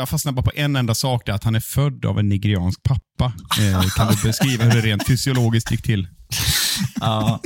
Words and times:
jag 0.00 0.08
fastnar 0.08 0.32
bara 0.32 0.42
på 0.42 0.52
en 0.54 0.76
enda 0.76 0.94
sak, 0.94 1.26
där, 1.26 1.32
att 1.32 1.44
han 1.44 1.54
är 1.54 1.60
född 1.60 2.04
av 2.04 2.18
en 2.18 2.28
nigeriansk 2.28 2.82
pappa. 2.82 3.32
Eh, 3.60 3.82
kan 3.96 4.08
du 4.08 4.28
beskriva 4.28 4.64
hur 4.64 4.70
det 4.70 4.80
rent 4.80 5.06
fysiologiskt 5.06 5.70
gick 5.70 5.82
till? 5.82 6.08
Ja. 7.00 7.40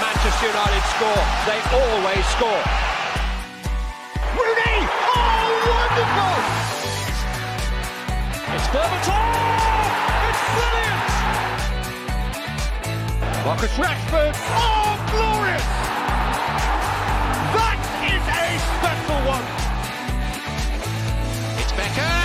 Manchester 0.00 0.48
United 0.48 0.84
score? 0.94 1.22
They 1.46 1.60
always 1.80 2.26
score. 2.36 2.62
Rooney! 4.36 4.78
Oh, 5.16 5.46
wonderful! 5.70 6.38
It's 8.54 8.68
Berbatov! 8.72 10.13
Brilliant! 10.52 11.08
Marcus 13.44 13.74
Rashford! 13.76 14.34
Oh, 14.56 14.96
glorious! 15.10 15.68
That 17.54 17.80
is 18.12 18.24
a 18.28 18.58
special 18.76 19.20
one! 19.28 19.46
It's 21.60 21.72
Beckham! 21.72 22.23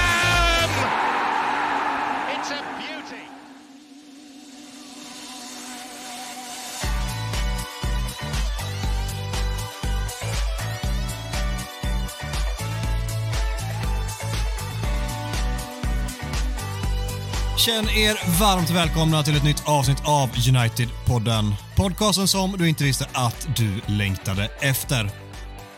Känn 17.69 17.89
er 17.89 18.39
varmt 18.39 18.69
välkomna 18.69 19.23
till 19.23 19.37
ett 19.37 19.43
nytt 19.43 19.63
avsnitt 19.65 20.01
av 20.05 20.29
United-podden. 20.29 21.53
Podcasten 21.75 22.27
som 22.27 22.51
du 22.57 22.69
inte 22.69 22.83
visste 22.83 23.05
att 23.13 23.47
du 23.57 23.81
längtade 23.85 24.49
efter. 24.59 25.09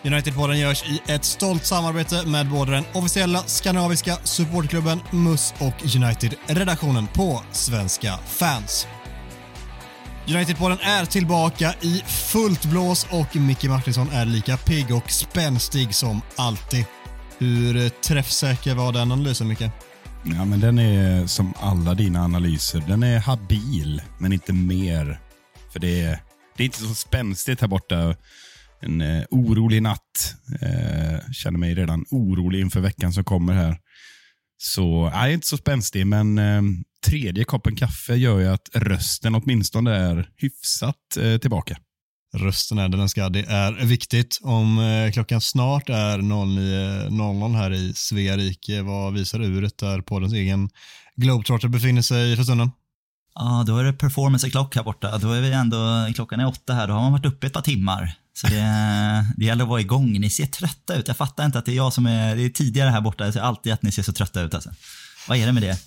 United-podden 0.03 0.53
görs 0.53 0.83
i 0.83 1.01
ett 1.11 1.25
stolt 1.25 1.65
samarbete 1.65 2.25
med 2.25 2.49
både 2.49 2.71
den 2.71 2.83
officiella 2.93 3.39
skandinaviska 3.39 4.15
supportklubben 4.23 4.99
MUS 5.11 5.53
och 5.59 5.95
United-redaktionen 5.95 7.07
på 7.07 7.43
Svenska 7.51 8.17
fans. 8.25 8.87
United-podden 10.27 10.77
är 10.81 11.05
tillbaka 11.05 11.73
i 11.81 12.03
fullt 12.07 12.65
blås 12.65 13.07
och 13.09 13.35
Micke 13.35 13.63
Martinsson 13.63 14.09
är 14.09 14.25
lika 14.25 14.57
pigg 14.57 14.95
och 14.95 15.11
spänstig 15.11 15.95
som 15.95 16.21
alltid. 16.35 16.85
Hur 17.37 17.89
träffsäker 17.89 18.75
var 18.75 18.91
den 18.91 19.11
analysen, 19.11 19.47
Micke? 19.47 19.71
Ja, 20.23 20.45
men 20.45 20.59
den 20.59 20.79
är 20.79 21.27
som 21.27 21.53
alla 21.57 21.93
dina 21.93 22.23
analyser. 22.23 22.83
Den 22.87 23.03
är 23.03 23.19
habil, 23.19 24.01
men 24.17 24.33
inte 24.33 24.53
mer. 24.53 25.19
För 25.73 25.79
det 25.79 26.01
är, 26.01 26.19
det 26.57 26.63
är 26.63 26.65
inte 26.65 26.79
så 26.79 26.95
spänstigt 26.95 27.61
här 27.61 27.67
borta. 27.67 28.15
En 28.79 29.01
eh, 29.01 29.23
orolig 29.29 29.81
natt. 29.81 30.35
Eh, 30.61 31.31
känner 31.31 31.59
mig 31.59 31.75
redan 31.75 32.05
orolig 32.11 32.59
inför 32.59 32.79
veckan 32.79 33.13
som 33.13 33.23
kommer 33.23 33.53
här. 33.53 33.77
Så 34.57 35.11
jag 35.13 35.23
är 35.23 35.29
inte 35.29 35.47
så 35.47 35.57
spänstig, 35.57 36.07
men 36.07 36.37
eh, 36.37 36.61
tredje 37.05 37.43
koppen 37.43 37.75
kaffe 37.75 38.15
gör 38.15 38.39
ju 38.39 38.47
att 38.47 38.69
rösten 38.73 39.35
åtminstone 39.35 39.95
är 39.95 40.29
hyfsat 40.37 41.17
eh, 41.19 41.37
tillbaka. 41.37 41.77
Rösten 42.33 42.77
är 42.77 42.89
där 42.89 42.97
den 42.97 43.09
ska. 43.09 43.29
Det 43.29 43.43
är 43.43 43.85
viktigt. 43.85 44.39
Om 44.41 44.79
eh, 44.79 45.11
klockan 45.11 45.41
snart 45.41 45.89
är 45.89 46.17
09.00 46.17 47.55
här 47.55 47.73
i 47.73 47.93
Svea 47.95 48.37
rike, 48.37 48.81
vad 48.81 49.13
visar 49.13 49.41
uret 49.41 49.77
där 49.77 50.01
poddens 50.01 50.33
egen 50.33 50.69
Globetrotter 51.15 51.67
befinner 51.67 52.01
sig 52.01 52.35
för 52.35 52.43
stunden? 52.43 52.71
ja, 53.35 53.63
då 53.67 53.77
är 53.77 53.83
det 53.83 53.93
performance 53.93 54.49
clock 54.49 54.75
här 54.75 54.83
borta. 54.83 55.17
Då 55.17 55.31
är 55.31 55.41
vi 55.41 55.51
ändå, 55.51 56.07
klockan 56.15 56.39
är 56.39 56.47
åtta 56.47 56.73
här, 56.73 56.87
då 56.87 56.93
har 56.93 57.01
man 57.01 57.11
varit 57.11 57.25
uppe 57.25 57.47
ett 57.47 57.53
par 57.53 57.61
timmar. 57.61 58.13
Så 58.33 58.47
det, 58.47 58.55
det 59.37 59.45
gäller 59.45 59.63
att 59.63 59.69
vara 59.69 59.81
igång. 59.81 60.19
Ni 60.19 60.29
ser 60.29 60.45
trötta 60.45 60.95
ut. 60.95 61.07
Jag 61.07 61.17
fattar 61.17 61.45
inte 61.45 61.59
att 61.59 61.65
det 61.65 61.71
är 61.71 61.75
jag 61.75 61.93
som 61.93 62.05
är, 62.05 62.35
det 62.35 62.45
är 62.45 62.49
tidigare 62.49 62.89
här 62.89 63.01
borta. 63.01 63.25
Jag 63.25 63.33
ser 63.33 63.41
alltid 63.41 63.73
att 63.73 63.83
ni 63.83 63.91
ser 63.91 64.03
så 64.03 64.13
trötta 64.13 64.41
ut 64.41 64.53
alltså. 64.53 64.69
Vad 65.27 65.37
är 65.37 65.45
det 65.45 65.51
med 65.53 65.63
det? 65.63 65.77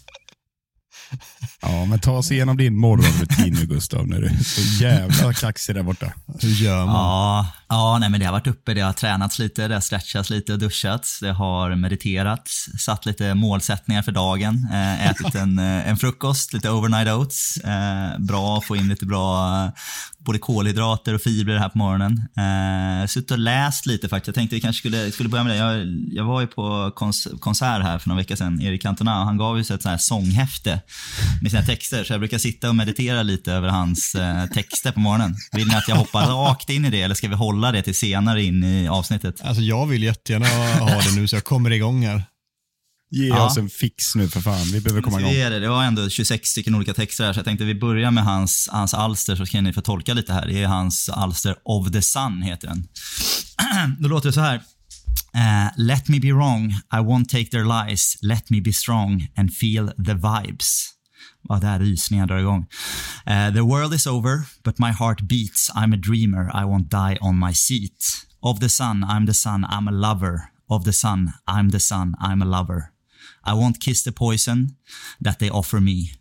Ja, 1.62 1.84
men 1.84 1.98
ta 1.98 2.12
oss 2.12 2.32
igenom 2.32 2.56
din 2.56 2.78
morgonrutin 2.78 3.54
nu 3.54 3.66
Gustav, 3.66 4.08
när 4.08 4.20
du 4.20 4.26
är 4.26 4.44
så 4.44 4.84
jävla 4.84 5.32
kaxig 5.32 5.74
där 5.74 5.82
borta. 5.82 6.12
Hur 6.40 6.48
gör 6.48 6.86
man? 6.86 6.94
Ja, 6.94 7.46
ja 7.68 7.98
nej, 7.98 8.10
men 8.10 8.20
det 8.20 8.26
har 8.26 8.32
varit 8.32 8.46
uppe, 8.46 8.74
det 8.74 8.80
har 8.80 8.92
tränats 8.92 9.38
lite, 9.38 9.68
det 9.68 9.74
har 9.74 9.80
stretchats 9.80 10.30
lite 10.30 10.52
och 10.52 10.58
duschats, 10.58 11.20
det 11.20 11.32
har 11.32 11.74
mediterats, 11.74 12.68
satt 12.78 13.06
lite 13.06 13.34
målsättningar 13.34 14.02
för 14.02 14.12
dagen, 14.12 14.68
eh, 14.72 15.10
ätit 15.10 15.34
en, 15.34 15.58
eh, 15.58 15.88
en 15.88 15.96
frukost, 15.96 16.52
lite 16.52 16.70
overnight 16.70 17.08
oats. 17.08 17.56
Eh, 17.56 18.18
bra 18.18 18.58
att 18.58 18.64
få 18.64 18.76
in 18.76 18.88
lite 18.88 19.06
bra 19.06 19.72
både 20.24 20.38
kolhydrater 20.38 21.14
och 21.14 21.20
fibrer 21.20 21.58
här 21.58 21.68
på 21.68 21.78
morgonen. 21.78 22.22
Eh, 22.36 23.06
suttit 23.06 23.30
och 23.30 23.38
läst 23.38 23.86
lite 23.86 24.08
faktiskt. 24.08 24.26
Jag 24.26 24.34
tänkte 24.34 24.54
vi 24.54 24.60
kanske 24.60 24.78
skulle, 24.78 25.12
skulle 25.12 25.28
börja 25.28 25.44
med 25.44 25.52
det. 25.52 25.58
Jag, 25.58 25.86
jag 26.12 26.24
var 26.24 26.40
ju 26.40 26.46
på 26.46 26.92
kons 26.96 27.28
konsert 27.40 27.82
här 27.82 27.98
för 27.98 28.08
några 28.08 28.20
veckor 28.20 28.36
sedan, 28.36 28.62
Erik 28.62 28.82
Cantona, 28.82 29.20
och 29.20 29.26
han 29.26 29.36
gav 29.36 29.56
ju 29.56 29.60
ett 29.60 29.66
sånt 29.66 29.84
här 29.84 29.96
sånghäfte 29.96 30.80
med 31.42 31.50
sina 31.50 31.62
texter, 31.62 32.04
så 32.04 32.12
jag 32.12 32.20
brukar 32.20 32.38
sitta 32.38 32.68
och 32.68 32.76
meditera 32.76 33.22
lite 33.22 33.52
över 33.52 33.68
hans 33.68 34.14
eh, 34.14 34.46
texter 34.46 34.92
på 34.92 35.00
morgonen. 35.00 35.36
Vill 35.52 35.66
ni 35.68 35.74
att 35.74 35.88
jag 35.88 35.96
hoppar 35.96 36.26
rakt 36.26 36.70
in 36.70 36.84
i 36.84 36.90
det 36.90 37.02
eller 37.02 37.14
ska 37.14 37.28
vi 37.28 37.34
hålla 37.34 37.72
det 37.72 37.82
till 37.82 37.94
senare 37.94 38.42
in 38.42 38.64
i 38.64 38.88
avsnittet? 38.88 39.40
Alltså 39.44 39.62
jag 39.62 39.86
vill 39.86 40.02
jättegärna 40.02 40.46
ha 40.78 41.02
det 41.02 41.14
nu 41.16 41.28
så 41.28 41.36
jag 41.36 41.44
kommer 41.44 41.70
igång 41.70 42.06
här. 42.06 42.22
Ge 43.10 43.28
Ja. 43.28 43.46
oss 43.46 43.56
en 43.56 43.68
fix 43.70 44.14
nu 44.14 44.28
för 44.28 44.40
fan. 44.40 44.64
Vi 44.72 44.80
behöver 44.80 45.02
komma 45.02 45.20
igång. 45.20 45.32
ge 45.32 45.48
det? 45.48 45.60
det 45.60 45.68
var 45.68 45.84
ändå 45.84 46.08
26 46.10 46.48
stycken 46.48 46.74
olika 46.74 46.94
texter 46.94 47.24
här, 47.24 47.32
så 47.32 47.38
jag 47.38 47.44
tänkte 47.44 47.64
vi 47.64 47.74
börjar 47.74 48.10
med 48.10 48.24
hans, 48.24 48.68
hans 48.72 48.94
alster 48.94 49.36
så 49.36 49.46
ska 49.46 49.60
ni 49.60 49.72
få 49.72 49.80
tolka 49.80 50.14
lite 50.14 50.32
här. 50.32 50.46
Det 50.46 50.62
är 50.62 50.66
hans 50.66 51.08
alster 51.08 51.56
Of 51.64 51.92
the 51.92 52.02
Sun, 52.02 52.42
heter 52.42 52.68
den. 52.68 52.88
Då 54.00 54.08
låter 54.08 54.28
det 54.28 54.32
så 54.32 54.40
här. 54.40 54.54
Eh, 55.34 55.70
let 55.76 56.08
me 56.08 56.20
be 56.20 56.32
wrong, 56.32 56.70
I 56.70 56.96
won't 56.96 57.24
take 57.28 57.44
their 57.46 57.86
lies. 57.86 58.18
Let 58.22 58.50
me 58.50 58.60
be 58.60 58.72
strong 58.72 59.28
and 59.36 59.54
feel 59.54 59.88
the 60.06 60.14
vibes. 60.14 60.90
Ja, 61.48 61.58
där 61.58 61.78
rysningar 61.78 62.26
drar 62.26 62.38
igång. 62.38 62.66
Eh, 63.26 63.52
the 63.52 63.60
world 63.60 63.94
is 63.94 64.06
over, 64.06 64.46
but 64.62 64.78
my 64.78 64.92
heart 64.92 65.22
beats. 65.22 65.70
I'm 65.74 65.92
a 65.94 65.96
dreamer, 65.96 66.50
I 66.54 66.64
won't 66.64 66.88
die 66.88 67.18
on 67.20 67.38
my 67.38 67.54
seat. 67.54 68.04
Of 68.42 68.60
the 68.60 68.68
sun, 68.68 69.04
I'm 69.04 69.26
the 69.26 69.34
sun, 69.34 69.64
I'm 69.64 69.88
a 69.88 69.92
lover. 69.92 70.38
Of 70.68 70.84
the 70.84 70.92
sun, 70.92 71.32
I'm 71.46 71.70
the 71.70 71.80
sun, 71.80 72.14
I'm 72.20 72.42
a 72.42 72.44
lover. 72.44 72.92
I 73.44 73.54
won't 73.54 73.80
kiss 73.80 74.02
the 74.02 74.12
poison 74.12 74.76
that 75.20 75.38
they 75.38 75.50
offer 75.50 75.80
me. 75.80 76.12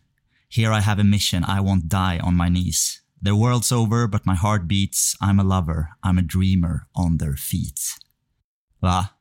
Here 0.50 0.72
I 0.72 0.82
have 0.82 1.00
a 1.00 1.04
mission, 1.04 1.44
I 1.44 1.62
won't 1.62 1.90
die 1.90 2.20
on 2.20 2.36
my 2.36 2.50
knees. 2.50 3.02
The 3.22 3.36
world's 3.36 3.72
over, 3.72 4.08
but 4.08 4.26
my 4.26 4.36
heart 4.36 4.68
beats. 4.68 5.16
I'm 5.22 5.40
a 5.40 5.44
lover, 5.44 5.90
I'm 6.04 6.18
a 6.18 6.22
dreamer 6.22 6.88
on 6.94 7.18
their 7.18 7.36
feet. 7.36 7.80
Va? 8.82 9.12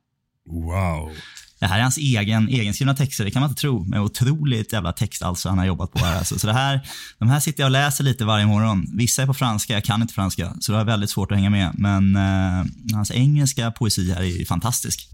Wow. 0.44 1.12
Det 1.62 1.68
här 1.68 1.78
är 1.78 1.82
hans 1.82 1.98
egen, 1.98 2.48
egenskrivna 2.48 2.94
texter, 2.94 3.24
det 3.24 3.30
kan 3.30 3.40
man 3.40 3.50
inte 3.50 3.60
tro. 3.60 3.84
Men 3.84 4.00
otroligt 4.00 4.72
jävla 4.72 4.92
text 4.92 5.22
alltså 5.22 5.48
han 5.48 5.58
har 5.58 5.64
jobbat 5.64 5.92
på 5.92 5.98
här. 5.98 6.18
Alltså. 6.18 6.38
Så 6.38 6.46
det 6.46 6.52
här, 6.52 6.80
de 7.18 7.28
här 7.28 7.40
sitter 7.40 7.62
jag 7.62 7.66
och 7.66 7.70
läser 7.70 8.04
lite 8.04 8.24
varje 8.24 8.46
morgon. 8.46 8.86
Vissa 8.96 9.22
är 9.22 9.26
på 9.26 9.34
franska, 9.34 9.72
jag 9.72 9.84
kan 9.84 10.02
inte 10.02 10.14
franska, 10.14 10.54
så 10.60 10.72
det 10.72 10.78
är 10.78 10.84
väldigt 10.84 11.10
svårt 11.10 11.32
att 11.32 11.38
hänga 11.38 11.50
med. 11.50 11.70
Men 11.74 12.16
eh, 12.16 12.64
hans 12.94 13.10
engelska 13.10 13.70
poesi 13.70 14.12
här 14.12 14.20
är 14.20 14.24
ju 14.24 14.44
fantastisk. 14.44 15.08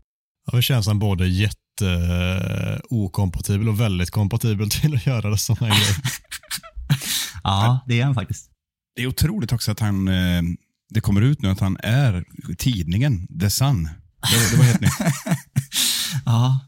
Ja, 0.46 0.56
det 0.56 0.62
känns 0.62 0.86
han 0.86 0.98
både 0.98 1.28
jätte 1.28 1.86
eh, 1.86 2.80
okompatibel 2.90 3.68
och 3.68 3.80
väldigt 3.80 4.10
kompatibel 4.10 4.70
till 4.80 4.94
att 4.94 5.06
göra 5.06 5.30
det 5.30 5.38
sådana 5.38 5.68
grejer. 5.68 5.96
Ja, 7.44 7.84
det 7.86 8.00
är 8.00 8.04
han 8.04 8.14
faktiskt. 8.14 8.50
Det 8.96 9.02
är 9.02 9.06
otroligt 9.06 9.52
också 9.52 9.72
att 9.72 9.80
han, 9.80 10.08
eh, 10.08 10.42
det 10.90 11.00
kommer 11.00 11.20
ut 11.20 11.42
nu 11.42 11.50
att 11.50 11.60
han 11.60 11.76
är 11.82 12.24
tidningen 12.58 13.26
The 13.40 13.50
Sun. 13.50 13.84
Det, 13.84 14.50
det 14.50 14.56
var 14.56 14.64
helt 14.64 14.80
nytt. 14.80 14.92
Ja, 16.28 16.60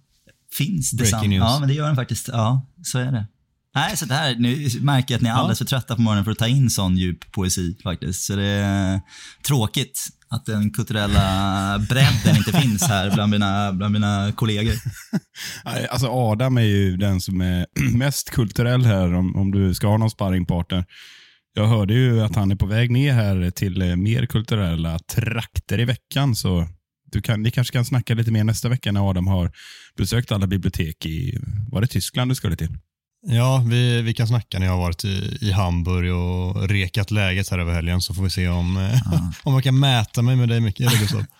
finns 0.58 0.90
det 0.90 0.96
Breaking 0.96 1.30
news. 1.30 1.40
Ja, 1.40 1.58
men 1.58 1.68
det 1.68 1.74
gör 1.74 1.86
den 1.86 1.96
faktiskt. 1.96 2.28
Ja, 2.28 2.66
så 2.82 2.98
är 2.98 3.12
det. 3.12 3.26
Nej, 3.74 3.96
så 3.96 4.06
det 4.06 4.14
här, 4.14 4.34
nu 4.34 4.68
märker 4.80 5.14
jag 5.14 5.18
att 5.18 5.22
ni 5.22 5.28
är 5.28 5.32
alldeles 5.32 5.58
för 5.58 5.64
trötta 5.64 5.96
på 5.96 6.02
morgonen 6.02 6.24
för 6.24 6.32
att 6.32 6.38
ta 6.38 6.48
in 6.48 6.70
sån 6.70 6.96
djup 6.96 7.32
poesi 7.32 7.76
faktiskt. 7.82 8.22
Så 8.22 8.36
det 8.36 8.46
är 8.46 9.00
tråkigt 9.46 10.08
att 10.28 10.46
den 10.46 10.70
kulturella 10.70 11.78
bredden 11.88 12.36
inte 12.36 12.52
finns 12.52 12.82
här 12.82 13.14
bland 13.14 13.30
mina, 13.30 13.72
bland 13.72 13.92
mina 13.92 14.32
kollegor. 14.32 14.74
Alltså 15.90 16.06
Adam 16.08 16.58
är 16.58 16.62
ju 16.62 16.96
den 16.96 17.20
som 17.20 17.40
är 17.40 17.66
mest 17.96 18.30
kulturell 18.30 18.84
här 18.84 19.14
om, 19.14 19.36
om 19.36 19.50
du 19.50 19.74
ska 19.74 19.86
ha 19.86 19.96
någon 19.96 20.10
sparringpartner. 20.10 20.84
Jag 21.54 21.66
hörde 21.66 21.94
ju 21.94 22.22
att 22.22 22.36
han 22.36 22.50
är 22.50 22.56
på 22.56 22.66
väg 22.66 22.90
ner 22.90 23.12
här 23.12 23.50
till 23.50 23.82
eh, 23.82 23.96
mer 23.96 24.26
kulturella 24.26 24.98
trakter 24.98 25.80
i 25.80 25.84
veckan. 25.84 26.36
Så 26.36 26.68
du 27.12 27.22
kan, 27.22 27.42
ni 27.42 27.50
kanske 27.50 27.72
kan 27.72 27.84
snacka 27.84 28.14
lite 28.14 28.30
mer 28.30 28.44
nästa 28.44 28.68
vecka 28.68 28.92
när 28.92 29.10
Adam 29.10 29.26
har 29.26 29.52
besökt 29.96 30.32
alla 30.32 30.46
bibliotek 30.46 31.06
i, 31.06 31.38
var 31.70 31.80
det 31.80 31.86
Tyskland 31.86 32.30
du 32.30 32.34
skulle 32.34 32.56
till? 32.56 32.78
Ja, 33.26 33.64
vi, 33.66 34.02
vi 34.02 34.14
kan 34.14 34.28
snacka 34.28 34.58
när 34.58 34.66
jag 34.66 34.72
har 34.72 34.80
varit 34.80 35.04
i, 35.04 35.38
i 35.40 35.52
Hamburg 35.52 36.14
och 36.14 36.68
rekat 36.68 37.10
läget 37.10 37.48
här 37.48 37.58
över 37.58 37.72
helgen 37.72 38.00
så 38.00 38.14
får 38.14 38.22
vi 38.22 38.30
se 38.30 38.48
om, 38.48 38.76
eh, 38.76 39.00
om 39.42 39.54
jag 39.54 39.64
kan 39.64 39.78
mäta 39.78 40.22
mig 40.22 40.36
med 40.36 40.48
dig 40.48 40.60
mycket, 40.60 40.86
eller 40.86 41.00
Gustav? 41.00 41.24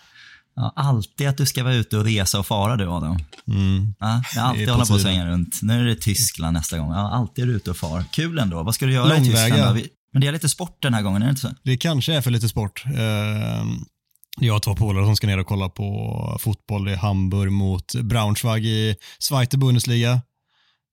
Ja, 0.55 0.73
alltid 0.75 1.27
att 1.27 1.37
du 1.37 1.45
ska 1.45 1.63
vara 1.63 1.73
ute 1.73 1.97
och 1.97 2.05
resa 2.05 2.39
och 2.39 2.47
fara 2.47 2.75
du 2.75 2.87
Adam. 2.87 3.19
Mm. 3.47 3.93
Ja, 3.99 4.23
jag 4.35 4.43
alltid 4.43 4.69
hålla 4.69 4.85
på 4.85 4.93
att 4.93 5.01
svänga 5.01 5.27
runt. 5.27 5.59
Nu 5.61 5.81
är 5.81 5.85
det 5.85 5.95
Tyskland 5.95 6.53
nästa 6.53 6.77
gång. 6.77 6.91
Ja, 6.91 7.11
alltid 7.11 7.43
är 7.43 7.47
du 7.47 7.53
ute 7.53 7.69
och 7.69 7.77
far. 7.77 8.03
Kul 8.11 8.39
ändå. 8.39 8.63
Vad 8.63 8.75
ska 8.75 8.85
du 8.85 8.93
göra 8.93 9.15
i 9.15 9.19
Långväga. 9.19 9.45
Tyskland? 9.45 9.75
då? 9.75 9.81
Men 10.13 10.21
det 10.21 10.27
är 10.27 10.31
lite 10.31 10.49
sport 10.49 10.77
den 10.81 10.93
här 10.93 11.01
gången, 11.01 11.21
är 11.21 11.25
det 11.25 11.29
inte 11.29 11.41
så? 11.41 11.49
Det 11.63 11.77
kanske 11.77 12.13
är 12.13 12.21
för 12.21 12.31
lite 12.31 12.49
sport. 12.49 12.83
Jag 14.39 14.53
har 14.53 14.59
två 14.59 14.75
polare 14.75 15.05
som 15.05 15.15
ska 15.15 15.27
ner 15.27 15.37
och 15.37 15.47
kolla 15.47 15.69
på 15.69 16.37
fotboll 16.39 16.89
i 16.89 16.95
Hamburg 16.95 17.51
mot 17.51 17.95
Braunschweig 17.95 18.65
i 18.65 18.95
Zweite 19.19 19.57
Bundesliga. 19.57 20.21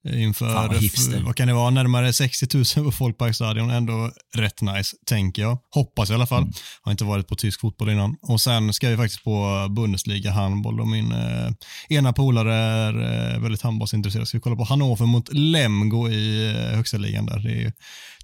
Eh, 0.09 0.23
Inför, 0.23 0.53
Fan, 0.53 1.25
vad 1.25 1.37
kan 1.37 1.49
det 1.49 1.55
vara, 1.55 1.71
närmare 1.71 2.13
60 2.13 2.47
000 2.77 2.85
på 2.85 2.93
Folkparkstadion. 2.93 3.71
Ändå 3.71 4.11
rätt 4.37 4.61
nice, 4.61 4.97
tänker 5.07 5.43
jag. 5.43 5.59
Hoppas 5.75 6.11
i 6.11 6.15
alla 6.15 6.27
fall. 6.27 6.53
Har 6.83 6.93
inte 6.93 7.05
varit 7.05 7.29
på 7.29 7.35
tysk 7.37 7.61
fotboll 7.61 7.91
innan. 7.91 8.17
Och 8.23 8.41
sen 8.41 8.73
ska 8.73 8.89
vi 8.89 8.97
faktiskt 8.97 9.25
på 9.25 9.67
Bundesliga 9.71 10.31
handboll 10.31 10.81
och 10.81 10.89
min 10.89 11.13
eh, 11.13 11.51
ena 11.89 12.13
polare 12.13 12.55
är 12.55 12.95
eh, 13.35 13.41
väldigt 13.41 13.63
handbollsintresserad. 13.63 14.29
Så 14.29 14.37
vi 14.37 14.41
kollar 14.41 14.57
på 14.57 14.65
Hannover 14.65 15.07
mot 15.07 15.33
Lemgo 15.33 16.09
i 16.09 16.49
eh, 16.51 16.77
högsta 16.77 16.97
ligan 16.97 17.27
där. 17.27 17.39
Det 17.39 17.63
är, 17.63 17.73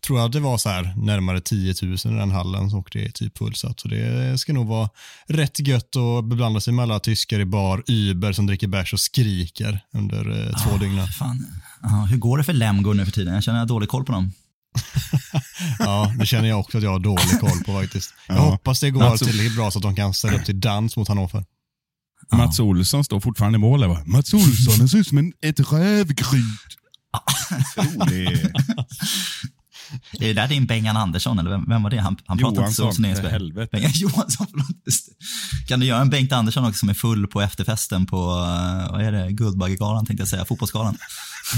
tror 0.05 0.19
jag 0.19 0.27
att 0.27 0.33
det 0.33 0.41
var 0.41 0.59
så 0.59 0.69
här 0.69 0.95
närmare 0.97 1.41
10 1.41 1.75
000 1.83 1.93
i 1.95 2.09
den 2.09 2.31
hallen 2.31 2.75
och 2.75 2.89
det 2.93 3.05
är 3.05 3.09
typ 3.11 3.39
fullsatt. 3.39 3.81
Så 3.81 3.89
det 3.89 4.39
ska 4.39 4.53
nog 4.53 4.67
vara 4.67 4.89
rätt 5.29 5.59
gött 5.69 5.97
att 5.97 6.25
beblanda 6.25 6.61
sig 6.61 6.73
med 6.73 6.83
alla 6.83 7.01
tyskar 7.01 7.41
i 7.41 7.45
bar, 7.45 7.83
Uber 7.87 8.33
som 8.33 8.47
dricker 8.47 8.67
bärs 8.69 8.93
och 8.93 9.01
skriker 9.01 9.81
under 9.93 10.49
eh, 10.49 10.57
två 10.63 10.77
dygn. 10.77 11.07
Fan. 11.19 11.47
Ja, 11.83 11.89
hur 12.11 12.17
går 12.17 12.39
det 12.39 12.45
för 12.45 12.53
Lemgo 12.53 12.93
nu 12.93 13.05
för 13.05 13.13
tiden? 13.13 13.35
Jag 13.35 13.43
känner 13.43 13.59
att 13.59 13.61
jag 13.61 13.65
har 13.65 13.69
dålig 13.81 13.89
koll 13.89 14.05
på 14.05 14.13
dem. 14.13 14.33
Ja, 15.79 16.15
det 16.19 16.27
känner 16.27 16.49
jag 16.49 16.61
också 16.61 16.79
att 16.79 16.85
jag 16.85 16.91
har 16.91 16.99
dålig 16.99 17.41
koll 17.41 17.65
på 17.67 17.81
faktiskt. 17.81 18.15
Jag 18.29 18.37
Ja. 18.37 18.41
hoppas 18.51 18.81
det 18.81 18.91
går 18.91 19.03
Alltså- 19.03 19.25
tillräckligt 19.25 19.57
bra 19.57 19.71
så 19.71 19.79
att 19.79 19.83
de 19.83 19.97
kan 19.97 20.15
ställa 20.15 20.37
upp 20.39 20.45
till 20.45 20.61
dans 20.61 20.97
mot 20.97 21.09
Hannover. 21.09 21.45
Mats 22.33 22.61
Olsson 22.61 23.05
står 23.05 23.21
fortfarande 23.21 23.57
i 23.57 23.61
mål 23.61 23.89
va? 23.89 24.03
Mats 24.07 24.35
Olsson, 24.35 24.75
han 24.79 24.89
ser 24.89 24.99
ut 24.99 25.07
som 25.09 25.19
en, 25.19 25.33
ett 25.43 25.73
rävgryt. 25.73 26.79
Rolig. 27.77 28.53
Är 30.13 30.27
det 30.27 30.33
där 30.33 30.49
din 30.49 30.67
Bengan 30.67 30.97
Andersson, 30.97 31.39
eller 31.39 31.51
vem, 31.51 31.65
vem 31.69 31.83
var 31.83 31.91
det? 31.91 31.99
Han, 31.99 32.17
han 32.27 32.39
pratade 32.39 32.61
inte 32.61 32.75
så 32.75 32.83
Johansson, 32.83 33.17
för 33.17 33.29
helvete. 33.29 33.69
Bengan 33.73 33.91
Johansson, 33.95 34.47
förlåt. 34.51 34.69
Kan 35.69 35.81
du 35.81 35.87
göra 35.87 36.01
en 36.01 36.11
Bengt 36.11 36.33
Andersson 36.33 36.65
också 36.65 36.79
som 36.79 36.89
är 36.89 36.95
full 36.95 37.27
på 37.27 37.41
efterfesten 37.41 38.07
på, 38.07 38.17
eh, 38.17 38.93
vad 38.93 39.01
är 39.01 39.13
det, 39.13 39.33
Guldbaggegalan 39.33 40.07
tänkte 40.07 40.21
jag 40.21 40.29
säga, 40.29 40.45
fotbollsgalan. 40.45 40.99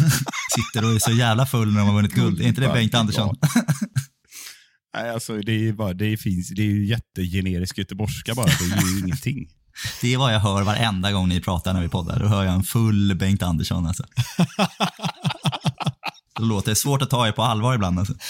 Sitter 0.55 0.89
och 0.89 0.95
är 0.95 0.99
så 0.99 1.13
jävla 1.13 1.47
full 1.47 1.73
när 1.73 1.81
de 1.81 1.89
har 1.89 1.95
vunnit 1.95 2.15
guld. 2.15 2.41
Är 2.41 2.45
inte 2.45 2.61
det 2.61 2.69
Bengt 2.69 2.95
Andersson? 2.95 3.37
Nej, 4.97 5.11
alltså 5.11 5.37
det 5.37 5.69
är, 5.69 5.73
bara, 5.73 5.95
det 5.95 6.17
finns, 6.17 6.49
det 6.49 6.63
är 6.63 6.67
ju 6.67 6.87
jättegenerisk 6.87 7.79
göteborgska 7.79 8.35
bara. 8.35 8.47
Det 8.47 8.75
är 8.75 8.95
ju 8.95 9.01
ingenting. 9.01 9.49
Det 10.01 10.15
är 10.15 10.19
vad 10.19 10.35
jag 10.35 10.41
hör 10.41 10.63
varenda 10.63 11.13
gång 11.13 11.29
ni 11.29 11.41
pratar 11.41 11.75
när 11.75 11.83
vi 11.83 11.89
poddar. 11.89 12.21
Då 12.21 12.27
hör 12.27 12.45
jag 12.45 12.55
en 12.55 12.63
full 12.63 13.15
Bengt 13.15 13.43
Andersson 13.43 13.87
alltså. 13.87 14.05
Det 16.37 16.43
låter 16.43 16.75
svårt 16.75 17.03
att 17.03 17.11
ta 17.11 17.29
er 17.29 17.33
på 17.33 17.43
allvar 17.43 17.75
ibland 17.75 17.99
alltså. 17.99 18.15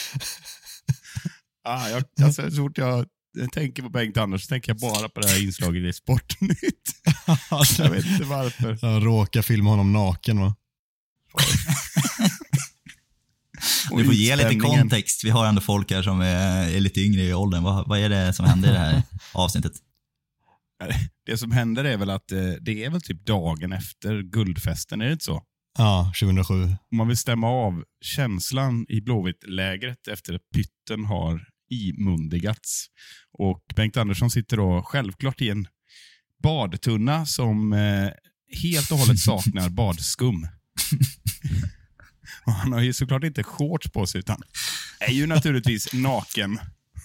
Ah, 1.68 1.88
jag, 1.88 2.04
alltså, 2.22 2.50
så 2.50 2.56
fort 2.56 2.78
jag 2.78 3.06
tänker 3.52 3.82
på 3.82 3.88
Bengt 3.88 4.16
Anders 4.16 4.42
så 4.42 4.48
tänker 4.48 4.70
jag 4.70 4.78
bara 4.78 5.08
på 5.08 5.20
det 5.20 5.28
här 5.28 5.44
inslaget 5.44 5.82
i 5.82 5.92
Sportnytt. 5.92 6.90
jag 7.78 7.90
vet 7.90 8.06
inte 8.06 8.24
varför. 8.24 8.78
Jag 8.82 9.06
råkar 9.06 9.42
filma 9.42 9.70
honom 9.70 9.92
naken 9.92 10.40
va? 10.40 10.54
Du 13.90 14.04
får 14.04 14.14
ge 14.14 14.36
lite 14.36 14.56
kontext. 14.56 15.24
Vi 15.24 15.30
har 15.30 15.46
ändå 15.46 15.60
folk 15.60 15.90
här 15.90 16.02
som 16.02 16.20
är, 16.20 16.68
är 16.68 16.80
lite 16.80 17.00
yngre 17.00 17.22
i 17.22 17.34
åldern. 17.34 17.62
Vad, 17.62 17.88
vad 17.88 17.98
är 17.98 18.08
det 18.08 18.32
som 18.32 18.46
händer 18.46 18.68
i 18.68 18.72
det 18.72 18.78
här 18.78 19.02
avsnittet? 19.32 19.72
Det 21.26 21.38
som 21.38 21.52
händer 21.52 21.84
är 21.84 21.96
väl 21.96 22.10
att 22.10 22.32
eh, 22.32 22.50
det 22.60 22.84
är 22.84 22.90
väl 22.90 23.00
typ 23.00 23.26
dagen 23.26 23.72
efter 23.72 24.22
guldfesten, 24.22 25.00
är 25.00 25.06
det 25.06 25.12
inte 25.12 25.24
så? 25.24 25.42
Ja, 25.78 26.12
2007. 26.20 26.54
Om 26.90 26.96
man 26.96 27.08
vill 27.08 27.16
stämma 27.16 27.48
av 27.48 27.84
känslan 28.00 28.86
i 28.88 29.00
Blåvitt-lägret 29.00 30.08
efter 30.08 30.34
att 30.34 30.50
pytten 30.54 31.04
har 31.04 31.48
imundigats. 31.70 32.86
Och 33.38 33.64
Bengt 33.76 33.96
Andersson 33.96 34.30
sitter 34.30 34.56
då 34.56 34.82
självklart 34.82 35.40
i 35.40 35.50
en 35.50 35.66
badtunna 36.42 37.26
som 37.26 37.72
eh, 37.72 38.10
helt 38.62 38.90
och 38.92 38.98
hållet 38.98 39.18
saknar 39.18 39.68
badskum. 39.76 40.48
och 42.46 42.52
han 42.52 42.72
har 42.72 42.80
ju 42.80 42.92
såklart 42.92 43.24
inte 43.24 43.42
shorts 43.42 43.90
på 43.90 44.06
sig, 44.06 44.18
utan 44.18 44.42
är 45.00 45.12
ju 45.12 45.26
naturligtvis 45.26 45.92
naken. 45.92 46.58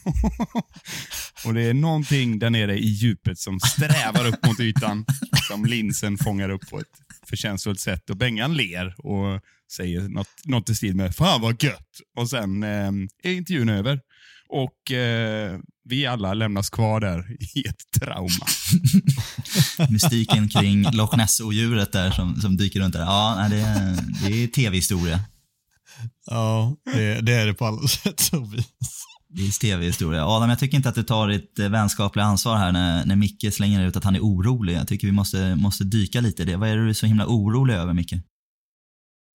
och 1.46 1.54
det 1.54 1.62
är 1.62 1.74
någonting 1.74 2.40
där 2.40 2.50
nere 2.50 2.78
i 2.78 2.88
djupet 2.88 3.40
som 3.40 3.60
strävar 3.60 4.28
upp 4.28 4.46
mot 4.46 4.60
ytan, 4.60 5.06
som 5.48 5.66
linsen 5.66 6.18
fångar 6.18 6.50
upp 6.50 6.70
på 6.70 6.80
ett 6.80 6.88
förtjänstfullt 7.30 7.80
sätt. 7.80 8.10
Och 8.10 8.18
Bengan 8.18 8.54
ler 8.58 8.96
och 9.06 9.42
säger 9.72 10.02
något, 10.02 10.28
något 10.46 10.70
i 10.70 10.76
stil 10.76 10.96
med 10.96 11.16
“Fan 11.16 11.42
vad 11.42 11.64
gött!” 11.64 11.88
Och 12.18 12.30
sen 12.30 12.64
eh, 12.64 12.92
är 13.24 13.32
intervjun 13.32 13.70
över. 13.70 14.00
Och 14.50 14.92
eh, 14.92 15.60
vi 15.84 16.06
alla 16.06 16.34
lämnas 16.34 16.70
kvar 16.70 17.00
där 17.00 17.38
i 17.58 17.68
ett 17.68 18.02
trauma. 18.02 18.46
Mystiken 19.90 20.50
kring 20.50 20.84
Loch 20.92 21.18
Ness-odjuret 21.18 21.92
där 21.92 22.12
som, 22.12 22.42
som 22.42 22.58
dyker 22.58 22.80
runt 22.80 22.94
där. 22.94 23.00
Ja, 23.02 23.48
det, 23.50 23.60
är- 23.60 24.30
det 24.30 24.44
är 24.44 24.48
tv-historia. 24.48 25.20
Ja, 26.26 26.76
det, 26.94 27.22
det 27.22 27.34
är 27.34 27.46
det 27.48 27.54
på 27.54 27.66
alla 27.66 27.88
sätt 27.88 28.30
och 28.34 28.54
vis. 28.54 28.66
Det 29.34 29.48
är 29.48 29.60
tv-historia. 29.60 30.26
Adam, 30.26 30.50
jag 30.50 30.60
tycker 30.60 30.78
inte 30.78 30.90
att 30.90 30.96
du 30.96 31.04
tar 31.04 31.28
ditt 31.28 31.60
eh, 31.60 31.70
vänskapliga 31.70 32.26
ansvar 32.26 32.58
här 32.58 32.72
när, 32.72 33.06
när 33.06 33.16
Micke 33.16 33.54
slänger 33.54 33.88
ut 33.88 33.96
att 33.96 34.04
han 34.04 34.16
är 34.16 34.20
orolig. 34.20 34.76
Jag 34.76 34.88
tycker 34.88 35.08
vi 35.08 35.14
måste, 35.14 35.56
måste 35.56 35.84
dyka 35.84 36.22
lite 36.22 36.44
i 36.44 36.46
det. 36.46 36.58
Vad 36.58 36.70
är 36.70 36.78
det 36.78 36.84
du 36.84 36.90
är 36.90 36.94
så 36.94 37.06
himla 37.06 37.28
orolig 37.28 37.74
över, 37.74 37.94
Micke? 37.94 38.14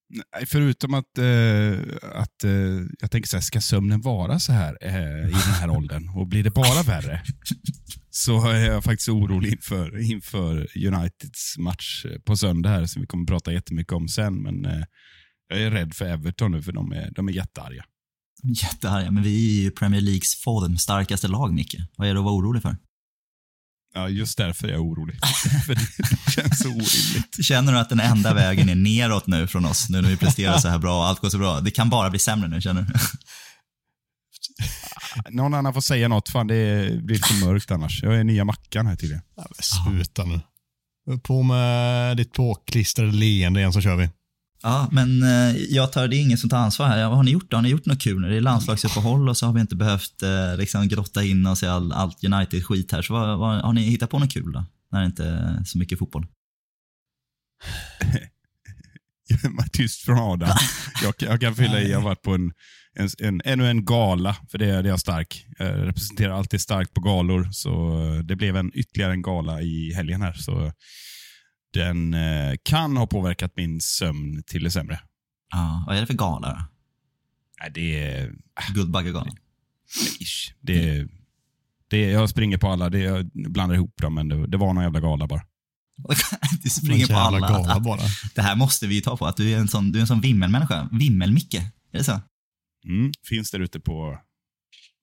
Nej, 0.09 0.47
Förutom 0.47 0.95
att, 0.95 1.19
eh, 1.19 1.97
att 2.21 2.45
eh, 2.45 2.87
jag 3.01 3.11
tänker 3.11 3.29
så 3.29 3.37
här, 3.37 3.43
ska 3.43 3.61
sömnen 3.61 4.01
vara 4.01 4.39
så 4.39 4.53
här 4.53 4.79
eh, 4.81 5.29
i 5.29 5.31
den 5.31 5.55
här 5.61 5.71
åldern 5.77 6.09
och 6.09 6.27
blir 6.27 6.45
det 6.45 6.51
bara 6.51 6.83
värre? 6.83 7.23
Så 8.11 8.49
är 8.49 8.67
jag 8.67 8.85
faktiskt 8.85 9.09
orolig 9.09 9.53
inför, 9.53 10.13
inför 10.13 10.77
Uniteds 10.87 11.59
match 11.59 12.07
på 12.25 12.37
söndag 12.37 12.69
här 12.69 12.87
som 12.87 13.03
vi 13.03 13.07
kommer 13.07 13.27
prata 13.27 13.53
jättemycket 13.53 13.93
om 13.93 14.09
sen. 14.09 14.43
Men 14.43 14.65
eh, 14.65 14.85
jag 15.49 15.61
är 15.61 15.71
rädd 15.71 15.95
för 15.95 16.05
Everton 16.05 16.53
nu 16.53 16.63
för 16.63 16.73
de 16.73 16.93
är, 16.93 17.11
de 17.15 17.29
är 17.29 17.33
jättearga. 17.33 17.85
Jättearga, 18.43 19.11
men 19.11 19.23
vi 19.23 19.59
är 19.59 19.63
ju 19.63 19.71
Premier 19.71 20.01
Leagues 20.01 20.35
formstarkaste 20.35 21.29
lag, 21.29 21.55
Micke. 21.55 21.77
Vad 21.97 22.09
är 22.09 22.15
det 22.15 22.21
att 22.21 22.25
vara 22.25 22.35
orolig 22.35 22.63
för? 22.63 22.77
Ja, 23.95 24.09
just 24.09 24.39
därför 24.39 24.69
är 24.69 24.73
jag 24.73 24.81
orolig. 24.81 25.17
för 25.67 25.75
det 25.75 26.33
känns 26.33 26.59
så 26.59 26.69
orimligt. 26.69 27.45
Känner 27.45 27.73
du 27.73 27.79
att 27.79 27.89
den 27.89 28.01
enda 28.01 28.35
vägen 28.35 28.69
är 28.69 28.75
neråt 28.75 29.27
nu 29.27 29.47
från 29.47 29.65
oss, 29.65 29.89
nu 29.89 30.03
när 30.03 30.09
vi 30.09 30.17
presterar 30.17 30.59
så 30.59 30.69
här 30.69 30.79
bra 30.79 30.99
och 30.99 31.07
allt 31.07 31.21
går 31.21 31.29
så 31.29 31.39
bra? 31.39 31.61
Det 31.61 31.71
kan 31.71 31.91
bara 31.91 32.11
bli 32.11 32.19
sämre 32.19 32.49
nu, 32.49 32.61
känner 32.61 32.83
du? 32.83 32.93
Någon 35.31 35.55
annan 35.55 35.75
får 35.75 35.81
säga 35.81 36.09
något, 36.09 36.29
fan 36.29 36.47
det 36.47 36.91
blir 37.03 37.19
för 37.19 37.47
mörkt 37.47 37.71
annars. 37.71 38.03
Jag 38.03 38.17
är 38.17 38.25
nya 38.25 38.45
Mackan 38.45 38.87
här 38.87 38.97
tydligen. 38.97 39.23
Ja, 39.37 39.47
sluta 39.61 40.25
nu. 40.25 40.41
På 41.23 41.43
med 41.43 42.17
ditt 42.17 42.33
påklistrade 42.33 43.13
leende 43.13 43.61
igen 43.61 43.73
så 43.73 43.81
kör 43.81 43.97
vi. 43.97 44.09
Ja, 44.67 44.89
men 44.93 45.23
eh, 45.23 45.57
jag 45.57 45.93
tar, 45.93 46.09
det 46.09 46.17
är 46.17 46.21
ingen 46.21 46.39
som 46.39 46.51
tar 46.51 46.57
ansvar 46.59 46.87
här. 46.87 46.99
Ja, 46.99 47.09
vad 47.09 47.17
har 47.17 47.25
ni 47.25 47.31
gjort 47.31 47.51
då? 47.51 47.57
Har 47.57 47.63
ni 47.63 47.69
gjort 47.69 47.87
något 47.87 48.01
kul? 48.03 48.23
Det 48.23 48.37
är 48.37 48.41
landslagsuppehåll 48.41 49.29
och 49.29 49.37
så 49.37 49.47
har 49.47 49.53
vi 49.53 49.61
inte 49.61 49.77
behövt 49.77 50.23
eh, 50.23 50.57
liksom 50.59 50.89
grotta 50.89 51.25
in 51.25 51.47
oss 51.47 51.63
i 51.63 51.67
all, 51.67 51.93
allt 51.93 52.25
United-skit 52.25 52.93
här. 52.93 53.03
Så 53.03 53.13
vad, 53.13 53.39
vad, 53.39 53.61
har 53.61 53.73
ni 53.73 53.81
hittat 53.81 54.11
på 54.11 54.19
något 54.19 54.33
kul 54.33 54.53
då? 54.53 54.65
När 54.93 55.01
det 55.01 55.07
inte 55.07 55.25
är 55.25 55.65
så 55.65 55.79
mycket 55.79 55.99
fotboll. 55.99 56.27
Tyst 59.73 60.05
från 60.05 60.19
Adam. 60.19 60.49
Jag, 61.03 61.15
jag 61.19 61.41
kan 61.41 61.55
fylla 61.55 61.81
i, 61.81 61.91
jag 61.91 61.99
har 61.99 62.05
varit 62.05 62.23
på 62.23 62.35
en, 62.35 62.53
en, 62.95 63.09
en, 63.19 63.43
ännu 63.45 63.71
en 63.71 63.85
gala, 63.85 64.37
för 64.51 64.59
det, 64.59 64.67
det 64.67 64.73
är 64.73 64.85
jag 64.85 65.01
stark. 65.01 65.47
Jag 65.59 65.87
representerar 65.87 66.33
alltid 66.33 66.61
starkt 66.61 66.95
på 66.95 67.01
galor, 67.01 67.49
så 67.53 67.99
det 68.25 68.37
blev 68.37 68.57
en 68.57 68.71
ytterligare 68.75 69.13
en 69.13 69.23
gala 69.23 69.61
i 69.61 69.93
helgen 69.95 70.23
här. 70.23 70.33
Så 70.33 70.73
den 71.75 72.15
eh, 72.15 72.55
kan 72.63 72.97
ha 72.97 73.07
påverkat 73.07 73.53
min 73.57 73.81
sömn 73.81 74.43
till 74.43 74.65
det 74.65 74.71
sämre. 74.71 75.01
Ja, 75.53 75.85
vad 75.87 75.97
är 75.97 76.01
det 76.01 76.07
för 76.07 76.15
gala 76.15 76.49
då? 76.53 76.65
Nej, 77.61 77.71
det 77.75 78.05
är... 78.05 78.33
Guldbaggegalan? 78.75 79.37
Ish, 80.21 80.53
det, 80.61 80.89
är- 80.91 81.09
det 81.89 81.97
är, 82.05 82.11
jag 82.13 82.31
springer 82.31 82.59
på 82.59 82.69
alla, 82.69 82.91
det, 82.91 82.99
jag 82.99 83.27
blandar 83.33 83.75
ihop 83.77 83.97
dem, 84.03 84.15
men 84.15 84.29
det, 84.29 84.47
det 84.47 84.57
var 84.57 84.73
någon 84.75 84.83
jävla 84.85 85.01
gala 85.01 85.27
bara. 85.27 85.43
du 86.63 86.71
springer 86.71 87.07
på 87.07 87.15
alla. 87.15 87.39
gala 87.49 87.81
bara. 87.81 88.01
Det 88.35 88.43
här 88.43 88.57
måste 88.57 88.87
vi 88.87 88.95
ju 88.95 89.01
ta 89.01 89.17
på, 89.17 89.27
att 89.27 89.37
du 89.37 89.51
är 89.53 89.59
en 89.59 89.69
sån, 89.69 89.93
du 89.93 89.99
är 89.99 90.01
en 90.01 90.07
sån 90.07 90.21
vimmelmänniska. 90.21 90.89
Vimmel-Micke, 90.93 91.55
är 91.93 91.99
det 91.99 92.05
så? 92.05 92.21
Mm, 92.85 93.13
finns 93.29 93.51
där 93.51 93.61
ute 93.61 93.81
på 93.81 94.19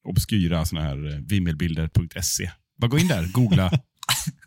obskyra 0.03 0.65
såna 0.65 0.81
här 0.81 1.13
eh, 1.13 1.19
vimmelbilder.se. 1.19 2.51
Bara 2.77 2.87
gå 2.87 2.97
in 2.99 3.07
där, 3.07 3.27
googla. 3.31 3.71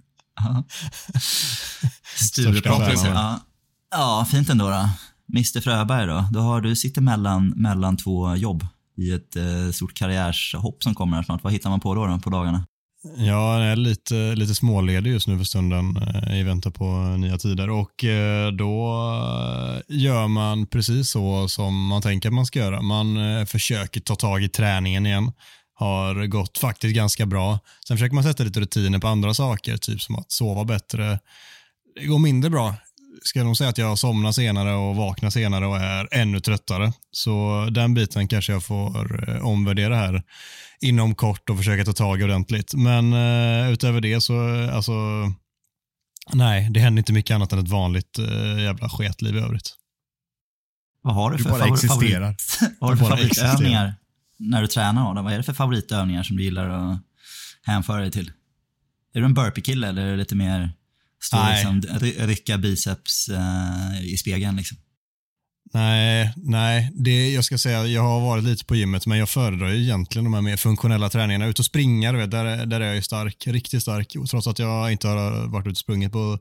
Stureplan. 2.16 2.80
stjärnan. 2.80 3.14
Ja. 3.14 3.40
ja, 3.90 4.26
fint 4.30 4.50
ändå 4.50 4.70
då. 4.70 4.88
Mr 5.32 5.60
Fröberg 5.60 6.06
då? 6.06 6.28
Du, 6.32 6.38
har, 6.38 6.60
du 6.60 6.76
sitter 6.76 7.00
mellan, 7.00 7.48
mellan 7.48 7.96
två 7.96 8.36
jobb 8.36 8.66
i 8.96 9.12
ett 9.12 9.36
eh, 9.36 9.70
stort 9.72 9.94
karriärshopp 9.94 10.82
som 10.82 10.94
kommer 10.94 11.16
här 11.16 11.24
snart. 11.24 11.44
Vad 11.44 11.52
hittar 11.52 11.70
man 11.70 11.80
på 11.80 11.94
då, 11.94 12.06
då 12.06 12.18
på 12.18 12.30
dagarna? 12.30 12.66
Ja, 13.16 13.62
jag 13.62 13.72
är 13.72 13.76
lite, 13.76 14.14
lite 14.14 14.54
småledig 14.54 15.10
just 15.10 15.28
nu 15.28 15.38
för 15.38 15.44
stunden 15.44 15.96
eh, 15.96 16.40
i 16.40 16.42
väntan 16.42 16.72
på 16.72 16.84
nya 17.18 17.38
tider 17.38 17.70
och 17.70 18.04
eh, 18.04 18.52
då 18.52 19.02
gör 19.88 20.28
man 20.28 20.66
precis 20.66 21.10
så 21.10 21.48
som 21.48 21.86
man 21.86 22.02
tänker 22.02 22.28
att 22.28 22.34
man 22.34 22.46
ska 22.46 22.58
göra. 22.58 22.82
Man 22.82 23.16
eh, 23.16 23.44
försöker 23.44 24.00
ta 24.00 24.14
tag 24.14 24.42
i 24.42 24.48
träningen 24.48 25.06
igen. 25.06 25.32
Har 25.78 26.26
gått 26.26 26.58
faktiskt 26.58 26.94
ganska 26.94 27.26
bra. 27.26 27.58
Sen 27.88 27.96
försöker 27.96 28.14
man 28.14 28.24
sätta 28.24 28.44
lite 28.44 28.60
rutiner 28.60 28.98
på 28.98 29.08
andra 29.08 29.34
saker, 29.34 29.76
typ 29.76 30.02
som 30.02 30.16
att 30.16 30.32
sova 30.32 30.64
bättre. 30.64 31.18
Det 32.00 32.06
går 32.06 32.18
mindre 32.18 32.50
bra 32.50 32.74
ska 33.22 33.44
nog 33.44 33.56
säga 33.56 33.70
att 33.70 33.78
jag 33.78 33.98
somnar 33.98 34.32
senare 34.32 34.74
och 34.74 34.96
vaknar 34.96 35.30
senare 35.30 35.66
och 35.66 35.76
är 35.76 36.08
ännu 36.10 36.40
tröttare. 36.40 36.92
Så 37.10 37.66
den 37.70 37.94
biten 37.94 38.28
kanske 38.28 38.52
jag 38.52 38.64
får 38.64 39.30
eh, 39.30 39.46
omvärdera 39.46 39.96
här 39.96 40.22
inom 40.80 41.14
kort 41.14 41.50
och 41.50 41.56
försöka 41.56 41.84
ta 41.84 41.92
tag 41.92 42.20
i 42.20 42.24
ordentligt. 42.24 42.74
Men 42.74 43.12
uh, 43.12 43.72
utöver 43.72 44.00
det 44.00 44.20
så, 44.20 44.68
alltså, 44.70 44.92
nej, 46.32 46.68
det 46.70 46.80
händer 46.80 47.00
inte 47.00 47.12
mycket 47.12 47.34
annat 47.34 47.52
än 47.52 47.58
ett 47.58 47.68
vanligt 47.68 48.18
uh, 48.18 48.62
jävla 48.62 48.88
sketliv 48.88 49.36
i 49.36 49.40
övrigt. 49.40 49.74
Vad 51.02 51.14
har 51.14 51.30
du, 51.30 51.36
Du 51.36 51.42
för 51.42 51.50
bara 51.50 51.58
favorit, 51.58 51.84
existerar. 51.84 52.36
favorit, 52.38 52.76
vad 52.80 52.90
har 52.90 52.96
du 52.96 52.98
för 52.98 53.08
bara 53.08 53.16
favoritövningar 53.16 53.94
när 54.38 54.62
du 54.62 54.68
tränar 54.68 55.10
Adam? 55.10 55.24
Vad 55.24 55.32
är 55.34 55.36
det 55.36 55.42
för 55.42 55.52
favoritövningar 55.52 56.22
som 56.22 56.36
du 56.36 56.42
gillar 56.42 56.68
att 56.68 56.98
hänföra 57.62 58.00
dig 58.00 58.10
till? 58.10 58.32
Är 59.14 59.20
du 59.20 59.24
en 59.26 59.34
burpee-kille 59.34 59.88
eller 59.88 60.06
är 60.06 60.10
det 60.10 60.16
lite 60.16 60.34
mer 60.34 60.72
stå 61.22 61.36
liksom, 61.50 61.80
ry- 61.82 62.26
rycka 62.26 62.58
biceps 62.58 63.28
eh, 63.28 64.04
i 64.04 64.16
spegeln 64.16 64.56
liksom? 64.56 64.78
Nej, 65.72 66.32
nej 66.36 66.90
det, 66.94 67.30
jag 67.30 67.44
ska 67.44 67.58
säga 67.58 67.86
jag 67.86 68.02
har 68.02 68.20
varit 68.20 68.44
lite 68.44 68.64
på 68.64 68.76
gymmet 68.76 69.06
men 69.06 69.18
jag 69.18 69.28
föredrar 69.28 69.68
ju 69.68 69.82
egentligen 69.82 70.24
de 70.24 70.34
här 70.34 70.40
mer 70.40 70.56
funktionella 70.56 71.08
träningarna. 71.08 71.46
Ut 71.46 71.58
och 71.58 71.64
springa, 71.64 72.12
vet, 72.12 72.30
där, 72.30 72.66
där 72.66 72.80
är 72.80 72.86
jag 72.86 72.94
ju 72.94 73.02
stark, 73.02 73.46
riktigt 73.46 73.82
stark. 73.82 74.16
Och 74.18 74.28
trots 74.28 74.46
att 74.46 74.58
jag 74.58 74.92
inte 74.92 75.08
har 75.08 75.46
varit 75.46 75.66
ute 75.66 75.70
och 75.70 75.76
sprungit 75.76 76.12
på 76.12 76.38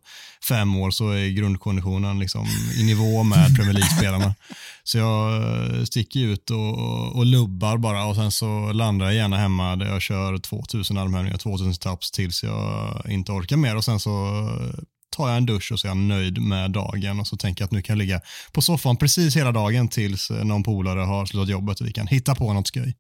fem 0.50 0.76
år 0.76 0.92
så 0.92 1.10
är 1.10 1.30
grundkonditionen 1.30 2.20
liksom 2.20 2.48
i 2.80 2.84
nivå 2.84 3.24
med 3.24 3.56
Premier 3.56 3.74
League-spelarna. 3.74 4.36
Så 4.84 4.98
jag 4.98 5.36
eh, 5.36 5.84
sticker 5.84 6.20
ut 6.20 6.50
och, 6.50 7.16
och 7.16 7.26
lubbar 7.26 7.78
bara 7.78 8.06
och 8.06 8.16
sen 8.16 8.32
så 8.32 8.72
landar 8.74 9.06
jag 9.06 9.16
gärna 9.16 9.38
hemma 9.38 9.76
där 9.76 9.86
jag 9.86 10.02
kör 10.02 10.38
2000 10.38 10.98
armhävningar, 10.98 11.38
2000 11.38 11.74
taps 11.74 12.12
tills 12.12 12.44
jag 12.44 13.02
inte 13.10 13.32
orkar 13.32 13.58
mer 13.58 13.76
och 13.76 13.86
sen 13.86 14.00
så 14.00 14.12
tar 15.16 15.28
jag 15.28 15.38
en 15.38 15.46
dusch 15.46 15.72
och 15.72 15.80
så 15.80 15.88
är 15.88 15.90
jag 15.90 15.98
nöjd 15.98 16.42
med 16.42 16.72
dagen 16.72 17.20
och 17.20 17.28
så 17.28 17.38
tänker 17.38 17.62
jag 17.62 17.66
att 17.66 17.72
nu 17.72 17.82
kan 17.82 17.94
jag 17.94 17.98
ligga 17.98 18.22
på 18.52 18.62
soffan 18.62 18.98
precis 18.98 19.38
hela 19.38 19.52
dagen 19.52 19.88
tills 19.88 20.32
eh, 20.32 20.46
någon 20.46 20.64
polare 20.64 21.00
har 21.00 21.26
slutat 21.26 21.50
jobbet 21.50 21.82
och 21.82 21.88
vi 21.88 21.94
kan 21.94 22.08
hitta 22.08 22.36
på 22.36 22.54
något 22.54 22.68
skoj. 22.68 22.96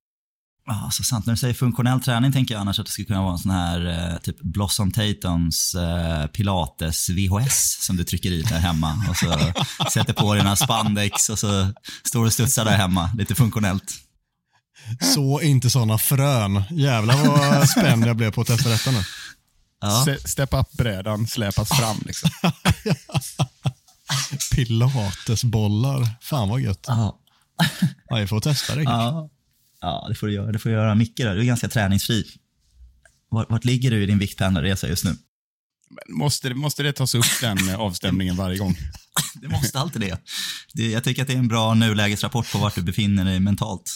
Ja, 0.68 0.90
så 0.92 1.04
sant. 1.04 1.26
När 1.26 1.34
du 1.34 1.38
säger 1.38 1.54
funktionell 1.54 2.02
träning 2.02 2.32
tänker 2.32 2.54
jag 2.54 2.62
annars 2.62 2.80
att 2.80 2.86
det 2.86 2.92
skulle 2.92 3.06
kunna 3.06 3.22
vara 3.22 3.32
en 3.32 3.38
sån 3.38 3.52
här 3.52 4.12
eh, 4.14 4.18
typ 4.18 4.42
Blossom 4.42 4.92
Tatums 4.92 5.76
eh, 5.76 6.28
pilates 6.28 7.10
VHS 7.10 7.86
som 7.86 7.98
du 7.98 8.04
trycker 8.04 8.32
i 8.32 8.42
där 8.42 8.60
hemma 8.60 9.06
och 9.10 9.18
så 9.18 9.54
sätter 9.94 10.14
på 10.14 10.34
dina 10.36 10.56
spandex 10.56 11.30
och 11.30 11.40
så 11.40 11.74
står 12.04 12.20
du 12.20 12.26
och 12.26 12.34
studsar 12.34 12.66
där 12.66 12.78
hemma. 12.78 13.10
Lite 13.18 13.36
funktionellt. 13.36 13.94
Så 15.14 15.42
inte 15.42 15.70
sådana 15.70 15.98
frön. 15.98 16.64
Jävlar 16.70 17.28
vad 17.28 17.70
spänd 17.70 18.06
jag 18.06 18.16
blev 18.16 18.32
på 18.32 18.42
att 18.42 18.48
testa 18.48 18.70
detta 18.70 18.92
nu. 18.92 19.04
Ja. 19.82 20.06
Step 20.26 20.54
up-brädan 20.54 21.28
släpas 21.28 21.70
fram. 21.70 21.98
Liksom. 22.06 22.30
Pilatesbollar. 24.56 26.10
Fan 26.22 26.50
vad 26.50 26.62
gött. 26.62 26.86
Ja. 26.88 27.22
Ja, 28.10 28.16
vi 28.16 28.28
får 28.28 28.40
testa 28.40 28.76
det. 28.76 28.84
Ja. 28.84 29.30
ja, 29.82 30.06
det 30.10 30.16
får 30.16 30.28
du 30.28 30.34
göra. 30.34 30.52
Det 30.52 30.60
får 30.60 30.70
du 30.70 30.76
göra. 30.76 30.96
Micke 30.96 31.18
då, 31.18 31.34
du 31.34 31.40
är 31.40 31.46
ganska 31.46 31.68
träningsfri. 31.70 32.26
Vart, 33.30 33.50
vart 33.50 33.66
ligger 33.66 33.92
du 33.92 34.04
i 34.04 34.06
din 34.06 34.20
viktpendlarresa 34.20 34.88
just 34.88 35.04
nu? 35.04 35.16
Men 35.90 36.18
Måste, 36.18 36.54
måste 36.54 36.84
det 36.84 36.94
tas 36.94 37.16
upp 37.16 37.26
den 37.42 37.76
avstämningen 37.76 38.36
varje 38.36 38.58
gång? 38.58 38.78
Det 39.42 39.48
måste 39.48 39.80
alltid 39.80 40.02
det. 40.02 40.18
det. 40.74 40.92
Jag 40.92 41.04
tycker 41.04 41.22
att 41.22 41.28
det 41.28 41.34
är 41.34 41.38
en 41.38 41.48
bra 41.48 41.74
nulägesrapport 41.74 42.52
på 42.52 42.58
vart 42.58 42.76
du 42.76 42.82
befinner 42.82 43.26
dig 43.26 43.40
mentalt. 43.40 43.92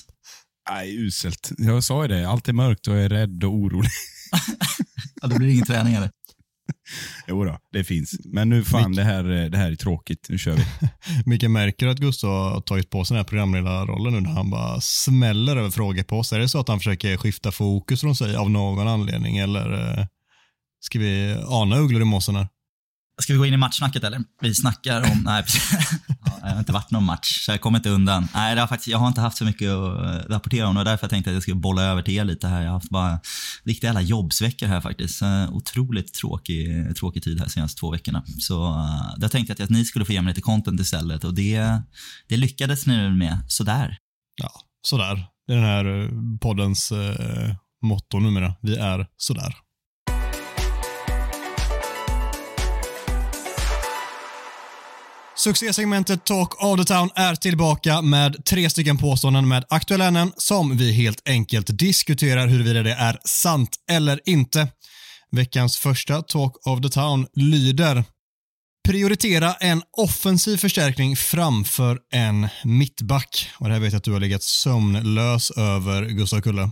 Nej, 0.70 0.96
uselt. 0.98 1.52
Jag 1.58 1.84
sa 1.84 2.02
ju 2.02 2.08
det, 2.08 2.30
allt 2.30 2.48
är 2.48 2.54
mörkt 2.54 2.88
och 2.88 2.96
jag 2.96 3.04
är 3.04 3.10
rädd 3.10 3.44
och 3.44 3.54
orolig. 3.54 3.92
Ja, 5.22 5.28
då 5.28 5.38
blir 5.38 5.48
det 5.48 5.54
ingen 5.54 5.66
träning 5.66 5.94
eller? 5.94 6.10
Jo 7.28 7.44
då, 7.44 7.58
det 7.72 7.84
finns. 7.84 8.16
Men 8.26 8.50
nu 8.50 8.64
fan, 8.64 8.92
det 8.92 9.04
här, 9.04 9.24
det 9.24 9.58
här 9.58 9.72
är 9.72 9.76
tråkigt. 9.76 10.28
Nu 10.30 10.38
kör 10.38 10.56
vi. 10.56 10.66
Micke 11.26 11.44
märker 11.44 11.88
att 11.88 11.98
Gustav 11.98 12.54
har 12.54 12.62
tagit 12.62 12.90
på 12.90 13.06
sig 13.06 13.16
den 13.16 13.20
här 13.20 13.30
programledarrollen 13.30 14.14
nu 14.14 14.20
när 14.22 14.30
han 14.30 14.50
bara 14.50 14.82
smäller 14.82 15.58
över 15.58 15.70
frågor 15.70 16.04
på 16.04 16.20
oss. 16.20 16.34
Är 16.34 16.40
det 16.40 16.50
så 16.50 16.60
att 16.60 16.68
han 16.68 16.80
försöker 16.80 17.18
skifta 17.18 17.52
fokus 17.52 18.02
från 18.02 18.16
sig 18.16 18.36
av 18.36 18.50
någon 18.50 18.88
anledning 18.88 19.38
eller 19.38 20.00
eh, 20.00 20.06
ska 20.80 21.00
vi 21.00 21.38
ana 21.48 21.78
ugglor 21.78 22.02
i 22.02 22.06
mossen 22.06 22.36
här? 22.36 22.48
Ska 23.22 23.34
vi 23.34 23.40
gå 23.40 23.46
in 23.46 23.54
i 23.54 23.58
matchsnacket 23.58 24.04
eller? 24.04 24.22
Vi 24.42 24.56
snackar 24.56 25.02
om... 25.12 25.22
Nej, 25.26 25.44
precis 25.44 25.90
jag 26.42 26.52
har 26.52 26.60
inte 26.60 26.72
varit 26.72 26.92
någon 26.92 27.04
match, 27.04 27.46
så 27.46 27.52
jag 27.52 27.62
kommer 27.62 27.80
inte 27.80 27.90
undan. 27.90 28.28
Nej, 28.34 28.56
det 28.56 28.62
har 28.62 28.68
faktiskt, 28.68 28.88
jag 28.88 28.98
har 28.98 29.08
inte 29.08 29.22
haft 29.22 29.38
så 29.38 29.46
mycket 29.46 29.70
att 29.72 30.06
eh, 30.06 30.34
rapportera 30.34 30.68
om. 30.68 30.76
Det 30.76 30.80
var 30.80 30.86
därför 30.86 31.04
jag 31.04 31.10
tänkte 31.10 31.30
att 31.30 31.34
jag 31.34 31.44
skulle 31.44 31.56
bolla 31.56 31.84
över 31.84 32.02
till 32.02 32.14
er 32.14 32.26
lite 32.26 32.48
här. 32.48 32.62
Jag 32.62 32.68
har 32.68 32.74
haft 32.74 32.90
bara 32.90 33.20
riktiga 33.64 33.88
jävla 33.88 34.02
jobbsveckor 34.02 34.68
här 34.68 34.82
faktiskt. 34.82 35.22
Eh, 35.22 35.54
otroligt 35.54 36.14
tråkig, 36.14 36.96
tråkig 36.96 37.24
tid 37.24 37.40
här 37.40 37.48
senaste 37.48 37.80
två 37.80 37.92
veckorna. 37.92 38.24
Så 38.40 38.70
eh, 38.70 39.16
jag 39.18 39.32
tänkte 39.32 39.56
jag 39.58 39.64
att 39.64 39.70
ni 39.70 39.86
skulle 39.86 40.06
få 40.06 40.14
ge 40.14 40.22
mig 40.22 40.32
lite 40.32 40.42
content 40.42 40.82
istället 40.82 41.24
och 41.24 41.34
det, 41.34 41.82
det 42.28 42.38
lyckades 42.38 42.86
ni 42.86 43.10
med 43.10 43.38
sådär. 43.48 43.98
Ja, 44.42 44.52
sådär. 44.82 45.26
Det 45.48 45.54
är 45.54 45.58
den 45.58 45.66
här 45.66 46.10
poddens 46.40 46.92
eh, 46.92 47.56
motto 47.82 48.20
numera. 48.20 48.54
Vi 48.62 48.76
är 48.76 49.08
sådär. 49.18 49.56
Succésegmentet 55.40 56.26
Talk 56.26 56.64
of 56.64 56.80
the 56.80 56.94
Town 56.94 57.10
är 57.16 57.36
tillbaka 57.36 58.02
med 58.02 58.46
tre 58.46 58.70
stycken 58.70 58.98
påståenden 58.98 59.48
med 59.48 59.66
aktuella 59.70 60.06
ämnen 60.06 60.32
som 60.38 60.78
vi 60.78 60.92
helt 60.92 61.30
enkelt 61.30 61.80
diskuterar 61.80 62.48
huruvida 62.48 62.84
det 62.84 62.94
är 62.94 63.20
sant 63.26 63.70
eller 63.92 64.20
inte. 64.26 64.68
Veckans 65.32 65.78
första 65.78 66.22
Talk 66.22 66.68
of 66.68 66.82
the 66.82 66.90
Town 66.90 67.28
lyder 67.34 68.04
Prioritera 68.88 69.54
en 69.54 69.82
offensiv 69.98 70.58
förstärkning 70.58 71.16
framför 71.16 72.00
en 72.12 72.48
mittback. 72.64 73.50
Och 73.58 73.68
det 73.68 73.74
här 73.74 73.82
vet 73.82 73.94
jag 73.94 73.98
att 73.98 74.04
du 74.04 74.12
har 74.12 74.20
legat 74.20 74.44
sömnlös 74.44 75.52
över, 75.52 76.06
Gustav 76.06 76.42
Kulle. 76.42 76.70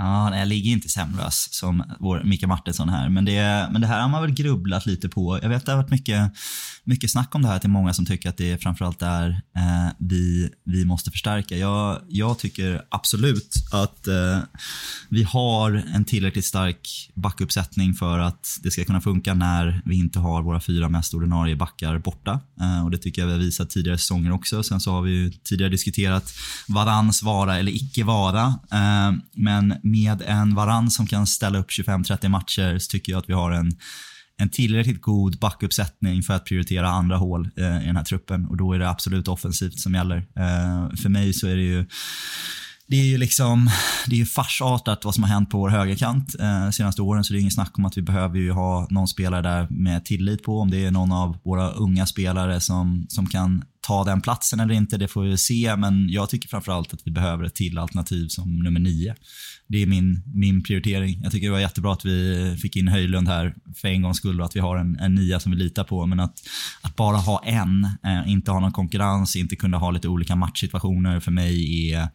Ja, 0.00 0.30
nej, 0.30 0.38
jag 0.38 0.48
ligger 0.48 0.72
inte 0.72 0.88
sömnlös 0.88 1.48
som 1.50 1.84
vår 1.98 2.22
Micke 2.24 2.46
Martinsson 2.46 2.88
här, 2.88 3.08
men 3.08 3.24
det, 3.24 3.68
men 3.72 3.80
det 3.80 3.86
här 3.86 4.00
har 4.00 4.08
man 4.08 4.22
väl 4.22 4.30
grubblat 4.30 4.86
lite 4.86 5.08
på. 5.08 5.38
Jag 5.42 5.48
vet 5.48 5.56
att 5.56 5.66
det 5.66 5.72
har 5.72 5.82
varit 5.82 5.90
mycket, 5.90 6.32
mycket 6.84 7.10
snack 7.10 7.34
om 7.34 7.42
det 7.42 7.48
här 7.48 7.58
till 7.58 7.70
många 7.70 7.94
som 7.94 8.06
tycker 8.06 8.28
att 8.28 8.36
det 8.36 8.62
framförallt 8.62 9.02
är 9.02 9.30
eh, 9.30 9.92
vi, 9.98 10.50
vi 10.64 10.84
måste 10.84 11.10
förstärka. 11.10 11.56
Jag, 11.56 12.00
jag 12.08 12.38
tycker 12.38 12.82
absolut 12.88 13.54
att 13.72 14.06
eh, 14.06 14.38
vi 15.08 15.22
har 15.22 15.82
en 15.94 16.04
tillräckligt 16.04 16.44
stark 16.44 17.10
backuppsättning 17.14 17.94
för 17.94 18.18
att 18.18 18.58
det 18.62 18.70
ska 18.70 18.84
kunna 18.84 19.00
funka 19.00 19.34
när 19.34 19.82
vi 19.84 19.96
inte 19.96 20.18
har 20.18 20.42
våra 20.42 20.60
fyra 20.60 20.88
mest 20.88 21.14
ordinarie 21.14 21.56
backar 21.56 21.98
borta. 21.98 22.40
Eh, 22.60 22.84
och 22.84 22.90
Det 22.90 22.98
tycker 22.98 23.22
jag 23.22 23.26
vi 23.26 23.32
har 23.32 23.40
visat 23.40 23.70
tidigare 23.70 23.98
säsonger 23.98 24.32
också. 24.32 24.62
Sen 24.62 24.80
så 24.80 24.92
har 24.92 25.02
vi 25.02 25.10
ju 25.10 25.30
tidigare 25.30 25.70
diskuterat 25.70 26.32
Varans 26.68 27.22
vara 27.22 27.58
eller 27.58 27.72
icke 27.72 28.04
vara. 28.04 28.46
Eh, 28.72 29.12
men 29.34 29.74
med 29.90 30.22
en 30.22 30.54
Varann 30.54 30.90
som 30.90 31.06
kan 31.06 31.26
ställa 31.26 31.58
upp 31.58 31.70
25-30 31.70 32.28
matcher 32.28 32.78
så 32.78 32.90
tycker 32.90 33.12
jag 33.12 33.18
att 33.18 33.28
vi 33.28 33.32
har 33.32 33.50
en, 33.50 33.72
en 34.36 34.48
tillräckligt 34.48 35.00
god 35.00 35.38
backuppsättning 35.38 36.22
för 36.22 36.34
att 36.34 36.44
prioritera 36.44 36.88
andra 36.88 37.16
hål 37.16 37.50
eh, 37.56 37.82
i 37.82 37.86
den 37.86 37.96
här 37.96 38.04
truppen 38.04 38.46
och 38.46 38.56
då 38.56 38.72
är 38.72 38.78
det 38.78 38.90
absolut 38.90 39.28
offensivt 39.28 39.78
som 39.78 39.94
gäller. 39.94 40.16
Eh, 40.16 40.96
för 41.02 41.08
mig 41.08 41.32
så 41.32 41.46
är 41.46 41.56
det 41.56 41.62
ju 41.62 41.86
det 42.90 42.96
är 42.96 43.04
ju 43.04 43.18
liksom, 43.18 43.70
det 44.06 44.14
är 44.14 44.18
ju 44.18 44.26
farsartat 44.26 45.04
vad 45.04 45.14
som 45.14 45.24
har 45.24 45.30
hänt 45.30 45.50
på 45.50 45.58
vår 45.58 45.68
högerkant 45.68 46.34
eh, 46.40 46.70
senaste 46.70 47.02
åren, 47.02 47.24
så 47.24 47.32
det 47.32 47.38
är 47.38 47.40
ingen 47.40 47.50
snack 47.50 47.78
om 47.78 47.84
att 47.84 47.96
vi 47.96 48.02
behöver 48.02 48.38
ju 48.38 48.52
ha 48.52 48.86
någon 48.90 49.08
spelare 49.08 49.42
där 49.42 49.66
med 49.70 50.04
tillit 50.04 50.42
på. 50.42 50.58
Om 50.58 50.70
det 50.70 50.84
är 50.84 50.90
någon 50.90 51.12
av 51.12 51.38
våra 51.44 51.70
unga 51.70 52.06
spelare 52.06 52.60
som, 52.60 53.06
som 53.08 53.26
kan 53.26 53.64
ta 53.88 54.04
den 54.04 54.20
platsen 54.20 54.60
eller 54.60 54.74
inte, 54.74 54.96
det 54.96 55.08
får 55.08 55.22
vi 55.22 55.38
se. 55.38 55.76
Men 55.76 56.08
jag 56.08 56.28
tycker 56.28 56.48
framförallt 56.48 56.94
att 56.94 57.00
vi 57.04 57.10
behöver 57.10 57.44
ett 57.44 57.54
till 57.54 57.78
alternativ 57.78 58.28
som 58.28 58.58
nummer 58.58 58.80
nio. 58.80 59.14
Det 59.66 59.82
är 59.82 59.86
min, 59.86 60.22
min 60.34 60.62
prioritering. 60.62 61.20
Jag 61.22 61.32
tycker 61.32 61.46
det 61.46 61.52
var 61.52 61.60
jättebra 61.60 61.92
att 61.92 62.04
vi 62.04 62.56
fick 62.62 62.76
in 62.76 62.88
Höjlund 62.88 63.28
här 63.28 63.54
för 63.76 63.88
en 63.88 64.02
gångs 64.02 64.16
skull 64.16 64.40
och 64.40 64.46
att 64.46 64.56
vi 64.56 64.60
har 64.60 64.76
en, 64.76 64.98
en 65.00 65.14
nia 65.14 65.40
som 65.40 65.52
vi 65.52 65.58
litar 65.58 65.84
på. 65.84 66.06
Men 66.06 66.20
att, 66.20 66.48
att 66.82 66.96
bara 66.96 67.16
ha 67.16 67.42
en, 67.44 67.84
eh, 68.04 68.30
inte 68.32 68.50
ha 68.50 68.60
någon 68.60 68.72
konkurrens, 68.72 69.36
inte 69.36 69.56
kunna 69.56 69.78
ha 69.78 69.90
lite 69.90 70.08
olika 70.08 70.36
matchsituationer 70.36 71.20
för 71.20 71.30
mig 71.30 71.90
är 71.92 72.08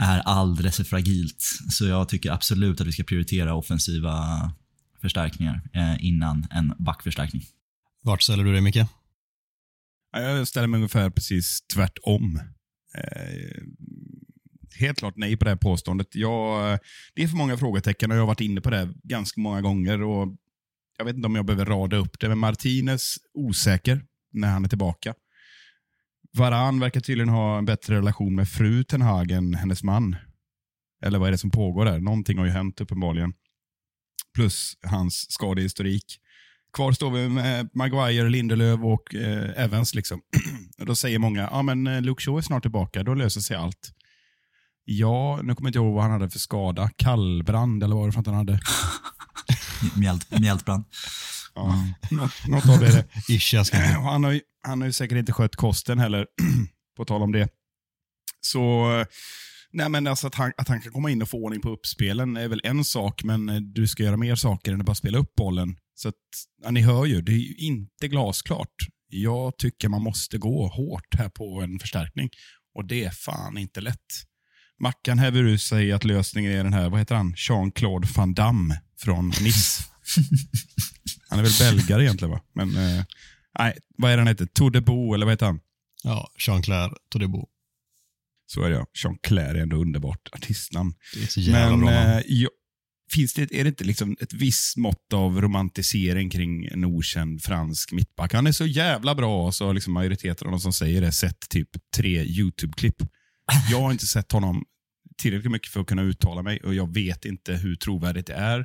är 0.00 0.18
alldeles 0.18 0.76
för 0.76 0.84
fragilt. 0.84 1.42
Så 1.70 1.86
jag 1.86 2.08
tycker 2.08 2.32
absolut 2.32 2.80
att 2.80 2.86
vi 2.86 2.92
ska 2.92 3.02
prioritera 3.02 3.54
offensiva 3.54 4.14
förstärkningar 5.00 5.60
eh, 5.72 6.04
innan 6.04 6.46
en 6.50 6.72
backförstärkning. 6.78 7.42
Vart 8.02 8.22
ställer 8.22 8.44
du 8.44 8.52
dig, 8.52 8.60
Micke? 8.60 8.97
Jag 10.12 10.48
ställer 10.48 10.68
mig 10.68 10.78
ungefär 10.78 11.10
precis 11.10 11.60
tvärtom. 11.74 12.40
Eh, 12.94 13.62
helt 14.78 14.98
klart 14.98 15.16
nej 15.16 15.36
på 15.36 15.44
det 15.44 15.50
här 15.50 15.56
påståendet. 15.56 16.14
Jag, 16.14 16.78
det 17.14 17.22
är 17.22 17.28
för 17.28 17.36
många 17.36 17.56
frågetecken 17.56 18.10
och 18.10 18.16
jag 18.16 18.22
har 18.22 18.26
varit 18.26 18.40
inne 18.40 18.60
på 18.60 18.70
det 18.70 18.94
ganska 19.02 19.40
många 19.40 19.60
gånger. 19.60 20.02
Och 20.02 20.36
jag 20.98 21.04
vet 21.04 21.16
inte 21.16 21.26
om 21.26 21.34
jag 21.34 21.44
behöver 21.44 21.66
rada 21.66 21.96
upp 21.96 22.20
det, 22.20 22.28
men 22.28 22.38
Martinez 22.38 23.16
osäker 23.34 24.04
när 24.32 24.48
han 24.48 24.64
är 24.64 24.68
tillbaka. 24.68 25.14
Varan 26.32 26.80
verkar 26.80 27.00
tydligen 27.00 27.28
ha 27.28 27.58
en 27.58 27.64
bättre 27.64 27.96
relation 27.96 28.34
med 28.34 28.48
fru 28.48 28.84
Tenhagen, 28.84 29.54
hennes 29.54 29.82
man. 29.82 30.16
Eller 31.04 31.18
vad 31.18 31.28
är 31.28 31.32
det 31.32 31.38
som 31.38 31.50
pågår 31.50 31.84
där? 31.84 32.00
Någonting 32.00 32.38
har 32.38 32.44
ju 32.44 32.50
hänt 32.50 32.80
uppenbarligen. 32.80 33.32
Plus 34.34 34.72
hans 34.82 35.26
skadehistorik. 35.30 36.18
Kvar 36.72 36.92
står 36.92 37.10
vi 37.10 37.28
med 37.28 37.68
Maguire, 37.74 38.28
Lindelöf 38.28 38.80
och 38.80 39.14
eh, 39.14 39.64
Evans. 39.64 39.94
Liksom. 39.94 40.20
då 40.86 40.94
säger 40.94 41.18
många, 41.18 41.48
ja 41.50 41.62
men 41.62 41.86
eh, 41.86 42.00
Luke 42.00 42.22
Shaw 42.22 42.38
är 42.38 42.42
snart 42.42 42.62
tillbaka, 42.62 43.02
då 43.02 43.14
löser 43.14 43.40
sig 43.40 43.56
allt. 43.56 43.92
Ja, 44.84 45.40
nu 45.42 45.54
kommer 45.54 45.66
jag 45.66 45.70
inte 45.70 45.78
ihåg 45.78 45.94
vad 45.94 46.02
han 46.02 46.12
hade 46.12 46.30
för 46.30 46.38
skada. 46.38 46.90
Kallbrand 46.96 47.82
eller 47.82 47.96
vad 47.96 48.04
var 48.04 48.12
det 48.12 48.18
att 48.18 48.26
han 48.26 48.34
hade? 48.34 48.60
Mjält, 49.96 50.40
mjältbrand. 50.40 50.84
Ja, 51.54 51.84
något, 52.10 52.46
något 52.46 52.68
av 52.68 52.78
det 52.78 52.86
är 52.88 52.92
det. 52.92 53.96
Och 53.98 54.04
han, 54.04 54.24
har 54.24 54.32
ju, 54.32 54.40
han 54.62 54.80
har 54.80 54.86
ju 54.86 54.92
säkert 54.92 55.18
inte 55.18 55.32
skött 55.32 55.56
kosten 55.56 55.98
heller, 55.98 56.26
på 56.96 57.04
tal 57.04 57.22
om 57.22 57.32
det. 57.32 57.48
Så 58.40 58.86
nej 59.72 59.88
men 59.88 60.06
alltså 60.06 60.26
att, 60.26 60.34
han, 60.34 60.52
att 60.56 60.68
han 60.68 60.80
kan 60.80 60.92
komma 60.92 61.10
in 61.10 61.22
och 61.22 61.28
få 61.28 61.44
ordning 61.44 61.60
på 61.60 61.70
uppspelen 61.70 62.36
är 62.36 62.48
väl 62.48 62.60
en 62.64 62.84
sak, 62.84 63.22
men 63.24 63.48
eh, 63.48 63.56
du 63.56 63.86
ska 63.86 64.02
göra 64.02 64.16
mer 64.16 64.34
saker 64.34 64.72
än 64.72 64.80
att 64.80 64.86
bara 64.86 64.94
spela 64.94 65.18
upp 65.18 65.34
bollen. 65.34 65.76
Så 65.98 66.08
att, 66.08 66.14
ja, 66.62 66.70
ni 66.70 66.80
hör 66.80 67.04
ju, 67.06 67.22
det 67.22 67.32
är 67.32 67.36
ju 67.36 67.54
inte 67.54 68.08
glasklart. 68.08 68.74
Jag 69.08 69.58
tycker 69.58 69.88
man 69.88 70.02
måste 70.02 70.38
gå 70.38 70.66
hårt 70.68 71.14
här 71.18 71.28
på 71.28 71.60
en 71.62 71.78
förstärkning. 71.78 72.30
Och 72.74 72.84
det 72.84 73.04
är 73.04 73.10
fan 73.10 73.58
inte 73.58 73.80
lätt. 73.80 74.06
Mackan 74.80 75.18
häver 75.18 75.40
ur 75.42 75.56
sig 75.56 75.92
att 75.92 76.04
lösningen 76.04 76.52
är 76.52 76.64
den 76.64 76.72
här, 76.72 76.88
vad 76.90 77.00
heter 77.00 77.14
han? 77.14 77.34
Jean-Claude 77.36 78.08
Van 78.16 78.34
Damme 78.34 78.80
från 78.98 79.28
Nice. 79.28 79.84
han 81.28 81.38
är 81.38 81.42
väl 81.42 81.52
belgare 81.60 82.02
egentligen 82.02 82.30
va? 82.30 82.40
Men, 82.52 82.76
eh, 82.76 83.04
nej, 83.58 83.78
vad 83.96 84.10
är 84.12 84.16
det 84.16 84.20
han 84.20 84.28
heter? 84.28 84.46
Tour 84.46 84.70
de 84.70 84.80
Bo, 84.80 85.14
eller 85.14 85.26
vad 85.26 85.32
heter 85.32 85.46
han? 85.46 85.60
Ja, 86.04 86.30
Jean-Claire 86.38 86.94
Todibo. 87.10 87.48
Så 88.46 88.62
är 88.62 88.70
det 88.70 88.76
ja. 88.76 88.86
Jean-Claire 88.94 89.58
är 89.58 89.62
ändå 89.62 89.76
underbart 89.76 90.28
artistnamn. 90.32 90.94
Det 91.14 91.22
är 91.22 91.26
så 91.26 91.40
jävla 91.40 91.70
Men 91.76 91.80
bra 91.80 91.90
namn. 91.90 92.10
eh, 92.18 92.22
ja, 92.26 92.48
finns 93.12 93.34
det, 93.34 93.42
är 93.52 93.64
det 93.64 93.68
inte 93.68 93.84
liksom 93.84 94.16
ett 94.20 94.32
visst 94.32 94.76
mått 94.76 95.12
av 95.14 95.40
romantisering 95.40 96.30
kring 96.30 96.66
en 96.66 96.84
okänd 96.84 97.42
fransk 97.42 97.92
mittback? 97.92 98.32
Han 98.32 98.46
är 98.46 98.52
så 98.52 98.66
jävla 98.66 99.14
bra, 99.14 99.46
och 99.46 99.54
så 99.54 99.66
har 99.66 99.74
liksom 99.74 99.92
majoriteten 99.92 100.46
av 100.46 100.50
de 100.50 100.60
som 100.60 100.72
säger 100.72 101.00
det 101.00 101.12
sett 101.12 101.48
typ 101.48 101.68
tre 101.96 102.24
YouTube-klipp. 102.24 102.96
Jag 103.70 103.80
har 103.80 103.92
inte 103.92 104.06
sett 104.06 104.32
honom 104.32 104.64
tillräckligt 105.22 105.52
mycket 105.52 105.72
för 105.72 105.80
att 105.80 105.86
kunna 105.86 106.02
uttala 106.02 106.42
mig 106.42 106.60
och 106.60 106.74
jag 106.74 106.94
vet 106.94 107.24
inte 107.24 107.52
hur 107.54 107.76
trovärdigt 107.76 108.26
det 108.26 108.34
är. 108.34 108.64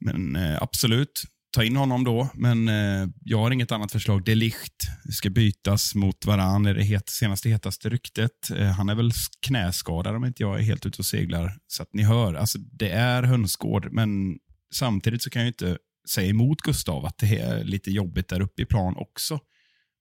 Men 0.00 0.36
eh, 0.36 0.62
absolut, 0.62 1.22
ta 1.54 1.64
in 1.64 1.76
honom 1.76 2.04
då. 2.04 2.28
Men 2.34 2.68
eh, 2.68 3.08
jag 3.24 3.38
har 3.38 3.50
inget 3.50 3.72
annat 3.72 3.92
förslag. 3.92 4.24
Det 4.24 4.34
Ligt 4.34 4.88
ska 5.10 5.30
bytas 5.30 5.94
mot 5.94 6.26
varann. 6.26 6.66
Är 6.66 6.74
det 6.74 6.82
het, 6.82 7.08
senaste 7.08 7.48
hetaste 7.48 7.88
ryktet. 7.88 8.50
Eh, 8.56 8.66
han 8.66 8.88
är 8.88 8.94
väl 8.94 9.12
knäskadad 9.46 10.16
om 10.16 10.24
inte 10.24 10.42
jag 10.42 10.58
är 10.58 10.62
helt 10.62 10.86
ute 10.86 10.98
och 10.98 11.06
seglar. 11.06 11.58
Så 11.66 11.82
att 11.82 11.88
ni 11.92 12.02
hör, 12.02 12.34
alltså, 12.34 12.58
det 12.58 12.90
är 12.90 13.22
hönsgård, 13.22 13.88
men 13.92 14.38
samtidigt 14.74 15.22
så 15.22 15.30
kan 15.30 15.42
jag 15.42 15.46
ju 15.46 15.48
inte 15.48 15.78
säga 16.10 16.30
emot 16.30 16.60
Gustav 16.60 17.06
att 17.06 17.18
det 17.18 17.38
är 17.38 17.64
lite 17.64 17.90
jobbigt 17.90 18.28
där 18.28 18.40
uppe 18.40 18.62
i 18.62 18.66
plan 18.66 18.96
också. 18.96 19.40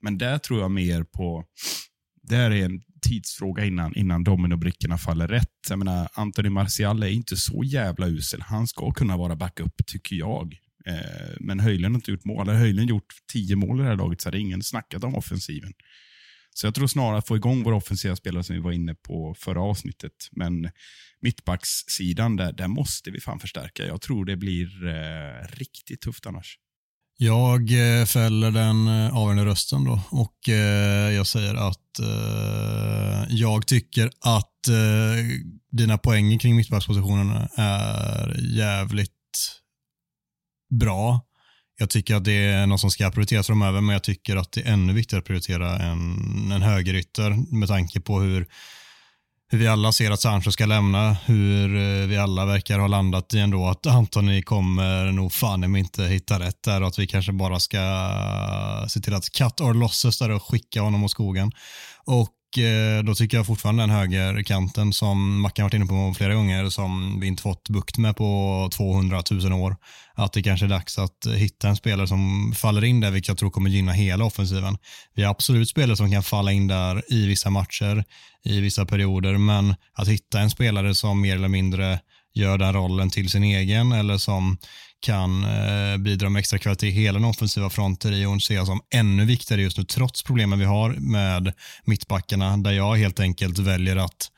Men 0.02 0.18
där 0.18 0.38
tror 0.38 0.60
jag 0.60 0.72
mer 0.72 1.04
på 1.04 1.46
där 2.22 2.52
är 2.52 2.66
en 2.66 2.82
tidsfråga 3.02 3.66
innan, 3.66 3.96
innan 3.96 4.24
dominobrickorna 4.24 4.98
faller 4.98 5.28
rätt. 5.28 5.70
Jag 5.70 5.80
menar, 5.80 6.10
Anthony 6.14 6.50
Martial 6.50 7.04
är 7.04 7.08
inte 7.08 7.38
så 7.38 7.64
jävla 7.64 8.08
usel. 8.08 8.42
Han 8.42 8.68
ska 8.68 8.92
kunna 8.92 9.18
vara 9.18 9.36
backup, 9.36 9.86
tycker 9.86 10.16
jag. 10.16 10.58
Eh, 10.86 11.36
men 11.40 11.60
Höjlund 11.60 11.96
har 11.96 12.00
inte 12.00 12.12
gjort 12.12 12.26
mål. 12.26 12.48
Hade 12.48 12.60
Höjlund 12.60 12.90
gjort 12.90 13.14
tio 13.32 13.56
mål 13.56 13.80
i 13.80 13.84
det 13.84 13.90
här 13.90 13.96
laget 13.96 14.22
så 14.22 14.28
hade 14.28 14.40
ingen 14.40 14.64
snackat 14.64 15.04
om 15.04 15.16
offensiven. 15.16 15.74
Så 16.56 16.68
jag 16.68 16.76
tror 16.76 16.88
snarare 16.88 17.18
att 17.18 17.28
få 17.28 17.36
igång 17.36 17.64
våra 17.64 17.76
offensiva 17.76 18.16
spelare 18.16 18.44
som 18.44 18.56
vi 18.56 18.62
var 18.62 18.72
inne 18.72 18.96
på 18.96 19.36
förra 19.40 19.62
avsnittet. 19.62 20.30
Men 20.32 20.70
mittbackssidan, 21.22 22.36
där, 22.36 22.54
där 22.54 22.68
måste 22.68 23.12
vi 23.12 23.20
fan 23.20 23.40
förstärka. 23.40 23.86
Jag 23.86 24.02
tror 24.02 24.26
det 24.26 24.38
blir 24.38 24.88
eh, 24.88 25.48
riktigt 25.58 26.02
tufft 26.02 26.26
annars. 26.26 26.58
Jag 27.18 27.62
eh, 27.72 28.06
fäller 28.06 28.52
den 28.52 28.88
eh, 28.88 29.18
avgörande 29.18 29.46
rösten 29.46 29.84
då 29.84 30.02
och 30.10 30.50
eh, 30.50 31.14
jag 31.14 31.28
säger 31.28 31.56
att 31.56 31.80
jag 33.30 33.68
tycker 33.68 34.12
att 34.20 34.50
dina 35.72 35.98
poänger 35.98 36.40
kring 36.40 36.56
mittbackspositionen 36.56 37.48
är 37.56 38.36
jävligt 38.40 39.13
bra. 40.80 41.22
Jag 41.80 41.90
tycker 41.90 42.16
att 42.16 42.26
det 42.26 42.46
är 42.46 42.68
något 42.68 42.80
som 42.80 42.92
ska 42.92 43.12
prioriteras 43.12 43.48
framöver, 43.48 43.82
men 43.82 43.94
jag 43.94 44.04
tycker 44.04 44.36
att 44.36 44.52
det 44.52 44.62
är 44.62 44.74
ännu 44.74 44.94
viktigare 44.94 45.20
att 45.20 45.26
prioritera 45.26 45.80
en, 45.80 46.52
en 46.52 46.62
högerytter 46.62 47.56
med 47.58 47.68
tanke 47.68 48.00
på 48.00 48.20
hur 48.20 48.48
hur 49.54 49.60
vi 49.60 49.68
alla 49.68 49.92
ser 49.92 50.12
att 50.12 50.20
Sancho 50.20 50.52
ska 50.52 50.66
lämna, 50.66 51.14
hur 51.26 51.76
eh, 51.76 52.08
vi 52.08 52.18
alla 52.18 52.46
verkar 52.46 52.80
ha 52.80 52.88
landat 52.88 53.34
i 53.34 53.40
ändå 53.40 53.68
att 53.68 53.86
Antoni 53.86 54.42
kommer 54.42 55.12
nog 55.12 55.34
fan 55.34 55.64
om 55.64 55.76
inte 55.76 56.04
hitta 56.04 56.40
rätt 56.40 56.64
där 56.64 56.82
och 56.82 56.88
att 56.88 57.00
vi 57.00 57.08
kanske 57.08 57.32
bara 57.32 57.60
ska 57.60 57.80
se 58.90 59.00
till 59.00 59.14
att 59.14 59.30
cut 59.30 59.62
or 59.62 59.74
losses 59.74 60.20
där 60.20 60.30
och 60.30 60.44
skicka 60.44 60.82
honom 60.82 61.04
åt 61.04 61.12
skogen. 61.12 61.52
Och 62.06 62.30
Eh, 62.58 63.04
då 63.04 63.16
tycker 63.16 63.38
jag 63.38 63.46
fortfarande 63.46 63.84
den 63.84 63.90
högerkanten 63.90 64.94
som 64.94 65.42
Mackan 65.42 65.64
varit 65.64 65.74
inne 65.74 65.86
på 65.86 66.14
flera 66.18 66.34
gånger 66.34 66.70
som 66.70 67.20
vi 67.20 67.28
inte 67.28 67.44
fått 67.44 67.70
bukt 67.70 67.98
med 67.98 68.16
på 68.16 68.70
200 68.74 69.24
000 69.32 69.54
år. 69.54 69.76
Att 70.16 70.34
det 70.34 70.44
kanske 70.44 70.66
är 70.66 70.70
dags 70.70 70.98
att 70.98 71.28
hitta 71.36 71.70
en 71.70 71.76
spelare 71.76 72.08
som 72.08 72.54
faller 72.56 72.84
in 72.84 73.00
där, 73.00 73.12
vilket 73.12 73.28
jag 73.28 73.38
tror 73.38 73.50
kommer 73.50 73.70
gynna 73.70 73.92
hela 73.92 74.26
offensiven. 74.26 74.78
Vi 75.16 75.24
har 75.24 75.32
absolut 75.32 75.70
spelare 75.70 75.98
som 75.98 76.12
kan 76.12 76.24
falla 76.24 76.52
in 76.52 76.68
där 76.68 77.04
i 77.08 77.28
vissa 77.28 77.50
matcher, 77.50 78.04
i 78.44 78.60
vissa 78.60 78.86
perioder, 78.86 79.38
men 79.38 79.76
att 79.94 80.08
hitta 80.08 80.40
en 80.40 80.50
spelare 80.50 80.96
som 80.96 81.22
mer 81.22 81.36
eller 81.36 81.48
mindre 81.48 82.00
gör 82.34 82.58
den 82.58 82.74
rollen 82.74 83.10
till 83.10 83.30
sin 83.30 83.44
egen 83.44 83.92
eller 83.92 84.18
som 84.18 84.58
kan 85.04 85.44
eh, 85.44 85.98
bidra 85.98 86.30
med 86.30 86.40
extra 86.40 86.60
kvalitet 86.60 86.88
i 86.88 86.92
hela 86.92 87.20
den 87.20 87.28
offensiva 87.28 87.70
frontrion 87.70 88.42
ser 88.42 88.56
jag 88.56 88.66
som 88.66 88.82
ännu 88.94 89.26
viktigare 89.26 89.62
just 89.62 89.78
nu 89.78 89.84
trots 89.84 90.24
problemen 90.24 90.60
vi 90.60 90.66
har 90.66 90.90
med 90.90 91.54
mittbackarna 91.86 92.58
där 92.58 92.72
jag 92.72 92.96
helt 92.96 93.20
enkelt 93.20 93.60
väljer 93.60 93.96
att, 93.96 94.32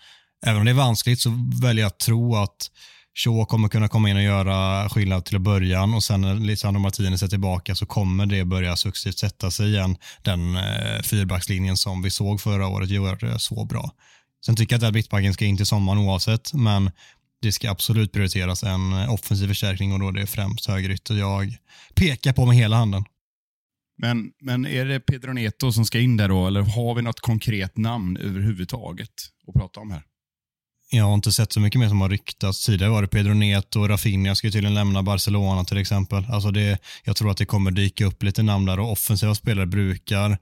även 0.45 0.59
om 0.59 0.65
det 0.65 0.71
är 0.71 0.75
vanskligt 0.75 1.19
så 1.19 1.29
väljer 1.61 1.83
jag 1.83 1.87
att 1.87 1.99
tro 1.99 2.35
att 2.35 2.69
Shaw 3.17 3.45
kommer 3.45 3.67
kunna 3.67 3.87
komma 3.87 4.09
in 4.09 4.15
och 4.15 4.23
göra 4.23 4.89
skillnad 4.89 5.25
till 5.25 5.39
början 5.39 5.93
och 5.93 6.03
sen 6.03 6.21
när 6.21 6.35
Lisandro 6.35 6.79
Martinez 6.79 7.23
är 7.23 7.27
tillbaka 7.27 7.75
så 7.75 7.85
kommer 7.85 8.25
det 8.25 8.45
börja 8.45 8.75
successivt 8.75 9.17
sätta 9.17 9.51
sig 9.51 9.69
igen. 9.69 9.97
Den 10.21 10.55
eh, 10.55 11.01
fyrbackslinjen 11.03 11.77
som 11.77 12.01
vi 12.01 12.09
såg 12.09 12.41
förra 12.41 12.67
året 12.67 12.89
gör 12.89 13.15
det 13.15 13.39
så 13.39 13.65
bra. 13.65 13.91
Sen 14.45 14.55
tycker 14.55 14.73
jag 14.73 14.77
att 14.77 14.81
den 14.81 14.93
mittbacken 14.93 15.33
ska 15.33 15.45
in 15.45 15.57
till 15.57 15.65
sommaren 15.65 15.99
oavsett, 15.99 16.53
men 16.53 16.91
det 17.45 17.51
ska 17.51 17.71
absolut 17.71 18.11
prioriteras 18.11 18.63
en 18.63 18.93
offensiv 18.93 19.47
förstärkning 19.47 19.93
och 19.93 19.99
då 19.99 20.07
är 20.07 20.11
det 20.11 20.27
främst 20.27 20.65
högerytter 20.65 21.15
jag 21.15 21.57
pekar 21.95 22.33
på 22.33 22.45
med 22.45 22.55
hela 22.55 22.75
handen. 22.75 23.03
Men, 23.97 24.31
men 24.41 24.65
är 24.65 24.85
det 24.85 24.99
Pedro 24.99 25.33
Neto 25.33 25.71
som 25.71 25.85
ska 25.85 25.99
in 25.99 26.17
där 26.17 26.29
då, 26.29 26.47
eller 26.47 26.61
har 26.61 26.95
vi 26.95 27.01
något 27.01 27.19
konkret 27.19 27.77
namn 27.77 28.17
överhuvudtaget 28.17 29.09
att 29.47 29.53
prata 29.53 29.79
om 29.79 29.91
här? 29.91 30.03
Jag 30.91 31.05
har 31.05 31.13
inte 31.13 31.31
sett 31.31 31.53
så 31.53 31.59
mycket 31.59 31.79
mer 31.79 31.89
som 31.89 32.01
har 32.01 32.09
ryktats. 32.09 32.65
Tidigare 32.65 32.91
var 32.91 33.01
det 33.01 33.07
Pedro 33.07 33.33
Neto 33.33 33.79
och 33.79 33.89
Rafinha 33.89 34.35
ska 34.35 34.51
tydligen 34.51 34.73
lämna 34.73 35.03
Barcelona 35.03 35.63
till 35.63 35.77
exempel. 35.77 36.25
Alltså 36.29 36.51
det, 36.51 36.79
jag 37.03 37.15
tror 37.15 37.31
att 37.31 37.37
det 37.37 37.45
kommer 37.45 37.71
dyka 37.71 38.05
upp 38.05 38.23
lite 38.23 38.43
namn 38.43 38.65
där 38.65 38.79
och 38.79 38.91
offensiva 38.91 39.35
spelare 39.35 39.65
brukar 39.65 40.37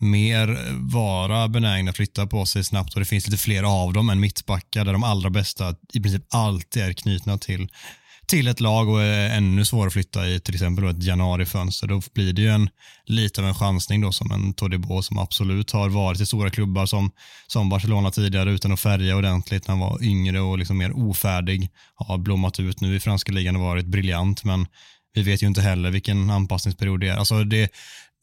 mer 0.00 0.58
vara 0.92 1.48
benägna 1.48 1.90
att 1.90 1.96
flytta 1.96 2.26
på 2.26 2.46
sig 2.46 2.64
snabbt 2.64 2.94
och 2.94 3.00
det 3.00 3.06
finns 3.06 3.26
lite 3.26 3.42
fler 3.42 3.62
av 3.62 3.92
dem 3.92 4.10
än 4.10 4.20
mittbackar 4.20 4.84
där 4.84 4.92
de 4.92 5.04
allra 5.04 5.30
bästa 5.30 5.74
i 5.92 6.00
princip 6.00 6.22
alltid 6.30 6.82
är 6.82 6.92
knutna 6.92 7.38
till 7.38 7.68
till 8.26 8.48
ett 8.48 8.60
lag 8.60 8.88
och 8.88 9.02
är 9.02 9.36
ännu 9.36 9.64
svårare 9.64 9.86
att 9.86 9.92
flytta 9.92 10.28
i 10.28 10.40
till 10.40 10.54
exempel 10.54 10.84
ett 10.84 11.02
januarifönster. 11.02 11.86
Då 11.86 12.02
blir 12.14 12.32
det 12.32 12.42
ju 12.42 12.48
en, 12.48 12.70
lite 13.04 13.40
av 13.40 13.46
en 13.46 13.54
chansning 13.54 14.00
då 14.00 14.12
som 14.12 14.30
en 14.30 14.54
Todibo 14.54 15.02
som 15.02 15.18
absolut 15.18 15.70
har 15.70 15.88
varit 15.88 16.20
i 16.20 16.26
stora 16.26 16.50
klubbar 16.50 16.86
som, 16.86 17.10
som 17.46 17.68
Barcelona 17.68 18.10
tidigare 18.10 18.50
utan 18.50 18.72
att 18.72 18.80
färga 18.80 19.16
ordentligt 19.16 19.68
när 19.68 19.74
han 19.74 19.80
var 19.80 20.04
yngre 20.04 20.40
och 20.40 20.58
liksom 20.58 20.78
mer 20.78 20.92
ofärdig. 20.92 21.70
Har 21.94 22.18
blommat 22.18 22.60
ut 22.60 22.80
nu 22.80 22.96
i 22.96 23.00
franska 23.00 23.32
ligan 23.32 23.56
och 23.56 23.62
varit 23.62 23.86
briljant 23.86 24.44
men 24.44 24.66
vi 25.14 25.22
vet 25.22 25.42
ju 25.42 25.46
inte 25.46 25.60
heller 25.60 25.90
vilken 25.90 26.30
anpassningsperiod 26.30 27.00
det 27.00 27.08
är. 27.08 27.16
Alltså 27.16 27.44
det, 27.44 27.70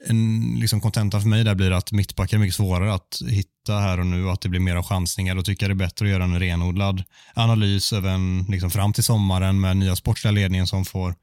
en 0.08 0.56
liksom 0.60 0.82
kontenta 0.82 1.22
för 1.22 1.28
mig 1.28 1.44
där 1.44 1.56
blir 1.56 1.72
att 1.72 1.92
mittbackar 1.92 2.38
är 2.38 2.42
mycket 2.42 2.56
svårare 2.56 2.94
att 2.94 3.22
hitta 3.30 3.80
här 3.80 4.00
och 4.00 4.06
nu 4.06 4.26
och 4.26 4.34
att 4.34 4.42
det 4.42 4.50
blir 4.50 4.60
mer 4.60 4.76
av 4.76 4.84
chansningar. 4.84 5.36
Då 5.36 5.44
tycker 5.44 5.64
jag 5.64 5.70
det 5.78 5.84
är 5.84 5.88
bättre 5.88 6.06
att 6.06 6.12
göra 6.12 6.24
en 6.24 6.40
renodlad 6.40 7.04
analys 7.34 7.94
även 7.94 8.46
liksom 8.50 8.72
fram 8.72 8.94
till 8.94 9.04
sommaren 9.04 9.62
med 9.62 9.78
nya 9.78 9.96
sportsliga 9.96 10.32
ledningen 10.32 10.68
som 10.68 10.86
får 10.86 11.16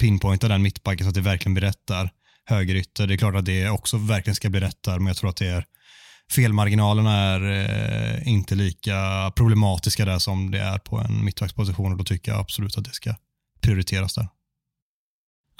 pinpointa 0.00 0.48
den 0.48 0.62
mittbacken 0.62 1.04
så 1.04 1.08
att 1.08 1.14
det 1.14 1.20
verkligen 1.20 1.54
blir 1.54 1.64
rätt 1.64 1.86
där. 1.86 2.10
Högerytter, 2.44 3.06
det 3.06 3.14
är 3.14 3.18
klart 3.18 3.34
att 3.34 3.44
det 3.44 3.68
också 3.68 3.96
verkligen 3.96 4.34
ska 4.34 4.50
bli 4.50 4.60
rätt 4.60 4.82
där, 4.82 4.98
men 4.98 5.06
jag 5.06 5.16
tror 5.16 5.30
att 5.30 5.36
det 5.36 5.48
är 5.48 5.64
felmarginalerna 6.30 7.16
är 7.16 7.50
eh, 7.50 8.28
inte 8.28 8.54
lika 8.54 9.32
problematiska 9.36 10.04
där 10.04 10.18
som 10.18 10.50
det 10.50 10.60
är 10.60 10.78
på 10.78 10.98
en 10.98 11.24
mittbacksposition 11.24 11.92
och 11.92 11.98
då 11.98 12.04
tycker 12.04 12.32
jag 12.32 12.40
absolut 12.40 12.78
att 12.78 12.84
det 12.84 12.92
ska 12.92 13.14
prioriteras 13.60 14.14
där. 14.14 14.28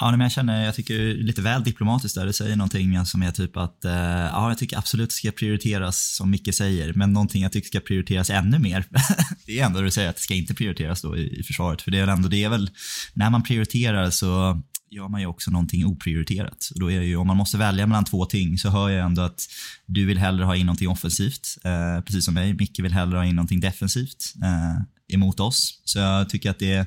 Ja, 0.01 0.11
men 0.11 0.21
jag 0.21 0.33
känner, 0.33 0.65
jag 0.65 0.75
tycker 0.75 0.99
det 0.99 1.11
är 1.11 1.15
lite 1.15 1.43
väl 1.43 1.65
diplomatiskt 1.65 2.15
där. 2.15 2.27
Det 2.27 2.33
säger 2.33 2.57
någonting 2.57 2.97
alltså, 2.97 3.11
som 3.11 3.23
är 3.23 3.31
typ 3.31 3.57
att, 3.57 3.85
eh, 3.85 3.93
ja, 3.93 4.49
jag 4.49 4.59
tycker 4.59 4.79
absolut 4.79 5.09
det 5.09 5.15
ska 5.15 5.31
prioriteras 5.31 6.15
som 6.17 6.31
Micke 6.31 6.55
säger, 6.55 6.93
men 6.93 7.13
någonting 7.13 7.43
jag 7.43 7.53
tycker 7.53 7.67
ska 7.67 7.81
prioriteras 7.81 8.31
ännu 8.31 8.59
mer. 8.59 8.85
det 9.47 9.61
är 9.61 9.67
ändå 9.67 9.79
det 9.79 9.87
du 9.87 9.91
säger 9.91 10.11
att 10.11 10.17
det 10.17 10.23
ska 10.23 10.35
inte 10.35 10.55
prioriteras 10.55 11.03
då 11.03 11.17
i, 11.17 11.41
i 11.41 11.43
försvaret, 11.43 11.83
för 11.83 11.91
det 11.91 11.99
är 11.99 12.07
ändå, 12.07 12.29
det 12.29 12.45
är 12.45 12.49
väl, 12.49 12.71
när 13.15 13.31
man 13.31 13.43
prioriterar 13.43 14.11
så 14.11 14.63
gör 14.91 15.09
man 15.09 15.21
ju 15.21 15.27
också 15.27 15.51
någonting 15.51 15.87
oprioriterat. 15.87 16.71
Och 16.75 16.81
då 16.81 16.91
är 16.91 17.01
ju, 17.01 17.17
om 17.17 17.27
man 17.27 17.37
måste 17.37 17.59
välja 17.59 17.87
mellan 17.87 18.05
två 18.05 18.25
ting 18.25 18.59
så 18.59 18.69
hör 18.69 18.89
jag 18.89 19.07
ändå 19.07 19.23
att 19.23 19.47
du 19.87 20.07
vill 20.07 20.19
hellre 20.19 20.45
ha 20.45 20.57
in 20.57 20.67
någonting 20.67 20.89
offensivt, 20.89 21.59
eh, 21.65 22.01
precis 22.05 22.25
som 22.25 22.35
mig. 22.35 22.55
Micke 22.55 22.79
vill 22.79 22.93
hellre 22.93 23.19
ha 23.19 23.25
in 23.25 23.37
någonting 23.37 23.61
defensivt 23.61 24.35
eh, 24.43 24.83
emot 25.15 25.41
oss. 25.41 25.81
Så 25.85 25.99
jag 25.99 26.29
tycker 26.29 26.51
att 26.51 26.59
det, 26.59 26.73
är, 26.73 26.87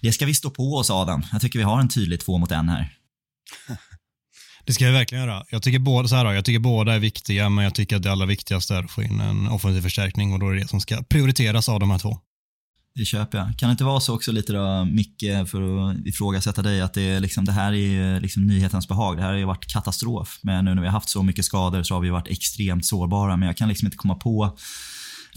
det 0.00 0.12
ska 0.12 0.26
vi 0.26 0.34
stå 0.34 0.50
på 0.50 0.76
oss 0.76 0.90
Adam. 0.90 1.22
Jag 1.32 1.40
tycker 1.40 1.58
vi 1.58 1.64
har 1.64 1.80
en 1.80 1.88
tydlig 1.88 2.20
två 2.20 2.38
mot 2.38 2.50
en 2.50 2.68
här. 2.68 2.92
Det 4.66 4.72
ska 4.72 4.84
jag 4.84 4.92
verkligen 4.92 5.24
göra. 5.24 5.44
Jag 5.50 5.62
tycker, 5.62 5.78
båda, 5.78 6.08
så 6.08 6.14
här, 6.14 6.32
jag 6.32 6.44
tycker 6.44 6.58
båda 6.58 6.94
är 6.94 6.98
viktiga, 6.98 7.48
men 7.48 7.64
jag 7.64 7.74
tycker 7.74 7.96
att 7.96 8.02
det 8.02 8.12
allra 8.12 8.26
viktigaste 8.26 8.74
är 8.74 8.82
att 8.84 8.90
få 8.90 9.02
in 9.02 9.20
en 9.20 9.48
offensiv 9.48 9.80
förstärkning 9.80 10.32
och 10.32 10.38
då 10.38 10.48
är 10.48 10.54
det 10.54 10.60
det 10.60 10.68
som 10.68 10.80
ska 10.80 11.02
prioriteras 11.02 11.68
av 11.68 11.80
de 11.80 11.90
här 11.90 11.98
två. 11.98 12.18
Det 12.94 13.04
köper 13.04 13.38
jag. 13.38 13.58
Kan 13.58 13.68
det 13.68 13.70
inte 13.70 13.84
vara 13.84 14.00
så 14.00 14.14
också 14.14 14.32
lite 14.32 14.52
då, 14.52 14.84
Micke, 14.84 15.48
för 15.50 15.90
att 15.90 16.06
ifrågasätta 16.06 16.62
dig, 16.62 16.80
att 16.80 16.94
det, 16.94 17.02
är 17.02 17.20
liksom, 17.20 17.44
det 17.44 17.52
här 17.52 17.72
är 17.72 18.20
liksom 18.20 18.46
nyhetens 18.46 18.88
behag. 18.88 19.16
Det 19.16 19.22
här 19.22 19.30
har 19.30 19.38
ju 19.38 19.44
varit 19.44 19.66
katastrof. 19.66 20.38
Men 20.42 20.64
nu 20.64 20.74
när 20.74 20.82
vi 20.82 20.88
har 20.88 20.92
haft 20.92 21.08
så 21.08 21.22
mycket 21.22 21.44
skador 21.44 21.82
så 21.82 21.94
har 21.94 22.00
vi 22.00 22.10
varit 22.10 22.28
extremt 22.28 22.86
sårbara. 22.86 23.36
Men 23.36 23.46
jag 23.46 23.56
kan 23.56 23.68
liksom 23.68 23.86
inte 23.86 23.96
komma 23.96 24.14
på 24.14 24.58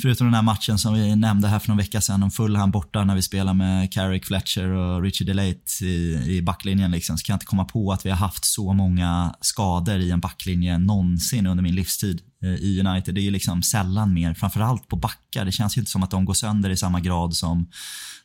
Förutom 0.02 0.28
den 0.28 0.34
här 0.34 0.42
matchen 0.42 0.78
som 0.78 0.94
vi 0.94 1.16
nämnde 1.16 1.48
här 1.48 1.60
för 1.60 1.68
någon 1.68 1.78
vecka 1.78 2.02
sedan 2.02 2.24
om 2.24 2.32
Fulham 2.32 2.72
borta 2.72 3.04
när 3.04 3.16
vi 3.16 3.22
spelar 3.22 3.54
med 3.54 3.94
Carrick 3.94 4.26
Fletcher 4.26 4.70
och 4.70 5.02
Richard 5.02 5.28
Delate 5.28 5.86
i, 5.86 6.24
i 6.28 6.42
backlinjen. 6.42 6.92
Liksom, 6.92 7.18
så 7.18 7.26
kan 7.26 7.34
jag 7.34 7.36
inte 7.36 7.46
komma 7.46 7.66
på 7.66 7.92
att 7.92 8.06
vi 8.06 8.10
har 8.10 8.18
haft 8.18 8.46
så 8.46 8.74
många 8.74 9.36
skador 9.42 10.00
i 10.00 10.12
en 10.12 10.20
backlinje 10.20 10.78
någonsin 10.78 11.48
under 11.48 11.64
min 11.64 11.76
livstid 11.76 12.22
Eh, 12.44 12.50
i 12.50 12.84
United. 12.86 13.16
Det 13.16 13.22
är 13.22 13.24
ju 13.24 13.32
liksom 13.32 13.64
sällan 13.64 14.14
mer, 14.14 14.34
framförallt 14.34 14.88
på 14.88 14.96
backar. 14.96 15.46
Det 15.46 15.52
känns 15.52 15.78
ju 15.78 15.82
inte 15.82 15.92
som 15.92 16.04
att 16.04 16.12
de 16.12 16.26
går 16.26 16.34
sönder 16.34 16.70
i 16.70 16.78
samma 16.78 17.00
grad 17.00 17.36
som 17.36 17.68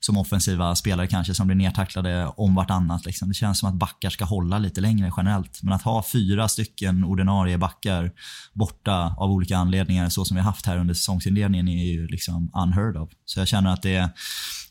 som 0.00 0.16
offensiva 0.16 0.74
spelare 0.74 1.07
kanske 1.07 1.35
som 1.35 1.46
blir 1.46 1.57
nertacklade 1.57 2.27
om 2.27 2.55
vartannat. 2.55 3.07
Liksom. 3.07 3.29
Det 3.29 3.35
känns 3.35 3.59
som 3.59 3.68
att 3.68 3.74
backar 3.74 4.11
ska 4.11 4.24
hålla 4.24 4.59
lite 4.59 4.81
längre 4.81 5.12
generellt. 5.16 5.62
Men 5.62 5.72
att 5.72 5.83
ha 5.83 6.05
fyra 6.12 6.48
stycken 6.48 7.05
ordinarie 7.05 7.59
backar 7.59 8.12
borta 8.53 9.14
av 9.18 9.31
olika 9.31 9.57
anledningar 9.57 10.09
så 10.09 10.24
som 10.24 10.37
vi 10.37 10.42
haft 10.42 10.66
här 10.66 10.79
under 10.79 10.94
säsongsinledningen 10.94 11.68
är 11.68 11.85
ju 11.85 12.07
liksom 12.07 12.50
unheard 12.55 12.96
of. 12.96 13.11
Så 13.24 13.38
jag 13.38 13.48
känner 13.48 13.72
att 13.72 13.83
det 13.83 14.11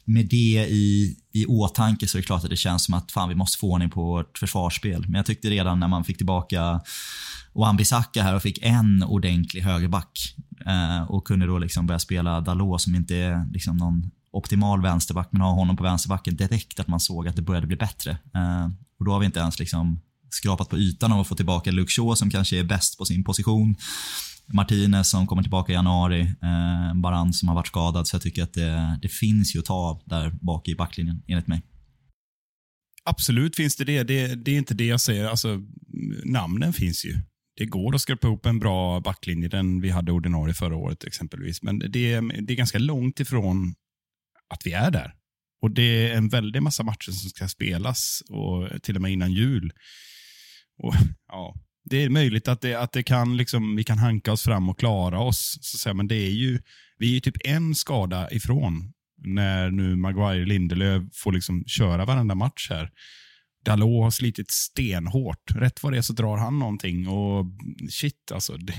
med 0.05 0.25
det 0.25 0.67
i, 0.69 1.17
i 1.33 1.45
åtanke 1.45 2.07
så 2.07 2.17
är 2.17 2.21
det 2.21 2.25
klart 2.25 2.43
att 2.43 2.49
det 2.49 2.55
känns 2.55 2.85
som 2.85 2.93
att 2.93 3.11
fan, 3.11 3.29
vi 3.29 3.35
måste 3.35 3.57
få 3.57 3.71
ordning 3.71 3.89
på 3.89 4.03
vårt 4.03 4.37
försvarsspel. 4.37 5.01
Men 5.01 5.13
jag 5.13 5.25
tyckte 5.25 5.49
redan 5.49 5.79
när 5.79 5.87
man 5.87 6.03
fick 6.03 6.17
tillbaka 6.17 6.81
Wan-Bissaka 7.53 8.23
här 8.23 8.35
och 8.35 8.41
fick 8.41 8.59
en 8.61 9.03
ordentlig 9.03 9.61
högerback 9.61 10.35
eh, 10.65 11.03
och 11.11 11.27
kunde 11.27 11.45
då 11.45 11.57
liksom 11.57 11.87
börja 11.87 11.99
spela 11.99 12.41
Dalot 12.41 12.81
som 12.81 12.95
inte 12.95 13.15
är 13.15 13.45
liksom 13.51 13.77
någon 13.77 14.11
optimal 14.31 14.81
vänsterback, 14.81 15.27
men 15.31 15.41
ha 15.41 15.51
honom 15.51 15.77
på 15.77 15.83
vänsterbacken 15.83 16.35
direkt 16.35 16.79
att 16.79 16.87
man 16.87 16.99
såg 16.99 17.27
att 17.27 17.35
det 17.35 17.41
började 17.41 17.67
bli 17.67 17.75
bättre. 17.75 18.11
Eh, 18.11 18.65
och 18.99 19.05
då 19.05 19.11
har 19.11 19.19
vi 19.19 19.25
inte 19.25 19.39
ens 19.39 19.59
liksom 19.59 19.99
skrapat 20.29 20.69
på 20.69 20.77
ytan 20.77 21.11
av 21.11 21.19
att 21.19 21.27
få 21.27 21.35
tillbaka 21.35 21.71
Luke 21.71 21.91
Shaw 21.91 22.15
som 22.15 22.29
kanske 22.29 22.59
är 22.59 22.63
bäst 22.63 22.97
på 22.97 23.05
sin 23.05 23.23
position. 23.23 23.75
Martinez 24.47 25.09
som 25.09 25.27
kommer 25.27 25.41
tillbaka 25.41 25.71
i 25.71 25.75
januari. 25.75 26.21
Eh, 26.21 26.93
Baran 26.95 27.33
som 27.33 27.47
har 27.47 27.55
varit 27.55 27.67
skadad. 27.67 28.07
Så 28.07 28.15
jag 28.15 28.21
tycker 28.21 28.43
att 28.43 28.53
det, 28.53 28.99
det 29.01 29.09
finns 29.09 29.55
ju 29.55 29.59
att 29.59 29.65
ta 29.65 29.73
av 29.73 30.01
där 30.05 30.29
bak 30.41 30.67
i 30.67 30.75
backlinjen, 30.75 31.23
enligt 31.27 31.47
mig. 31.47 31.61
Absolut 33.05 33.55
finns 33.55 33.75
det 33.75 33.83
det. 33.83 34.03
det. 34.03 34.35
Det 34.35 34.51
är 34.51 34.57
inte 34.57 34.73
det 34.73 34.85
jag 34.85 35.01
säger. 35.01 35.25
Alltså, 35.25 35.61
namnen 36.23 36.73
finns 36.73 37.05
ju. 37.05 37.17
Det 37.57 37.65
går 37.65 37.95
att 37.95 38.01
skrapa 38.01 38.27
ihop 38.27 38.45
en 38.45 38.59
bra 38.59 38.99
backlinje, 38.99 39.47
den 39.47 39.81
vi 39.81 39.89
hade 39.89 40.11
ordinarie 40.11 40.53
förra 40.53 40.75
året 40.75 41.03
exempelvis. 41.03 41.63
Men 41.63 41.79
det 41.79 42.13
är, 42.13 42.41
det 42.41 42.53
är 42.53 42.57
ganska 42.57 42.79
långt 42.79 43.19
ifrån 43.19 43.75
att 44.49 44.65
vi 44.65 44.71
är 44.71 44.91
där. 44.91 45.13
Och 45.61 45.71
Det 45.71 46.07
är 46.11 46.17
en 46.17 46.29
väldig 46.29 46.61
massa 46.61 46.83
matcher 46.83 47.11
som 47.11 47.29
ska 47.29 47.47
spelas, 47.47 48.23
och 48.29 48.83
till 48.83 48.95
och 48.95 49.01
med 49.01 49.11
innan 49.11 49.31
jul. 49.31 49.73
Och, 50.83 50.93
ja, 51.27 51.55
det 51.85 52.03
är 52.03 52.09
möjligt 52.09 52.47
att, 52.47 52.61
det, 52.61 52.75
att 52.75 52.91
det 52.91 53.03
kan, 53.03 53.37
liksom, 53.37 53.75
vi 53.75 53.83
kan 53.83 53.97
hanka 53.97 54.31
oss 54.31 54.43
fram 54.43 54.69
och 54.69 54.79
klara 54.79 55.19
oss. 55.19 55.57
Så 55.61 55.77
säga, 55.77 55.93
men 55.93 56.07
det 56.07 56.15
är 56.15 56.29
ju, 56.29 56.59
vi 56.97 57.17
är 57.17 57.19
typ 57.19 57.37
en 57.43 57.75
skada 57.75 58.31
ifrån 58.31 58.93
när 59.25 59.71
nu 59.71 59.95
Maguire 59.95 60.45
Lindelöf 60.45 61.03
får 61.13 61.31
liksom 61.31 61.63
köra 61.65 62.05
varenda 62.05 62.35
match 62.35 62.67
här. 62.69 62.91
Dalot 63.65 64.03
har 64.03 64.11
slitit 64.11 64.51
stenhårt. 64.51 65.51
Rätt 65.55 65.83
vad 65.83 65.93
det 65.93 65.97
är 65.97 66.01
så 66.01 66.13
drar 66.13 66.37
han 66.37 66.59
någonting. 66.59 67.07
Och 67.07 67.45
shit, 67.89 68.31
alltså. 68.33 68.57
Det, 68.57 68.73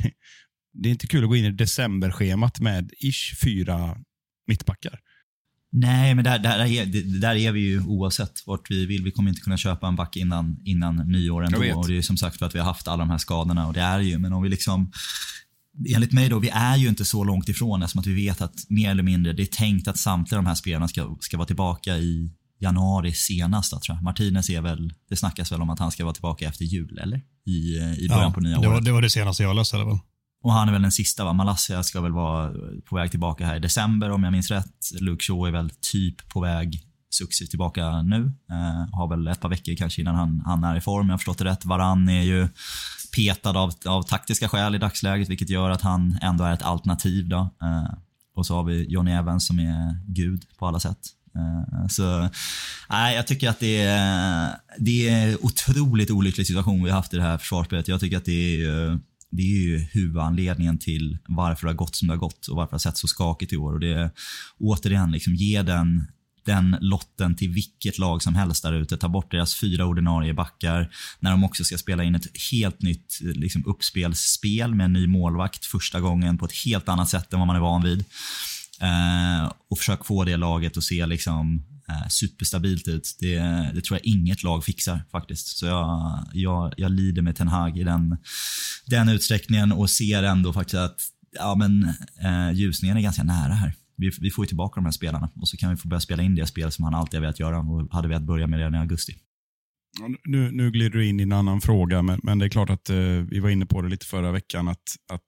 det 0.73 0.89
är 0.89 0.93
inte 0.93 1.07
kul 1.07 1.25
att 1.25 1.29
gå 1.29 1.37
in 1.37 1.45
i 1.45 1.51
decemberschemat 1.51 2.61
med 2.61 2.93
ish 2.99 3.41
fyra 3.45 3.97
mittbackar. 4.47 5.01
Nej, 5.77 6.15
men 6.15 6.25
där, 6.25 6.39
där, 6.39 6.59
är, 6.59 6.87
där 7.21 7.37
är 7.37 7.53
vi 7.53 7.61
ju 7.61 7.85
oavsett 7.85 8.47
vart 8.47 8.71
vi 8.71 8.87
vill. 8.87 9.05
Vi 9.05 9.11
kommer 9.11 9.29
inte 9.29 9.41
kunna 9.41 9.57
köpa 9.57 9.89
en 9.89 9.97
back 9.97 10.17
innan, 10.17 10.57
innan 10.65 10.97
nyår 10.97 11.45
ändå. 11.45 11.79
Och 11.79 11.89
det 11.89 11.99
är 11.99 12.03
som 12.03 12.17
sagt 12.17 12.39
för 12.39 12.47
att 12.47 12.55
vi 12.55 12.59
har 12.59 12.67
haft 12.67 12.89
alla 12.89 13.05
de 13.05 13.11
här 13.11 13.19
skadorna. 13.19 13.67
Och 13.67 13.73
det 13.73 13.81
är 13.81 14.01
ju, 14.01 14.19
men 14.19 14.33
om 14.33 14.43
vi 14.43 14.49
liksom 14.49 14.93
enligt 15.95 16.13
mig 16.13 16.29
då, 16.29 16.39
vi 16.39 16.49
är 16.49 16.77
ju 16.77 16.89
inte 16.89 17.05
så 17.05 17.25
långt 17.25 17.49
ifrån 17.49 17.83
eftersom 17.83 18.01
att 18.01 18.07
vi 18.07 18.15
vet 18.15 18.41
att 18.41 18.55
mer 18.69 18.91
eller 18.91 19.03
mindre, 19.03 19.33
det 19.33 19.43
är 19.43 19.47
tänkt 19.47 19.89
att 19.89 19.99
samtliga 19.99 20.37
de 20.37 20.47
här 20.47 20.55
spelarna 20.55 20.89
ska, 20.89 21.17
ska 21.21 21.37
vara 21.37 21.47
tillbaka 21.47 21.97
i 21.97 22.31
januari 22.61 23.13
senast. 23.13 23.71
Då, 23.73 23.81
tror 23.81 23.97
jag. 23.97 24.03
Martinez 24.05 24.51
är 24.51 24.61
väl, 24.61 24.93
det 25.09 25.17
snackas 25.17 25.53
väl 25.53 25.63
om 25.63 25.71
att 25.71 25.79
han 25.79 25.91
ska 25.91 26.05
vara 26.05 26.15
tillbaka 26.15 26.49
efter 26.49 26.65
jul, 26.65 26.99
eller? 26.99 27.23
I, 27.47 27.77
i 28.05 28.09
början 28.09 28.25
ja, 28.25 28.31
på 28.31 28.41
nya 28.41 28.53
det 28.53 28.59
året. 28.59 28.71
Var, 28.71 28.81
det 28.81 28.93
var 28.93 29.03
det 29.03 29.11
senaste 29.11 29.43
jag 29.43 29.57
läste. 29.57 29.77
Väl? 29.77 29.99
Och 30.45 30.53
han 30.53 30.69
är 30.69 30.73
väl 30.73 30.83
den 30.83 30.93
sista 30.93 31.25
va? 31.25 31.33
Malassia 31.33 31.83
ska 31.83 32.01
väl 32.01 32.13
vara 32.13 32.53
på 32.85 32.97
väg 32.97 33.11
tillbaka 33.11 33.47
här 33.47 33.57
i 33.57 33.59
december 33.59 34.11
om 34.11 34.25
jag 34.25 34.33
minns 34.33 34.51
rätt. 34.51 34.91
Luke 35.01 35.25
Shaw 35.25 35.49
är 35.49 35.53
väl 35.53 35.71
typ 35.71 36.29
på 36.29 36.41
väg 36.41 36.83
successivt 37.11 37.51
tillbaka 37.51 38.03
nu. 38.03 38.33
Eh, 38.51 38.95
har 38.95 39.09
väl 39.09 39.29
ett 39.29 39.41
par 39.41 39.49
veckor 39.49 39.77
kanske 39.77 40.01
innan 40.01 40.15
han, 40.15 40.43
han 40.47 40.65
är 40.65 40.77
i 40.77 40.81
form, 40.81 41.07
jag 41.07 41.13
har 41.13 41.19
förstått 41.19 41.39
det 41.39 41.45
rätt. 41.45 41.65
Varann 41.65 42.09
är 42.09 42.23
ju 42.23 42.49
petad 43.17 43.59
av, 43.59 43.73
av 43.87 44.03
taktiska 44.03 44.49
skäl 44.49 44.75
i 44.75 44.79
dagsläget, 44.79 45.29
vilket 45.29 45.51
gör 45.51 45.71
att 45.71 45.81
han 45.81 46.19
ändå 46.23 46.45
är 46.45 46.53
ett 46.53 46.63
alternativ. 46.63 47.29
Då. 47.29 47.51
Eh, 47.63 47.95
och 48.37 48.47
så 48.47 48.55
har 48.55 48.65
vi 48.65 48.87
Johnny 48.89 49.11
Evans 49.11 49.47
som 49.47 49.59
är 49.59 49.99
gud 50.07 50.45
på 50.59 50.67
alla 50.67 50.81
sätt. 50.81 50.99
Eh, 51.37 51.87
så 51.89 52.29
nej, 52.91 53.17
jag 53.17 53.27
tycker 53.27 53.49
att 53.49 53.61
det 53.61 53.83
är, 53.83 54.51
det 54.79 55.09
är 55.09 55.45
otroligt 55.45 56.11
olycklig 56.11 56.47
situation 56.47 56.85
vi 56.85 56.91
har 56.91 56.97
haft 56.97 57.15
i 57.15 57.17
det 57.17 57.23
här 57.23 57.39
försvarsspelet. 57.39 57.89
Jag 57.89 58.01
tycker 58.01 58.17
att 58.17 58.25
det 58.25 58.65
är 58.65 58.99
det 59.37 59.43
är 59.43 59.63
ju 59.63 59.79
huvudanledningen 59.79 60.79
till 60.79 61.19
varför 61.29 61.67
det 61.67 61.73
har 61.73 61.77
gått 61.77 61.95
som 61.95 62.09
det 62.09 62.15
har 62.15 62.19
gått 62.19 62.47
och 62.47 62.57
varför 62.57 62.71
det 62.71 62.75
har 62.75 62.79
sett 62.79 62.97
så 62.97 63.09
skakigt 63.09 63.53
i 63.53 63.57
år. 63.57 63.73
Och 63.73 63.81
det 63.81 63.93
är 63.93 64.11
återigen, 64.59 65.13
liksom, 65.13 65.35
ge 65.35 65.63
den, 65.63 66.07
den 66.45 66.77
lotten 66.81 67.37
till 67.37 67.51
vilket 67.51 67.99
lag 67.99 68.23
som 68.23 68.35
helst 68.35 68.63
där 68.63 68.73
ute. 68.73 68.97
Ta 68.97 69.09
bort 69.09 69.31
deras 69.31 69.55
fyra 69.55 69.87
ordinarie 69.87 70.35
backar 70.35 70.95
när 71.21 71.31
de 71.31 71.45
också 71.45 71.65
ska 71.65 71.79
spela 71.79 72.05
in 72.05 72.15
ett 72.15 72.27
helt 72.53 72.83
nytt 72.83 73.19
liksom, 73.21 73.63
uppspelsspel 73.67 74.75
med 74.75 74.85
en 74.85 74.93
ny 74.93 75.07
målvakt 75.07 75.65
första 75.65 76.01
gången 76.01 76.39
på 76.39 76.45
ett 76.45 76.65
helt 76.65 76.89
annat 76.89 77.09
sätt 77.09 77.33
än 77.33 77.39
vad 77.39 77.47
man 77.47 77.57
är 77.57 77.61
van 77.61 77.83
vid. 77.83 78.05
Eh, 78.81 79.53
och 79.71 79.79
försök 79.79 80.05
få 80.05 80.25
det 80.25 80.37
laget 80.37 80.77
att 80.77 80.85
se 80.85 81.07
liksom, 81.07 81.65
eh, 81.89 82.09
superstabilt 82.09 82.89
ut. 82.89 83.17
Det, 83.21 83.39
det, 83.75 83.81
tror 83.81 83.99
jag 83.99 84.07
inget 84.07 84.43
lag 84.43 84.65
fixar 84.65 85.01
faktiskt. 85.13 85.47
Så 85.47 85.67
jag, 85.67 86.19
jag, 86.33 86.75
jag 86.77 86.91
lider 86.91 87.23
med 87.23 87.37
Ten 87.37 87.49
Hag 87.49 87.79
i 87.79 87.85
den, 87.85 88.17
den 88.87 89.09
utsträckningen 89.09 89.73
och 89.73 89.91
ser 89.91 90.23
ändå 90.23 90.53
faktiskt 90.53 90.75
att 90.75 91.01
ja, 91.33 91.55
men, 91.55 91.85
eh, 92.23 92.53
ljusningen 92.53 92.97
är 92.97 93.01
ganska 93.01 93.23
nära 93.23 93.53
här. 93.53 93.75
Vi, 93.97 94.11
vi 94.21 94.31
får 94.31 94.45
ju 94.45 94.47
tillbaka 94.47 94.81
de 94.81 94.85
här 94.85 94.93
spelarna 94.93 95.31
och 95.41 95.49
så 95.49 95.57
kan 95.57 95.71
vi 95.71 95.77
få 95.77 95.89
börja 95.89 96.01
spela 96.01 96.23
in 96.23 96.35
det 96.35 96.47
spel 96.47 96.73
som 96.73 96.85
han 96.85 96.95
alltid 96.95 97.19
har 97.19 97.21
velat 97.21 97.41
göra 97.41 97.59
och 97.59 97.93
hade 97.93 98.09
velat 98.09 98.23
börja 98.23 98.47
med 98.47 98.59
redan 98.59 98.75
i 98.75 98.79
augusti. 98.79 99.15
Nu, 100.25 100.51
nu 100.53 100.71
glider 100.71 100.99
du 100.99 101.07
in 101.07 101.21
i 101.21 101.23
en 101.23 101.33
annan 101.33 101.61
fråga, 101.61 102.03
men, 102.03 102.21
men 102.23 102.39
det 102.39 102.45
är 102.45 102.49
klart 102.49 102.71
att 102.71 102.91
eh, 102.91 102.97
vi 103.31 103.41
var 103.41 103.51
inne 103.51 103.67
på 103.67 103.83
det 103.83 103.89
lite 103.89 104.07
förra 104.07 104.33
veckan. 104.33 104.69
att, 104.69 104.83
att 105.13 105.23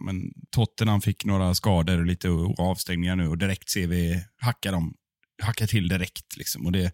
men, 0.00 0.32
Tottenham 0.50 1.00
fick 1.00 1.24
några 1.24 1.54
skador 1.54 1.98
och 1.98 2.06
lite 2.06 2.28
avstängningar 2.58 3.16
nu 3.16 3.28
och 3.28 3.38
direkt 3.38 3.70
ser 3.70 3.86
vi 3.86 4.24
hacka 4.40 4.70
dem 4.70 4.94
hacka 5.42 5.66
till 5.66 5.88
direkt. 5.88 6.36
Liksom. 6.36 6.66
Och 6.66 6.72
det, 6.72 6.92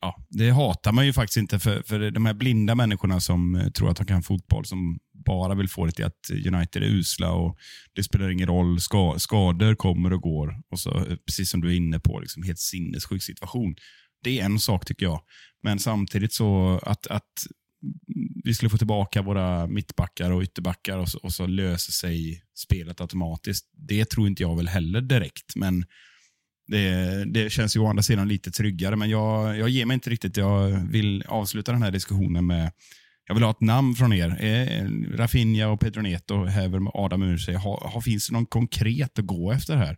ja, 0.00 0.26
det 0.28 0.50
hatar 0.50 0.92
man 0.92 1.06
ju 1.06 1.12
faktiskt 1.12 1.36
inte 1.36 1.58
för, 1.58 1.82
för 1.82 2.10
de 2.10 2.26
här 2.26 2.34
blinda 2.34 2.74
människorna 2.74 3.20
som 3.20 3.54
eh, 3.54 3.68
tror 3.68 3.90
att 3.90 3.96
de 3.96 4.06
kan 4.06 4.22
fotboll, 4.22 4.64
som 4.64 4.98
bara 5.26 5.54
vill 5.54 5.68
få 5.68 5.86
det 5.86 5.92
till 5.92 6.04
att 6.04 6.30
United 6.30 6.82
är 6.82 6.86
usla 6.86 7.32
och 7.32 7.58
det 7.92 8.02
spelar 8.02 8.30
ingen 8.30 8.48
roll. 8.48 8.80
Ska, 8.80 9.14
skador 9.18 9.74
kommer 9.74 10.12
och 10.12 10.22
går. 10.22 10.62
Och 10.70 10.80
så, 10.80 10.98
eh, 10.98 11.16
precis 11.26 11.50
som 11.50 11.60
du 11.60 11.68
är 11.68 11.76
inne 11.76 12.00
på, 12.00 12.20
liksom, 12.20 12.42
helt 12.42 12.58
sinnessjuk 12.58 13.22
situation. 13.22 13.76
Det 14.22 14.40
är 14.40 14.44
en 14.44 14.60
sak 14.60 14.84
tycker 14.86 15.06
jag. 15.06 15.20
Men 15.62 15.78
samtidigt 15.78 16.32
så 16.32 16.80
att, 16.82 17.06
att 17.06 17.32
vi 18.44 18.54
skulle 18.54 18.70
få 18.70 18.78
tillbaka 18.78 19.22
våra 19.22 19.66
mittbackar 19.66 20.30
och 20.30 20.42
ytterbackar 20.42 20.98
och 20.98 21.08
så, 21.08 21.18
och 21.18 21.32
så 21.32 21.46
löser 21.46 21.92
sig 21.92 22.42
spelet 22.54 23.00
automatiskt. 23.00 23.70
Det 23.72 24.04
tror 24.04 24.26
inte 24.26 24.42
jag 24.42 24.56
väl 24.56 24.68
heller 24.68 25.00
direkt, 25.00 25.56
men 25.56 25.84
det, 26.66 27.24
det 27.24 27.50
känns 27.50 27.76
ju 27.76 27.80
å 27.80 27.86
andra 27.86 28.02
sidan 28.02 28.28
lite 28.28 28.50
tryggare. 28.50 28.96
Men 28.96 29.10
jag, 29.10 29.58
jag 29.58 29.68
ger 29.68 29.86
mig 29.86 29.94
inte 29.94 30.10
riktigt. 30.10 30.36
Jag 30.36 30.68
vill 30.90 31.24
avsluta 31.28 31.72
den 31.72 31.82
här 31.82 31.90
diskussionen 31.90 32.46
med 32.46 32.72
jag 33.26 33.34
vill 33.34 33.44
ha 33.44 33.50
ett 33.50 33.60
namn 33.60 33.94
från 33.94 34.12
er. 34.12 34.44
Eh, 34.44 34.90
Rafinha 35.16 35.68
och 35.68 35.80
Pedro 35.80 36.02
Neto 36.02 36.44
häver 36.44 36.78
med 36.78 36.92
Adam 36.94 37.22
ur 37.22 37.38
sig. 37.38 37.54
Ha, 37.54 37.88
ha, 37.88 38.00
finns 38.00 38.28
det 38.28 38.32
någon 38.32 38.46
konkret 38.46 39.18
att 39.18 39.26
gå 39.26 39.52
efter 39.52 39.76
här? 39.76 39.96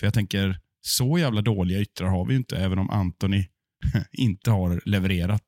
För 0.00 0.06
jag 0.06 0.14
tänker, 0.14 0.58
så 0.80 1.18
jävla 1.18 1.42
dåliga 1.42 1.80
yttrar 1.80 2.08
har 2.08 2.26
vi 2.26 2.34
inte, 2.34 2.56
även 2.56 2.78
om 2.78 2.90
Anthony 2.90 3.46
inte 4.12 4.50
har 4.50 4.82
levererat. 4.84 5.44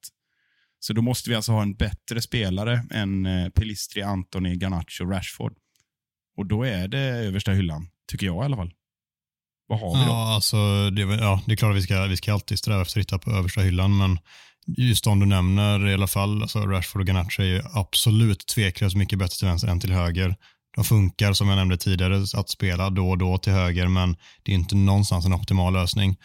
Så 0.80 0.92
då 0.92 1.02
måste 1.02 1.30
vi 1.30 1.36
alltså 1.36 1.52
ha 1.52 1.62
en 1.62 1.74
bättre 1.74 2.22
spelare 2.22 2.86
än 2.90 3.26
eh, 3.26 3.48
Pelistri, 3.48 4.02
Antoni, 4.02 4.56
Garnacho 4.56 5.04
och 5.04 5.10
Rashford. 5.10 5.52
Och 6.36 6.46
då 6.46 6.64
är 6.64 6.88
det 6.88 6.98
översta 6.98 7.52
hyllan, 7.52 7.88
tycker 8.10 8.26
jag 8.26 8.42
i 8.42 8.44
alla 8.44 8.56
fall. 8.56 8.72
Vad 9.66 9.80
har 9.80 9.98
vi 9.98 10.04
då? 10.04 10.10
Ja, 10.10 10.34
alltså, 10.34 10.90
det, 10.90 11.02
ja, 11.02 11.42
det 11.46 11.52
är 11.52 11.56
klart 11.56 11.70
att 11.70 11.76
vi 11.76 11.82
ska, 11.82 12.06
vi 12.06 12.16
ska 12.16 12.32
alltid 12.32 12.58
sträva 12.58 12.82
efter 12.82 13.00
att 13.00 13.04
hitta 13.04 13.18
på 13.18 13.30
översta 13.30 13.60
hyllan, 13.60 13.96
men 13.96 14.18
just 14.66 15.04
de 15.04 15.20
du 15.20 15.26
nämner 15.26 15.88
i 15.88 15.94
alla 15.94 16.06
fall, 16.06 16.42
alltså 16.42 16.58
Rashford 16.58 17.00
och 17.00 17.08
Garnacho 17.08 17.42
är 17.42 17.46
ju 17.46 17.62
absolut 17.72 18.46
tveklöst 18.46 18.96
mycket 18.96 19.18
bättre 19.18 19.36
till 19.36 19.48
vänster 19.48 19.68
än 19.68 19.80
till 19.80 19.92
höger. 19.92 20.36
De 20.76 20.84
funkar, 20.84 21.32
som 21.32 21.48
jag 21.48 21.56
nämnde 21.56 21.76
tidigare, 21.76 22.26
att 22.36 22.50
spela 22.50 22.90
då 22.90 23.10
och 23.10 23.18
då 23.18 23.38
till 23.38 23.52
höger, 23.52 23.88
men 23.88 24.16
det 24.42 24.52
är 24.52 24.54
inte 24.56 24.76
någonstans 24.76 25.26
en 25.26 25.34
optimal 25.34 25.72
lösning. 25.72 26.16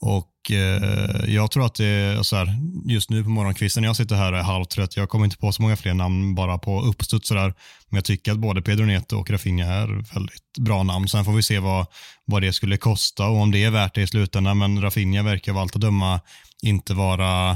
Och 0.00 0.50
eh, 0.50 1.34
jag 1.34 1.50
tror 1.50 1.66
att 1.66 1.74
det 1.74 1.86
är 1.86 2.22
så 2.22 2.36
här, 2.36 2.58
just 2.84 3.10
nu 3.10 3.24
på 3.24 3.30
morgonkvisten 3.30 3.80
när 3.80 3.88
jag 3.88 3.96
sitter 3.96 4.16
här 4.16 4.32
och 4.32 4.38
är 4.38 4.42
halvtrött, 4.42 4.96
jag 4.96 5.08
kommer 5.08 5.24
inte 5.24 5.36
på 5.36 5.52
så 5.52 5.62
många 5.62 5.76
fler 5.76 5.94
namn 5.94 6.34
bara 6.34 6.58
på 6.58 6.82
uppstuds 6.82 7.28
sådär. 7.28 7.54
Men 7.88 7.96
jag 7.96 8.04
tycker 8.04 8.32
att 8.32 8.38
både 8.38 8.62
Pedro 8.62 8.84
Neto 8.84 9.16
och 9.16 9.30
Rafinha 9.30 9.66
är 9.66 10.14
väldigt 10.14 10.58
bra 10.58 10.82
namn. 10.82 11.08
Sen 11.08 11.24
får 11.24 11.32
vi 11.32 11.42
se 11.42 11.58
vad, 11.58 11.86
vad 12.24 12.42
det 12.42 12.52
skulle 12.52 12.76
kosta 12.76 13.26
och 13.26 13.40
om 13.40 13.50
det 13.50 13.64
är 13.64 13.70
värt 13.70 13.94
det 13.94 14.02
i 14.02 14.06
slutändan. 14.06 14.58
Men 14.58 14.82
Rafinha 14.82 15.22
verkar 15.22 15.52
av 15.52 15.58
allt 15.58 15.74
att 15.74 15.80
döma 15.80 16.20
inte 16.62 16.94
vara 16.94 17.50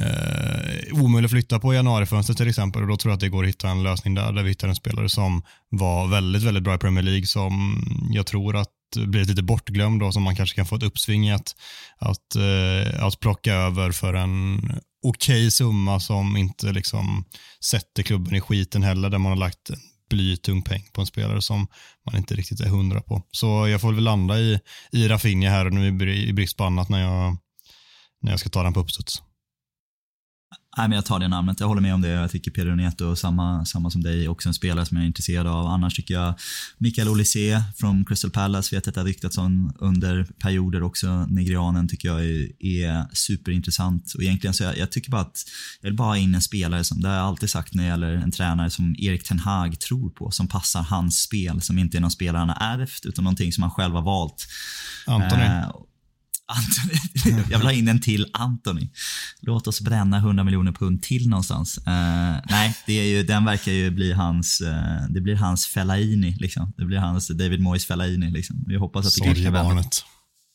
eh, 0.00 1.02
omöjlig 1.02 1.26
att 1.26 1.30
flytta 1.30 1.60
på 1.60 1.74
januarifönstret 1.74 2.38
till 2.38 2.48
exempel 2.48 2.82
och 2.82 2.88
då 2.88 2.96
tror 2.96 3.10
jag 3.10 3.14
att 3.14 3.20
det 3.20 3.28
går 3.28 3.42
att 3.42 3.48
hitta 3.48 3.68
en 3.68 3.82
lösning 3.82 4.14
där, 4.14 4.32
där 4.32 4.42
vi 4.42 4.48
hittar 4.48 4.68
en 4.68 4.74
spelare 4.74 5.08
som 5.08 5.42
var 5.68 6.06
väldigt, 6.06 6.42
väldigt 6.42 6.62
bra 6.62 6.74
i 6.74 6.78
Premier 6.78 7.02
League 7.02 7.26
som 7.26 7.84
jag 8.10 8.26
tror 8.26 8.56
att 8.56 8.68
blivit 8.96 9.28
lite 9.28 9.42
bortglömd 9.42 10.02
och 10.02 10.14
som 10.14 10.22
man 10.22 10.36
kanske 10.36 10.56
kan 10.56 10.66
få 10.66 10.76
ett 10.76 10.82
uppsving 10.82 11.28
i 11.28 11.32
att, 11.32 11.56
att, 11.98 12.36
eh, 12.36 13.04
att 13.04 13.20
plocka 13.20 13.54
över 13.54 13.92
för 13.92 14.14
en 14.14 14.58
okej 15.04 15.40
okay 15.40 15.50
summa 15.50 16.00
som 16.00 16.36
inte 16.36 16.72
liksom 16.72 17.24
sätter 17.64 18.02
klubben 18.02 18.34
i 18.34 18.40
skiten 18.40 18.82
heller, 18.82 19.10
där 19.10 19.18
man 19.18 19.32
har 19.32 19.36
lagt 19.36 19.70
en 19.70 19.80
blytung 20.10 20.62
peng 20.62 20.82
på 20.92 21.00
en 21.00 21.06
spelare 21.06 21.42
som 21.42 21.66
man 22.06 22.16
inte 22.16 22.34
riktigt 22.34 22.60
är 22.60 22.68
hundra 22.68 23.00
på. 23.00 23.22
Så 23.30 23.68
jag 23.68 23.80
får 23.80 23.92
väl 23.92 24.04
landa 24.04 24.38
i, 24.38 24.60
i 24.92 25.08
Rafinha 25.08 25.50
här 25.50 25.70
nu 25.70 26.14
i 26.14 26.32
brist 26.32 26.56
på 26.56 26.64
annat 26.64 26.88
när 26.88 27.00
jag, 27.00 27.36
när 28.22 28.30
jag 28.30 28.40
ska 28.40 28.48
ta 28.48 28.62
den 28.62 28.72
på 28.72 28.80
uppstuds. 28.80 29.22
Nej, 30.76 30.88
men 30.88 30.96
jag 30.96 31.04
tar 31.04 31.18
det 31.18 31.28
namnet. 31.28 31.60
Jag 31.60 31.68
håller 31.68 31.80
med 31.80 31.94
om 31.94 32.00
det. 32.00 32.08
Jag 32.08 32.30
tycker 32.30 32.50
Pedro 32.50 32.74
Neto, 32.74 33.16
samma, 33.16 33.64
samma 33.64 33.90
som 33.90 34.02
dig, 34.02 34.28
också 34.28 34.48
en 34.48 34.54
spelare 34.54 34.86
som 34.86 34.96
jag 34.96 35.02
är 35.04 35.06
intresserad 35.06 35.46
av. 35.46 35.66
Annars 35.66 35.94
tycker 35.94 36.14
jag 36.14 36.34
Mikael 36.78 37.08
Olise 37.08 37.62
från 37.76 38.04
Crystal 38.04 38.30
Palace, 38.30 38.76
vet 38.76 38.88
att 38.88 38.94
det 38.94 39.00
har 39.00 39.06
ryktats 39.06 39.38
om 39.38 39.72
under 39.78 40.24
perioder 40.24 40.82
också. 40.82 41.26
Nigerianen 41.26 41.88
tycker 41.88 42.08
jag 42.08 42.24
är, 42.24 42.48
är 42.58 43.06
superintressant. 43.12 44.12
Och 44.14 44.22
egentligen 44.22 44.54
så 44.54 44.64
jag, 44.64 44.78
jag 44.78 44.92
tycker 44.92 45.10
bara 45.10 45.20
att 45.20 45.44
jag 45.80 45.88
vill 45.88 45.96
bara 45.96 46.08
ha 46.08 46.16
in 46.16 46.34
en 46.34 46.42
spelare 46.42 46.84
som, 46.84 47.00
det 47.00 47.08
har 47.08 47.16
jag 47.16 47.24
alltid 47.24 47.50
sagt 47.50 47.74
när 47.74 47.82
det 47.82 47.88
gäller 47.88 48.12
en 48.12 48.30
tränare 48.30 48.70
som 48.70 48.96
Erik 48.98 49.24
Ten 49.24 49.38
Hag 49.38 49.80
tror 49.80 50.10
på, 50.10 50.30
som 50.30 50.48
passar 50.48 50.82
hans 50.82 51.22
spel, 51.22 51.60
som 51.60 51.78
inte 51.78 51.98
är 51.98 52.00
någon 52.00 52.10
spelare 52.10 52.38
han 52.38 52.48
har 52.48 52.80
ärvt, 52.80 53.06
utan 53.06 53.24
någonting 53.24 53.52
som 53.52 53.62
han 53.62 53.70
själv 53.70 53.94
har 53.94 54.02
valt. 54.02 54.46
Anthony. 55.06 55.42
Eh, 55.42 55.68
Anthony. 56.46 57.42
Jag 57.50 57.58
vill 57.58 57.66
ha 57.66 57.72
in 57.72 57.88
en 57.88 58.00
till 58.00 58.26
Anthony. 58.32 58.90
Låt 59.40 59.66
oss 59.66 59.80
bränna 59.80 60.16
100 60.16 60.44
miljoner 60.44 60.72
pund 60.72 61.02
till 61.02 61.28
någonstans. 61.28 61.78
Uh, 61.78 61.84
nej, 62.50 62.76
det 62.86 62.92
är 62.92 63.04
ju, 63.04 63.22
den 63.22 63.44
verkar 63.44 63.72
ju 63.72 63.90
bli 63.90 64.12
hans, 64.12 64.60
uh, 64.60 65.08
det 65.10 65.20
blir 65.20 65.36
hans 65.36 65.66
Fellaini. 65.66 66.36
Liksom. 66.40 66.72
Det 66.76 66.84
blir 66.84 66.98
hans 66.98 67.28
David 67.28 67.60
Moyes 67.60 67.86
Fellaini. 67.86 68.30
Liksom. 68.30 68.64
Vi 68.66 68.76
hoppas 68.76 69.06
att 69.06 69.14
det 69.14 69.24
kanske 69.24 69.44
kan 69.44 69.52
vända. 69.52 69.84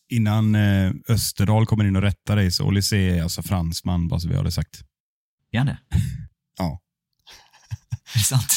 Innan 0.10 0.56
uh, 0.56 0.94
Österdal 1.10 1.66
kommer 1.66 1.86
in 1.86 1.96
och 1.96 2.02
rättar 2.02 2.36
dig, 2.36 2.52
så 2.52 2.66
Olise 2.66 2.98
är 2.98 3.24
alltså 3.24 3.42
fransman, 3.42 4.08
bara 4.08 4.20
så 4.20 4.30
vi 4.30 4.36
har 4.36 4.44
det 4.44 4.52
sagt. 4.52 4.84
Är 5.52 5.58
han 5.58 5.68
det? 5.68 5.78
ja. 6.58 6.80
är 8.14 8.18
det 8.18 8.24
sant? 8.24 8.54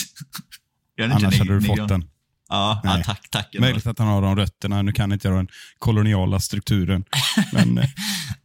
Annars 1.03 1.39
hade 1.39 1.55
du 1.55 1.63
fått 1.63 1.89
den. 1.89 2.05
Ja, 2.53 2.81
ja, 2.85 3.03
tack. 3.05 3.31
tack 3.31 3.57
Möjligt 3.61 3.87
att 3.87 3.99
han 3.99 4.09
har 4.09 4.23
de 4.23 4.37
rötterna. 4.37 4.83
Nu 4.83 4.93
kan 4.93 5.13
inte 5.13 5.29
jag 5.29 5.37
den 5.37 5.49
koloniala 5.79 6.41
strukturen. 6.41 7.05
Men, 7.53 7.79
eh, 7.79 7.89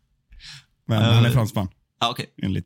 men 0.87 1.03
han 1.03 1.25
är 1.25 1.31
fransman. 1.31 1.67
Ja, 1.99 2.11
okay. 2.11 2.25
enligt, 2.43 2.65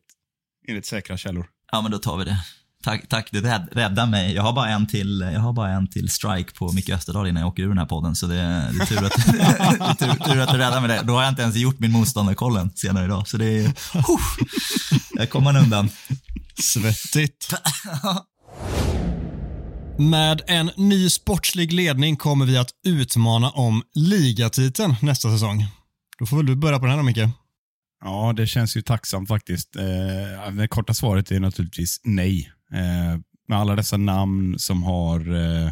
enligt 0.68 0.86
säkra 0.86 1.18
källor. 1.18 1.46
Ja, 1.72 1.82
men 1.82 1.92
då 1.92 1.98
tar 1.98 2.18
vi 2.18 2.26
det. 2.26 2.38
Tack, 2.84 3.08
tack 3.10 3.32
du 3.32 3.42
rädd, 3.42 3.70
räddar 3.72 4.06
mig. 4.06 4.34
Jag 4.34 4.44
har, 4.44 4.54
bara 4.54 4.70
en 4.70 4.88
till, 4.88 5.30
jag 5.34 5.40
har 5.40 5.54
bara 5.54 5.70
en 5.70 5.90
till 5.90 6.10
strike 6.10 6.54
på 6.54 6.72
Micke 6.72 6.90
Österdahl 6.90 7.28
innan 7.28 7.42
jag 7.42 7.50
åker 7.50 7.64
ur 7.64 7.68
den 7.68 7.78
här 7.78 7.86
podden. 7.86 8.16
Så 8.16 8.28
det, 8.28 8.36
det 8.36 8.82
är 8.82 8.86
tur 8.86 9.06
att, 9.06 9.14
tur, 10.00 10.26
tur, 10.26 10.40
att 10.42 10.52
du 10.52 10.58
räddar 10.58 10.82
mig 10.82 10.90
det. 10.90 11.02
Då 11.04 11.14
har 11.14 11.24
jag 11.24 11.32
inte 11.32 11.42
ens 11.42 11.56
gjort 11.56 11.80
min 11.80 11.92
motståndarkollen 11.92 12.72
senare 12.76 13.06
idag. 13.06 13.28
Så 13.28 13.38
det 13.38 13.46
är... 13.46 13.64
Uh, 13.96 14.04
jag 15.12 15.30
kommer 15.30 15.58
undan. 15.58 15.90
Svettigt. 16.60 17.54
Med 20.10 20.42
en 20.48 20.72
ny 20.78 21.10
sportslig 21.10 21.74
ledning 21.74 22.16
kommer 22.16 22.46
vi 22.46 22.58
att 22.58 22.70
utmana 22.86 23.50
om 23.50 23.84
ligatiteln 23.94 24.96
nästa 25.02 25.32
säsong. 25.32 25.66
Då 26.20 26.26
får 26.26 26.38
väl 26.38 26.46
du 26.46 26.56
börja 26.56 26.80
på 26.80 26.86
den 26.86 26.92
här 26.92 26.98
då, 26.98 27.04
Micke. 27.04 27.34
Ja, 28.04 28.34
det 28.38 28.48
känns 28.48 28.78
ju 28.78 28.82
tacksamt 28.82 29.28
faktiskt. 29.28 29.76
Eh, 29.76 30.54
det 30.54 30.68
korta 30.68 30.94
svaret 30.94 31.32
är 31.32 31.40
naturligtvis 31.40 32.02
nej. 32.04 32.52
Eh, 32.74 33.20
med 33.48 33.60
alla 33.60 33.76
dessa 33.76 33.98
namn 33.98 34.60
som 34.60 34.84
har 34.84 35.20
eh, 35.36 35.72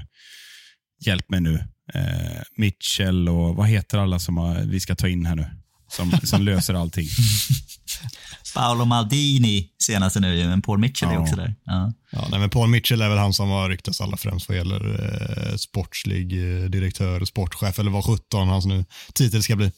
hjälpt 1.05 1.29
mig 1.29 1.41
nu. 1.41 1.55
Eh, 1.93 2.41
Mitchell 2.57 3.29
och 3.29 3.55
vad 3.55 3.67
heter 3.67 3.97
alla 3.97 4.19
som 4.19 4.37
har, 4.37 4.61
vi 4.65 4.79
ska 4.79 4.95
ta 4.95 5.07
in 5.07 5.25
här 5.25 5.35
nu? 5.35 5.45
Som, 5.89 6.11
som 6.23 6.41
löser 6.41 6.73
allting. 6.73 7.07
Paolo 8.55 8.85
Maldini 8.85 9.69
senaste 9.83 10.19
nu, 10.19 10.47
men 10.47 10.61
Paul 10.61 10.79
Mitchell 10.79 11.09
ja. 11.09 11.15
är 11.15 11.21
också 11.21 11.35
där. 11.35 11.55
Ja. 11.63 11.93
Ja, 12.11 12.27
nej, 12.31 12.39
men 12.39 12.49
Paul 12.49 12.69
Mitchell 12.69 13.01
är 13.01 13.09
väl 13.09 13.17
han 13.17 13.33
som 13.33 13.49
har 13.49 13.69
ryktats 13.69 14.01
allra 14.01 14.17
främst 14.17 14.49
vad 14.49 14.57
gäller 14.57 15.03
eh, 15.51 15.55
sportslig 15.55 16.33
eh, 16.33 16.69
direktör, 16.69 17.25
sportchef 17.25 17.79
eller 17.79 17.91
vad 17.91 18.05
17 18.05 18.47
hans 18.47 18.65
nu 18.65 18.85
titel 19.13 19.43
ska 19.43 19.55
bli. 19.55 19.71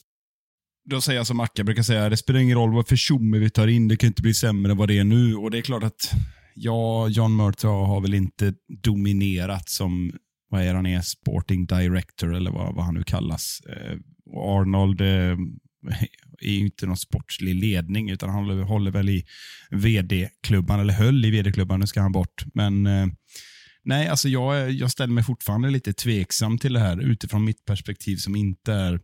Då 0.90 1.02
säger 1.02 1.20
jag 1.20 1.28
som 1.28 1.38
Macka 1.38 1.64
brukar 1.64 1.84
säga, 1.84 2.10
det 2.10 2.18
spelar 2.18 2.40
ingen 2.40 2.58
roll 2.58 2.74
vad 2.74 2.88
för 2.88 2.96
tjomme 2.96 3.38
vi 3.38 3.50
tar 3.50 3.68
in, 3.68 3.88
det 3.88 3.96
kan 3.98 4.08
inte 4.08 4.22
bli 4.22 4.34
sämre 4.34 4.72
än 4.72 4.78
vad 4.78 4.88
det 4.88 4.98
är 4.98 5.04
nu. 5.04 5.36
Och 5.36 5.52
det 5.52 5.58
är 5.58 5.62
klart 5.62 5.84
att, 5.84 6.12
ja, 6.56 7.08
John 7.08 7.36
Murtaugh 7.36 7.88
har 7.88 8.02
väl 8.02 8.14
inte 8.14 8.54
dominerat 8.84 9.70
som, 9.70 10.12
vad 10.50 10.62
är 10.62 10.74
han 10.74 10.86
är, 10.86 11.02
sporting 11.02 11.66
director 11.66 12.36
eller 12.36 12.52
vad, 12.52 12.76
vad 12.76 12.86
han 12.86 12.94
nu 12.94 13.04
kallas. 13.04 13.62
Eh, 13.70 13.98
Arnold 14.36 15.02
eh, 15.02 15.38
är 16.42 16.52
ju 16.52 16.60
inte 16.60 16.86
någon 16.86 16.98
sportslig 16.98 17.56
ledning, 17.56 18.10
utan 18.10 18.30
han 18.30 18.44
håller, 18.44 18.64
håller 18.64 18.92
väl 18.92 19.10
i 19.10 19.26
vd-klubban, 19.70 20.80
eller 20.80 20.94
höll 20.94 21.26
i 21.26 21.32
vd-klubban, 21.32 21.80
nu 21.80 21.88
ska 21.88 22.02
han 22.02 22.12
bort. 22.12 22.44
Men 22.54 22.88
eh, 22.88 23.08
nej, 23.84 24.08
alltså 24.08 24.30
jag, 24.30 24.72
jag 24.72 24.92
ställer 24.92 25.14
mig 25.14 25.24
fortfarande 25.24 25.70
lite 25.70 25.94
tveksam 25.94 26.58
till 26.58 26.74
det 26.74 26.80
här 26.80 27.02
utifrån 27.02 27.46
mitt 27.46 27.66
perspektiv 27.66 28.18
som 28.18 28.36
inte 28.36 28.74
är 28.74 29.00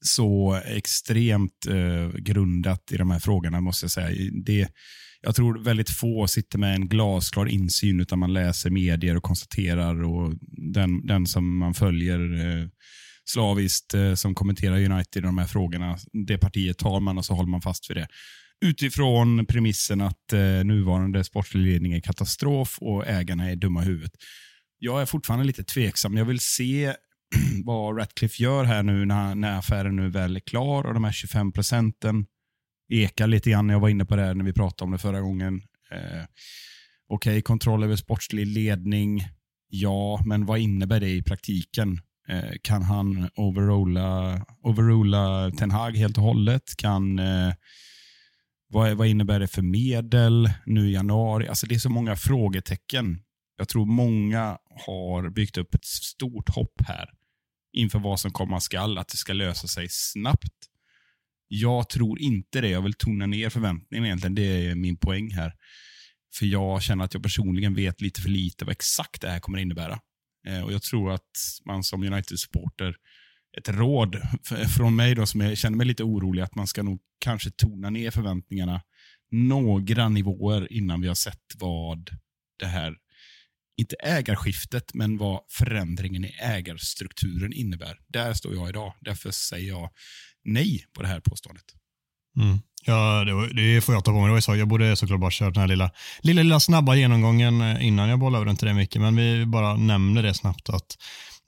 så 0.00 0.60
extremt 0.64 1.66
eh, 1.68 2.08
grundat 2.18 2.92
i 2.92 2.96
de 2.96 3.10
här 3.10 3.18
frågorna, 3.18 3.60
måste 3.60 3.84
jag 3.84 3.90
säga. 3.90 4.30
Det, 4.44 4.68
jag 5.20 5.34
tror 5.34 5.58
väldigt 5.58 5.90
få 5.90 6.26
sitter 6.26 6.58
med 6.58 6.74
en 6.74 6.88
glasklar 6.88 7.46
insyn, 7.46 8.00
utan 8.00 8.18
man 8.18 8.32
läser 8.32 8.70
medier 8.70 9.16
och 9.16 9.22
konstaterar 9.22 10.02
och 10.02 10.34
den, 10.74 11.06
den 11.06 11.26
som 11.26 11.58
man 11.58 11.74
följer 11.74 12.20
eh, 12.34 12.68
slaviskt 13.26 13.94
eh, 13.94 14.14
som 14.14 14.34
kommenterar 14.34 14.92
United 14.92 15.22
i 15.22 15.26
de 15.26 15.38
här 15.38 15.46
frågorna. 15.46 15.98
Det 16.26 16.38
partiet 16.38 16.78
tar 16.78 17.00
man 17.00 17.18
och 17.18 17.24
så 17.24 17.34
håller 17.34 17.50
man 17.50 17.62
fast 17.62 17.90
vid 17.90 17.96
det. 17.96 18.08
Utifrån 18.60 19.46
premissen 19.46 20.00
att 20.00 20.32
eh, 20.32 20.40
nuvarande 20.40 21.24
sportslig 21.24 21.72
ledning 21.72 21.92
är 21.92 22.00
katastrof 22.00 22.78
och 22.80 23.06
ägarna 23.06 23.50
är 23.50 23.56
dumma 23.56 23.82
i 23.82 23.86
huvudet. 23.86 24.12
Jag 24.78 25.02
är 25.02 25.06
fortfarande 25.06 25.46
lite 25.46 25.64
tveksam. 25.64 26.16
Jag 26.16 26.24
vill 26.24 26.40
se 26.40 26.94
vad 27.64 27.98
Ratcliffe 27.98 28.42
gör 28.42 28.64
här 28.64 28.82
nu 28.82 29.04
när, 29.04 29.34
när 29.34 29.58
affären 29.58 29.96
nu 29.96 30.08
väl 30.08 30.36
är 30.36 30.40
klar 30.40 30.84
och 30.84 30.94
de 30.94 31.04
här 31.04 31.12
25 31.12 31.52
procenten 31.52 32.26
ekar 32.92 33.26
lite 33.26 33.50
grann. 33.50 33.68
Jag 33.68 33.80
var 33.80 33.88
inne 33.88 34.04
på 34.04 34.16
det 34.16 34.22
här 34.22 34.34
när 34.34 34.44
vi 34.44 34.52
pratade 34.52 34.86
om 34.86 34.92
det 34.92 34.98
förra 34.98 35.20
gången. 35.20 35.62
Eh, 35.92 36.24
Okej, 37.08 37.32
okay, 37.32 37.42
kontroll 37.42 37.84
över 37.84 37.96
sportslig 37.96 38.46
ledning. 38.46 39.24
Ja, 39.68 40.22
men 40.26 40.46
vad 40.46 40.58
innebär 40.58 41.00
det 41.00 41.08
i 41.08 41.22
praktiken? 41.22 42.00
Eh, 42.28 42.52
kan 42.62 42.82
han 42.82 43.30
overrulla, 43.36 44.40
overrulla 44.62 45.50
Ten 45.50 45.70
Hag 45.70 45.96
helt 45.96 46.16
och 46.18 46.24
hållet? 46.24 46.76
Kan, 46.76 47.18
eh, 47.18 47.54
Vad, 48.68 48.96
vad 48.96 49.06
innebär 49.06 49.40
det 49.40 49.48
för 49.48 49.62
medel 49.62 50.50
nu 50.66 50.88
i 50.88 50.92
januari? 50.92 51.48
Alltså 51.48 51.66
det 51.66 51.74
är 51.74 51.78
så 51.78 51.90
många 51.90 52.16
frågetecken. 52.16 53.22
Jag 53.58 53.68
tror 53.68 53.86
många 53.86 54.58
har 54.86 55.30
byggt 55.30 55.58
upp 55.58 55.74
ett 55.74 55.84
stort 55.84 56.48
hopp 56.48 56.82
här 56.86 57.10
inför 57.72 57.98
vad 57.98 58.20
som 58.20 58.30
komma 58.32 58.60
skall, 58.60 58.98
att 58.98 59.08
det 59.08 59.16
ska 59.16 59.32
lösa 59.32 59.68
sig 59.68 59.86
snabbt. 59.90 60.54
Jag 61.48 61.88
tror 61.88 62.20
inte 62.20 62.60
det. 62.60 62.68
Jag 62.68 62.82
vill 62.82 62.94
tona 62.94 63.26
ner 63.26 63.50
förväntningarna 63.50 64.06
egentligen. 64.06 64.34
Det 64.34 64.66
är 64.66 64.74
min 64.74 64.96
poäng 64.96 65.30
här. 65.30 65.52
För 66.38 66.46
jag 66.46 66.82
känner 66.82 67.04
att 67.04 67.14
jag 67.14 67.22
personligen 67.22 67.74
vet 67.74 68.00
lite 68.00 68.20
för 68.20 68.28
lite 68.28 68.64
vad 68.64 68.72
exakt 68.72 69.22
det 69.22 69.30
här 69.30 69.40
kommer 69.40 69.58
innebära. 69.58 70.00
Eh, 70.46 70.64
och 70.64 70.72
Jag 70.72 70.82
tror 70.82 71.12
att 71.12 71.60
man 71.64 71.84
som 71.84 72.02
United-supporter, 72.02 72.96
ett 73.58 73.68
råd 73.68 74.16
från 74.76 74.96
mig 74.96 75.14
då 75.14 75.26
som 75.26 75.40
jag 75.40 75.58
känner 75.58 75.76
mig 75.76 75.86
lite 75.86 76.04
orolig, 76.04 76.42
att 76.42 76.54
man 76.54 76.66
ska 76.66 76.82
nog 76.82 77.00
kanske 77.18 77.50
tona 77.50 77.90
ner 77.90 78.10
förväntningarna 78.10 78.80
några 79.30 80.08
nivåer 80.08 80.72
innan 80.72 81.00
vi 81.00 81.08
har 81.08 81.14
sett 81.14 81.42
vad 81.54 82.10
det 82.58 82.66
här, 82.66 82.96
inte 83.76 83.96
ägarskiftet, 83.96 84.94
men 84.94 85.18
vad 85.18 85.40
förändringen 85.48 86.24
i 86.24 86.36
ägarstrukturen 86.42 87.52
innebär. 87.52 87.98
Där 88.08 88.34
står 88.34 88.54
jag 88.54 88.68
idag. 88.68 88.94
Därför 89.00 89.30
säger 89.30 89.68
jag 89.68 89.90
nej 90.44 90.84
på 90.92 91.02
det 91.02 91.08
här 91.08 91.20
påståendet. 91.20 91.64
Mm. 92.36 92.58
Ja, 92.86 93.24
det, 93.24 93.34
var- 93.34 93.46
det 93.74 93.80
får 93.80 93.94
jag 93.94 94.04
ta 94.04 94.10
på 94.12 94.18
mig. 94.20 94.26
Det 94.28 94.32
var 94.32 94.40
så. 94.40 94.56
Jag 94.56 94.68
borde 94.68 94.96
såklart 94.96 95.20
bara 95.20 95.30
kört 95.30 95.54
den 95.54 95.60
här 95.60 95.68
lilla, 95.68 95.90
lilla, 96.20 96.42
lilla 96.42 96.60
snabba 96.60 96.94
genomgången 96.94 97.60
eh, 97.60 97.86
innan 97.86 98.08
jag 98.08 98.18
bollar 98.18 98.38
över 98.38 98.46
den 98.46 98.56
till 98.56 98.66
dig 98.66 98.74
Micke, 98.74 98.96
men 98.96 99.16
vi 99.16 99.46
bara 99.46 99.76
nämner 99.76 100.22
det 100.22 100.34
snabbt 100.34 100.68
att 100.68 100.86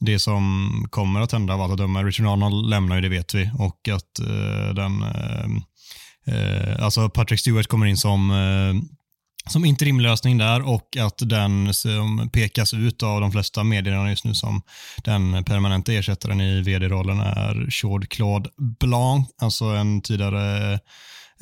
det 0.01 0.19
som 0.19 0.71
kommer 0.91 1.21
att 1.21 1.33
hända 1.33 1.55
av 1.55 1.61
allt 1.61 1.73
att 1.73 1.79
döma, 1.79 2.03
Richard 2.03 2.27
Arnold 2.27 2.71
lämnar 2.71 2.97
ju, 2.97 3.03
det 3.03 3.09
vet 3.09 3.35
vi, 3.35 3.51
och 3.59 3.89
att 3.89 4.19
eh, 4.19 4.75
den, 4.75 5.03
eh, 5.03 5.47
eh, 6.35 6.85
alltså 6.85 7.09
Patrick 7.09 7.41
Stewart 7.41 7.67
kommer 7.67 7.87
in 7.87 7.97
som 7.97 8.31
eh, 8.31 8.89
som 9.51 9.65
interimlösning 9.65 10.39
där 10.39 10.69
och 10.69 10.97
att 11.01 11.19
den 11.19 11.75
som 11.75 12.31
pekas 12.33 12.75
ut 12.75 13.03
av 13.03 13.21
de 13.21 13.33
flesta 13.33 13.65
medierna 13.65 14.11
just 14.11 14.25
nu 14.25 14.35
som 14.35 14.63
den 15.05 15.45
permanenta 15.45 15.93
ersättaren 15.93 16.41
i 16.41 16.61
vd-rollen 16.63 17.21
är 17.21 17.67
Jean-Claude 17.71 18.51
Blanc, 18.81 19.29
alltså 19.43 19.65
en 19.65 20.03
tidigare 20.03 20.79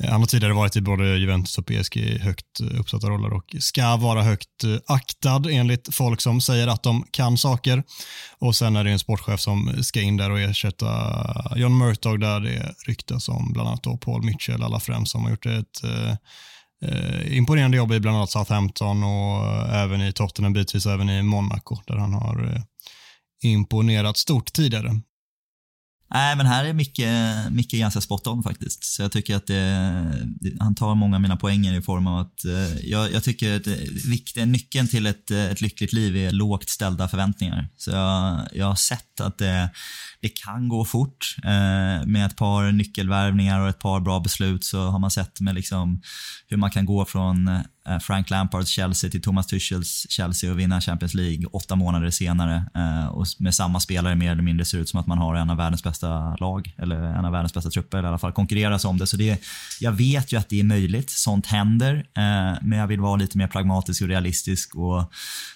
Eh, 0.03 0.11
han 0.11 0.21
har 0.21 0.27
tidigare 0.27 0.53
varit 0.53 0.75
i 0.75 0.81
både 0.81 1.17
Juventus 1.17 1.57
och 1.57 1.65
PSG 1.65 1.97
i 1.97 2.19
högt 2.19 2.59
eh, 2.59 2.79
uppsatta 2.79 3.09
roller 3.09 3.33
och 3.33 3.55
ska 3.59 3.95
vara 3.95 4.23
högt 4.23 4.63
eh, 4.63 4.77
aktad 4.85 5.41
enligt 5.51 5.95
folk 5.95 6.21
som 6.21 6.41
säger 6.41 6.67
att 6.67 6.83
de 6.83 7.05
kan 7.11 7.37
saker. 7.37 7.83
Och 8.39 8.55
sen 8.55 8.75
är 8.75 8.83
det 8.83 8.91
en 8.91 8.99
sportchef 8.99 9.39
som 9.39 9.83
ska 9.83 10.01
in 10.01 10.17
där 10.17 10.31
och 10.31 10.39
ersätta 10.39 10.87
John 11.55 11.77
Murtog 11.77 12.19
där 12.19 12.39
det 12.39 12.75
ryktas 12.87 13.29
om 13.29 13.53
bland 13.53 13.69
annat 13.69 13.83
då 13.83 13.97
Paul 13.97 14.23
Mitchell 14.23 14.63
alla 14.63 14.79
främst 14.79 15.11
som 15.11 15.23
har 15.23 15.29
gjort 15.29 15.45
ett 15.45 15.83
eh, 15.83 16.15
eh, 16.81 17.37
imponerande 17.37 17.77
jobb 17.77 17.93
i 17.93 17.99
bland 17.99 18.17
annat 18.17 18.31
Southampton 18.31 19.03
och 19.03 19.45
eh, 19.45 19.81
även 19.81 20.01
i 20.01 20.13
Tottenham, 20.13 20.53
bitvis 20.53 20.85
även 20.85 21.09
i 21.09 21.21
Monaco 21.21 21.77
där 21.87 21.97
han 21.97 22.13
har 22.13 22.53
eh, 22.53 22.61
imponerat 23.51 24.17
stort 24.17 24.53
tidigare. 24.53 25.01
Nej, 26.09 26.35
men 26.35 26.45
här 26.45 26.65
är 26.65 26.73
Micke, 26.73 27.01
Micke 27.49 27.71
ganska 27.71 28.01
spot 28.01 28.27
on 28.27 28.43
faktiskt. 28.43 28.83
Så 28.83 29.01
jag 29.01 29.11
tycker 29.11 29.35
att 29.35 29.47
det, 29.47 29.93
han 30.59 30.75
tar 30.75 30.95
många 30.95 31.15
av 31.15 31.21
mina 31.21 31.37
poänger 31.37 31.77
i 31.77 31.81
form 31.81 32.07
av 32.07 32.19
att 32.19 32.45
eh, 32.45 32.77
jag, 32.89 33.11
jag 33.11 33.23
tycker 33.23 33.55
att 33.55 33.67
eh, 33.67 34.45
nyckeln 34.45 34.87
till 34.87 35.05
ett, 35.05 35.31
eh, 35.31 35.45
ett 35.45 35.61
lyckligt 35.61 35.93
liv 35.93 36.17
är 36.17 36.31
lågt 36.31 36.69
ställda 36.69 37.07
förväntningar. 37.07 37.69
Så 37.77 37.91
jag, 37.91 38.47
jag 38.53 38.65
har 38.65 38.75
sett 38.75 39.19
att 39.21 39.37
det, 39.37 39.69
det 40.21 40.29
kan 40.29 40.69
gå 40.69 40.85
fort. 40.85 41.35
Eh, 41.43 42.07
med 42.07 42.25
ett 42.25 42.35
par 42.35 42.71
nyckelvärvningar 42.71 43.59
och 43.59 43.69
ett 43.69 43.79
par 43.79 43.99
bra 43.99 44.19
beslut 44.19 44.63
så 44.63 44.87
har 44.87 44.99
man 44.99 45.11
sett 45.11 45.41
med 45.41 45.55
liksom 45.55 46.01
hur 46.47 46.57
man 46.57 46.71
kan 46.71 46.85
gå 46.85 47.05
från 47.05 47.49
Eh, 47.87 47.99
Frank 47.99 48.29
Lampards 48.29 48.69
Chelsea 48.69 49.09
till 49.09 49.21
Thomas 49.21 49.47
Tuchels 49.47 50.07
Chelsea 50.09 50.51
och 50.51 50.59
vinna 50.59 50.81
Champions 50.81 51.13
League 51.13 51.45
åtta 51.51 51.75
månader 51.75 52.09
senare. 52.09 52.65
Eh, 52.75 53.07
och 53.07 53.25
med 53.39 53.55
samma 53.55 53.79
spelare 53.79 54.15
mer 54.15 54.31
eller 54.31 54.43
mindre 54.43 54.65
ser 54.65 54.77
ut 54.77 54.89
som 54.89 54.99
att 54.99 55.07
man 55.07 55.17
har 55.17 55.35
en 55.35 55.49
av 55.49 55.57
världens 55.57 55.83
bästa 55.83 56.35
lag, 56.35 56.75
eller 56.77 56.95
en 56.95 57.25
av 57.25 57.31
världens 57.31 57.53
bästa 57.53 57.69
trupper, 57.69 57.97
eller 57.97 58.07
i 58.07 58.09
alla 58.09 58.19
fall 58.19 58.31
konkurreras 58.31 58.85
om 58.85 58.97
det. 58.97 59.07
Så 59.07 59.17
det, 59.17 59.41
jag 59.79 59.91
vet 59.91 60.31
ju 60.31 60.39
att 60.39 60.49
det 60.49 60.59
är 60.59 60.63
möjligt, 60.63 61.09
sånt 61.09 61.45
händer, 61.45 61.95
eh, 61.95 62.57
men 62.61 62.79
jag 62.79 62.87
vill 62.87 62.99
vara 62.99 63.15
lite 63.15 63.37
mer 63.37 63.47
pragmatisk 63.47 64.01
och 64.01 64.07
realistisk. 64.07 64.75
Och 64.75 65.11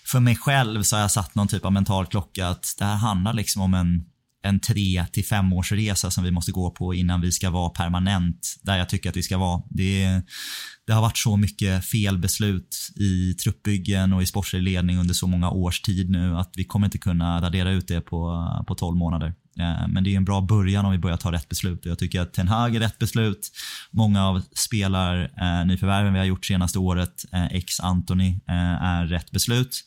för 0.06 0.20
mig 0.20 0.36
själv 0.36 0.84
så 0.84 0.96
har 0.96 1.02
jag 1.02 1.12
satt 1.12 1.36
någon 1.36 1.48
typ 1.48 1.65
av 1.65 1.74
mental 1.74 2.06
klocka 2.06 2.48
att 2.48 2.76
det 2.80 2.86
här 2.86 2.96
handlar 2.96 3.34
liksom 3.34 3.62
om 3.62 3.74
en 3.74 4.06
en 4.41 4.60
tre 4.60 5.06
till 5.12 5.25
fem 5.25 5.54
års 5.54 5.71
resa 5.71 6.12
som 6.12 6.23
vi 6.23 6.32
måste 6.32 6.51
gå 6.51 6.71
på 6.71 6.93
innan 6.93 7.21
vi 7.21 7.32
ska 7.32 7.49
vara 7.49 7.69
permanent 7.69 8.56
där 8.62 8.77
jag 8.77 8.89
tycker 8.89 9.10
att 9.10 9.17
vi 9.17 9.23
ska 9.23 9.38
vara. 9.38 9.62
Det, 9.69 10.21
det 10.88 10.93
har 10.93 11.01
varit 11.01 11.17
så 11.17 11.38
mycket 11.38 11.86
felbeslut 11.86 12.77
i 12.95 13.34
truppbyggen 13.34 14.13
och 14.13 14.23
i 14.23 14.25
sportslig 14.25 14.62
ledning 14.63 14.97
under 14.97 15.13
så 15.13 15.27
många 15.27 15.49
års 15.49 15.82
tid 15.82 16.10
nu 16.10 16.38
att 16.38 16.54
vi 16.56 16.63
kommer 16.63 16.88
inte 16.88 16.97
kunna 16.97 17.41
radera 17.41 17.71
ut 17.71 17.88
det 17.88 18.01
på, 18.01 18.47
på 18.67 18.75
12 18.75 18.97
månader. 18.97 19.34
Eh, 19.60 19.88
men 19.88 20.04
det 20.04 20.13
är 20.13 20.17
en 20.17 20.25
bra 20.25 20.41
början 20.41 20.86
om 20.86 20.91
vi 20.91 20.97
börjar 20.97 21.17
ta 21.17 21.32
rätt 21.32 21.49
beslut. 21.49 21.86
Och 21.86 21.91
Jag 21.91 21.99
tycker 21.99 22.21
att 22.21 22.34
Ten 22.34 22.47
Hag 22.47 22.75
är 22.75 22.80
rätt 22.80 22.99
beslut. 22.99 23.51
Många 23.93 24.27
av 24.27 24.41
spelar 24.56 25.32
eh, 25.41 25.65
nyförvärven 25.65 26.13
vi 26.13 26.19
har 26.19 26.25
gjort 26.25 26.45
senaste 26.45 26.80
året, 26.80 27.25
eh, 27.34 27.45
ex 27.45 27.80
Anthony, 27.80 28.30
eh, 28.30 28.84
är 28.84 29.06
rätt 29.06 29.32
beslut. 29.32 29.84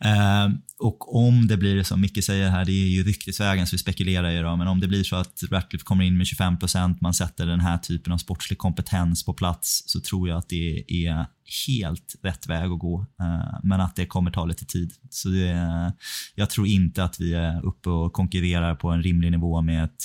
Eh, 0.00 0.48
och 0.78 1.16
om 1.16 1.46
det 1.46 1.56
blir 1.56 1.82
som 1.82 2.00
Micke 2.00 2.24
säger 2.24 2.50
här, 2.50 2.64
det 2.64 2.72
är 2.72 2.88
ju 2.88 3.04
ryktesvägen 3.04 3.66
så 3.66 3.74
vi 3.74 3.78
spekulerar 3.78 4.30
i 4.30 4.38
då, 4.38 4.56
men 4.56 4.68
om 4.68 4.80
det 4.80 4.88
blir 4.88 5.04
så 5.04 5.16
att 5.16 5.42
Ratcliffe 5.50 5.84
kommer 5.84 6.04
in 6.04 6.16
med 6.16 6.26
25%, 6.26 6.98
man 7.00 7.14
sätter 7.14 7.46
den 7.46 7.60
här 7.60 7.78
typen 7.78 8.12
av 8.12 8.18
sportslig 8.18 8.58
kompetens 8.58 9.24
på 9.24 9.34
plats, 9.34 9.82
så 9.86 10.00
tror 10.00 10.28
jag 10.28 10.38
att 10.38 10.48
det 10.48 10.84
är 10.88 11.26
helt 11.66 12.14
rätt 12.22 12.46
väg 12.46 12.72
att 12.72 12.78
gå. 12.78 13.06
Eh, 13.20 13.58
Men 13.62 13.80
att 13.80 13.96
det 13.96 14.06
kommer 14.06 14.30
ta 14.30 14.44
lite 14.44 14.66
tid. 14.66 14.92
Så 15.10 15.28
det, 15.28 15.92
jag 16.34 16.50
tror 16.50 16.66
inte 16.66 17.04
att 17.04 17.20
vi 17.20 17.34
är 17.34 17.66
uppe 17.66 17.90
och 17.90 18.12
konkurrerar 18.12 18.74
på 18.74 18.90
en 18.90 19.02
rimlig 19.02 19.30
nivå 19.30 19.62
med 19.62 19.84
ett 19.84 20.02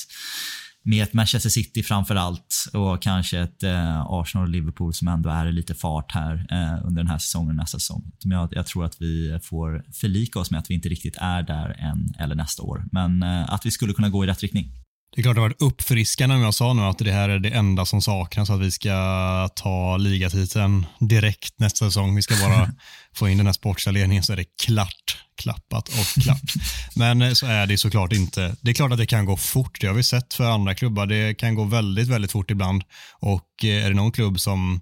med 0.84 1.04
ett 1.04 1.14
Manchester 1.14 1.50
City 1.50 1.84
framför 1.84 2.16
allt 2.16 2.56
och 2.74 3.02
kanske 3.02 3.40
ett 3.40 3.64
eh, 3.64 4.02
Arsenal 4.02 4.48
och 4.48 4.52
Liverpool 4.52 4.94
som 4.94 5.08
ändå 5.08 5.30
är 5.30 5.46
i 5.46 5.52
lite 5.52 5.76
fart 5.76 6.12
här 6.12 6.48
eh, 6.52 6.88
under 6.88 7.02
den 7.02 7.08
här 7.08 7.18
säsongen 7.18 7.50
och 7.50 7.56
nästa 7.56 7.80
säsong. 7.80 8.12
Jag, 8.20 8.50
jag 8.52 8.66
tror 8.66 8.86
att 8.86 9.02
vi 9.02 9.40
får 9.44 9.84
förlika 9.94 10.40
oss 10.40 10.52
med 10.52 10.60
att 10.60 10.70
vi 10.70 10.74
inte 10.74 10.90
riktigt 10.90 11.16
är 11.18 11.44
där 11.44 11.76
än 11.80 12.14
eller 12.20 12.36
nästa 12.36 12.64
år. 12.64 12.86
Men 12.92 13.24
eh, 13.24 13.54
att 13.54 13.66
vi 13.66 13.72
skulle 13.72 13.94
kunna 13.94 14.10
gå 14.10 14.24
i 14.24 14.28
rätt 14.28 14.42
riktning. 14.42 14.72
Det 15.16 15.22
är 15.22 15.24
klart 15.24 15.36
det 15.36 15.42
har 15.42 15.50
varit 15.50 15.62
uppfriskande 15.62 16.36
om 16.36 16.42
jag 16.42 16.54
sa 16.54 16.74
nu 16.74 16.82
att 16.82 16.98
det 16.98 17.12
här 17.12 17.30
är 17.30 17.40
det 17.40 17.50
enda 17.50 17.86
som 17.86 18.02
saknas 18.02 18.50
att 18.50 18.60
vi 18.60 18.72
ska 18.72 19.50
ta 19.56 19.98
ligatiteln 19.98 20.86
direkt 21.00 21.60
nästa 21.60 21.86
säsong. 21.86 22.16
Vi 22.16 22.22
ska 22.22 22.36
bara 22.48 22.72
få 23.16 23.30
in 23.30 23.38
den 23.38 23.46
här 23.46 23.54
sportsliga 23.54 23.94
ledningen 23.94 24.24
så 24.24 24.34
är 24.34 24.38
det 24.38 24.46
klart, 24.64 25.18
klappat 25.42 25.88
och 25.88 26.24
klart. 26.24 26.54
Men 26.96 27.22
eh, 27.22 27.34
så 27.34 27.46
är 27.46 27.68
det 27.68 27.78
såklart 27.78 28.14
inte. 28.14 28.56
Det 28.62 28.72
är 28.72 28.74
klart 28.74 28.92
att 28.92 28.98
det 28.98 29.06
kan 29.06 29.26
gå 29.26 29.38
fort. 29.38 29.82
Det 29.82 29.88
har 29.88 29.94
vi 29.94 30.04
sett 30.04 30.34
för 30.34 30.44
andra 30.52 30.76
klubbar. 30.76 31.06
Det 31.06 31.34
kan 31.34 31.56
gå 31.56 31.64
väldigt, 31.64 32.08
väldigt 32.08 32.32
fort 32.32 32.52
ibland. 32.52 32.84
Och 33.20 33.64
eh, 33.64 33.86
är 33.86 33.90
det 33.90 33.96
någon 33.96 34.12
klubb 34.12 34.40
som 34.40 34.82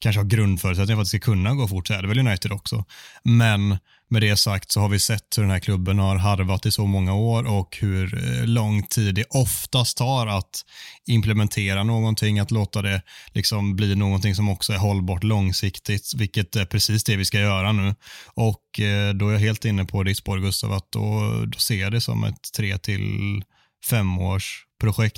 kanske 0.00 0.20
har 0.20 0.26
grundförutsättningar 0.26 0.96
för 0.96 1.02
att 1.02 1.06
det 1.06 1.18
ska 1.18 1.18
kunna 1.18 1.54
gå 1.54 1.68
fort 1.68 1.86
så 1.86 1.94
är 1.94 2.02
det 2.02 2.08
väl 2.08 2.18
United 2.18 2.52
också. 2.52 2.84
Men 3.24 3.78
med 4.10 4.22
det 4.22 4.36
sagt 4.36 4.72
så 4.72 4.80
har 4.80 4.88
vi 4.88 4.98
sett 4.98 5.38
hur 5.38 5.42
den 5.42 5.50
här 5.50 5.58
klubben 5.58 5.98
har 5.98 6.16
harvat 6.16 6.66
i 6.66 6.72
så 6.72 6.86
många 6.86 7.14
år 7.14 7.48
och 7.48 7.76
hur 7.80 8.14
eh, 8.14 8.46
lång 8.46 8.82
tid 8.82 9.14
det 9.14 9.24
oftast 9.30 9.96
tar 9.96 10.26
att 10.26 10.64
implementera 11.06 11.82
någonting, 11.82 12.38
att 12.38 12.50
låta 12.50 12.82
det 12.82 13.02
liksom 13.32 13.76
bli 13.76 13.96
någonting 13.96 14.34
som 14.34 14.48
också 14.48 14.72
är 14.72 14.78
hållbart 14.78 15.24
långsiktigt, 15.24 16.12
vilket 16.16 16.56
är 16.56 16.64
precis 16.64 17.04
det 17.04 17.16
vi 17.16 17.24
ska 17.24 17.40
göra 17.40 17.72
nu. 17.72 17.94
Och 18.34 18.80
eh, 18.80 19.14
då 19.14 19.28
är 19.28 19.32
jag 19.32 19.40
helt 19.40 19.64
inne 19.64 19.84
på 19.84 20.02
ditt 20.02 20.18
spår 20.18 20.38
Gustav, 20.38 20.72
att 20.72 20.92
då, 20.92 21.32
då 21.46 21.58
ser 21.58 21.80
jag 21.80 21.92
det 21.92 22.00
som 22.00 22.24
ett 22.24 22.52
tre 22.56 22.78
till 22.78 23.42
femårsprojekt 23.90 24.69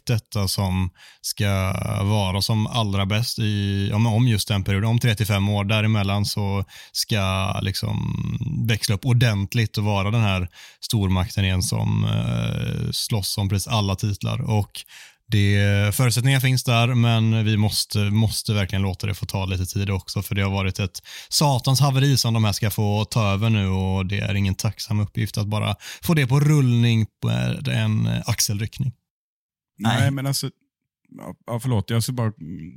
detta 0.06 0.48
som 0.48 0.90
ska 1.20 1.72
vara 2.02 2.42
som 2.42 2.66
allra 2.66 3.06
bäst 3.06 3.38
i, 3.38 3.90
om, 3.94 4.06
om 4.06 4.28
just 4.28 4.48
den 4.48 4.64
perioden, 4.64 4.90
om 4.90 4.98
35 4.98 5.48
år. 5.48 5.64
Däremellan 5.64 6.24
så 6.24 6.64
ska 6.92 7.52
liksom 7.62 8.16
växla 8.68 8.94
upp 8.94 9.06
ordentligt 9.06 9.78
och 9.78 9.84
vara 9.84 10.10
den 10.10 10.22
här 10.22 10.48
stormakten 10.80 11.44
igen 11.44 11.62
som 11.62 12.04
eh, 12.04 12.90
slåss 12.90 13.38
om 13.38 13.48
precis 13.48 13.68
alla 13.68 13.96
titlar. 13.96 14.50
Och 14.50 14.84
det, 15.32 15.94
förutsättningar 15.94 16.40
finns 16.40 16.64
där, 16.64 16.94
men 16.94 17.44
vi 17.44 17.56
måste, 17.56 17.98
måste 17.98 18.52
verkligen 18.52 18.82
låta 18.82 19.06
det 19.06 19.14
få 19.14 19.26
ta 19.26 19.44
lite 19.44 19.66
tid 19.66 19.90
också, 19.90 20.22
för 20.22 20.34
det 20.34 20.42
har 20.42 20.50
varit 20.50 20.78
ett 20.78 21.00
satans 21.28 21.80
haveri 21.80 22.16
som 22.16 22.34
de 22.34 22.44
här 22.44 22.52
ska 22.52 22.70
få 22.70 23.04
ta 23.04 23.32
över 23.32 23.50
nu 23.50 23.68
och 23.68 24.06
det 24.06 24.18
är 24.20 24.34
ingen 24.34 24.54
tacksam 24.54 25.00
uppgift 25.00 25.38
att 25.38 25.46
bara 25.46 25.76
få 26.02 26.14
det 26.14 26.26
på 26.26 26.40
rullning 26.40 27.06
på 27.22 27.30
en 27.70 28.08
axelryckning. 28.26 28.92
Nej, 29.82 30.00
Nej. 30.00 30.10
men 30.10 30.26
alltså, 30.26 30.50
ja, 31.46 31.60
förlåt, 31.60 31.90
jag 31.90 32.02
ska 32.02 32.12
bara 32.12 32.32
mm, 32.40 32.72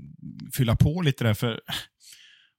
fylla 0.53 0.75
på 0.75 1.01
lite 1.01 1.23
där. 1.23 1.33
för 1.33 1.61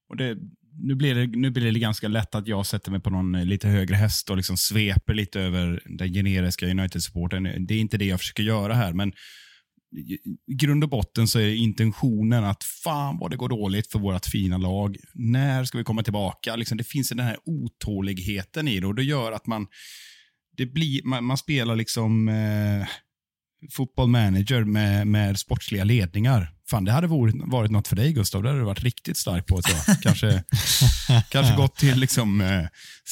och 0.09 0.17
det, 0.17 0.39
nu, 0.83 0.95
blir 0.95 1.15
det, 1.15 1.27
nu 1.27 1.51
blir 1.51 1.73
det 1.73 1.79
ganska 1.79 2.09
lätt 2.09 2.35
att 2.35 2.49
jag 2.49 2.67
sätter 2.67 2.91
mig 2.91 3.01
på 3.01 3.11
någon 3.11 3.35
eh, 3.35 3.45
lite 3.45 3.69
högre 3.69 3.95
häst 3.95 4.31
och 4.31 4.37
liksom 4.37 4.57
sveper 4.57 5.15
lite 5.15 5.41
över 5.41 5.83
den 5.85 6.13
generiska 6.13 6.67
United-supporten. 6.67 7.67
Det 7.67 7.75
är 7.75 7.81
inte 7.81 7.99
det 7.99 8.05
jag 8.05 8.21
försöker 8.21 8.43
göra 8.43 8.75
här, 8.75 8.93
men 8.93 9.13
i 10.47 10.55
grund 10.55 10.85
och 10.85 10.91
botten 10.91 11.29
så 11.29 11.39
är 11.39 11.55
intentionen 11.55 12.45
att 12.45 12.65
fan 12.65 13.19
vad 13.19 13.31
det 13.31 13.37
går 13.37 13.49
dåligt 13.49 13.93
för 13.93 13.99
vårt 13.99 14.27
fina 14.27 14.59
lag. 14.59 14.97
När 15.15 15.65
ska 15.65 15.79
vi 15.79 15.85
komma 15.85 16.03
tillbaka? 16.03 16.57
Liksom, 16.57 16.79
det 16.79 16.85
finns 16.85 17.09
den 17.09 17.19
här 17.19 17.37
otåligheten 17.45 18.69
i 18.69 18.81
det 18.81 18.87
och 18.87 18.95
det 18.95 19.05
gör 19.05 19.33
att 19.33 19.47
man, 19.47 19.67
det 20.57 20.67
blir, 20.67 21.03
man, 21.05 21.25
man 21.25 21.39
spelar 21.39 21.77
liksom 21.77 22.29
eh, 22.29 22.89
fotboll 23.71 24.09
manager 24.09 24.65
med, 24.65 25.07
med 25.07 25.39
sportsliga 25.39 25.85
ledningar. 25.85 26.53
Fan, 26.71 26.85
det 26.85 26.93
hade 26.93 27.07
varit, 27.07 27.35
varit 27.39 27.71
något 27.71 27.89
för 27.89 27.97
dig 27.97 28.13
Gustav. 28.13 28.43
Det 28.43 28.49
hade 28.49 28.61
du 28.61 28.65
varit 28.65 28.85
riktigt 28.85 29.17
stark 29.17 29.47
på 29.47 29.63
tror 29.63 29.79
jag. 29.87 30.03
Kanske, 30.03 30.43
kanske 31.31 31.57
gått 31.57 31.77
till 31.77 31.99
liksom, 31.99 32.41
eh, 32.41 32.67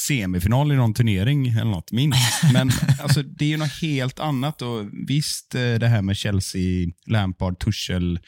semifinal 0.07 0.73
i 0.73 0.77
någon 0.77 0.95
turnering 0.95 1.49
eller 1.49 1.71
något, 1.71 1.93
minst. 1.93 2.43
Men 2.53 2.71
alltså, 3.01 3.23
det 3.23 3.45
är 3.45 3.49
ju 3.49 3.57
något 3.57 3.81
helt 3.83 4.21
annat. 4.21 4.63
Och 4.63 4.85
Visst, 5.09 5.55
eh, 5.55 5.75
det 5.75 5.89
här 5.89 6.03
med 6.03 6.17
Chelsea, 6.17 6.89
Lampard, 7.07 7.59
Tuchel 7.59 8.19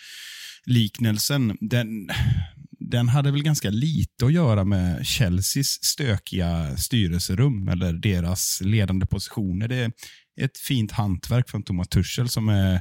liknelsen, 0.67 1.57
den, 1.61 2.09
den 2.91 3.09
hade 3.09 3.31
väl 3.31 3.43
ganska 3.43 3.71
lite 3.71 4.27
att 4.27 4.33
göra 4.33 4.64
med 4.64 5.07
Chelseas 5.07 5.85
stökiga 5.85 6.77
styrelserum 6.77 7.69
eller 7.69 7.93
deras 7.93 8.61
ledande 8.64 9.07
positioner. 9.07 9.69
Det 9.69 9.91
ett 10.37 10.59
fint 10.59 10.93
hantverk 10.93 11.51
från 11.51 11.62
Thomas 11.62 11.89
Tuschel 11.89 12.28
som, 12.28 12.49
är, 12.49 12.80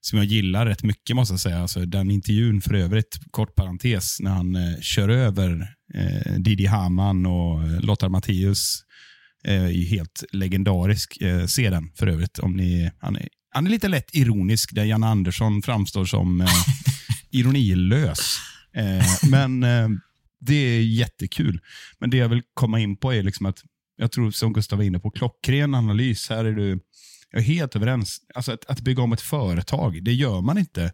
som 0.00 0.18
jag 0.18 0.26
gillar 0.26 0.66
rätt 0.66 0.82
mycket 0.82 1.16
måste 1.16 1.32
jag 1.32 1.40
säga. 1.40 1.58
Alltså, 1.58 1.86
den 1.86 2.10
intervjun 2.10 2.60
för 2.60 2.74
övrigt, 2.74 3.18
kort 3.30 3.54
parentes, 3.54 4.20
när 4.20 4.30
han 4.30 4.56
eh, 4.56 4.80
kör 4.80 5.08
över 5.08 5.74
eh, 5.94 6.32
Didi 6.32 6.66
Hamann 6.66 7.26
och 7.26 7.62
eh, 7.62 7.80
Lothar 7.80 8.08
Matthäus 8.08 8.82
eh, 9.44 9.64
är 9.64 9.86
helt 9.86 10.24
legendarisk. 10.32 11.20
Eh, 11.20 11.46
se 11.46 11.70
den 11.70 11.90
för 11.94 12.06
övrigt. 12.06 12.38
Om 12.38 12.56
ni, 12.56 12.90
han, 12.98 13.16
är, 13.16 13.28
han 13.50 13.66
är 13.66 13.70
lite 13.70 13.88
lätt 13.88 14.14
ironisk, 14.14 14.74
där 14.74 14.84
Jan 14.84 15.04
Andersson 15.04 15.62
framstår 15.62 16.04
som 16.04 16.40
eh, 16.40 16.48
ironilös. 17.30 18.38
Eh, 18.76 19.30
men 19.30 19.62
eh, 19.62 19.88
det 20.40 20.54
är 20.54 20.82
jättekul. 20.82 21.60
Men 21.98 22.10
det 22.10 22.16
jag 22.16 22.28
vill 22.28 22.42
komma 22.54 22.80
in 22.80 22.96
på 22.96 23.12
är 23.14 23.22
liksom 23.22 23.46
att, 23.46 23.62
jag 23.96 24.12
tror 24.12 24.30
som 24.30 24.52
Gustav 24.52 24.78
var 24.78 24.84
inne 24.84 24.98
på, 24.98 25.10
klockren 25.10 25.74
analys. 25.74 26.30
Här 26.30 26.44
är 26.44 26.52
du 26.52 26.80
jag 27.32 27.40
är 27.40 27.46
helt 27.46 27.76
överens. 27.76 28.18
Alltså 28.34 28.52
att, 28.52 28.64
att 28.66 28.80
bygga 28.80 29.02
om 29.02 29.12
ett 29.12 29.20
företag, 29.20 30.04
det 30.04 30.12
gör 30.12 30.40
man 30.40 30.58
inte 30.58 30.92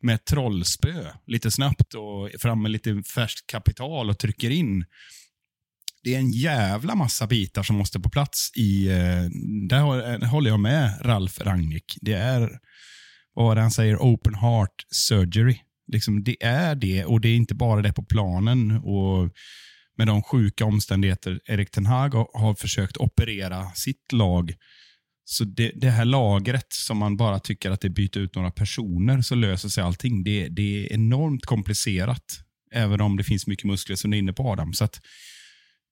med 0.00 0.14
ett 0.14 0.24
trollspö 0.24 1.04
lite 1.26 1.50
snabbt 1.50 1.94
och 1.94 2.30
fram 2.40 2.62
med 2.62 2.70
lite 2.70 3.02
färskt 3.14 3.46
kapital 3.46 4.10
och 4.10 4.18
trycker 4.18 4.50
in. 4.50 4.84
Det 6.02 6.14
är 6.14 6.18
en 6.18 6.30
jävla 6.30 6.94
massa 6.94 7.26
bitar 7.26 7.62
som 7.62 7.76
måste 7.76 8.00
på 8.00 8.10
plats 8.10 8.52
i... 8.56 8.88
Eh, 8.88 9.24
där 9.68 10.12
eh, 10.12 10.28
håller 10.28 10.50
jag 10.50 10.60
med 10.60 10.98
Ralf 11.00 11.40
Rangnick. 11.40 11.98
Det 12.00 12.12
är, 12.12 12.58
vad 13.34 13.46
var 13.46 13.54
det 13.54 13.60
han 13.60 13.70
säger, 13.70 13.96
open 13.96 14.34
heart 14.34 14.86
surgery. 14.90 15.58
Liksom, 15.92 16.24
det 16.24 16.44
är 16.44 16.74
det 16.74 17.04
och 17.04 17.20
det 17.20 17.28
är 17.28 17.36
inte 17.36 17.54
bara 17.54 17.82
det 17.82 17.92
på 17.92 18.04
planen. 18.04 18.70
och 18.70 19.30
med 19.98 20.06
de 20.06 20.22
sjuka 20.22 20.64
omständigheter 20.64 21.40
Erik 21.44 21.70
Ten 21.70 21.86
Hag 21.86 22.14
har 22.14 22.54
försökt 22.54 22.96
operera 22.96 23.70
sitt 23.70 24.12
lag. 24.12 24.54
Så 25.24 25.44
det, 25.44 25.72
det, 25.74 25.90
här 25.90 26.04
lagret 26.04 26.72
som 26.72 26.98
man 26.98 27.16
bara 27.16 27.40
tycker 27.40 27.70
att 27.70 27.80
det 27.80 27.90
byter 27.90 28.18
ut 28.18 28.34
några 28.34 28.50
personer 28.50 29.22
så 29.22 29.34
löser 29.34 29.68
sig 29.68 29.84
allting. 29.84 30.24
Det, 30.24 30.48
det 30.48 30.62
är 30.62 30.92
enormt 30.92 31.46
komplicerat. 31.46 32.40
Även 32.72 33.00
om 33.00 33.16
det 33.16 33.24
finns 33.24 33.46
mycket 33.46 33.64
muskler 33.64 33.96
som 33.96 34.10
du 34.10 34.16
är 34.16 34.18
inne 34.18 34.32
på 34.32 34.42
Adam. 34.52 34.72
Så 34.72 34.84
att, 34.84 35.00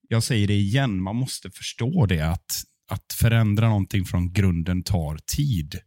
jag 0.09 0.23
säger 0.23 0.47
det 0.47 0.55
igen, 0.55 1.03
man 1.03 1.17
måste 1.17 1.51
förstå 1.51 2.07
det 2.07 2.21
att, 2.21 2.65
att 2.91 3.13
förändra 3.13 3.69
någonting 3.69 4.05
från 4.05 4.33
grunden 4.33 4.83
tar 4.83 5.19
tid. 5.37 5.81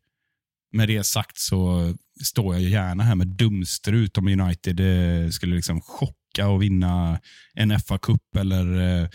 Med 0.71 0.87
det 0.87 1.03
sagt 1.03 1.37
så 1.37 1.93
står 2.23 2.55
jag 2.55 2.63
gärna 2.63 3.03
här 3.03 3.15
med 3.15 3.27
dumstrut 3.27 4.17
om 4.17 4.27
United 4.27 4.79
eh, 4.79 5.29
skulle 5.29 5.55
liksom 5.55 5.81
chocka 6.29 6.47
och 6.47 6.61
vinna 6.61 7.19
en 7.53 7.71
FA-cup 7.71 8.37
eller 8.39 9.01
eh, 9.01 9.09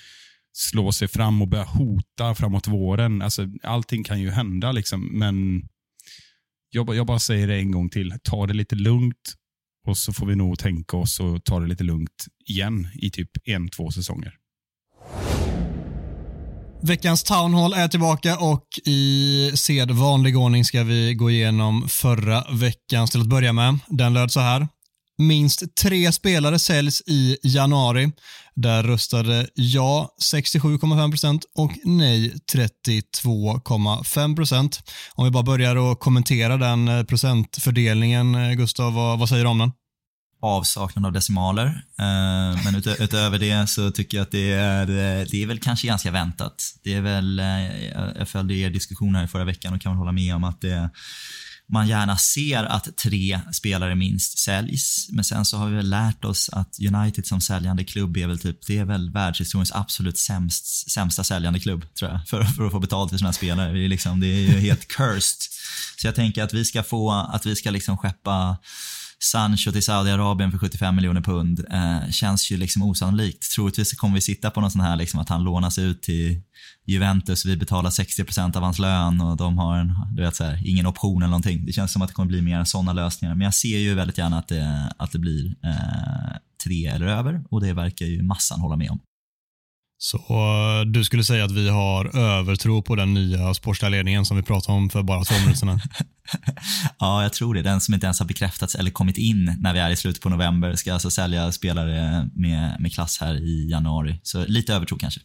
slå 0.52 0.92
sig 0.92 1.08
fram 1.08 1.42
och 1.42 1.48
börja 1.48 1.64
hota 1.64 2.34
framåt 2.34 2.68
våren. 2.68 3.22
Alltså, 3.22 3.48
allting 3.62 4.04
kan 4.04 4.20
ju 4.20 4.30
hända, 4.30 4.72
liksom, 4.72 5.18
men 5.18 5.62
jag, 6.70 6.94
jag 6.94 7.06
bara 7.06 7.18
säger 7.18 7.46
det 7.46 7.56
en 7.56 7.70
gång 7.70 7.90
till. 7.90 8.14
Ta 8.22 8.46
det 8.46 8.54
lite 8.54 8.74
lugnt 8.74 9.34
och 9.86 9.96
så 9.96 10.12
får 10.12 10.26
vi 10.26 10.36
nog 10.36 10.58
tänka 10.58 10.96
oss 10.96 11.20
och 11.20 11.44
ta 11.44 11.60
det 11.60 11.66
lite 11.66 11.84
lugnt 11.84 12.26
igen 12.46 12.88
i 12.94 13.10
typ 13.10 13.30
en, 13.44 13.68
två 13.68 13.90
säsonger. 13.90 14.34
Veckans 16.82 17.22
townhall 17.22 17.72
är 17.72 17.88
tillbaka 17.88 18.38
och 18.38 18.66
i 18.84 19.52
sedvanlig 19.54 20.38
ordning 20.38 20.64
ska 20.64 20.82
vi 20.82 21.14
gå 21.14 21.30
igenom 21.30 21.88
förra 21.88 22.44
veckans 22.52 23.10
till 23.10 23.20
att 23.20 23.26
börja 23.26 23.52
med. 23.52 23.78
Den 23.88 24.14
löd 24.14 24.30
så 24.30 24.40
här. 24.40 24.68
Minst 25.18 25.76
tre 25.76 26.12
spelare 26.12 26.58
säljs 26.58 27.02
i 27.06 27.36
januari. 27.42 28.12
Där 28.54 28.82
röstade 28.82 29.46
ja 29.54 30.14
67,5% 30.34 31.42
och 31.54 31.72
nej 31.84 32.34
32,5%. 32.52 34.82
Om 35.14 35.24
vi 35.24 35.30
bara 35.30 35.42
börjar 35.42 35.92
att 35.92 36.00
kommentera 36.00 36.56
den 36.56 36.88
eh, 36.88 37.04
procentfördelningen, 37.04 38.34
eh, 38.34 38.52
Gustav, 38.52 38.94
vad, 38.94 39.18
vad 39.18 39.28
säger 39.28 39.44
du 39.44 39.50
om 39.50 39.58
den? 39.58 39.72
avsaknad 40.46 41.06
av 41.06 41.12
decimaler. 41.12 41.66
Eh, 41.98 42.64
men 42.64 42.74
utö 42.76 42.94
utöver 43.04 43.38
det 43.38 43.66
så 43.66 43.90
tycker 43.90 44.16
jag 44.16 44.22
att 44.22 44.30
det 44.30 44.52
är, 44.52 44.86
det 45.30 45.42
är 45.42 45.46
väl 45.46 45.58
kanske 45.58 45.86
ganska 45.86 46.10
väntat. 46.10 46.74
Det 46.82 46.94
är 46.94 47.00
väl, 47.00 47.42
jag 48.18 48.28
följde 48.28 48.54
er 48.54 48.70
diskussion 48.70 49.14
här 49.14 49.26
förra 49.26 49.44
veckan 49.44 49.74
och 49.74 49.80
kan 49.80 49.92
väl 49.92 49.98
hålla 49.98 50.12
med 50.12 50.34
om 50.34 50.44
att 50.44 50.60
det 50.60 50.90
man 51.68 51.88
gärna 51.88 52.16
ser 52.16 52.64
att 52.64 52.96
tre 52.96 53.40
spelare 53.52 53.94
minst 53.94 54.38
säljs. 54.38 55.08
Men 55.10 55.24
sen 55.24 55.44
så 55.44 55.56
har 55.56 55.68
vi 55.68 55.76
väl 55.76 55.90
lärt 55.90 56.24
oss 56.24 56.50
att 56.52 56.78
United 56.94 57.26
som 57.26 57.40
säljande 57.40 57.84
klubb 57.84 58.16
är 58.16 58.26
väl 58.26 58.38
typ, 58.38 58.66
det 58.66 58.78
är 58.78 58.84
väl 58.84 59.10
världshistoriens 59.10 59.72
absolut 59.72 60.18
sämst, 60.18 60.90
sämsta 60.90 61.24
säljande 61.24 61.60
klubb, 61.60 61.94
tror 61.94 62.10
jag, 62.10 62.28
för, 62.28 62.44
för 62.44 62.66
att 62.66 62.72
få 62.72 62.78
betalt 62.78 63.10
för 63.10 63.18
sina 63.18 63.32
spelare. 63.32 63.72
Det 63.72 63.84
är, 63.84 63.88
liksom, 63.88 64.20
det 64.20 64.26
är 64.26 64.40
ju 64.40 64.58
helt 64.58 64.88
cursed. 64.96 65.38
Så 65.96 66.06
jag 66.06 66.14
tänker 66.14 66.42
att 66.42 66.54
vi 66.54 66.64
ska 66.64 66.82
få, 66.82 67.12
att 67.12 67.46
vi 67.46 67.56
ska 67.56 67.70
liksom 67.70 67.98
skeppa 67.98 68.56
Sancho 69.24 69.72
till 69.72 69.82
Saudiarabien 69.82 70.50
för 70.50 70.58
75 70.58 70.96
miljoner 70.96 71.20
pund 71.20 71.64
eh, 71.70 72.10
känns 72.10 72.50
ju 72.50 72.56
liksom 72.56 72.82
osannolikt. 72.82 73.54
Troligtvis 73.54 73.92
kommer 73.92 74.14
vi 74.14 74.20
sitta 74.20 74.50
på 74.50 74.60
någon 74.60 74.70
sån 74.70 74.80
här 74.80 74.96
liksom 74.96 75.20
att 75.20 75.28
han 75.28 75.44
lånas 75.44 75.78
ut 75.78 76.02
till 76.02 76.42
Juventus, 76.86 77.46
vi 77.46 77.56
betalar 77.56 77.90
60 77.90 78.24
procent 78.24 78.56
av 78.56 78.62
hans 78.62 78.78
lön 78.78 79.20
och 79.20 79.36
de 79.36 79.58
har 79.58 79.78
en, 79.78 79.94
du 80.12 80.22
vet, 80.22 80.36
så 80.36 80.44
här, 80.44 80.62
ingen 80.64 80.86
option 80.86 81.22
eller 81.22 81.30
någonting. 81.30 81.66
Det 81.66 81.72
känns 81.72 81.92
som 81.92 82.02
att 82.02 82.08
det 82.08 82.14
kommer 82.14 82.28
bli 82.28 82.42
mer 82.42 82.64
sådana 82.64 82.92
lösningar. 82.92 83.34
Men 83.34 83.44
jag 83.44 83.54
ser 83.54 83.78
ju 83.78 83.94
väldigt 83.94 84.18
gärna 84.18 84.38
att 84.38 84.48
det, 84.48 84.92
att 84.98 85.12
det 85.12 85.18
blir 85.18 85.46
eh, 85.64 86.36
tre 86.64 86.86
eller 86.86 87.06
över 87.06 87.44
och 87.50 87.60
det 87.60 87.72
verkar 87.72 88.06
ju 88.06 88.22
massan 88.22 88.60
hålla 88.60 88.76
med 88.76 88.90
om. 88.90 89.00
Så 90.04 90.18
eh, 90.18 90.86
du 90.86 91.04
skulle 91.04 91.24
säga 91.24 91.44
att 91.44 91.50
vi 91.50 91.68
har 91.68 92.16
övertro 92.16 92.82
på 92.82 92.96
den 92.96 93.14
nya 93.14 93.54
sportsliga 93.54 93.88
ledningen 93.88 94.24
som 94.24 94.36
vi 94.36 94.42
pratade 94.42 94.78
om 94.78 94.90
för 94.90 95.02
bara 95.02 95.24
två 95.24 95.34
minuter 95.34 95.58
sedan? 95.58 95.80
ja, 96.98 97.22
jag 97.22 97.32
tror 97.32 97.54
det. 97.54 97.62
Den 97.62 97.80
som 97.80 97.94
inte 97.94 98.06
ens 98.06 98.18
har 98.18 98.26
bekräftats 98.26 98.74
eller 98.74 98.90
kommit 98.90 99.18
in 99.18 99.56
när 99.58 99.72
vi 99.72 99.78
är 99.78 99.90
i 99.90 99.96
slutet 99.96 100.22
på 100.22 100.28
november 100.28 100.74
ska 100.74 100.92
alltså 100.92 101.10
sälja 101.10 101.52
spelare 101.52 102.28
med, 102.34 102.80
med 102.80 102.94
klass 102.94 103.18
här 103.20 103.34
i 103.34 103.70
januari. 103.70 104.20
Så 104.22 104.44
lite 104.46 104.74
övertro 104.74 104.98
kanske. 104.98 105.20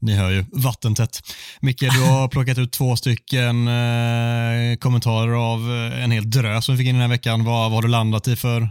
Ni 0.00 0.14
hör 0.14 0.30
ju, 0.30 0.44
vattentätt. 0.52 1.20
Micke, 1.60 1.80
du 1.80 2.02
har 2.02 2.28
plockat 2.34 2.58
ut 2.58 2.72
två 2.72 2.96
stycken 2.96 3.68
eh, 3.68 4.76
kommentarer 4.80 5.52
av 5.52 5.70
en 5.92 6.10
hel 6.10 6.30
drös 6.30 6.64
som 6.64 6.74
vi 6.74 6.78
fick 6.78 6.88
in 6.88 6.94
den 6.94 7.02
här 7.02 7.08
veckan. 7.08 7.44
Vad, 7.44 7.70
vad 7.70 7.72
har 7.72 7.82
du 7.82 7.88
landat 7.88 8.28
i 8.28 8.36
för 8.36 8.68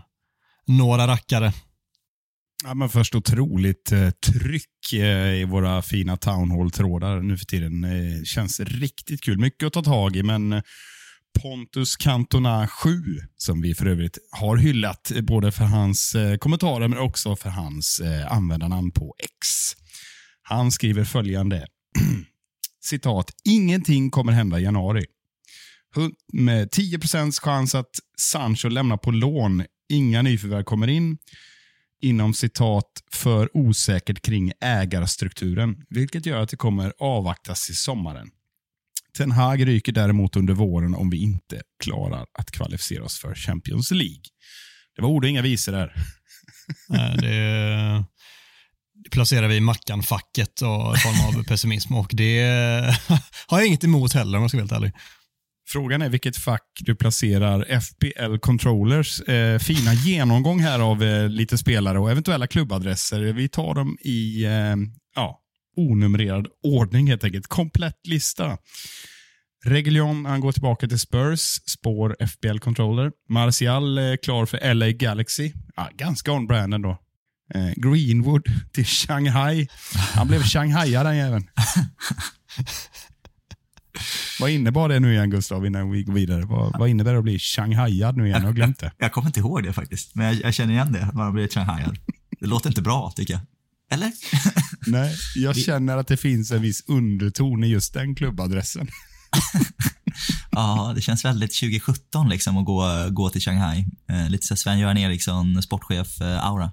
några 0.67 1.07
rackare? 1.07 1.53
Ja, 2.65 2.73
men 2.73 2.89
först 2.89 3.15
otroligt 3.15 3.91
eh, 3.91 4.09
tryck 4.09 4.93
eh, 4.93 5.41
i 5.41 5.45
våra 5.45 5.81
fina 5.81 6.17
Town 6.17 6.51
Hall-trådar 6.51 7.19
nu 7.19 7.37
för 7.37 7.45
tiden. 7.45 7.83
Eh, 7.83 8.23
känns 8.23 8.59
riktigt 8.59 9.21
kul. 9.21 9.39
Mycket 9.39 9.67
att 9.67 9.73
ta 9.73 9.83
tag 9.83 10.15
i, 10.15 10.23
men 10.23 10.53
eh, 10.53 10.61
Pontus 11.41 11.95
Cantona 11.95 12.67
7, 12.67 12.89
som 13.37 13.61
vi 13.61 13.75
för 13.75 13.85
övrigt 13.85 14.17
har 14.31 14.57
hyllat 14.57 15.11
eh, 15.11 15.21
både 15.21 15.51
för 15.51 15.63
hans 15.63 16.15
eh, 16.15 16.37
kommentarer 16.37 16.87
men 16.87 16.99
också 16.99 17.35
för 17.35 17.49
hans 17.49 18.01
användarnamn 18.29 18.91
på 18.91 19.15
X. 19.17 19.47
Han 20.41 20.71
skriver 20.71 21.03
följande. 21.03 21.67
Citat. 22.83 23.31
Ingenting 23.43 24.11
kommer 24.11 24.31
hända 24.31 24.59
i 24.59 24.63
januari. 24.63 25.05
Med 26.33 26.69
10% 26.69 27.41
chans 27.41 27.75
att 27.75 27.91
Sancho 28.17 28.69
lämnar 28.69 28.97
på 28.97 29.11
lån. 29.11 29.63
Inga 29.89 30.21
nyförvärv 30.21 30.63
kommer 30.63 30.87
in 30.87 31.17
inom 32.03 32.33
citat 32.33 32.91
för 33.11 33.57
osäkert 33.57 34.21
kring 34.21 34.51
ägarstrukturen, 34.61 35.85
vilket 35.89 36.25
gör 36.25 36.41
att 36.41 36.49
det 36.49 36.57
kommer 36.57 36.93
avvaktas 36.99 37.65
till 37.65 37.75
sommaren. 37.77 38.29
Ten 39.17 39.31
Hag 39.31 39.67
ryker 39.67 39.91
däremot 39.91 40.35
under 40.35 40.53
våren 40.53 40.95
om 40.95 41.09
vi 41.09 41.17
inte 41.17 41.61
klarar 41.83 42.25
att 42.39 42.51
kvalificera 42.51 43.03
oss 43.03 43.19
för 43.19 43.35
Champions 43.35 43.91
League. 43.91 44.23
Det 44.95 45.01
var 45.01 45.09
ord 45.09 45.23
och 45.23 45.29
inga 45.29 45.41
visor 45.41 45.71
där. 45.71 45.93
Nej, 46.89 47.17
det, 47.17 48.05
placerar 49.11 49.47
vi 49.47 49.55
i 49.55 49.61
Mackan-facket 49.61 50.61
i 50.61 50.99
form 50.99 51.39
av 51.39 51.43
pessimism 51.43 51.95
och 51.95 52.09
det 52.13 52.41
har 53.47 53.57
jag 53.57 53.67
inget 53.67 53.83
emot 53.83 54.13
heller 54.13 54.37
om 54.37 54.41
jag 54.43 54.51
ska 54.51 54.57
vara 54.57 54.63
helt 54.63 54.71
ärlig. 54.71 54.93
Frågan 55.67 56.01
är 56.01 56.09
vilket 56.09 56.37
fack 56.37 56.67
du 56.79 56.95
placerar 56.95 57.79
FPL 57.79 58.37
Controllers 58.37 59.21
eh, 59.21 59.59
fina 59.59 59.93
genomgång 59.93 60.59
här 60.59 60.79
av 60.79 61.03
eh, 61.03 61.29
lite 61.29 61.57
spelare 61.57 61.99
och 61.99 62.11
eventuella 62.11 62.47
klubbadresser. 62.47 63.19
Vi 63.19 63.49
tar 63.49 63.73
dem 63.75 63.97
i 64.01 64.45
eh, 64.45 64.75
ja, 65.15 65.39
onumrerad 65.75 66.47
ordning 66.63 67.07
helt 67.07 67.23
enkelt. 67.23 67.47
Komplett 67.47 68.07
lista. 68.07 68.57
Reguljon, 69.65 70.25
han 70.25 70.41
går 70.41 70.51
tillbaka 70.51 70.87
till 70.87 70.99
Spurs, 70.99 71.39
spår 71.65 72.15
FBL 72.27 72.57
Controller. 72.57 73.11
Martial 73.29 73.97
är 73.97 74.17
klar 74.17 74.45
för 74.45 74.73
LA 74.73 74.91
Galaxy. 74.91 75.53
Ja, 75.75 75.89
ganska 75.97 76.31
on-brand 76.31 76.73
ändå. 76.73 76.97
Eh, 77.53 77.71
Greenwood 77.75 78.45
till 78.73 78.85
Shanghai. 78.85 79.67
Han 80.13 80.27
blev 80.27 80.43
Shanghaiad 80.43 81.05
den 81.05 81.17
jäveln. 81.17 81.47
vad 84.39 84.49
innebar 84.49 84.89
det 84.89 84.99
nu 84.99 85.13
igen 85.13 85.29
Gustav, 85.29 85.65
innan 85.65 85.91
vi 85.91 86.03
går 86.03 86.13
vidare? 86.13 86.45
Vad, 86.45 86.79
vad 86.79 86.89
innebär 86.89 87.11
det 87.11 87.17
att 87.17 87.23
bli 87.23 87.39
Shanghaiad 87.39 88.17
nu 88.17 88.25
igen? 88.25 88.41
Jag 88.41 88.47
har 88.47 88.53
glömt 88.53 88.79
det. 88.79 88.91
Jag 88.97 89.11
kommer 89.11 89.27
inte 89.27 89.39
ihåg 89.39 89.63
det 89.63 89.73
faktiskt, 89.73 90.15
men 90.15 90.25
jag, 90.25 90.35
jag 90.35 90.53
känner 90.53 90.73
igen 90.73 90.91
det, 90.91 91.09
man 91.13 91.33
blir 91.33 91.47
Shanghaiad. 91.47 91.97
Det 92.39 92.47
låter 92.47 92.69
inte 92.69 92.81
bra, 92.81 93.13
tycker 93.15 93.33
jag. 93.33 93.41
Eller? 93.91 94.11
Nej, 94.87 95.15
jag 95.35 95.57
känner 95.57 95.97
att 95.97 96.07
det 96.07 96.17
finns 96.17 96.51
en 96.51 96.61
viss 96.61 96.83
underton 96.87 97.63
i 97.63 97.67
just 97.67 97.93
den 97.93 98.15
klubbadressen. 98.15 98.87
ja, 100.51 100.93
det 100.95 101.01
känns 101.01 101.25
väldigt 101.25 101.59
2017 101.59 102.29
liksom 102.29 102.57
att 102.57 102.65
gå, 102.65 103.07
gå 103.09 103.29
till 103.29 103.41
Shanghai. 103.41 103.85
Eh, 104.09 104.29
lite 104.29 104.47
så 104.47 104.55
Sven-Göran 104.55 104.97
Eriksson, 104.97 105.61
sportchef-aura. 105.61 106.71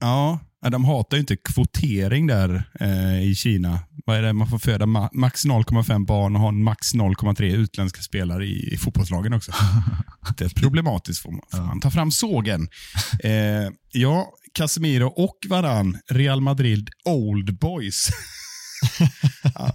Ja, 0.00 0.38
de 0.70 0.84
hatar 0.84 1.16
ju 1.16 1.20
inte 1.20 1.36
kvotering 1.36 2.26
där 2.26 2.70
eh, 2.80 3.22
i 3.22 3.34
Kina. 3.34 3.80
Vad 4.10 4.18
är 4.18 4.22
det? 4.22 4.32
Man 4.32 4.48
får 4.48 4.58
föda 4.58 4.86
ma 4.86 5.10
max 5.12 5.44
0,5 5.44 6.06
barn 6.06 6.36
och 6.36 6.42
ha 6.42 6.50
max 6.50 6.94
0,3 6.94 7.42
utländska 7.42 8.02
spelare 8.02 8.46
i, 8.46 8.74
i 8.74 8.76
fotbollslagen 8.76 9.32
också. 9.32 9.52
det 10.38 10.44
är 10.44 10.48
problematiskt. 10.48 11.22
Får 11.22 11.30
man, 11.32 11.40
får 11.50 11.58
man 11.58 11.80
ta 11.80 11.90
fram 11.90 12.10
sågen. 12.10 12.68
Eh, 13.24 13.70
ja, 13.92 14.32
Casemiro 14.54 15.06
och 15.06 15.38
Varan, 15.48 15.98
Real 16.08 16.40
Madrid 16.40 16.90
Old 17.04 17.58
Boys. 17.58 18.08
ja. 19.54 19.74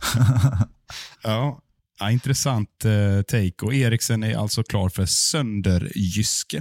ja. 1.23 1.61
Ja, 1.99 2.11
intressant 2.11 2.86
eh, 2.86 3.21
take. 3.21 3.65
Och 3.65 3.73
Eriksen 3.73 4.23
är 4.23 4.38
alltså 4.38 4.63
klar 4.63 4.89
för 4.89 5.05
Sönderjyske. 5.05 6.57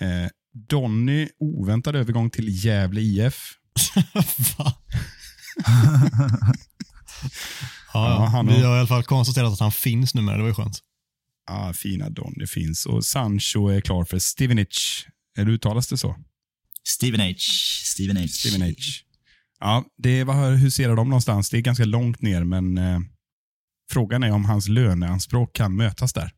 Eh, 0.00 0.28
Donny, 0.68 1.28
oväntad 1.38 1.96
övergång 1.96 2.30
till 2.30 2.64
Gävle 2.64 3.00
IF. 3.00 3.54
Ja, 7.92 8.30
ja, 8.32 8.42
vi 8.42 8.62
har 8.62 8.76
i 8.76 8.78
alla 8.78 8.86
fall 8.86 9.02
konstaterat 9.02 9.52
att 9.52 9.60
han 9.60 9.72
finns 9.72 10.14
numera. 10.14 10.36
Det 10.36 10.42
var 10.42 10.48
ju 10.48 10.54
skönt. 10.54 10.78
Ja, 11.46 11.72
fina 11.72 12.10
Donny 12.10 12.46
finns. 12.46 12.86
Och 12.86 13.04
Sancho 13.04 13.68
är 13.68 13.80
klar 13.80 14.04
för 14.04 14.18
Stevenage. 14.18 15.08
Eller 15.38 15.50
uttalas 15.50 15.88
det 15.88 15.96
så? 15.96 16.16
Stevenage. 16.88 17.82
Stevenage. 17.84 18.30
Stevenage. 18.30 19.04
Ja, 19.60 19.84
det 19.98 20.24
var, 20.24 20.50
hur 20.54 20.70
ser 20.70 20.88
de 20.88 21.08
någonstans? 21.08 21.50
Det 21.50 21.56
är 21.56 21.60
ganska 21.60 21.84
långt 21.84 22.22
ner, 22.22 22.44
men 22.44 22.78
eh, 22.78 23.00
frågan 23.90 24.22
är 24.22 24.30
om 24.30 24.44
hans 24.44 24.68
löneanspråk 24.68 25.56
kan 25.56 25.76
mötas 25.76 26.12
där. 26.12 26.32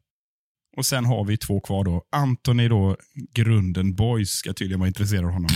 Och 0.77 0.87
sen 0.87 1.05
har 1.05 1.25
vi 1.25 1.37
två 1.37 1.61
kvar 1.61 1.85
då. 1.85 2.03
Anthony 2.13 2.69
då, 2.69 2.97
grunden 3.35 3.95
boys, 3.95 4.31
ska 4.31 4.53
tydligen 4.53 4.81
vara 4.81 4.89
intresserad 4.89 5.25
av 5.25 5.31
honom. 5.31 5.51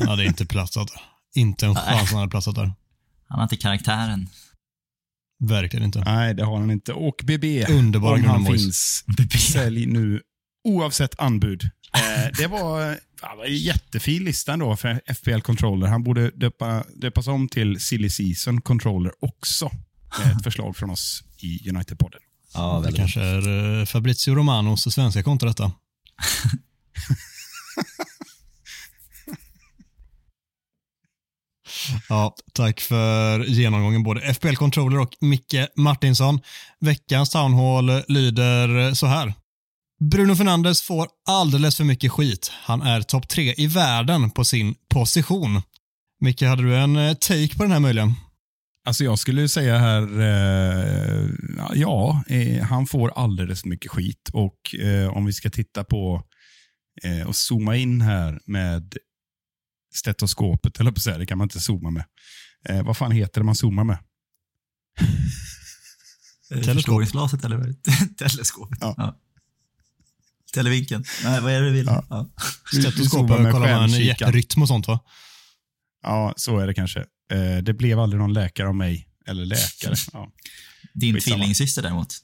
Ja, 0.00 0.16
det 0.16 0.24
är 0.24 0.26
inte 0.26 0.46
platsat. 0.46 0.90
Inte 1.34 1.66
en 1.66 1.74
chans 1.74 2.10
han 2.10 2.18
hade 2.18 2.30
platsat 2.30 2.54
där. 2.54 2.72
Han 3.28 3.38
har 3.38 3.42
inte 3.42 3.56
karaktären. 3.56 4.28
Verkligen 5.44 5.84
inte. 5.84 6.00
Nej, 6.00 6.34
det 6.34 6.44
har 6.44 6.58
han 6.58 6.70
inte. 6.70 6.92
Och 6.92 7.20
BB, 7.24 7.66
Underbara 7.66 8.14
om 8.14 8.24
han 8.24 8.46
finns, 8.46 9.04
sälj 9.52 9.86
nu 9.86 10.22
oavsett 10.64 11.20
anbud. 11.20 11.64
Eh, 11.94 12.30
det 12.38 12.46
var 12.46 12.80
det 13.20 13.46
en 13.46 13.56
jättefin 13.56 14.24
lista 14.24 14.52
ändå 14.52 14.76
för 14.76 15.00
FPL 15.14 15.40
Controller. 15.40 15.86
Han 15.86 16.02
borde 16.02 16.30
döpa, 16.30 16.84
döpas 16.94 17.26
om 17.26 17.48
till 17.48 17.80
Silly 17.80 18.10
Season 18.10 18.60
Controller 18.60 19.12
också. 19.20 19.70
Ett 20.24 20.44
förslag 20.44 20.76
från 20.76 20.90
oss 20.90 21.24
i 21.38 21.70
United-podden. 21.70 22.20
Ja, 22.54 22.82
det 22.86 22.92
kanske 22.92 23.20
är 23.20 23.78
eh, 23.80 23.84
Fabrizio 23.84 24.34
Romanos 24.34 24.94
svenska 24.94 25.22
konto 25.22 25.46
detta. 25.46 25.72
Ja, 32.08 32.34
tack 32.52 32.80
för 32.80 33.44
genomgången 33.44 34.02
både 34.02 34.34
FPL 34.34 34.54
Controller 34.54 34.98
och 35.00 35.16
Micke 35.20 35.68
Martinsson. 35.76 36.40
Veckans 36.80 37.30
townhall 37.30 38.02
lyder 38.08 38.94
så 38.94 39.06
här. 39.06 39.34
Bruno 40.00 40.34
Fernandes 40.34 40.82
får 40.82 41.08
alldeles 41.28 41.76
för 41.76 41.84
mycket 41.84 42.12
skit. 42.12 42.52
Han 42.62 42.82
är 42.82 43.02
topp 43.02 43.28
tre 43.28 43.54
i 43.56 43.66
världen 43.66 44.30
på 44.30 44.44
sin 44.44 44.74
position. 44.94 45.62
Micke, 46.20 46.42
hade 46.42 46.62
du 46.62 46.76
en 46.76 46.96
eh, 46.96 47.14
take 47.14 47.56
på 47.56 47.62
den 47.62 47.72
här 47.72 47.80
möjligen? 47.80 48.14
Alltså 48.86 49.04
jag 49.04 49.18
skulle 49.18 49.48
säga 49.48 49.78
här, 49.78 50.20
eh, 50.20 51.28
ja, 51.74 52.24
eh, 52.28 52.62
han 52.62 52.86
får 52.86 53.12
alldeles 53.16 53.60
för 53.60 53.68
mycket 53.68 53.90
skit. 53.90 54.30
Och 54.32 54.74
eh, 54.74 55.16
om 55.16 55.24
vi 55.24 55.32
ska 55.32 55.50
titta 55.50 55.84
på 55.84 56.22
eh, 57.02 57.28
och 57.28 57.36
zooma 57.36 57.76
in 57.76 58.00
här 58.00 58.40
med 58.46 58.94
stetoskopet, 59.94 60.80
eller 60.80 60.92
på 60.92 61.00
säga, 61.00 61.18
det 61.18 61.26
kan 61.26 61.38
man 61.38 61.44
inte 61.44 61.60
zooma 61.60 61.90
med. 61.90 62.04
Eh, 62.68 62.82
vad 62.82 62.96
fan 62.96 63.10
heter 63.12 63.40
det 63.40 63.44
man 63.44 63.54
zoomar 63.54 63.84
med? 63.84 63.98
Förstoringsglaset 66.64 67.44
eller 67.44 67.56
vad 67.56 67.66
är 67.68 67.74
det? 67.84 68.06
Teleskopet. 68.28 68.78
Ja. 68.80 68.94
Ja. 68.96 69.16
Televinkeln. 70.54 71.04
Nej, 71.24 71.40
vad 71.40 71.52
är 71.52 71.60
det 71.60 71.66
du 71.66 71.72
vill? 71.72 71.86
Ja. 71.86 72.04
Ja. 72.10 72.30
Stetoskopet 72.72 73.40
med 73.40 73.52
kollar 73.52 73.76
man 73.80 73.90
hjärtrytm 73.90 74.62
och 74.62 74.68
sånt 74.68 74.86
va? 74.88 75.00
Ja, 76.02 76.34
så 76.36 76.58
är 76.58 76.66
det 76.66 76.74
kanske. 76.74 77.00
Eh, 77.32 77.56
det 77.62 77.72
blev 77.74 77.98
aldrig 78.00 78.20
någon 78.20 78.32
läkare 78.32 78.68
av 78.68 78.74
mig. 78.74 79.08
Eller 79.26 79.44
läkare. 79.44 79.94
Ja. 80.12 80.32
Din 80.94 81.14
Skitsamma. 81.14 81.36
tvillingsyster 81.36 81.82
däremot. 81.82 82.14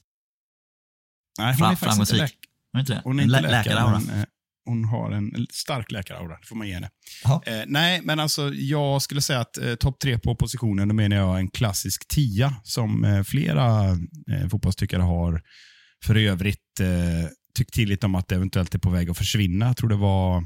Nej, 1.39 1.47
hon 1.47 1.57
Fram- 1.57 1.71
är 1.71 1.75
faktiskt 1.75 1.99
inte 1.99 2.13
läkare. 2.13 2.37
Var 2.71 2.77
det 2.77 2.81
inte 2.81 2.93
det? 2.93 3.01
Hon 3.03 3.19
är 3.19 3.23
inte 3.23 3.31
lä- 3.31 3.41
läkare, 3.41 3.63
läkaraura. 3.63 3.99
men 3.99 4.19
eh, 4.19 4.25
hon 4.67 4.85
har 4.85 5.11
en 5.11 5.47
stark 5.51 5.91
läkaraura. 5.91 6.37
Det 6.41 6.47
får 6.47 6.55
man 6.55 6.67
ge 6.67 6.73
henne. 6.73 6.89
Eh, 7.45 7.63
nej, 7.67 8.01
men 8.03 8.19
alltså 8.19 8.53
jag 8.53 9.01
skulle 9.01 9.21
säga 9.21 9.39
att 9.39 9.57
eh, 9.57 9.75
topp 9.75 9.99
tre 9.99 10.19
på 10.19 10.35
positionen, 10.35 10.87
då 10.87 10.93
menar 10.93 11.15
jag 11.17 11.39
en 11.39 11.49
klassisk 11.49 12.07
tia 12.07 12.53
som 12.63 13.03
eh, 13.03 13.23
flera 13.23 13.89
eh, 14.31 14.47
fotbollstyckare 14.51 15.01
har 15.01 15.41
för 16.05 16.15
övrigt 16.15 16.79
eh, 16.79 17.29
tyckt 17.57 17.73
till 17.73 17.97
om 18.01 18.15
att 18.15 18.27
det 18.27 18.35
eventuellt 18.35 18.75
är 18.75 18.79
på 18.79 18.89
väg 18.89 19.09
att 19.09 19.17
försvinna. 19.17 19.65
Jag 19.65 19.77
tror 19.77 19.89
det 19.89 19.95
var 19.95 20.43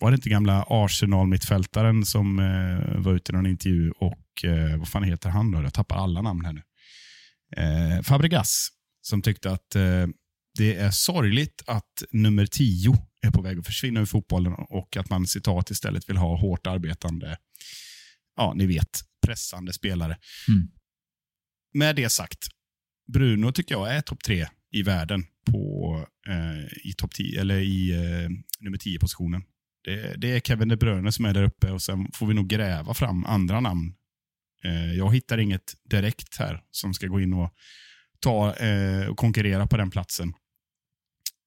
var 0.00 0.10
det 0.10 0.14
inte 0.14 0.28
gamla 0.28 0.64
Arsenal-mittfältaren 0.68 2.04
som 2.04 2.38
eh, 2.38 3.02
var 3.02 3.14
ute 3.14 3.32
i 3.32 3.34
någon 3.34 3.46
intervju 3.46 3.90
och 3.90 4.44
eh, 4.44 4.78
vad 4.78 4.88
fan 4.88 5.02
heter 5.02 5.30
han 5.30 5.50
då? 5.50 5.62
Jag 5.62 5.74
tappar 5.74 5.96
alla 5.96 6.22
namn 6.22 6.44
här 6.44 6.52
nu. 6.52 6.62
Eh, 7.56 8.02
Fabregas, 8.02 8.68
som 9.02 9.22
tyckte 9.22 9.50
att 9.50 9.76
eh, 9.76 10.06
det 10.60 10.74
är 10.74 10.90
sorgligt 10.90 11.62
att 11.66 12.02
nummer 12.10 12.46
10 12.46 12.92
är 13.22 13.30
på 13.30 13.42
väg 13.42 13.58
att 13.58 13.66
försvinna 13.66 14.00
ur 14.00 14.06
fotbollen 14.06 14.52
och 14.52 14.96
att 14.96 15.10
man 15.10 15.26
citat 15.26 15.70
istället 15.70 16.08
vill 16.08 16.16
ha 16.16 16.36
hårt 16.36 16.66
arbetande, 16.66 17.38
ja 18.36 18.52
ni 18.56 18.66
vet, 18.66 19.00
pressande 19.26 19.72
spelare. 19.72 20.18
Mm. 20.48 20.68
Med 21.74 21.96
det 21.96 22.10
sagt, 22.10 22.48
Bruno 23.12 23.52
tycker 23.52 23.74
jag 23.74 23.94
är 23.94 24.00
topp 24.00 24.22
tre 24.24 24.46
i 24.70 24.82
världen 24.82 25.24
på, 25.46 26.06
eh, 26.28 26.88
i 26.88 26.92
topp 26.92 27.14
10, 27.14 27.40
eller 27.40 27.58
i 27.58 27.90
eh, 27.90 28.30
nummer 28.60 28.78
10-positionen. 28.78 29.42
Det, 29.84 30.14
det 30.16 30.32
är 30.32 30.40
Kevin 30.40 30.68
De 30.68 30.76
Bruyne 30.76 31.12
som 31.12 31.24
är 31.24 31.34
där 31.34 31.42
uppe 31.42 31.70
och 31.70 31.82
sen 31.82 32.12
får 32.14 32.26
vi 32.26 32.34
nog 32.34 32.48
gräva 32.48 32.94
fram 32.94 33.24
andra 33.24 33.60
namn. 33.60 33.94
Eh, 34.64 34.92
jag 34.92 35.14
hittar 35.14 35.38
inget 35.38 35.74
direkt 35.90 36.36
här 36.36 36.62
som 36.70 36.94
ska 36.94 37.06
gå 37.06 37.20
in 37.20 37.32
och 37.32 37.54
ta 38.20 38.54
eh, 38.54 39.06
och 39.06 39.16
konkurrera 39.16 39.66
på 39.66 39.76
den 39.76 39.90
platsen. 39.90 40.34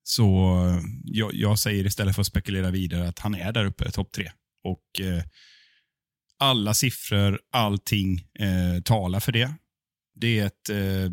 Så 0.03 0.57
eh, 0.67 0.81
jag, 1.03 1.33
jag 1.33 1.59
säger 1.59 1.85
istället 1.85 2.15
för 2.15 2.21
att 2.21 2.27
spekulera 2.27 2.71
vidare 2.71 3.07
att 3.07 3.19
han 3.19 3.35
är 3.35 3.51
där 3.51 3.65
uppe, 3.65 3.91
topp 3.91 4.11
tre. 4.11 4.31
Och 4.63 5.05
eh, 5.05 5.23
alla 6.39 6.73
siffror, 6.73 7.39
allting 7.51 8.27
eh, 8.39 8.81
talar 8.83 9.19
för 9.19 9.31
det. 9.31 9.53
Det 10.15 10.39
är 10.39 10.45
ett 10.45 10.69
eh, 10.69 11.11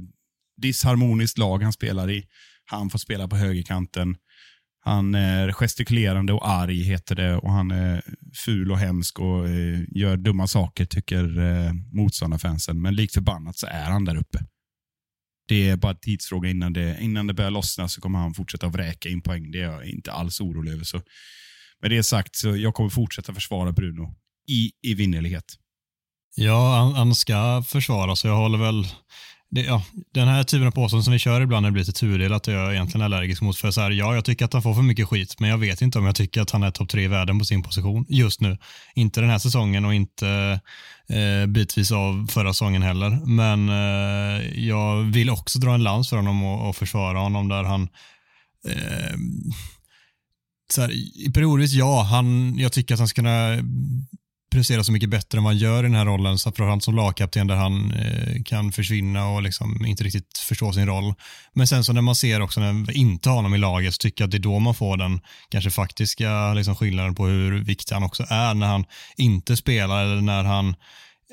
disharmoniskt 0.57 1.39
lag 1.39 1.63
han 1.63 1.73
spelar 1.73 2.11
i. 2.11 2.27
Han 2.65 2.91
får 2.91 2.99
spela 2.99 3.29
på 3.29 3.37
högerkanten. 3.37 4.17
Han 4.83 5.15
är 5.15 5.53
gestikulerande 5.53 6.33
och 6.33 6.49
arg, 6.49 6.83
heter 6.83 7.15
det. 7.15 7.37
Och 7.37 7.53
Han 7.53 7.71
är 7.71 8.03
ful 8.45 8.73
och 8.73 8.79
hemsk 8.79 9.19
och 9.19 9.49
eh, 9.49 9.81
gör 9.89 10.17
dumma 10.17 10.47
saker, 10.47 10.85
tycker 10.85 11.39
eh, 11.39 11.73
motståndarfansen. 11.93 12.83
Men 12.83 12.95
likt 12.95 13.15
förbannat 13.15 13.59
så 13.59 13.67
är 13.67 13.85
han 13.85 14.05
där 14.05 14.17
uppe. 14.17 14.39
Det 15.51 15.69
är 15.69 15.77
bara 15.77 15.93
en 15.93 15.99
tidsfråga 15.99 16.51
innan 16.51 16.73
det, 16.73 16.99
innan 17.01 17.27
det 17.27 17.35
börjar 17.35 17.51
lossna 17.51 17.89
så 17.89 18.01
kommer 18.01 18.19
han 18.19 18.35
fortsätta 18.35 18.69
vräka 18.69 19.09
in 19.09 19.23
poäng. 19.23 19.51
Det 19.51 19.59
är 19.59 19.63
jag 19.63 19.87
inte 19.87 20.13
alls 20.13 20.41
orolig 20.41 20.73
över. 20.73 20.85
Så 20.85 21.03
med 21.83 21.91
det 21.91 22.03
sagt, 22.03 22.37
så 22.37 22.57
jag 22.57 22.75
kommer 22.75 22.91
fortsätta 22.91 23.35
försvara 23.35 23.73
Bruno 23.73 24.15
i 24.49 24.73
evinnerlighet. 24.93 25.45
Ja, 26.37 26.77
han, 26.79 26.95
han 26.95 27.15
ska 27.15 27.63
försvaras 27.67 28.21
så 28.21 28.27
jag 28.27 28.37
håller 28.37 28.59
väl 28.59 28.87
det, 29.51 29.61
ja, 29.61 29.83
den 30.15 30.29
här 30.29 30.45
typen 30.45 30.67
av 30.67 30.71
påståenden 30.71 31.05
som 31.05 31.13
vi 31.13 31.19
kör 31.19 31.41
ibland 31.41 31.63
när 31.63 31.71
det 31.71 31.73
blir 31.73 31.83
lite 31.83 32.01
tudelat 32.01 32.49
och 32.49 32.55
jag 32.55 32.67
är 32.67 32.73
egentligen 32.73 33.05
allergisk 33.05 33.43
mot. 33.43 33.57
För 33.57 33.71
så 33.71 33.81
här, 33.81 33.91
ja, 33.91 34.15
jag 34.15 34.25
tycker 34.25 34.45
att 34.45 34.53
han 34.53 34.63
får 34.63 34.75
för 34.75 34.83
mycket 34.83 35.09
skit, 35.09 35.41
men 35.41 35.51
jag 35.51 35.59
vet 35.59 35.83
inte 35.83 35.99
om 35.99 36.05
jag 36.05 36.15
tycker 36.15 36.41
att 36.43 36.51
han 36.51 36.63
är 36.63 36.71
topp 36.71 36.89
tre 36.89 37.05
i 37.05 37.09
världen 37.09 37.39
på 37.39 37.45
sin 37.45 37.63
position 37.63 38.07
just 38.09 38.41
nu. 38.41 38.59
Inte 38.95 39.21
den 39.21 39.31
här 39.31 39.39
säsongen 39.39 39.85
och 39.85 39.95
inte 39.95 40.61
eh, 41.09 41.47
bitvis 41.47 41.93
av 41.93 42.27
förra 42.31 42.53
säsongen 42.53 42.83
heller. 42.83 43.11
Men 43.27 43.69
eh, 43.69 44.65
jag 44.65 45.03
vill 45.03 45.31
också 45.31 45.59
dra 45.59 45.75
en 45.75 45.83
lans 45.83 46.09
för 46.09 46.17
honom 46.17 46.45
och, 46.45 46.69
och 46.69 46.77
försvara 46.77 47.19
honom 47.19 47.49
där 47.49 47.65
han 47.65 47.89
eh, 48.69 49.17
så 50.73 50.81
här, 50.81 50.91
i 51.27 51.31
periodvis, 51.35 51.73
ja, 51.73 52.03
han, 52.03 52.59
jag 52.59 52.73
tycker 52.73 52.95
att 52.95 52.99
han 53.01 53.09
ska 53.09 53.23
kunna 53.23 53.59
prestera 54.51 54.85
så 54.85 54.93
mycket 54.93 55.11
bättre 55.11 55.39
än 55.39 55.45
vad 55.45 55.53
han 55.53 55.59
gör 55.59 55.79
i 55.79 55.87
den 55.87 55.95
här 55.95 56.05
rollen, 56.05 56.39
framförallt 56.39 56.85
som 56.85 56.97
lagkapten 56.97 57.47
där 57.47 57.55
han 57.55 57.93
eh, 57.93 58.43
kan 58.45 58.73
försvinna 58.73 59.29
och 59.29 59.43
liksom 59.43 59.87
inte 59.87 60.05
riktigt 60.05 60.39
förstå 60.39 60.73
sin 60.73 60.87
roll. 60.87 61.15
Men 61.53 61.67
sen 61.67 61.85
så 61.85 61.93
när 61.93 62.03
man 62.03 62.15
ser 62.15 62.41
också 62.41 62.61
när 62.61 62.87
vi 62.87 62.93
inte 62.93 63.29
har 63.29 63.37
honom 63.37 63.55
i 63.55 63.59
laget 63.59 63.95
så 63.95 63.99
tycker 63.99 64.23
jag 64.23 64.29
att 64.29 64.31
det 64.31 64.37
är 64.37 64.43
då 64.43 64.59
man 64.59 64.75
får 64.75 64.97
den 64.97 65.21
kanske 65.49 65.71
faktiska 65.71 66.55
liksom, 66.55 66.77
skillnaden 66.77 67.15
på 67.15 67.27
hur 67.27 67.65
viktig 67.65 67.95
han 67.95 68.03
också 68.03 68.27
är 68.29 68.55
när 68.55 68.67
han 68.67 68.85
inte 69.17 69.57
spelar 69.57 70.05
eller 70.05 70.23
när 70.23 70.45
han 70.45 70.75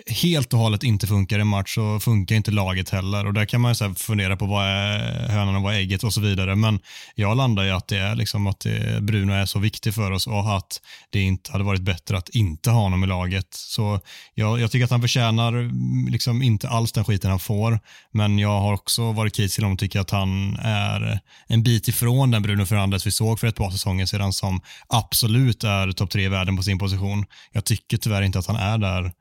helt 0.05 0.53
och 0.53 0.59
hållet 0.59 0.83
inte 0.83 1.07
funkar 1.07 1.39
i 1.39 1.43
match 1.43 1.75
så 1.75 1.99
funkar 1.99 2.35
inte 2.35 2.51
laget 2.51 2.89
heller. 2.89 3.25
Och 3.25 3.33
där 3.33 3.45
kan 3.45 3.61
man 3.61 3.75
så 3.75 3.93
fundera 3.93 4.37
på 4.37 4.45
vad 4.45 4.65
är 4.65 5.27
hönan 5.29 5.55
och 5.55 5.61
vad 5.61 5.73
är 5.73 5.77
ägget 5.77 6.03
och 6.03 6.13
så 6.13 6.21
vidare. 6.21 6.55
Men 6.55 6.79
jag 7.15 7.37
landar 7.37 7.65
i 7.65 7.71
att 7.71 7.87
det 7.87 7.97
är 7.97 8.15
liksom 8.15 8.47
att 8.47 8.59
det, 8.59 9.03
Bruno 9.03 9.33
är 9.33 9.45
så 9.45 9.59
viktig 9.59 9.93
för 9.93 10.11
oss 10.11 10.27
och 10.27 10.57
att 10.57 10.81
det 11.09 11.21
inte 11.21 11.51
hade 11.51 11.63
varit 11.63 11.81
bättre 11.81 12.17
att 12.17 12.29
inte 12.29 12.69
ha 12.69 12.81
honom 12.81 13.03
i 13.03 13.07
laget. 13.07 13.47
Så 13.51 13.99
jag, 14.33 14.59
jag 14.59 14.71
tycker 14.71 14.85
att 14.85 14.91
han 14.91 15.01
förtjänar 15.01 15.53
mm, 15.53 16.07
liksom 16.07 16.41
inte 16.41 16.69
alls 16.69 16.91
den 16.91 17.05
skiten 17.05 17.29
han 17.29 17.39
får. 17.39 17.79
Men 18.11 18.39
jag 18.39 18.59
har 18.59 18.73
också 18.73 19.11
varit 19.11 19.35
kritisk 19.35 19.55
till 19.55 19.63
honom 19.63 19.73
och 19.73 19.79
tycker 19.79 19.99
att 19.99 20.11
han 20.11 20.55
är 20.61 21.19
en 21.47 21.63
bit 21.63 21.87
ifrån 21.87 22.31
den 22.31 22.41
Bruno 22.41 22.65
Fernandes 22.65 23.07
vi 23.07 23.11
såg 23.11 23.39
för 23.39 23.47
ett 23.47 23.55
par 23.55 23.69
säsonger 23.69 24.05
sedan 24.05 24.33
som 24.33 24.61
absolut 24.87 25.63
är 25.63 25.91
topp 25.91 26.09
tre 26.09 26.25
i 26.25 26.27
världen 26.27 26.57
på 26.57 26.63
sin 26.63 26.79
position. 26.79 27.25
Jag 27.51 27.65
tycker 27.65 27.97
tyvärr 27.97 28.21
inte 28.21 28.39
att 28.39 28.47
han 28.47 28.55
är 28.55 28.77
där 28.77 29.11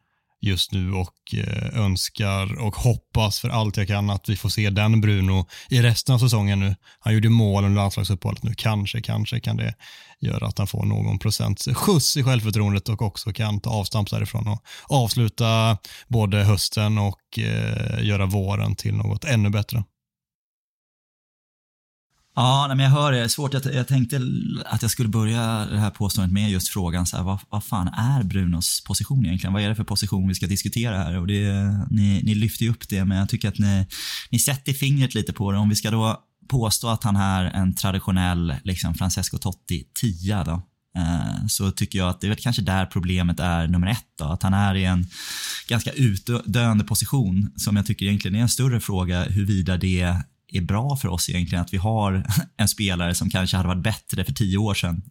just 0.41 0.73
nu 0.73 0.93
och 0.93 1.35
eh, 1.35 1.79
önskar 1.79 2.61
och 2.61 2.77
hoppas 2.77 3.41
för 3.41 3.49
allt 3.49 3.77
jag 3.77 3.87
kan 3.87 4.11
att 4.11 4.29
vi 4.29 4.37
får 4.37 4.49
se 4.49 4.71
den 4.71 5.01
Bruno 5.01 5.47
i 5.71 5.83
resten 5.83 6.15
av 6.15 6.19
säsongen 6.19 6.61
nu. 6.61 6.75
Han 7.01 7.15
gjorde 7.15 7.29
mål 7.29 7.65
under 7.65 7.77
landslagsuppehållet 7.77 8.43
nu. 8.43 8.55
Kanske, 8.57 9.01
kanske 9.01 9.41
kan 9.41 9.57
det 9.57 9.75
göra 10.21 10.47
att 10.47 10.59
han 10.59 10.67
får 10.67 10.85
någon 10.85 11.19
procents 11.19 11.69
skjuts 11.75 12.17
i 12.17 12.23
självförtroendet 12.23 12.89
och 12.89 13.03
också 13.03 13.33
kan 13.33 13.61
ta 13.61 13.71
avstamp 13.71 14.11
därifrån 14.11 14.49
och 14.49 14.63
avsluta 14.89 15.79
både 16.09 16.45
hösten 16.45 16.99
och 16.99 17.39
eh, 17.39 18.05
göra 18.05 18.27
våren 18.27 18.77
till 18.77 18.95
något 18.95 19.25
ännu 19.25 19.51
bättre. 19.51 19.85
Ja, 22.39 22.67
men 22.69 22.79
jag 22.79 22.91
hör 22.91 23.13
det. 23.13 23.29
Svårt. 23.29 23.55
Jag, 23.55 23.75
jag 23.75 23.89
tänkte 23.89 24.21
att 24.67 24.83
jag 24.83 24.91
skulle 24.91 25.09
börja 25.09 25.67
det 25.67 25.79
här 25.79 25.91
påståendet 25.91 26.33
med 26.33 26.51
just 26.51 26.69
frågan, 26.69 27.07
så 27.07 27.17
här, 27.17 27.25
vad, 27.25 27.39
vad 27.49 27.65
fan 27.65 27.89
är 27.89 28.23
Brunos 28.23 28.83
position 28.87 29.27
egentligen? 29.27 29.53
Vad 29.53 29.63
är 29.63 29.69
det 29.69 29.75
för 29.75 29.85
position 29.85 30.29
vi 30.29 30.35
ska 30.35 30.47
diskutera 30.47 30.99
här? 30.99 31.19
Och 31.19 31.27
det, 31.27 31.53
ni, 31.91 32.23
ni 32.23 32.35
lyfter 32.35 32.65
ju 32.65 32.71
upp 32.71 32.89
det, 32.89 33.05
men 33.05 33.19
jag 33.19 33.29
tycker 33.29 33.49
att 33.49 33.59
ni, 33.59 33.87
ni 34.31 34.39
sätter 34.39 34.73
fingret 34.73 35.15
lite 35.15 35.33
på 35.33 35.53
det. 35.53 35.59
Om 35.59 35.69
vi 35.69 35.77
ska 35.77 35.91
då 35.91 36.23
påstå 36.49 36.89
att 36.89 37.05
han 37.05 37.17
är 37.17 37.45
en 37.45 37.75
traditionell 37.75 38.55
liksom, 38.65 38.95
Francesco 38.95 39.39
Totti-tia 39.39 40.45
då, 40.45 40.63
eh, 40.97 41.47
så 41.49 41.71
tycker 41.71 41.99
jag 41.99 42.09
att 42.09 42.21
det 42.21 42.27
är 42.27 42.29
väl 42.29 42.39
kanske 42.39 42.63
där 42.63 42.87
problemet 42.87 43.41
är 43.41 43.67
nummer 43.67 43.87
ett. 43.87 44.07
Då, 44.19 44.25
att 44.25 44.43
han 44.43 44.55
är 44.55 44.75
i 44.75 44.85
en 44.85 45.07
ganska 45.69 45.91
utdöende 45.91 46.85
position 46.85 47.51
som 47.57 47.77
jag 47.77 47.87
tycker 47.87 48.07
egentligen 48.07 48.35
är 48.35 48.41
en 48.41 48.49
större 48.49 48.81
fråga 48.81 49.25
huruvida 49.25 49.77
det 49.77 50.23
är 50.53 50.61
bra 50.61 50.97
för 50.97 51.09
oss 51.09 51.29
egentligen 51.29 51.63
att 51.63 51.73
vi 51.73 51.79
har 51.79 52.27
en 52.57 52.69
spelare 52.69 53.15
som 53.15 53.31
kanske 53.31 53.57
hade 53.57 53.69
varit 53.69 53.83
bättre 53.83 54.25
för 54.25 54.33
10 54.33 54.59
år 54.59 54.75
sedan 54.75 55.03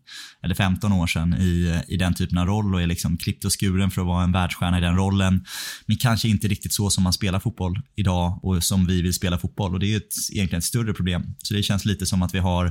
eller 0.44 0.56
15 0.56 0.94
år 0.94 1.08
sedan 1.08 1.34
i, 1.34 1.82
i 1.88 1.98
den 1.98 2.14
typen 2.14 2.38
av 2.38 2.46
roll 2.46 2.76
och 2.76 2.82
är 2.82 2.88
liksom 2.88 3.18
klippt 3.18 3.46
och 3.46 3.60
skuren 3.60 3.92
för 3.92 4.02
att 4.02 4.08
vara 4.08 4.24
en 4.24 4.32
världsstjärna 4.32 4.78
i 4.78 4.82
den 4.82 4.96
rollen. 4.96 5.46
Men 5.86 5.98
kanske 5.98 6.28
inte 6.28 6.48
riktigt 6.48 6.74
så 6.74 6.90
som 6.90 7.04
man 7.04 7.14
spelar 7.14 7.40
fotboll 7.40 7.82
idag 7.96 8.40
och 8.44 8.64
som 8.64 8.86
vi 8.86 9.02
vill 9.02 9.14
spela 9.14 9.38
fotboll 9.38 9.74
och 9.74 9.80
det 9.80 9.94
är 9.94 9.98
ett, 9.98 10.14
egentligen 10.32 10.60
ett 10.60 10.64
större 10.64 10.94
problem. 10.94 11.36
Så 11.44 11.54
det 11.54 11.64
känns 11.64 11.86
lite 11.86 12.06
som 12.06 12.22
att 12.22 12.36
vi 12.36 12.40
har, 12.40 12.66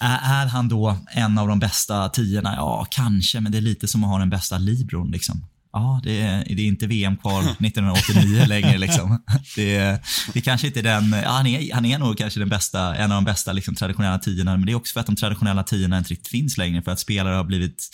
är, 0.00 0.42
är 0.42 0.46
han 0.46 0.68
då 0.68 0.98
en 1.10 1.38
av 1.38 1.48
de 1.48 1.58
bästa 1.58 2.08
tiorna? 2.08 2.54
Ja, 2.56 2.86
kanske, 2.90 3.40
men 3.40 3.52
det 3.52 3.58
är 3.58 3.62
lite 3.62 3.88
som 3.88 4.04
att 4.04 4.10
ha 4.10 4.18
den 4.18 4.30
bästa 4.30 4.58
libron 4.58 5.10
liksom. 5.10 5.44
Ja, 5.78 6.00
det 6.04 6.20
är, 6.20 6.44
det 6.54 6.62
är 6.62 6.66
inte 6.66 6.86
VM-kval 6.86 7.44
1989 7.44 8.44
längre. 8.48 8.78
Liksom. 8.78 9.22
Det, 9.56 10.02
det 10.32 10.40
kanske 10.40 10.66
inte 10.66 10.80
är 10.80 10.82
den, 10.82 11.12
ja, 11.12 11.30
han, 11.30 11.46
är, 11.46 11.74
han 11.74 11.84
är 11.84 11.98
nog 11.98 12.18
kanske 12.18 12.40
den 12.40 12.48
bästa, 12.48 12.96
en 12.96 13.12
av 13.12 13.16
de 13.16 13.24
bästa 13.24 13.52
liksom, 13.52 13.74
traditionella 13.74 14.18
tiorna, 14.18 14.56
men 14.56 14.66
det 14.66 14.72
är 14.72 14.76
också 14.76 14.92
för 14.92 15.00
att 15.00 15.06
de 15.06 15.16
traditionella 15.16 15.62
tiorna 15.62 15.98
inte 15.98 16.10
riktigt 16.10 16.28
finns 16.28 16.58
längre. 16.58 16.82
För 16.82 16.92
att 16.92 17.00
spelare 17.00 17.34
har 17.34 17.44
blivit, 17.44 17.88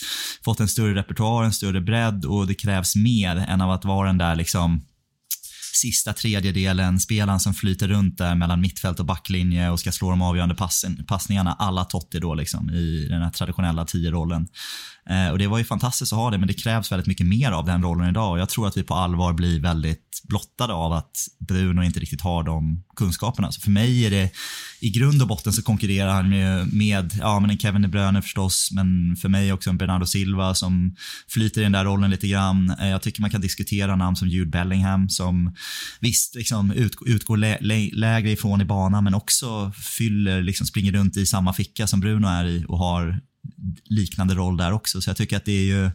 fått 0.44 0.60
en 0.60 0.68
större 0.68 0.94
repertoar, 0.94 1.44
en 1.44 1.52
större 1.52 1.80
bredd 1.80 2.24
och 2.24 2.46
det 2.46 2.54
krävs 2.54 2.96
mer 2.96 3.36
än 3.36 3.60
av 3.60 3.70
att 3.70 3.84
vara 3.84 4.06
den 4.06 4.18
där 4.18 4.36
liksom, 4.36 4.84
sista 5.76 6.12
tredjedelen, 6.12 7.00
spelaren 7.00 7.40
som 7.40 7.54
flyter 7.54 7.88
runt 7.88 8.18
där 8.18 8.34
mellan 8.34 8.60
mittfält 8.60 9.00
och 9.00 9.06
backlinje 9.06 9.70
och 9.70 9.80
ska 9.80 9.92
slå 9.92 10.10
de 10.10 10.22
avgörande 10.22 10.54
passen, 10.54 11.04
passningarna, 11.08 11.52
alla 11.58 11.84
Totti 11.84 12.18
då 12.18 12.34
liksom 12.34 12.70
i 12.70 13.06
den 13.10 13.22
här 13.22 13.30
traditionella 13.30 13.84
tio-rollen. 13.84 14.48
Eh, 15.10 15.28
och 15.28 15.38
det 15.38 15.46
var 15.46 15.58
ju 15.58 15.64
fantastiskt 15.64 16.12
att 16.12 16.18
ha 16.18 16.30
det, 16.30 16.38
men 16.38 16.48
det 16.48 16.54
krävs 16.54 16.92
väldigt 16.92 17.06
mycket 17.06 17.26
mer 17.26 17.52
av 17.52 17.64
den 17.64 17.82
rollen 17.82 18.08
idag 18.08 18.32
och 18.32 18.38
jag 18.38 18.48
tror 18.48 18.68
att 18.68 18.76
vi 18.76 18.82
på 18.82 18.94
allvar 18.94 19.32
blir 19.32 19.60
väldigt 19.60 20.22
blottade 20.24 20.72
av 20.72 20.92
att 20.92 21.16
Bruno 21.38 21.82
inte 21.82 22.00
riktigt 22.00 22.20
har 22.20 22.42
de 22.42 22.84
kunskaperna. 22.96 23.52
Så 23.52 23.60
för 23.60 23.70
mig 23.70 24.06
är 24.06 24.10
det, 24.10 24.30
i 24.80 24.90
grund 24.90 25.22
och 25.22 25.28
botten 25.28 25.52
så 25.52 25.62
konkurrerar 25.62 26.12
han 26.12 26.28
med, 26.28 26.72
med 26.72 27.14
ja 27.18 27.40
men 27.40 27.50
en 27.50 27.58
Kevin 27.58 27.82
De 27.82 27.88
Bruyne 27.88 28.22
förstås, 28.22 28.68
men 28.72 29.16
för 29.16 29.28
mig 29.28 29.52
också 29.52 29.70
en 29.70 29.78
Bernardo 29.78 30.06
Silva 30.06 30.54
som 30.54 30.96
flyter 31.28 31.60
i 31.60 31.64
den 31.64 31.72
där 31.72 31.84
rollen 31.84 32.10
lite 32.10 32.28
grann. 32.28 32.76
Eh, 32.80 32.88
jag 32.88 33.02
tycker 33.02 33.20
man 33.20 33.30
kan 33.30 33.40
diskutera 33.40 33.96
namn 33.96 34.16
som 34.16 34.28
Jude 34.28 34.50
Bellingham 34.50 35.08
som 35.08 35.54
visst 36.00 36.34
liksom 36.34 36.70
ut, 36.70 36.96
utgår 37.06 37.36
lä, 37.36 37.58
lä, 37.60 37.90
lägre 37.92 38.30
ifrån 38.30 38.60
i 38.60 38.64
banan 38.64 39.04
men 39.04 39.14
också 39.14 39.72
fyller, 39.98 40.42
liksom 40.42 40.66
springer 40.66 40.92
runt 40.92 41.16
i 41.16 41.26
samma 41.26 41.52
ficka 41.52 41.86
som 41.86 42.00
Bruno 42.00 42.26
är 42.26 42.44
i 42.44 42.64
och 42.68 42.78
har 42.78 43.20
liknande 43.84 44.34
roll 44.34 44.56
där 44.56 44.72
också. 44.72 45.00
Så 45.00 45.10
jag 45.10 45.16
tycker 45.16 45.36
att 45.36 45.44
det 45.44 45.52
är 45.52 45.64
ju 45.64 45.90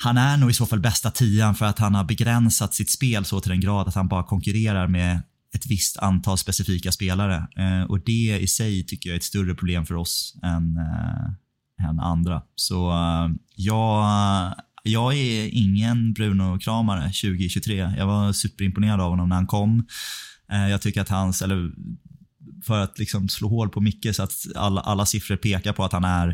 han 0.00 0.18
är 0.18 0.36
nog 0.36 0.50
i 0.50 0.54
så 0.54 0.66
fall 0.66 0.80
bästa 0.80 1.10
tian 1.10 1.54
för 1.54 1.66
att 1.66 1.78
han 1.78 1.94
har 1.94 2.04
begränsat 2.04 2.74
sitt 2.74 2.90
spel 2.90 3.24
så 3.24 3.40
till 3.40 3.50
den 3.50 3.60
grad 3.60 3.88
att 3.88 3.94
han 3.94 4.08
bara 4.08 4.22
konkurrerar 4.22 4.88
med 4.88 5.22
ett 5.54 5.66
visst 5.66 5.96
antal 5.96 6.38
specifika 6.38 6.92
spelare. 6.92 7.48
Eh, 7.56 7.82
och 7.82 8.00
det 8.00 8.38
i 8.40 8.46
sig 8.46 8.86
tycker 8.86 9.10
jag 9.10 9.14
är 9.14 9.18
ett 9.18 9.24
större 9.24 9.54
problem 9.54 9.86
för 9.86 9.94
oss 9.94 10.34
än, 10.42 10.76
eh, 10.76 11.88
än 11.88 12.00
andra. 12.00 12.42
Så 12.54 12.90
eh, 12.90 13.28
jag, 13.56 14.54
jag 14.82 15.14
är 15.14 15.50
ingen 15.52 16.12
Bruno-kramare 16.12 17.02
2023. 17.02 17.76
Jag 17.98 18.06
var 18.06 18.32
superimponerad 18.32 19.00
av 19.00 19.10
honom 19.10 19.28
när 19.28 19.36
han 19.36 19.46
kom. 19.46 19.86
Eh, 20.52 20.68
jag 20.68 20.82
tycker 20.82 21.00
att 21.00 21.08
hans, 21.08 21.42
eller 21.42 21.70
för 22.64 22.78
att 22.78 22.98
liksom 22.98 23.28
slå 23.28 23.48
hål 23.48 23.68
på 23.68 23.80
Micke 23.80 24.06
så 24.12 24.22
att 24.22 24.32
alla, 24.54 24.80
alla 24.80 25.06
siffror 25.06 25.36
pekar 25.36 25.72
på 25.72 25.84
att 25.84 25.92
han 25.92 26.04
är 26.04 26.28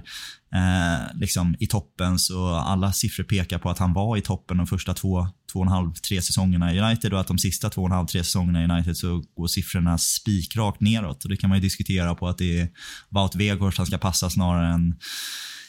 eh, 0.55 1.21
liksom 1.21 1.57
i 1.59 1.67
toppen. 1.67 2.19
Så 2.19 2.55
alla 2.55 2.93
siffror 2.93 3.25
pekar 3.25 3.59
på 3.59 3.71
att 3.71 3.79
han 3.79 3.93
var 3.93 4.17
i 4.17 4.21
toppen 4.21 4.57
de 4.57 4.67
första 4.67 4.95
två, 4.95 5.29
två 5.53 5.59
och 5.59 5.67
en 5.67 5.73
halv, 5.73 5.93
tre 5.93 6.23
säsongerna 6.23 6.75
i 6.75 6.81
United 6.81 7.15
och 7.15 7.21
att 7.21 7.27
de 7.27 7.39
sista 7.39 7.71
två 7.71 7.83
och 7.83 7.89
en 7.89 7.95
halv, 7.95 8.07
tre 8.07 8.25
säsongerna 8.25 8.63
i 8.63 8.65
United 8.65 8.97
så 8.97 9.25
går 9.37 9.47
siffrorna 9.47 9.99
spikrakt 9.99 10.81
neråt. 10.81 11.25
Och 11.25 11.31
det 11.31 11.37
kan 11.37 11.49
man 11.51 11.59
ju 11.59 11.63
diskutera 11.63 12.15
på 12.15 12.29
att 12.29 12.39
det 12.39 12.61
är 12.61 12.69
Wout 13.09 13.35
Weghorst 13.35 13.79
han 13.79 13.87
ska 13.87 13.99
passa 13.99 14.31
snarare 14.31 14.75
än 14.75 14.95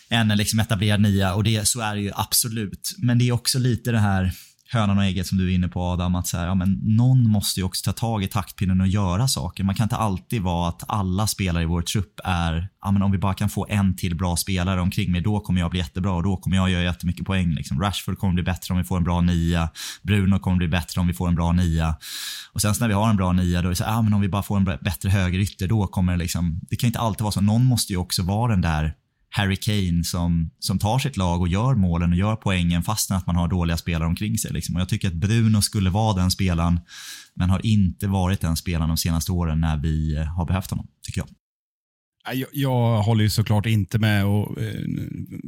än 0.09 0.31
en 0.31 0.37
liksom 0.37 0.59
etablerad 0.59 1.01
nia 1.01 1.33
och 1.33 1.43
det, 1.43 1.67
så 1.67 1.79
är 1.79 1.95
det 1.95 2.01
ju 2.01 2.11
absolut. 2.15 2.95
Men 2.97 3.17
det 3.17 3.27
är 3.27 3.31
också 3.31 3.59
lite 3.59 3.91
det 3.91 3.99
här 3.99 4.31
hönan 4.75 4.97
och 4.97 5.03
ägget 5.03 5.27
som 5.27 5.37
du 5.37 5.51
är 5.51 5.55
inne 5.55 5.67
på 5.67 5.81
Adam, 5.81 6.15
att 6.15 6.27
så 6.27 6.37
här, 6.37 6.45
ja, 6.45 6.55
men 6.55 6.79
någon 6.83 7.29
måste 7.29 7.59
ju 7.59 7.63
också 7.63 7.91
ta 7.91 7.93
tag 7.93 8.23
i 8.23 8.27
taktpinnen 8.27 8.81
och 8.81 8.87
göra 8.87 9.27
saker. 9.27 9.63
Man 9.63 9.75
kan 9.75 9.83
inte 9.83 9.95
alltid 9.95 10.41
vara 10.41 10.69
att 10.69 10.83
alla 10.87 11.27
spelare 11.27 11.63
i 11.63 11.65
vår 11.65 11.81
trupp 11.81 12.19
är, 12.23 12.69
ja, 12.81 12.91
men 12.91 13.01
om 13.01 13.11
vi 13.11 13.17
bara 13.17 13.33
kan 13.33 13.49
få 13.49 13.65
en 13.69 13.95
till 13.95 14.15
bra 14.15 14.35
spelare 14.35 14.81
omkring 14.81 15.11
mig, 15.11 15.21
då 15.21 15.39
kommer 15.39 15.59
jag 15.59 15.71
bli 15.71 15.79
jättebra 15.79 16.11
och 16.11 16.23
då 16.23 16.37
kommer 16.37 16.57
jag 16.57 16.69
göra 16.69 16.83
jättemycket 16.83 17.25
poäng. 17.25 17.53
Liksom. 17.53 17.81
Rashford 17.81 18.17
kommer 18.17 18.33
bli 18.33 18.43
bättre 18.43 18.73
om 18.73 18.77
vi 18.77 18.83
får 18.83 18.97
en 18.97 19.03
bra 19.03 19.21
nia. 19.21 19.69
Bruno 20.01 20.39
kommer 20.39 20.57
bli 20.57 20.67
bättre 20.67 21.01
om 21.01 21.07
vi 21.07 21.13
får 21.13 21.27
en 21.27 21.35
bra 21.35 21.51
nia. 21.51 21.95
Och 22.53 22.61
sen 22.61 22.73
när 22.79 22.87
vi 22.87 22.93
har 22.93 23.09
en 23.09 23.17
bra 23.17 23.31
nia, 23.31 23.61
då 23.61 23.67
är 23.67 23.69
det 23.69 23.75
så 23.75 23.83
här, 23.83 23.91
ja, 23.91 24.01
men 24.01 24.13
om 24.13 24.21
vi 24.21 24.29
bara 24.29 24.43
får 24.43 24.57
en 24.57 24.63
bättre 24.63 25.09
högerytter, 25.09 25.67
då 25.67 25.87
kommer 25.87 26.11
det 26.11 26.17
liksom, 26.17 26.59
det 26.69 26.75
kan 26.75 26.87
inte 26.87 26.99
alltid 26.99 27.21
vara 27.21 27.31
så. 27.31 27.41
Någon 27.41 27.65
måste 27.65 27.93
ju 27.93 27.97
också 27.97 28.23
vara 28.23 28.51
den 28.51 28.61
där 28.61 28.93
Harry 29.37 29.55
Kane 29.55 30.03
som, 30.03 30.51
som 30.59 30.79
tar 30.79 30.99
sitt 30.99 31.17
lag 31.17 31.41
och 31.41 31.47
gör 31.47 31.75
målen 31.75 32.11
och 32.11 32.17
gör 32.17 32.35
poängen 32.35 32.83
fastän 32.83 33.17
att 33.17 33.27
man 33.27 33.35
har 33.35 33.47
dåliga 33.47 33.77
spelare 33.77 34.07
omkring 34.07 34.37
sig. 34.37 34.51
Liksom. 34.53 34.75
Och 34.75 34.81
jag 34.81 34.89
tycker 34.89 35.07
att 35.07 35.13
Bruno 35.13 35.61
skulle 35.61 35.89
vara 35.89 36.15
den 36.15 36.31
spelaren, 36.31 36.79
men 37.33 37.49
har 37.49 37.65
inte 37.65 38.07
varit 38.07 38.41
den 38.41 38.57
spelaren 38.57 38.89
de 38.89 38.97
senaste 38.97 39.31
åren 39.31 39.61
när 39.61 39.77
vi 39.77 40.15
eh, 40.15 40.23
har 40.23 40.45
behövt 40.45 40.69
honom, 40.69 40.87
tycker 41.01 41.21
jag. 41.21 41.27
Jag, 42.37 42.49
jag 42.51 43.01
håller 43.01 43.23
ju 43.23 43.29
såklart 43.29 43.65
inte 43.65 43.99
med. 43.99 44.25
Och, 44.25 44.61
eh, 44.61 44.81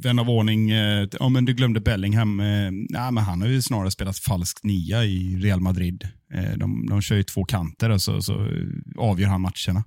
vän 0.03 0.19
av 0.19 0.29
ordning, 0.29 0.71
eh, 0.71 1.07
ja, 1.19 1.29
men 1.29 1.45
du 1.45 1.53
glömde 1.53 1.81
Bellingham. 1.81 2.39
Eh, 2.39 2.71
nej, 2.89 3.11
men 3.11 3.17
han 3.17 3.41
har 3.41 3.47
ju 3.47 3.61
snarare 3.61 3.91
spelat 3.91 4.17
falsk 4.17 4.63
nia 4.63 5.05
i 5.05 5.35
Real 5.35 5.59
Madrid. 5.59 6.07
Eh, 6.33 6.57
de, 6.57 6.85
de 6.89 7.01
kör 7.01 7.15
ju 7.15 7.23
två 7.23 7.45
kanter 7.45 7.89
och 7.89 8.01
så, 8.01 8.21
så 8.21 8.47
avgör 8.97 9.27
han 9.27 9.41
matcherna. 9.41 9.83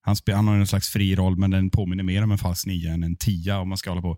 Han, 0.00 0.16
spel, 0.16 0.34
han 0.34 0.48
har 0.48 0.54
en 0.56 0.66
slags 0.66 0.88
fri 0.88 1.14
roll, 1.16 1.36
men 1.36 1.50
den 1.50 1.70
påminner 1.70 2.04
mer 2.04 2.22
om 2.24 2.30
en 2.32 2.38
falsk 2.38 2.66
nia 2.66 2.92
än 2.92 3.02
en 3.02 3.16
tia 3.16 3.58
om 3.58 3.68
man 3.68 3.78
ska 3.78 3.90
hålla 3.90 4.02
på 4.02 4.16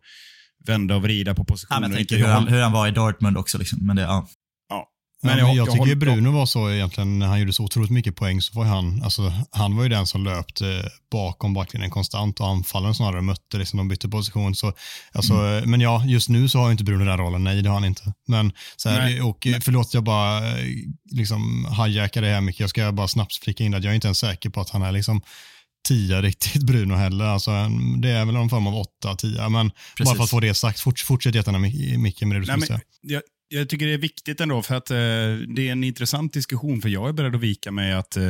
vända 0.66 0.97
och 0.97 1.03
vrida 1.03 1.35
på 1.35 1.41
Ja, 1.43 1.45
positioner. 1.45 1.81
men 1.81 1.91
jag 1.91 1.99
tänker 1.99 2.14
inte 2.16 2.26
hur 2.26 2.35
han, 2.35 2.49
hur 2.49 2.62
han 2.62 2.72
var 2.72 2.89
i 2.89 2.91
Dortmund 2.91 3.39
också. 3.39 3.59
Liksom. 3.59 3.78
Men 3.87 3.97
det, 3.97 4.03
ja. 4.03 4.28
Ja. 4.68 4.87
Men 5.22 5.39
jag, 5.39 5.55
jag, 5.57 5.66
tycker 5.66 5.78
håller- 5.78 5.95
Bruno 5.97 6.31
var 6.31 6.47
så 6.47 6.70
egentligen, 6.70 7.18
när 7.18 7.26
han 7.26 7.41
gjorde 7.41 7.53
så 7.53 7.64
otroligt 7.64 7.91
mycket 7.91 8.16
poäng 8.16 8.41
så 8.43 8.59
var 8.59 8.64
han, 8.66 9.03
alltså 9.03 9.33
han 9.53 9.76
var 9.76 9.83
ju 9.83 9.89
den 9.89 10.07
som 10.07 10.24
löpte 10.24 10.91
bakom 11.12 11.55
backlinjen 11.55 11.91
konstant 11.91 12.41
och 12.41 12.49
anfallen 12.49 12.95
snarare 12.95 13.22
mötte 13.22 13.59
liksom 13.59 13.76
de 13.76 13.89
bytte 13.89 14.09
position. 14.09 14.55
Så, 14.55 14.72
alltså, 15.12 15.35
Mm. 15.35 15.70
Men 15.70 15.81
ja, 15.81 16.05
just 16.07 16.28
nu 16.28 16.49
så 16.49 16.59
har 16.59 16.66
ju 16.66 16.72
inte 16.72 16.85
Bruno 16.85 17.05
den 17.05 17.18
rollen, 17.18 17.45
nej 17.45 17.62
det 17.62 17.68
har 17.68 17.74
han 17.74 17.85
inte. 17.85 18.12
Men 18.28 18.53
så 18.76 18.89
här, 18.89 18.99
Nej. 19.01 19.22
och 19.22 19.47
förlåt 19.61 19.95
jag 19.95 20.05
bara 20.05 20.49
eh, 20.59 20.64
liksom 21.11 21.66
hijackar 21.87 22.22
det 22.22 22.28
här 22.28 22.41
mycket, 22.41 22.61
jag 22.61 22.70
ska 22.70 22.93
bara 22.93 23.09
snabbt 23.09 23.35
flika 23.45 23.64
in 23.64 23.74
att 23.74 23.85
jag 23.85 23.91
är 23.91 23.95
inte 23.95 24.07
ens 24.09 24.18
säker 24.18 24.51
på 24.51 24.61
att 24.61 24.70
han 24.70 24.83
är 24.83 24.93
liksom 24.93 25.22
tia 25.89 26.22
riktigt 26.22 26.62
Bruno 26.62 26.95
heller. 26.95 27.24
Alltså, 27.24 27.51
en- 27.51 28.01
det 28.01 28.09
är 28.11 28.24
väl 28.24 28.35
någon 28.35 28.51
form 28.51 28.66
av 28.66 28.74
åtta, 28.76 29.14
tia. 29.14 29.49
Men 29.49 29.68
bara 29.68 29.72
Precis. 29.97 30.16
för 30.16 30.24
att 30.24 30.31
få 30.31 30.41
det 30.41 30.55
sagt, 30.55 30.81
Fort, 30.81 30.99
fortsätt 31.01 31.35
jättegärna 31.35 31.66
Mi- 31.66 31.99
Micke 31.99 32.22
med 32.22 32.37
det 32.37 32.41
du 32.41 32.47
skulle 32.47 32.66
säga. 32.66 32.81
jag, 33.03 33.22
jag 33.49 33.68
tycker 33.68 33.87
det 33.87 33.93
är 33.95 33.99
viktigt 33.99 34.41
ändå, 34.41 34.62
för 34.62 34.74
att 34.74 34.91
eh, 34.91 34.97
det 35.57 35.68
är 35.68 35.72
en 35.72 35.85
intressant 35.85 36.33
diskussion, 36.33 36.81
för 36.83 36.89
jag 36.89 37.09
är 37.09 37.12
beredd 37.12 37.35
att 37.35 37.41
vika 37.41 37.70
mig 37.72 37.93
att, 37.93 38.16
eh, 38.16 38.24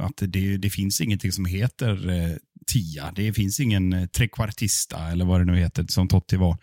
att 0.00 0.16
det, 0.18 0.56
det 0.56 0.70
finns 0.70 1.00
ingenting 1.00 1.32
som 1.32 1.44
heter 1.44 2.08
eh, 2.10 2.36
tia. 2.72 3.12
Det 3.16 3.32
finns 3.32 3.60
ingen 3.60 3.92
eh, 3.92 4.06
trekvartista, 4.06 5.08
eller 5.10 5.24
vad 5.24 5.40
det 5.40 5.44
nu 5.44 5.56
heter, 5.58 5.84
som 5.88 6.08
Totti 6.08 6.36
var. 6.36 6.58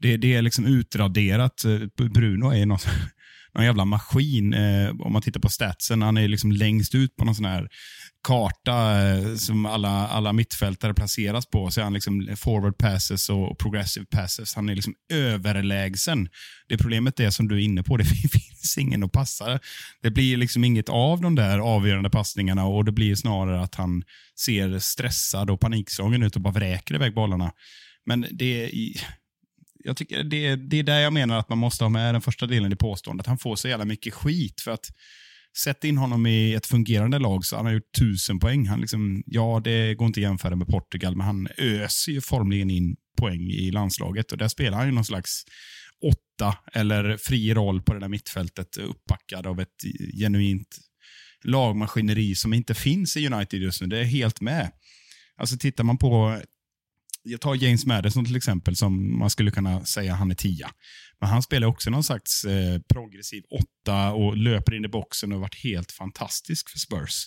Det, 0.00 0.16
det 0.16 0.34
är 0.34 0.42
liksom 0.42 0.66
utraderat. 0.66 1.64
Eh, 1.64 2.06
Bruno 2.08 2.50
är 2.52 2.66
någon, 2.66 2.78
någon 3.54 3.64
jävla 3.64 3.84
maskin. 3.84 4.54
Eh, 4.54 4.90
om 5.00 5.12
man 5.12 5.22
tittar 5.22 5.40
på 5.40 5.48
statsen, 5.48 6.02
han 6.02 6.16
är 6.16 6.28
liksom 6.28 6.52
längst 6.52 6.94
ut 6.94 7.16
på 7.16 7.24
någon 7.24 7.34
sån 7.34 7.44
här 7.44 7.68
karta 8.22 9.08
eh, 9.08 9.34
som 9.34 9.66
alla, 9.66 10.08
alla 10.08 10.32
mittfältare 10.32 10.94
placeras 10.94 11.46
på. 11.46 11.70
Så 11.70 11.80
är 11.80 11.84
han 11.84 11.92
liksom 11.92 12.36
forward 12.36 12.78
passes 12.78 13.28
och 13.28 13.58
progressive 13.58 14.06
passes. 14.06 14.54
Han 14.54 14.68
är 14.68 14.74
liksom 14.74 14.94
överlägsen. 15.12 16.28
Det 16.68 16.78
problemet 16.78 17.20
är 17.20 17.30
som 17.30 17.48
du 17.48 17.54
är 17.54 17.64
inne 17.64 17.82
på, 17.82 17.96
det 17.96 18.04
finns 18.04 18.78
ingen 18.78 19.04
att 19.04 19.12
passa. 19.12 19.60
Det 20.02 20.10
blir 20.10 20.36
liksom 20.36 20.64
inget 20.64 20.88
av 20.88 21.20
de 21.20 21.34
där 21.34 21.58
avgörande 21.58 22.10
passningarna 22.10 22.66
och 22.66 22.84
det 22.84 22.92
blir 22.92 23.14
snarare 23.14 23.60
att 23.60 23.74
han 23.74 24.02
ser 24.38 24.78
stressad 24.78 25.50
och 25.50 25.60
panikslagen 25.60 26.22
ut 26.22 26.36
och 26.36 26.42
bara 26.42 26.54
vräker 26.54 26.94
iväg 26.94 27.14
bollarna. 27.14 27.52
Men 28.06 28.26
det 28.30 28.64
är 28.64 28.70
jag 29.84 29.96
tycker 29.96 30.24
det, 30.24 30.56
det 30.56 30.78
är 30.78 30.82
där 30.82 30.98
jag 30.98 31.12
menar 31.12 31.38
att 31.38 31.48
man 31.48 31.58
måste 31.58 31.84
ha 31.84 31.88
med 31.88 32.14
den 32.14 32.20
första 32.20 32.46
delen 32.46 32.72
i 32.72 32.76
påståendet. 32.76 33.26
Han 33.26 33.38
får 33.38 33.56
så 33.56 33.68
jävla 33.68 33.84
mycket 33.84 34.14
skit 34.14 34.60
för 34.60 34.70
att 34.70 34.86
Sätt 35.64 35.84
in 35.84 35.98
honom 35.98 36.26
i 36.26 36.54
ett 36.54 36.66
fungerande 36.66 37.18
lag 37.18 37.44
så 37.44 37.56
han 37.56 37.66
har 37.66 37.72
gjort 37.72 37.92
tusen 37.98 38.38
poäng. 38.38 38.66
Han 38.66 38.80
liksom, 38.80 39.22
ja, 39.26 39.60
det 39.64 39.94
går 39.94 40.06
inte 40.06 40.20
att 40.20 40.22
jämföra 40.22 40.56
med 40.56 40.68
Portugal, 40.68 41.16
men 41.16 41.26
han 41.26 41.48
öser 41.56 42.12
ju 42.12 42.20
formligen 42.20 42.70
in 42.70 42.96
poäng 43.16 43.50
i 43.50 43.70
landslaget 43.70 44.32
och 44.32 44.38
där 44.38 44.48
spelar 44.48 44.78
han 44.78 44.86
ju 44.86 44.92
någon 44.92 45.04
slags 45.04 45.44
åtta 46.04 46.56
eller 46.72 47.16
fri 47.16 47.54
roll 47.54 47.82
på 47.82 47.94
det 47.94 48.00
där 48.00 48.08
mittfältet 48.08 48.76
uppbackad 48.76 49.46
av 49.46 49.60
ett 49.60 49.84
genuint 50.20 50.78
lagmaskineri 51.44 52.34
som 52.34 52.54
inte 52.54 52.74
finns 52.74 53.16
i 53.16 53.26
United 53.26 53.62
just 53.62 53.80
nu. 53.80 53.86
Det 53.86 53.98
är 53.98 54.04
helt 54.04 54.40
med. 54.40 54.70
Alltså 55.36 55.56
tittar 55.56 55.84
man 55.84 55.98
på 55.98 56.40
jag 57.30 57.40
tar 57.40 57.54
James 57.54 57.86
Madison 57.86 58.24
till 58.24 58.36
exempel, 58.36 58.76
som 58.76 59.18
man 59.18 59.30
skulle 59.30 59.50
kunna 59.50 59.84
säga 59.84 60.14
han 60.14 60.30
är 60.30 60.34
tia. 60.34 60.70
Men 61.20 61.30
han 61.30 61.42
spelar 61.42 61.66
också 61.66 61.90
någon 61.90 62.04
slags 62.04 62.44
eh, 62.44 62.80
progressiv 62.92 63.42
åtta 63.50 64.12
och 64.12 64.36
löper 64.36 64.74
in 64.74 64.84
i 64.84 64.88
boxen 64.88 65.32
och 65.32 65.38
har 65.38 65.42
varit 65.42 65.62
helt 65.62 65.92
fantastisk 65.92 66.70
för 66.70 66.78
Spurs. 66.78 67.26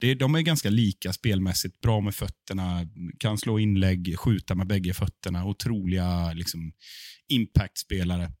Det, 0.00 0.14
de 0.14 0.34
är 0.34 0.40
ganska 0.40 0.70
lika 0.70 1.12
spelmässigt, 1.12 1.80
bra 1.80 2.00
med 2.00 2.14
fötterna, 2.14 2.86
kan 3.18 3.38
slå 3.38 3.58
inlägg, 3.58 4.18
skjuta 4.18 4.54
med 4.54 4.66
bägge 4.66 4.94
fötterna, 4.94 5.44
otroliga 5.44 6.32
liksom, 6.32 6.72
impact-spelare. 7.28 8.32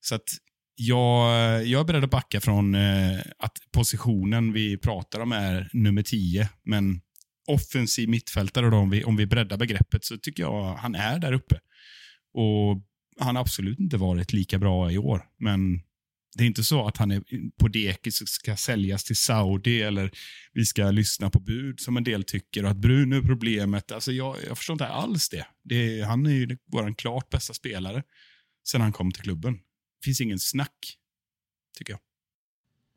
Så 0.00 0.14
att 0.14 0.28
jag, 0.74 1.66
jag 1.66 1.80
är 1.80 1.84
beredd 1.84 2.04
att 2.04 2.10
backa 2.10 2.40
från 2.40 2.74
eh, 2.74 3.20
att 3.38 3.58
positionen 3.72 4.52
vi 4.52 4.78
pratar 4.78 5.20
om 5.20 5.32
är 5.32 5.70
nummer 5.72 6.02
tio, 6.02 6.48
men 6.64 7.00
offensiv 7.46 8.08
mittfältare, 8.08 8.70
då, 8.70 8.76
om, 8.76 8.90
vi, 8.90 9.04
om 9.04 9.16
vi 9.16 9.26
breddar 9.26 9.56
begreppet, 9.56 10.04
så 10.04 10.18
tycker 10.18 10.42
jag 10.42 10.74
han 10.74 10.94
är 10.94 11.18
där 11.18 11.32
uppe. 11.32 11.60
Och 12.34 12.82
Han 13.20 13.36
har 13.36 13.42
absolut 13.42 13.78
inte 13.78 13.96
varit 13.96 14.32
lika 14.32 14.58
bra 14.58 14.92
i 14.92 14.98
år, 14.98 15.22
men 15.38 15.82
det 16.36 16.44
är 16.44 16.46
inte 16.46 16.64
så 16.64 16.86
att 16.86 16.96
han 16.96 17.10
är 17.10 17.22
på 17.58 17.68
dekis 17.68 18.20
och 18.20 18.28
ska 18.28 18.56
säljas 18.56 19.04
till 19.04 19.16
Saudi 19.16 19.82
eller 19.82 20.10
vi 20.52 20.64
ska 20.64 20.90
lyssna 20.90 21.30
på 21.30 21.40
bud 21.40 21.80
som 21.80 21.96
en 21.96 22.04
del 22.04 22.24
tycker 22.24 22.64
och 22.64 22.70
att 22.70 22.76
Bruno 22.76 23.16
är 23.16 23.22
problemet. 23.22 23.92
Alltså 23.92 24.12
jag, 24.12 24.36
jag 24.48 24.58
förstår 24.58 24.74
inte 24.74 24.86
alls 24.86 25.28
det. 25.28 25.46
det 25.64 26.00
är, 26.00 26.04
han 26.04 26.26
är 26.26 26.30
ju 26.30 26.58
vår 26.66 26.94
klart 26.94 27.30
bästa 27.30 27.54
spelare 27.54 28.02
sen 28.68 28.80
han 28.80 28.92
kom 28.92 29.12
till 29.12 29.22
klubben. 29.22 29.54
Det 29.54 30.04
finns 30.04 30.20
ingen 30.20 30.38
snack, 30.38 30.96
tycker 31.78 31.92
jag. 31.92 32.00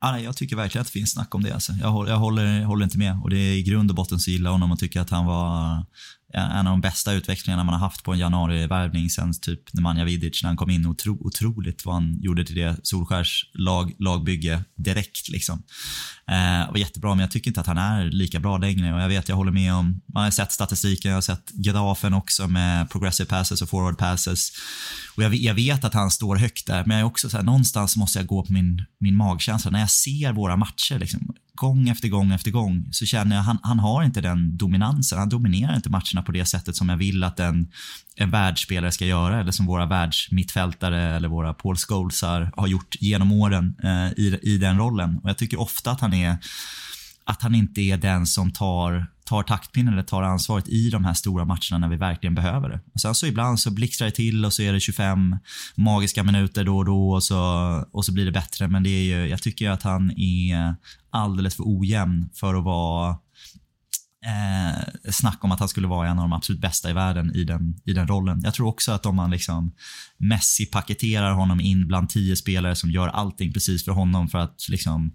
Ja, 0.00 0.12
nej, 0.12 0.24
jag 0.24 0.36
tycker 0.36 0.56
verkligen 0.56 0.80
att 0.80 0.86
det 0.86 0.92
finns 0.92 1.12
snack 1.12 1.34
om 1.34 1.42
det. 1.42 1.52
Alltså. 1.52 1.72
Jag, 1.72 1.88
håller, 1.88 2.10
jag 2.10 2.18
håller, 2.18 2.64
håller 2.64 2.84
inte 2.84 2.98
med. 2.98 3.20
Och 3.22 3.30
det 3.30 3.36
är 3.36 3.54
i 3.54 3.62
grund 3.62 3.90
och 3.90 3.96
botten 3.96 4.18
så 4.18 4.30
gillar 4.30 4.50
jag 4.50 4.52
honom 4.52 4.72
och 4.72 4.78
tycker 4.78 5.00
att 5.00 5.10
han 5.10 5.26
var 5.26 5.84
Eh, 6.34 6.56
en 6.56 6.66
av 6.66 6.72
de 6.72 6.80
bästa 6.80 7.12
utvecklingarna 7.12 7.64
man 7.64 7.74
har 7.74 7.80
haft 7.80 8.02
på 8.02 8.12
en 8.12 8.18
januarivärvning 8.18 9.10
sen 9.10 9.34
typ 9.40 9.72
Nemanja 9.72 10.04
Vidic 10.04 10.42
när 10.42 10.48
han 10.48 10.56
kom 10.56 10.70
in. 10.70 10.86
Otro, 10.86 11.26
otroligt 11.26 11.84
vad 11.84 11.94
han 11.94 12.18
gjorde 12.20 12.44
till 12.44 12.54
det 12.54 12.76
Solskärs 12.82 13.50
lag, 13.54 13.92
lagbygge 13.98 14.64
direkt. 14.76 15.28
Liksom. 15.28 15.62
Eh, 16.28 16.70
var 16.70 16.76
jättebra, 16.76 17.14
men 17.14 17.20
jag 17.20 17.30
tycker 17.30 17.50
inte 17.50 17.60
att 17.60 17.66
han 17.66 17.78
är 17.78 18.04
lika 18.04 18.40
bra 18.40 18.58
längre. 18.58 18.94
Och 18.94 19.00
jag 19.00 19.08
vet, 19.08 19.28
jag 19.28 19.36
håller 19.36 19.52
med 19.52 19.74
om, 19.74 20.00
man 20.06 20.24
har 20.24 20.30
sett 20.30 20.52
statistiken, 20.52 21.08
jag 21.08 21.16
har 21.16 21.22
sett 21.22 21.50
grafen 21.50 22.14
också 22.14 22.48
med 22.48 22.90
progressive 22.90 23.28
passes 23.28 23.62
och 23.62 23.68
forward 23.68 23.98
passes. 23.98 24.52
Och 25.16 25.22
jag, 25.22 25.34
jag 25.34 25.54
vet 25.54 25.84
att 25.84 25.94
han 25.94 26.10
står 26.10 26.36
högt 26.36 26.66
där, 26.66 26.84
men 26.84 26.96
jag 26.96 27.00
är 27.00 27.10
också 27.10 27.30
så 27.30 27.36
här, 27.36 27.44
någonstans 27.44 27.96
måste 27.96 28.18
jag 28.18 28.26
gå 28.26 28.42
på 28.42 28.52
min, 28.52 28.84
min 29.00 29.16
magkänsla. 29.16 29.70
När 29.70 29.80
jag 29.80 29.90
ser 29.90 30.32
våra 30.32 30.56
matcher, 30.56 30.98
liksom, 30.98 31.34
gång 31.56 31.88
efter 31.88 32.08
gång 32.08 32.32
efter 32.32 32.50
gång, 32.50 32.88
så 32.90 33.06
känner 33.06 33.36
jag 33.36 33.40
att 33.40 33.46
han, 33.46 33.58
han 33.62 33.78
har 33.78 34.02
inte 34.02 34.20
den 34.20 34.56
dominansen. 34.56 35.18
Han 35.18 35.28
dominerar 35.28 35.76
inte 35.76 35.90
matcherna 35.90 36.22
på 36.26 36.32
det 36.32 36.44
sättet 36.44 36.76
som 36.76 36.88
jag 36.88 36.96
vill 36.96 37.24
att 37.24 37.40
en, 37.40 37.68
en 38.16 38.30
världsspelare 38.30 38.92
ska 38.92 39.04
göra, 39.04 39.40
eller 39.40 39.52
som 39.52 39.66
våra 39.66 39.86
världsmittfältare 39.86 41.16
eller 41.16 41.28
våra 41.28 41.54
Paul 41.54 41.76
Scholesar 41.76 42.52
har 42.56 42.66
gjort 42.66 42.94
genom 43.00 43.32
åren 43.32 43.74
eh, 43.82 44.12
i, 44.24 44.38
i 44.42 44.58
den 44.58 44.78
rollen. 44.78 45.18
Och 45.22 45.30
Jag 45.30 45.38
tycker 45.38 45.60
ofta 45.60 45.90
att 45.90 46.00
han 46.00 46.14
är 46.14 46.36
att 47.26 47.42
han 47.42 47.54
inte 47.54 47.80
är 47.80 47.96
den 47.96 48.26
som 48.26 48.52
tar, 48.52 49.06
tar 49.24 49.42
taktpinnen 49.42 49.92
eller 49.92 50.02
tar 50.02 50.22
ansvaret 50.22 50.68
i 50.68 50.90
de 50.90 51.04
här 51.04 51.14
stora 51.14 51.44
matcherna 51.44 51.78
när 51.78 51.88
vi 51.88 51.96
verkligen 51.96 52.34
behöver 52.34 52.68
det. 52.68 52.80
Och 52.94 53.00
sen 53.00 53.14
så 53.14 53.26
ibland 53.26 53.60
så 53.60 53.70
blixtrar 53.70 54.06
det 54.06 54.14
till 54.14 54.44
och 54.44 54.52
så 54.52 54.62
är 54.62 54.72
det 54.72 54.80
25 54.80 55.36
magiska 55.74 56.22
minuter 56.22 56.64
då 56.64 56.76
och 56.76 56.84
då 56.84 57.10
och 57.10 57.22
så, 57.22 57.38
och 57.92 58.04
så 58.04 58.12
blir 58.12 58.24
det 58.24 58.32
bättre. 58.32 58.68
Men 58.68 58.82
det 58.82 58.90
är 58.90 59.02
ju, 59.02 59.28
jag 59.28 59.42
tycker 59.42 59.70
att 59.70 59.82
han 59.82 60.10
är 60.10 60.74
alldeles 61.10 61.54
för 61.54 61.64
ojämn 61.66 62.28
för 62.34 62.54
att 62.54 62.64
vara 62.64 63.16
eh, 64.26 65.10
snack 65.12 65.44
om 65.44 65.52
att 65.52 65.60
han 65.60 65.68
skulle 65.68 65.86
vara 65.86 66.08
en 66.08 66.18
av 66.18 66.24
de 66.24 66.32
absolut 66.32 66.60
bästa 66.60 66.90
i 66.90 66.92
världen 66.92 67.36
i 67.36 67.44
den, 67.44 67.74
i 67.84 67.92
den 67.92 68.08
rollen. 68.08 68.40
Jag 68.44 68.54
tror 68.54 68.68
också 68.68 68.92
att 68.92 69.06
om 69.06 69.16
man 69.16 69.30
liksom 69.30 69.72
Messi 70.18 70.66
paketerar 70.66 71.32
honom 71.32 71.60
in 71.60 71.86
bland 71.86 72.08
tio 72.08 72.36
spelare 72.36 72.74
som 72.74 72.90
gör 72.90 73.08
allting 73.08 73.52
precis 73.52 73.84
för 73.84 73.92
honom 73.92 74.28
för 74.28 74.38
att 74.38 74.68
liksom 74.68 75.12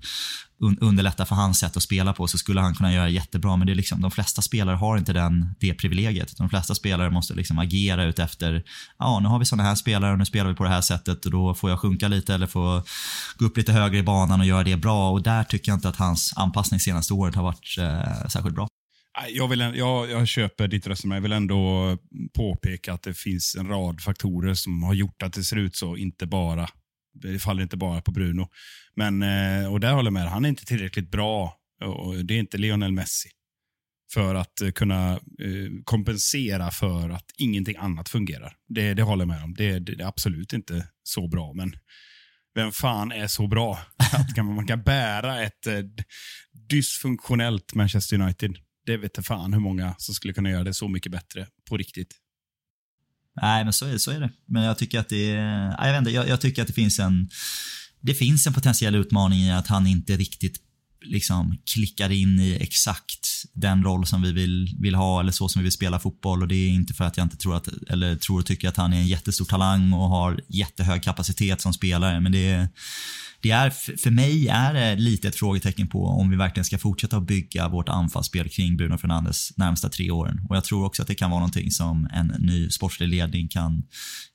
un 0.60 0.78
underlätta 0.82 1.26
för 1.26 1.36
hans 1.36 1.60
sätt 1.60 1.78
att 1.78 1.84
spela 1.84 2.14
på 2.14 2.28
så 2.28 2.38
skulle 2.38 2.62
han 2.62 2.76
kunna 2.76 2.94
göra 2.94 3.10
jättebra. 3.10 3.58
Men 3.58 3.68
det 3.68 3.74
är 3.74 3.76
liksom, 3.76 4.02
de 4.02 4.12
flesta 4.12 4.42
spelare 4.42 4.76
har 4.76 4.98
inte 4.98 5.14
den, 5.14 5.56
det 5.60 5.74
privilegiet. 5.74 6.38
De 6.38 6.50
flesta 6.50 6.76
spelare 6.76 7.10
måste 7.10 7.34
liksom 7.34 7.60
agera 7.60 8.04
utefter, 8.04 8.64
ja 9.00 9.20
nu 9.20 9.28
har 9.28 9.40
vi 9.40 9.46
sådana 9.46 9.70
här 9.70 9.76
spelare 9.76 10.12
och 10.12 10.18
nu 10.18 10.26
spelar 10.26 10.50
vi 10.50 10.56
på 10.56 10.64
det 10.64 10.70
här 10.70 10.82
sättet 10.82 11.26
och 11.26 11.32
då 11.32 11.54
får 11.54 11.70
jag 11.70 11.80
sjunka 11.80 12.08
lite 12.08 12.34
eller 12.34 12.48
få 12.48 12.84
gå 13.38 13.46
upp 13.46 13.58
lite 13.58 13.74
högre 13.74 13.98
i 13.98 14.04
banan 14.04 14.40
och 14.40 14.46
göra 14.46 14.64
det 14.64 14.78
bra. 14.78 15.12
Och 15.12 15.24
där 15.24 15.44
tycker 15.44 15.72
jag 15.72 15.78
inte 15.78 15.90
att 15.90 15.96
hans 15.96 16.34
anpassning 16.36 16.80
senaste 16.80 17.14
året 17.14 17.36
har 17.36 17.44
varit 17.44 17.78
eh, 17.80 18.28
särskilt 18.28 18.56
bra. 18.56 18.68
Jag, 19.30 19.48
vill, 19.48 19.60
jag, 19.60 20.10
jag 20.10 20.28
köper 20.28 20.68
ditt 20.68 20.88
resonemang. 20.88 21.16
Jag 21.16 21.22
vill 21.22 21.32
ändå 21.32 21.98
påpeka 22.34 22.94
att 22.94 23.04
det 23.04 23.14
finns 23.14 23.56
en 23.60 23.68
rad 23.68 24.02
faktorer 24.02 24.54
som 24.54 24.84
har 24.84 24.94
gjort 24.94 25.24
att 25.24 25.34
det 25.34 25.44
ser 25.44 25.58
ut 25.58 25.76
så. 25.76 25.98
Inte 25.98 26.26
bara, 26.26 26.70
det 27.14 27.40
faller 27.40 27.64
inte 27.64 27.78
bara 27.78 28.02
på 28.02 28.12
Bruno. 28.12 28.50
Men, 28.96 29.24
eh, 29.24 29.72
och 29.72 29.80
där 29.80 29.94
håller 29.94 30.08
jag 30.08 30.14
med. 30.14 30.30
Han 30.30 30.46
är 30.46 30.50
inte 30.50 30.66
tillräckligt 30.66 31.12
bra. 31.12 31.58
Och 31.84 32.26
det 32.26 32.34
är 32.34 32.40
inte 32.40 32.58
Lionel 32.58 32.92
Messi. 32.92 33.30
För 34.14 34.36
att 34.36 34.62
eh, 34.62 34.72
kunna 34.72 35.12
eh, 35.14 35.20
kompensera 35.84 36.72
för 36.72 37.10
att 37.10 37.26
ingenting 37.38 37.76
annat 37.78 38.10
fungerar. 38.10 38.56
Det, 38.68 38.94
det 38.94 39.04
håller 39.04 39.22
jag 39.22 39.28
med 39.28 39.44
om. 39.44 39.54
Det, 39.54 39.80
det, 39.80 39.96
det 39.96 40.04
är 40.04 40.08
absolut 40.08 40.54
inte 40.54 40.88
så 41.04 41.28
bra. 41.28 41.54
Men 41.54 41.76
vem 42.56 42.72
fan 42.72 43.12
är 43.12 43.28
så 43.28 43.48
bra 43.48 43.80
att 44.14 44.46
man 44.46 44.68
kan 44.68 44.84
bära 44.84 45.44
ett 45.44 45.68
dysfunktionellt 46.70 47.74
Manchester 47.74 48.22
United? 48.22 48.58
Det 48.86 48.98
vet 48.98 49.12
jag 49.16 49.26
fan 49.26 49.54
hur 49.54 49.60
många 49.60 49.96
som 49.98 50.16
skulle 50.16 50.34
kunna 50.34 50.50
göra 50.50 50.64
det 50.64 50.74
så 50.74 50.88
mycket 50.88 51.12
bättre 51.12 51.48
på 51.70 51.78
riktigt. 51.78 52.16
Nej, 53.42 53.64
men 53.64 53.74
så 53.74 53.86
är, 53.86 53.92
det, 53.92 54.00
så 54.00 54.12
är 54.12 54.20
det. 54.20 54.30
Men 54.46 54.64
jag 54.64 54.78
tycker 54.78 55.00
att 55.00 55.10
det 55.10 55.32
är, 55.32 55.86
jag, 55.86 55.92
vet 55.92 56.00
inte, 56.00 56.12
jag, 56.12 56.28
jag 56.28 56.42
tycker 56.42 56.62
att 56.62 56.68
det 56.68 56.74
finns 56.74 57.00
en 57.00 57.30
det 58.02 58.14
finns 58.14 58.48
en 58.48 58.54
potentiell 58.54 58.96
utmaning 58.96 59.40
i 59.40 59.52
att 59.52 59.68
han 59.68 59.88
inte 59.88 60.18
riktigt 60.18 60.62
liksom 61.02 61.58
klickar 61.74 62.10
in 62.10 62.40
i 62.40 62.58
exakt 62.62 63.44
den 63.54 63.84
roll 63.84 64.06
som 64.06 64.22
vi 64.22 64.32
vill, 64.32 64.76
vill 64.80 64.96
ha 64.96 65.20
eller 65.20 65.32
så 65.32 65.50
som 65.50 65.60
vi 65.60 65.64
vill 65.64 65.72
spela 65.72 66.00
fotboll. 66.00 66.42
Och 66.42 66.48
Det 66.48 66.56
är 66.56 66.70
inte 66.70 66.94
för 66.94 67.04
att 67.04 67.18
jag 67.18 67.26
inte 67.26 67.38
tror 67.38 67.56
att, 67.56 67.68
eller 67.68 68.16
tror 68.16 68.40
och 68.40 68.46
tycker 68.46 68.70
att 68.70 68.78
han 68.78 68.94
är 68.94 68.98
en 68.98 69.08
jättestor 69.08 69.46
talang 69.46 69.94
och 69.94 70.10
har 70.10 70.42
jättehög 70.48 71.04
kapacitet 71.04 71.62
som 71.62 71.74
spelare. 71.74 72.20
Men 72.20 72.32
det 72.32 72.50
är, 72.50 72.68
det 73.42 73.52
är, 73.52 73.70
för 73.98 74.12
mig 74.12 74.48
är 74.48 74.74
det 74.74 74.96
lite 74.96 75.28
ett 75.28 75.36
frågetecken 75.36 75.88
på 75.88 76.06
om 76.06 76.30
vi 76.30 76.36
verkligen 76.36 76.66
ska 76.66 76.78
fortsätta 76.78 77.18
att 77.18 77.24
bygga 77.24 77.68
vårt 77.68 77.90
anfallsspel 77.90 78.50
kring 78.50 78.78
Bruno 78.78 78.98
Fernandes 78.98 79.58
närmsta 79.58 79.90
tre 79.90 80.12
åren. 80.12 80.42
Och 80.50 80.56
jag 80.56 80.64
tror 80.64 80.86
också 80.86 81.02
att 81.02 81.08
det 81.08 81.16
kan 81.16 81.30
vara 81.30 81.40
någonting 81.40 81.72
som 81.72 82.10
en 82.14 82.28
ny 82.28 82.70
sportslig 82.70 83.08
ledning 83.08 83.48
kan, 83.48 83.84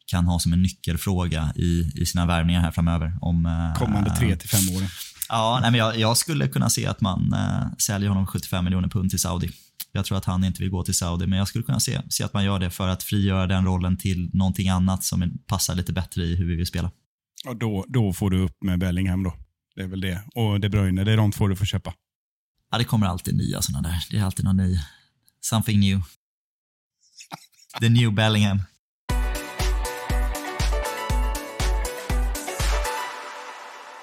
kan 0.07 0.26
ha 0.26 0.38
som 0.38 0.52
en 0.52 0.62
nyckelfråga 0.62 1.52
i, 1.57 1.92
i 1.94 2.07
sina 2.07 2.26
värvningar 2.26 2.61
här 2.61 2.70
framöver. 2.70 3.18
Om, 3.20 3.46
eh, 3.46 3.78
Kommande 3.78 4.16
tre 4.16 4.36
till 4.36 4.48
fem 4.48 4.76
åren. 4.76 4.88
Ja, 5.28 5.59
nej, 5.62 5.70
men 5.70 5.78
jag, 5.78 5.98
jag, 5.98 6.16
skulle 6.16 6.48
kunna 6.48 6.70
se 6.70 6.86
att 6.86 7.00
man 7.00 7.32
äh, 7.32 7.76
säljer 7.78 8.09
honom 8.09 8.26
75 8.26 8.64
miljoner 8.64 8.88
pund 8.88 9.11
till 9.11 9.20
Saudi. 9.20 9.50
Jag 9.92 10.04
tror 10.04 10.18
att 10.18 10.24
han 10.24 10.44
inte 10.44 10.62
vill 10.62 10.70
gå 10.70 10.82
till 10.82 10.94
Saudi, 10.94 11.26
men 11.26 11.38
jag 11.38 11.48
skulle 11.48 11.64
kunna 11.64 11.80
se, 11.80 12.00
se 12.09 12.24
att 12.24 12.34
man 12.34 12.44
gör 12.44 12.59
det 12.59 12.70
för 12.70 12.88
att 12.88 13.02
frigöra 13.02 13.46
den 13.46 13.64
rollen 13.64 13.96
till 13.96 14.30
någonting 14.32 14.68
annat 14.68 15.04
som 15.04 15.38
passar 15.46 15.74
lite 15.74 15.92
bättre 15.92 16.22
i 16.22 16.36
hur 16.36 16.46
vi 16.46 16.54
vill 16.54 16.66
spela. 16.66 16.90
Och 17.49 17.57
då, 17.57 17.84
då 17.88 18.12
får 18.12 18.30
du 18.30 18.40
upp 18.40 18.57
med 18.61 18.78
Bellingham 18.78 19.22
då. 19.22 19.34
Det 19.74 19.82
är 19.82 19.86
väl 19.86 20.01
det. 20.01 20.22
Och 20.34 20.61
De 20.61 20.68
Bruyne, 20.68 21.05
det 21.05 21.12
är 21.12 21.16
de 21.16 21.32
två 21.32 21.49
du 21.49 21.57
får 21.57 21.66
köpa. 21.66 21.94
Ja, 22.70 22.78
det 22.78 22.84
kommer 22.84 23.07
alltid 23.07 23.36
nya 23.36 23.62
sådana 23.62 23.88
där. 23.88 24.05
Det 24.11 24.16
är 24.18 24.24
alltid 24.24 24.44
någon 24.44 24.57
ny. 24.57 24.78
Something 25.40 25.80
new. 25.80 26.03
The 27.80 27.88
new 27.88 28.12
Bellingham. 28.12 28.62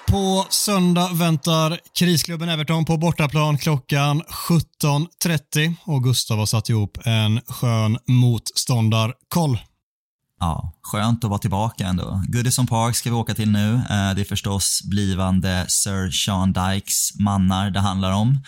På 0.07 0.45
söndag 0.49 1.09
väntar 1.13 1.79
krisklubben 1.99 2.49
Everton 2.49 2.85
på 2.85 2.97
bortaplan 2.97 3.57
klockan 3.57 4.21
17.30 4.21 5.75
och 5.85 6.03
Gustav 6.03 6.37
har 6.37 6.45
satt 6.45 6.69
ihop 6.69 6.97
en 7.05 7.41
skön 7.41 7.97
motståndarkoll. 8.07 9.59
Ja, 10.43 10.73
skönt 10.81 11.23
att 11.23 11.29
vara 11.29 11.39
tillbaka 11.39 11.87
ändå. 11.87 12.23
Goodison 12.27 12.67
Park 12.67 12.95
ska 12.95 13.09
vi 13.09 13.15
åka 13.15 13.33
till 13.33 13.49
nu. 13.49 13.73
Eh, 13.73 14.15
det 14.15 14.21
är 14.21 14.25
förstås 14.25 14.81
blivande 14.83 15.65
Sir 15.67 16.11
Sean 16.11 16.53
Dykes 16.53 17.19
mannar 17.19 17.69
det 17.69 17.79
handlar 17.79 18.11
om. 18.11 18.39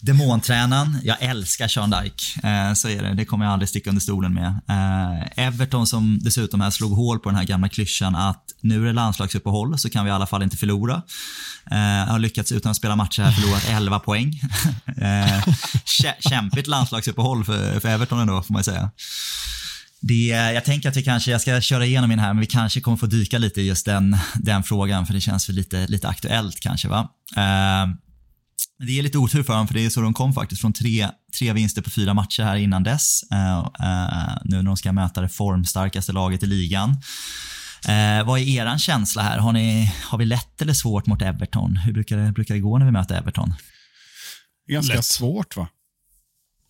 Demontränaren, 0.00 0.98
jag 1.02 1.22
älskar 1.22 1.68
Sean 1.68 1.90
Dyke. 1.90 2.46
Eh, 2.48 2.74
så 2.74 2.88
är 2.88 3.02
det, 3.02 3.14
det 3.14 3.24
kommer 3.24 3.44
jag 3.44 3.52
aldrig 3.52 3.68
sticka 3.68 3.90
under 3.90 4.00
stolen 4.00 4.34
med. 4.34 4.48
Eh, 4.68 5.44
Everton 5.46 5.86
som 5.86 6.18
dessutom 6.22 6.60
här 6.60 6.70
slog 6.70 6.92
hål 6.92 7.18
på 7.18 7.28
den 7.28 7.38
här 7.38 7.44
gamla 7.44 7.68
klyschan 7.68 8.14
att 8.14 8.44
nu 8.60 8.82
är 8.82 8.86
det 8.86 8.92
landslagsuppehåll 8.92 9.78
så 9.78 9.90
kan 9.90 10.04
vi 10.04 10.10
i 10.10 10.14
alla 10.14 10.26
fall 10.26 10.42
inte 10.42 10.56
förlora. 10.56 11.02
Eh, 11.70 12.10
har 12.10 12.18
lyckats 12.18 12.52
utan 12.52 12.70
att 12.70 12.76
spela 12.76 12.96
matcher 12.96 13.22
här 13.22 13.32
förlorat 13.32 13.64
11 13.68 13.98
poäng. 13.98 14.40
eh, 14.96 15.54
kämpigt 16.20 16.66
landslagsuppehåll 16.66 17.44
för, 17.44 17.80
för 17.80 17.88
Everton 17.88 18.20
ändå 18.20 18.42
får 18.42 18.52
man 18.52 18.64
säga. 18.64 18.90
Det, 20.08 20.26
jag 20.26 20.64
tänker 20.64 20.88
att 20.88 20.96
vi 20.96 21.02
kanske, 21.02 21.30
jag 21.30 21.40
ska 21.40 21.60
köra 21.60 21.86
igenom 21.86 22.08
min 22.08 22.18
här, 22.18 22.32
men 22.32 22.40
vi 22.40 22.46
kanske 22.46 22.80
kommer 22.80 22.96
få 22.96 23.06
dyka 23.06 23.38
lite 23.38 23.60
i 23.60 23.66
just 23.66 23.86
den, 23.86 24.16
den 24.34 24.62
frågan 24.62 25.06
för 25.06 25.14
det 25.14 25.20
känns 25.20 25.48
väl 25.48 25.56
lite, 25.56 25.86
lite 25.86 26.08
aktuellt 26.08 26.60
kanske. 26.60 26.88
va? 26.88 27.08
Eh, 27.36 27.86
det 28.78 28.98
är 28.98 29.02
lite 29.02 29.18
otur 29.18 29.42
för 29.42 29.52
dem, 29.52 29.66
för 29.66 29.74
det 29.74 29.84
är 29.84 29.90
så 29.90 30.00
de 30.00 30.14
kom 30.14 30.34
faktiskt 30.34 30.60
från 30.60 30.72
tre, 30.72 31.08
tre 31.38 31.52
vinster 31.52 31.82
på 31.82 31.90
fyra 31.90 32.14
matcher 32.14 32.42
här 32.42 32.56
innan 32.56 32.82
dess. 32.82 33.20
Uh, 33.32 33.58
uh, 33.58 34.38
nu 34.44 34.56
när 34.56 34.62
de 34.62 34.76
ska 34.76 34.92
möta 34.92 35.20
det 35.20 35.28
formstarkaste 35.28 36.12
laget 36.12 36.42
i 36.42 36.46
ligan. 36.46 36.90
Uh, 37.88 38.26
vad 38.26 38.40
är 38.40 38.42
er 38.42 38.78
känsla 38.78 39.22
här? 39.22 39.38
Har, 39.38 39.52
ni, 39.52 39.92
har 40.02 40.18
vi 40.18 40.24
lätt 40.24 40.62
eller 40.62 40.72
svårt 40.72 41.06
mot 41.06 41.22
Everton? 41.22 41.76
Hur 41.76 41.92
brukar 41.92 42.16
det, 42.16 42.32
brukar 42.32 42.54
det 42.54 42.60
gå 42.60 42.78
när 42.78 42.86
vi 42.86 42.92
möter 42.92 43.14
Everton? 43.14 43.54
Ganska 44.68 44.94
lätt. 44.94 45.04
svårt 45.04 45.56
va? 45.56 45.68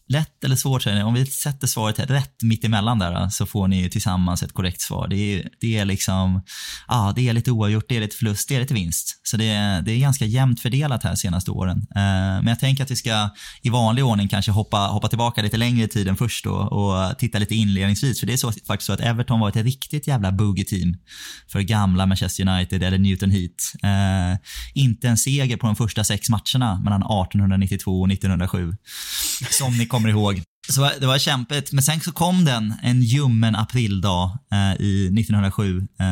Lätt 0.09 0.45
eller 0.45 0.57
svårt 0.57 0.83
säger 0.83 0.97
ni. 0.97 1.03
Om 1.03 1.15
vi 1.15 1.27
sätter 1.27 1.67
svaret 1.67 1.99
rätt 1.99 2.43
mitt 2.43 2.65
emellan 2.65 2.99
där 2.99 3.29
så 3.29 3.47
får 3.47 3.69
ni 3.69 3.91
tillsammans 3.91 4.43
ett 4.43 4.53
korrekt 4.53 4.81
svar. 4.81 5.09
Det 5.09 5.17
är, 5.17 5.49
det 5.61 5.79
är 5.79 5.85
liksom, 5.85 6.43
ah, 6.87 7.13
det 7.13 7.29
är 7.29 7.33
lite 7.33 7.51
oavgjort, 7.51 7.85
det 7.89 7.97
är 7.97 8.01
lite 8.01 8.17
förlust, 8.17 8.49
det 8.49 8.57
är 8.57 8.61
lite 8.61 8.75
vinst. 8.75 9.21
Så 9.23 9.37
det 9.37 9.49
är, 9.49 9.83
det 9.83 9.93
är 9.93 9.99
ganska 9.99 10.25
jämnt 10.25 10.61
fördelat 10.61 11.03
här 11.03 11.15
senaste 11.15 11.51
åren. 11.51 11.77
Eh, 11.79 12.03
men 12.43 12.47
jag 12.47 12.61
tänker 12.61 12.85
att 12.85 12.91
vi 12.91 12.97
ska 12.97 13.31
i 13.63 13.71
vanlig 13.71 14.05
ordning 14.05 14.29
kanske 14.29 14.53
hoppa, 14.53 14.79
hoppa 14.79 15.09
tillbaka 15.09 15.43
lite 15.43 15.57
längre 15.57 15.85
i 15.85 15.89
tiden 15.89 16.17
först 16.17 16.45
då 16.45 16.55
och 16.55 17.19
titta 17.19 17.39
lite 17.39 17.55
inledningsvis. 17.55 18.21
För 18.21 18.27
det 18.27 18.33
är 18.33 18.37
så, 18.37 18.53
faktiskt 18.53 18.87
så 18.87 18.93
att 18.93 19.01
Everton 19.01 19.41
var 19.41 19.49
ett 19.49 19.57
riktigt 19.57 20.07
jävla 20.07 20.33
boogie-team 20.33 20.97
för 21.49 21.61
gamla 21.61 22.07
Manchester 22.07 22.49
United 22.49 22.83
eller 22.83 22.99
Newton 22.99 23.31
Heat. 23.31 23.51
Eh, 23.83 24.39
inte 24.75 25.09
en 25.09 25.19
seger 25.19 25.57
på 25.57 25.67
de 25.67 25.77
första 25.77 26.05
sex 26.05 26.29
matcherna 26.29 26.81
mellan 26.85 27.03
1892 27.03 28.01
och 28.01 28.13
1907. 28.13 28.77
Som 29.51 29.79
ni 29.79 29.87
kommer 29.95 30.09
ihåg. 30.09 30.43
Så 30.69 30.91
det 31.01 31.07
var 31.07 31.19
kämpigt, 31.19 31.73
men 31.73 31.83
sen 31.83 32.01
så 32.01 32.13
kom 32.13 32.45
den 32.45 32.75
en 32.83 33.03
ljummen 33.03 33.57
aprildag 33.57 34.39
eh, 34.53 34.81
i 34.81 35.07
1907 35.07 35.79
eh, 35.79 36.07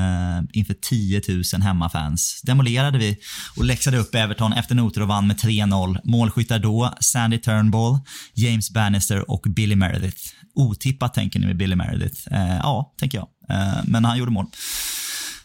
inför 0.52 0.74
10 0.74 1.22
000 1.28 1.62
hemmafans. 1.62 2.40
Demolerade 2.42 2.98
vi 2.98 3.18
och 3.56 3.64
läxade 3.64 3.98
upp 3.98 4.14
Everton 4.14 4.52
efter 4.52 4.74
noter 4.74 5.02
och 5.02 5.08
vann 5.08 5.26
med 5.26 5.36
3-0. 5.36 5.98
Målskyttar 6.04 6.58
då 6.58 6.94
Sandy 7.00 7.38
Turnbull, 7.38 7.98
James 8.34 8.70
Bannister 8.70 9.30
och 9.30 9.42
Billy 9.48 9.76
Meredith. 9.76 10.22
Otippat 10.54 11.14
tänker 11.14 11.40
ni 11.40 11.46
med 11.46 11.56
Billy 11.56 11.76
Meredith? 11.76 12.32
Eh, 12.32 12.56
ja, 12.56 12.94
tänker 12.98 13.18
jag. 13.18 13.28
Eh, 13.58 13.78
men 13.84 14.04
han 14.04 14.18
gjorde 14.18 14.30
mål. 14.30 14.46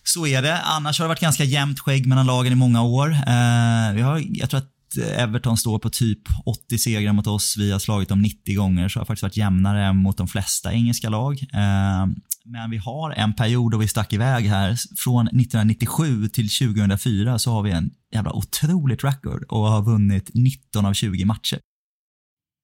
Så 0.03 0.27
är 0.27 0.41
det. 0.41 0.61
Annars 0.61 0.99
har 0.99 1.05
det 1.05 1.09
varit 1.09 1.19
ganska 1.19 1.43
jämnt 1.43 1.79
skägg 1.79 2.05
mellan 2.05 2.25
lagen 2.25 2.51
i 2.53 2.55
många 2.55 2.81
år. 2.81 3.11
Eh, 3.11 3.93
vi 3.93 4.01
har, 4.01 4.23
jag 4.25 4.49
tror 4.49 4.57
att 4.57 4.76
Everton 4.97 5.57
står 5.57 5.79
på 5.79 5.89
typ 5.89 6.19
80 6.45 6.77
segrar 6.77 7.13
mot 7.13 7.27
oss. 7.27 7.55
Vi 7.57 7.71
har 7.71 7.79
slagit 7.79 8.09
dem 8.09 8.21
90 8.21 8.57
gånger, 8.57 8.89
så 8.89 8.99
har 8.99 9.05
faktiskt 9.05 9.23
varit 9.23 9.37
jämnare 9.37 9.93
mot 9.93 10.17
de 10.17 10.27
flesta 10.27 10.73
engelska 10.73 11.09
lag. 11.09 11.45
Ehm, 11.53 12.15
men 12.45 12.69
vi 12.69 12.77
har 12.77 13.11
en 13.11 13.33
period 13.33 13.71
då 13.71 13.77
vi 13.77 13.87
stack 13.87 14.13
iväg 14.13 14.45
här. 14.45 14.77
Från 14.97 15.27
1997 15.27 16.27
till 16.27 16.49
2004 16.49 17.39
så 17.39 17.51
har 17.51 17.63
vi 17.63 17.71
en 17.71 17.91
jävla 18.13 18.33
otroligt 18.33 19.03
record 19.03 19.43
och 19.43 19.59
har 19.59 19.81
vunnit 19.81 20.31
19 20.33 20.85
av 20.85 20.93
20 20.93 21.25
matcher 21.25 21.59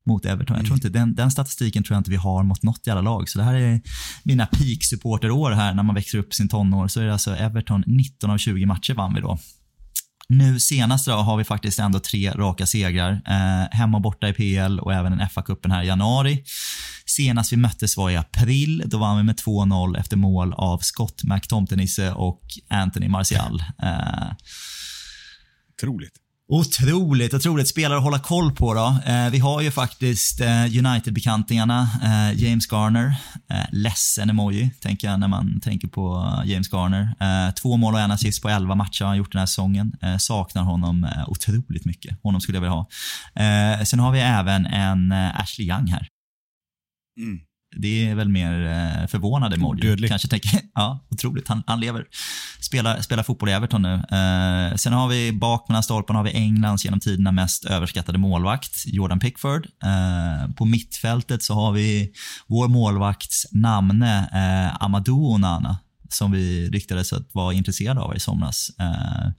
mot 0.05 0.25
Everton. 0.25 0.57
Jag 0.57 0.65
tror 0.65 0.75
inte, 0.75 0.89
den, 0.89 1.15
den, 1.15 1.31
statistiken 1.31 1.83
tror 1.83 1.95
jag 1.95 1.99
inte 1.99 2.11
vi 2.11 2.17
har 2.17 2.43
mot 2.43 2.63
något 2.63 2.87
jävla 2.87 3.01
lag. 3.01 3.29
Så 3.29 3.39
det 3.39 3.45
här 3.45 3.53
är 3.53 3.81
mina 4.23 4.45
peak 4.45 4.83
supporterår 4.83 5.51
här 5.51 5.73
när 5.73 5.83
man 5.83 5.95
växer 5.95 6.17
upp 6.17 6.33
sin 6.33 6.49
tonår. 6.49 6.87
Så 6.87 7.01
är 7.01 7.05
det 7.05 7.13
alltså 7.13 7.35
Everton 7.35 7.83
19 7.87 8.29
av 8.29 8.37
20 8.37 8.65
matcher 8.65 8.93
vann 8.93 9.13
vi 9.13 9.21
då. 9.21 9.39
Nu 10.29 10.59
senast 10.59 11.05
då 11.05 11.11
har 11.11 11.37
vi 11.37 11.43
faktiskt 11.43 11.79
ändå 11.79 11.99
tre 11.99 12.31
raka 12.31 12.65
segrar. 12.65 13.21
Eh, 13.27 13.77
hemma 13.77 13.97
och 13.97 14.01
borta 14.01 14.29
i 14.29 14.33
PL 14.33 14.79
och 14.79 14.93
även 14.93 15.13
en 15.13 15.19
FA-cupen 15.29 15.71
här 15.71 15.83
i 15.83 15.87
januari. 15.87 16.43
Senast 17.05 17.51
vi 17.51 17.57
möttes 17.57 17.97
var 17.97 18.09
i 18.09 18.15
april. 18.15 18.83
Då 18.85 18.97
vann 18.97 19.17
vi 19.17 19.23
med 19.23 19.35
2-0 19.35 19.99
efter 19.99 20.17
mål 20.17 20.53
av 20.53 20.77
Scott 20.77 21.23
McTomtenisse 21.23 22.11
och 22.11 22.41
Anthony 22.69 23.07
Martial. 23.07 23.63
Eh, 23.83 24.31
Otroligt. 25.77 26.22
Otroligt, 26.47 27.33
otroligt 27.33 27.67
spelare 27.67 27.97
att 27.97 28.03
hålla 28.03 28.19
koll 28.19 28.55
på 28.55 28.73
då. 28.73 28.97
Eh, 29.05 29.29
vi 29.29 29.39
har 29.39 29.61
ju 29.61 29.71
faktiskt 29.71 30.41
eh, 30.41 30.63
United-bekantingarna, 30.63 31.89
eh, 32.03 32.43
James 32.43 32.71
Garner. 32.71 33.15
Eh, 33.49 33.65
ledsen 33.71 34.29
emoji, 34.29 34.71
tänker 34.79 35.07
jag 35.07 35.19
när 35.19 35.27
man 35.27 35.59
tänker 35.59 35.87
på 35.87 36.33
eh, 36.43 36.51
James 36.51 36.73
Garner. 36.73 37.15
Eh, 37.19 37.53
två 37.53 37.77
mål 37.77 37.93
och 37.93 37.99
en 37.99 38.11
assist 38.11 38.41
på 38.41 38.49
elva 38.49 38.75
matcher 38.75 39.03
har 39.03 39.09
han 39.09 39.17
gjort 39.17 39.31
den 39.31 39.39
här 39.39 39.45
säsongen. 39.45 39.93
Eh, 40.01 40.17
saknar 40.17 40.63
honom 40.63 41.03
eh, 41.03 41.29
otroligt 41.29 41.85
mycket. 41.85 42.23
Honom 42.23 42.41
skulle 42.41 42.55
jag 42.55 42.61
vilja 42.61 42.73
ha. 42.73 42.87
Eh, 43.35 43.83
sen 43.83 43.99
har 43.99 44.11
vi 44.11 44.19
även 44.19 44.65
en 44.65 45.11
eh, 45.11 45.39
Ashley 45.39 45.67
Young 45.67 45.87
här. 45.87 46.07
Mm. 47.17 47.39
Det 47.75 48.09
är 48.09 48.15
väl 48.15 48.29
mer 48.29 48.65
eh, 48.65 49.07
förvånad 49.07 49.53
emoji. 49.53 49.81
Dödlig. 49.81 50.09
Kanske 50.09 50.27
tänker, 50.27 50.51
ja, 50.73 51.05
otroligt. 51.09 51.47
Han, 51.47 51.63
han 51.67 51.79
lever. 51.79 52.05
Spelar, 52.59 53.01
spelar 53.01 53.23
fotboll 53.23 53.49
i 53.49 53.51
Everton 53.51 53.81
nu. 53.81 53.93
Eh, 53.93 54.75
sen 54.75 54.93
har 54.93 55.07
vi 55.07 55.31
bak 55.31 55.69
mellan 55.69 55.83
stolparna 55.83 56.19
har 56.19 56.23
vi 56.23 56.31
Englands 56.31 56.85
genom 56.85 56.99
tiderna 56.99 57.31
mest 57.31 57.65
överskattade 57.65 58.17
målvakt, 58.17 58.83
Jordan 58.85 59.19
Pickford. 59.19 59.67
Eh, 59.83 60.51
på 60.55 60.65
mittfältet 60.65 61.43
så 61.43 61.53
har 61.53 61.71
vi 61.71 62.11
vår 62.47 62.67
målvakts 62.67 63.47
namne, 63.51 64.29
eh, 64.33 64.83
Amadou 64.83 65.33
Onana 65.33 65.77
som 66.13 66.31
vi 66.31 66.69
ryktades 66.69 67.13
att 67.13 67.29
vara 67.31 67.53
intresserade 67.53 68.01
av 68.01 68.15
i 68.15 68.19
somras. 68.19 68.71
Eh, 68.79 69.31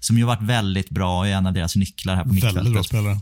som 0.00 0.18
ju 0.18 0.24
varit 0.24 0.42
väldigt 0.42 0.90
bra, 0.90 1.26
är 1.26 1.32
en 1.32 1.46
av 1.46 1.52
deras 1.52 1.76
nycklar 1.76 2.14
här 2.14 2.24
på 2.24 2.32
mittfältet. 2.32 2.56
Väldigt 2.56 2.74
bra 2.74 2.82
spelare. 2.82 3.20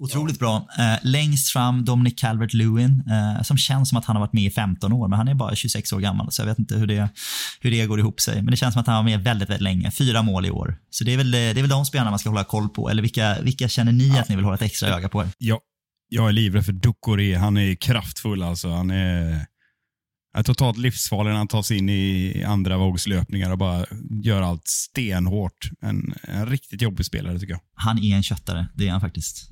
Otroligt 0.00 0.38
bra. 0.38 0.68
Eh, 0.78 0.98
längst 1.02 1.52
fram 1.52 1.84
Dominic 1.84 2.14
Calvert-Lewin, 2.22 3.02
eh, 3.10 3.42
som 3.42 3.58
känns 3.58 3.88
som 3.88 3.98
att 3.98 4.04
han 4.04 4.16
har 4.16 4.20
varit 4.20 4.32
med 4.32 4.44
i 4.44 4.50
15 4.50 4.92
år, 4.92 5.08
men 5.08 5.16
han 5.18 5.28
är 5.28 5.34
bara 5.34 5.54
26 5.54 5.92
år 5.92 6.00
gammal, 6.00 6.32
så 6.32 6.42
jag 6.42 6.46
vet 6.46 6.58
inte 6.58 6.74
hur 6.74 6.86
det, 6.86 7.08
hur 7.60 7.70
det 7.70 7.86
går 7.86 7.98
ihop 7.98 8.20
sig. 8.20 8.42
Men 8.42 8.50
det 8.50 8.56
känns 8.56 8.74
som 8.74 8.80
att 8.80 8.86
han 8.86 8.96
var 8.96 9.10
med 9.10 9.24
väldigt, 9.24 9.48
väldigt 9.48 9.62
länge. 9.62 9.90
Fyra 9.90 10.22
mål 10.22 10.46
i 10.46 10.50
år. 10.50 10.78
Så 10.90 11.04
det 11.04 11.12
är 11.12 11.16
väl, 11.16 11.30
det 11.30 11.38
är 11.38 11.54
väl 11.54 11.68
de 11.68 11.84
spelarna 11.84 12.10
man 12.10 12.18
ska 12.18 12.28
hålla 12.28 12.44
koll 12.44 12.68
på. 12.68 12.90
Eller 12.90 13.02
vilka, 13.02 13.36
vilka 13.40 13.68
känner 13.68 13.92
ni 13.92 14.08
ja. 14.08 14.20
att 14.20 14.28
ni 14.28 14.36
vill 14.36 14.44
hålla 14.44 14.54
ett 14.54 14.62
extra 14.62 14.88
öga 14.88 15.08
på? 15.08 15.24
Ja, 15.38 15.60
Jag 16.08 16.28
är 16.28 16.32
livrädd 16.32 16.64
för 16.64 16.72
Ducoré. 16.72 17.34
Han 17.34 17.56
är 17.56 17.74
kraftfull 17.74 18.42
alltså. 18.42 18.68
Han 18.68 18.90
är, 18.90 19.46
är 20.36 20.42
totalt 20.42 20.78
livsfarlig 20.78 21.30
när 21.30 21.38
han 21.38 21.48
tar 21.48 21.62
sig 21.62 21.78
in 21.78 21.88
i 21.88 22.44
andra 22.46 22.76
vågslöpningar 22.76 23.50
och 23.50 23.58
bara 23.58 23.86
gör 24.22 24.42
allt 24.42 24.66
stenhårt. 24.66 25.70
En, 25.80 26.14
en 26.22 26.46
riktigt 26.46 26.82
jobbig 26.82 27.06
spelare 27.06 27.38
tycker 27.38 27.52
jag. 27.52 27.60
Han 27.74 27.98
är 27.98 28.16
en 28.16 28.22
köttare, 28.22 28.66
det 28.74 28.88
är 28.88 28.92
han 28.92 29.00
faktiskt. 29.00 29.50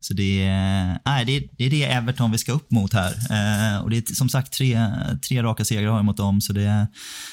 Så 0.00 0.14
det 0.14 0.42
är, 0.42 0.98
nej, 1.04 1.24
det, 1.24 1.36
är, 1.36 1.42
det 1.52 1.64
är 1.64 1.70
det 1.70 1.84
Everton 1.84 2.32
vi 2.32 2.38
ska 2.38 2.52
upp 2.52 2.70
mot 2.70 2.92
här. 2.92 3.10
Eh, 3.10 3.82
och 3.82 3.90
det 3.90 4.10
är 4.10 4.14
som 4.14 4.28
sagt 4.28 4.52
tre, 4.52 4.80
tre 5.28 5.42
raka 5.42 5.64
segrar 5.64 5.90
har 5.90 6.02
mot 6.02 6.16
dem, 6.16 6.40
så 6.40 6.52
det 6.52 6.88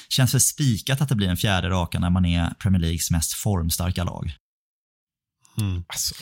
känns 0.08 0.34
väl 0.34 0.40
spikat 0.40 1.00
att 1.00 1.08
det 1.08 1.14
blir 1.14 1.28
en 1.28 1.36
fjärde 1.36 1.70
raka 1.70 1.98
när 1.98 2.10
man 2.10 2.24
är 2.24 2.50
Premier 2.50 2.80
Leagues 2.80 3.10
mest 3.10 3.32
formstarka 3.32 4.04
lag. 4.04 4.32
Mm. 5.58 5.84
Alltså, 5.88 6.14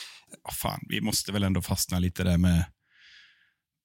fan, 0.53 0.81
vi 0.89 1.01
måste 1.01 1.33
väl 1.33 1.43
ändå 1.43 1.63
fastna 1.63 1.99
lite 1.99 2.25
där 2.25 2.39
med 2.39 2.65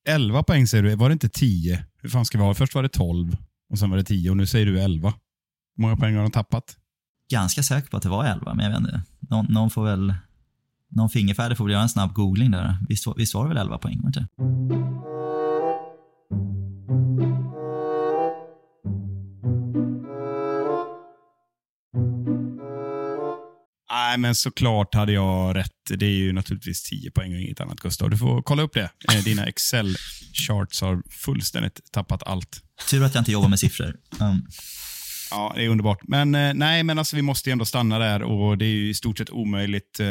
11 0.07 0.43
poäng 0.43 0.67
säger 0.67 0.83
du, 0.83 0.95
var 0.95 1.09
det 1.09 1.13
inte 1.13 1.29
10? 1.29 1.85
Hur 2.01 2.09
fan 2.09 2.25
ska 2.25 2.37
vi 2.37 2.43
ha? 2.43 2.53
Först 2.53 2.75
var 2.75 2.83
det 2.83 2.89
12 2.89 3.37
och 3.69 3.79
sen 3.79 3.89
var 3.89 3.97
det 3.97 4.03
10 4.03 4.29
och 4.29 4.37
nu 4.37 4.47
säger 4.47 4.65
du 4.65 4.81
11. 4.81 5.13
Hur 5.75 5.81
många 5.81 5.95
poäng 5.95 6.15
har 6.15 6.21
de 6.21 6.31
tappat? 6.31 6.77
Ganska 7.29 7.63
säker 7.63 7.89
på 7.89 7.97
att 7.97 8.03
det 8.03 8.09
var 8.09 8.25
11, 8.25 8.53
men 8.53 8.65
jag 8.65 8.71
vet 8.71 8.79
inte. 8.79 9.01
Någon, 9.19 9.45
någon 9.45 9.69
får 9.69 9.85
väl 9.85 10.13
någon 10.89 11.09
fingerfärdig 11.09 11.57
får 11.57 11.65
väl 11.65 11.71
göra 11.71 11.83
en 11.83 11.89
snabb 11.89 12.13
googling 12.13 12.51
där. 12.51 12.77
Visst, 12.89 13.07
visst 13.17 13.33
var 13.33 13.43
det 13.43 13.49
väl 13.49 13.57
11 13.57 13.77
poäng? 13.77 13.99
Var 14.01 14.07
inte? 14.07 14.27
Nej, 24.09 24.17
men 24.17 24.35
såklart 24.35 24.95
hade 24.95 25.11
jag 25.11 25.55
rätt. 25.55 25.71
Det 25.95 26.05
är 26.05 26.09
ju 26.09 26.33
naturligtvis 26.33 26.83
10 26.83 27.11
poäng 27.11 27.33
och 27.33 27.39
inget 27.39 27.61
annat, 27.61 27.79
Gustav. 27.79 28.09
Du 28.09 28.17
får 28.17 28.41
kolla 28.41 28.63
upp 28.63 28.73
det. 28.73 28.89
Eh, 29.13 29.23
Dina 29.23 29.45
Excel-charts 29.45 30.81
har 30.81 31.03
fullständigt 31.09 31.79
tappat 31.91 32.23
allt. 32.23 32.63
Tur 32.89 33.03
att 33.03 33.15
jag 33.15 33.21
inte 33.21 33.31
jobbar 33.31 33.49
med 33.49 33.59
siffror. 33.59 33.95
Um, 34.19 34.47
Ja, 35.31 35.53
det 35.55 35.63
är 35.65 35.69
underbart. 35.69 35.99
Men 36.07 36.35
eh, 36.35 36.53
nej, 36.53 36.83
men 36.83 36.99
alltså 36.99 37.15
vi 37.15 37.21
måste 37.21 37.49
ju 37.49 37.51
ändå 37.51 37.65
stanna 37.65 37.99
där 37.99 38.21
och 38.23 38.57
det 38.57 38.65
är 38.65 38.69
ju 38.69 38.89
i 38.89 38.93
stort 38.93 39.17
sett 39.17 39.29
omöjligt. 39.29 39.99
Eh, 39.99 40.07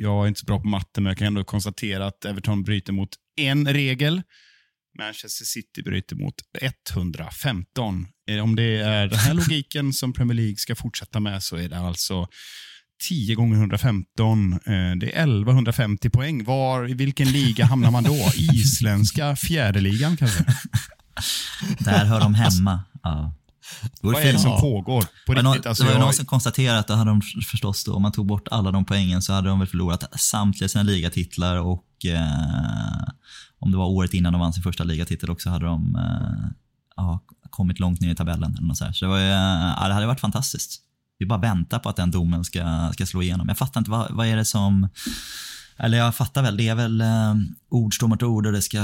jag 0.00 0.24
är 0.24 0.28
inte 0.28 0.40
så 0.40 0.46
bra 0.46 0.60
på 0.60 0.68
matte, 0.68 1.00
men 1.00 1.10
jag 1.10 1.18
kan 1.18 1.26
ändå 1.26 1.44
konstatera 1.44 2.06
att 2.06 2.24
Everton 2.24 2.62
bryter 2.64 2.92
mot 2.92 3.10
en 3.36 3.68
regel. 3.72 4.22
Manchester 4.98 5.44
City 5.44 5.82
bryter 5.82 6.16
mot 6.16 6.34
115. 6.92 8.06
Eh, 8.30 8.38
Om 8.44 8.56
det 8.56 8.76
är 8.80 9.06
den 9.06 9.18
här 9.18 9.34
logiken 9.34 9.92
som 9.92 10.12
Premier 10.12 10.34
League 10.36 10.56
ska 10.56 10.74
fortsätta 10.74 11.20
med 11.20 11.42
så 11.42 11.56
är 11.56 11.68
det 11.68 11.78
alltså 11.78 12.26
10 13.08 13.34
gånger 13.34 13.56
115. 13.56 14.52
Eh, 14.52 14.58
Det 15.00 15.16
är 15.16 15.22
1150 15.22 16.10
poäng. 16.10 16.44
Var, 16.44 16.90
I 16.90 16.94
vilken 16.94 17.32
liga 17.32 17.64
hamnar 17.64 17.90
man 17.90 18.04
då? 18.04 18.14
Isländska 18.54 19.36
fjärdeligan 19.36 20.16
kanske? 20.16 20.44
där 21.78 22.04
hör 22.04 22.20
de 22.20 22.34
hemma. 22.34 22.82
Ja. 23.02 23.34
Vad 24.00 24.22
är 24.22 24.32
det 24.32 24.38
som 24.38 24.50
Ja. 24.50 24.60
pågår? 24.60 25.02
På 25.26 25.32
var, 25.34 25.42
någon, 25.42 25.52
riktigt, 25.52 25.66
alltså, 25.66 25.82
det 25.84 25.88
var 25.88 25.94
jag- 25.96 26.00
någon 26.04 26.12
som 26.14 26.26
konstaterade 26.26 26.78
att 26.78 26.86
då 26.88 26.94
hade 26.94 27.10
de 27.10 27.20
förstås 27.50 27.84
då, 27.84 27.94
om 27.94 28.02
man 28.02 28.12
tog 28.12 28.26
bort 28.26 28.48
alla 28.50 28.70
de 28.70 28.84
poängen 28.84 29.22
så 29.22 29.32
hade 29.32 29.48
de 29.48 29.58
väl 29.58 29.68
förlorat 29.68 30.20
samtliga 30.20 30.68
sina 30.68 30.82
ligatitlar 30.82 31.56
och 31.56 31.86
eh, 32.06 33.04
om 33.58 33.70
det 33.70 33.76
var 33.78 33.86
året 33.86 34.14
innan 34.14 34.32
de 34.32 34.40
vann 34.40 34.52
sin 34.52 34.62
första 34.62 34.84
ligatitel 34.84 35.30
också 35.30 35.50
hade 35.50 35.66
de 35.66 35.96
eh, 35.96 36.48
ja, 36.96 37.20
kommit 37.50 37.80
långt 37.80 38.00
ner 38.00 38.10
i 38.12 38.14
tabellen. 38.14 38.56
Eller 38.56 38.66
något 38.66 38.76
så, 38.76 38.92
så 38.92 39.04
det, 39.04 39.10
var, 39.10 39.18
ja, 39.18 39.88
det 39.88 39.94
hade 39.94 40.06
varit 40.06 40.20
fantastiskt. 40.20 40.80
Vi 41.18 41.26
bara 41.26 41.38
väntar 41.40 41.78
på 41.78 41.88
att 41.88 41.96
den 41.96 42.10
domen 42.10 42.44
ska, 42.44 42.90
ska 42.92 43.06
slå 43.06 43.22
igenom. 43.22 43.48
Jag 43.48 43.58
fattar 43.58 43.80
inte, 43.80 43.90
vad, 43.90 44.06
vad 44.10 44.26
är 44.26 44.36
det 44.36 44.44
som... 44.44 44.88
Eller 45.80 45.98
jag 45.98 46.14
fattar 46.14 46.42
väl, 46.42 46.56
det 46.56 46.68
är 46.68 46.74
väl 46.74 47.00
eh, 47.00 47.34
ord 47.70 47.94
står 47.94 48.08
mot 48.08 48.22
ord 48.22 48.46
och 48.46 48.52
det 48.52 48.62
ska 48.62 48.80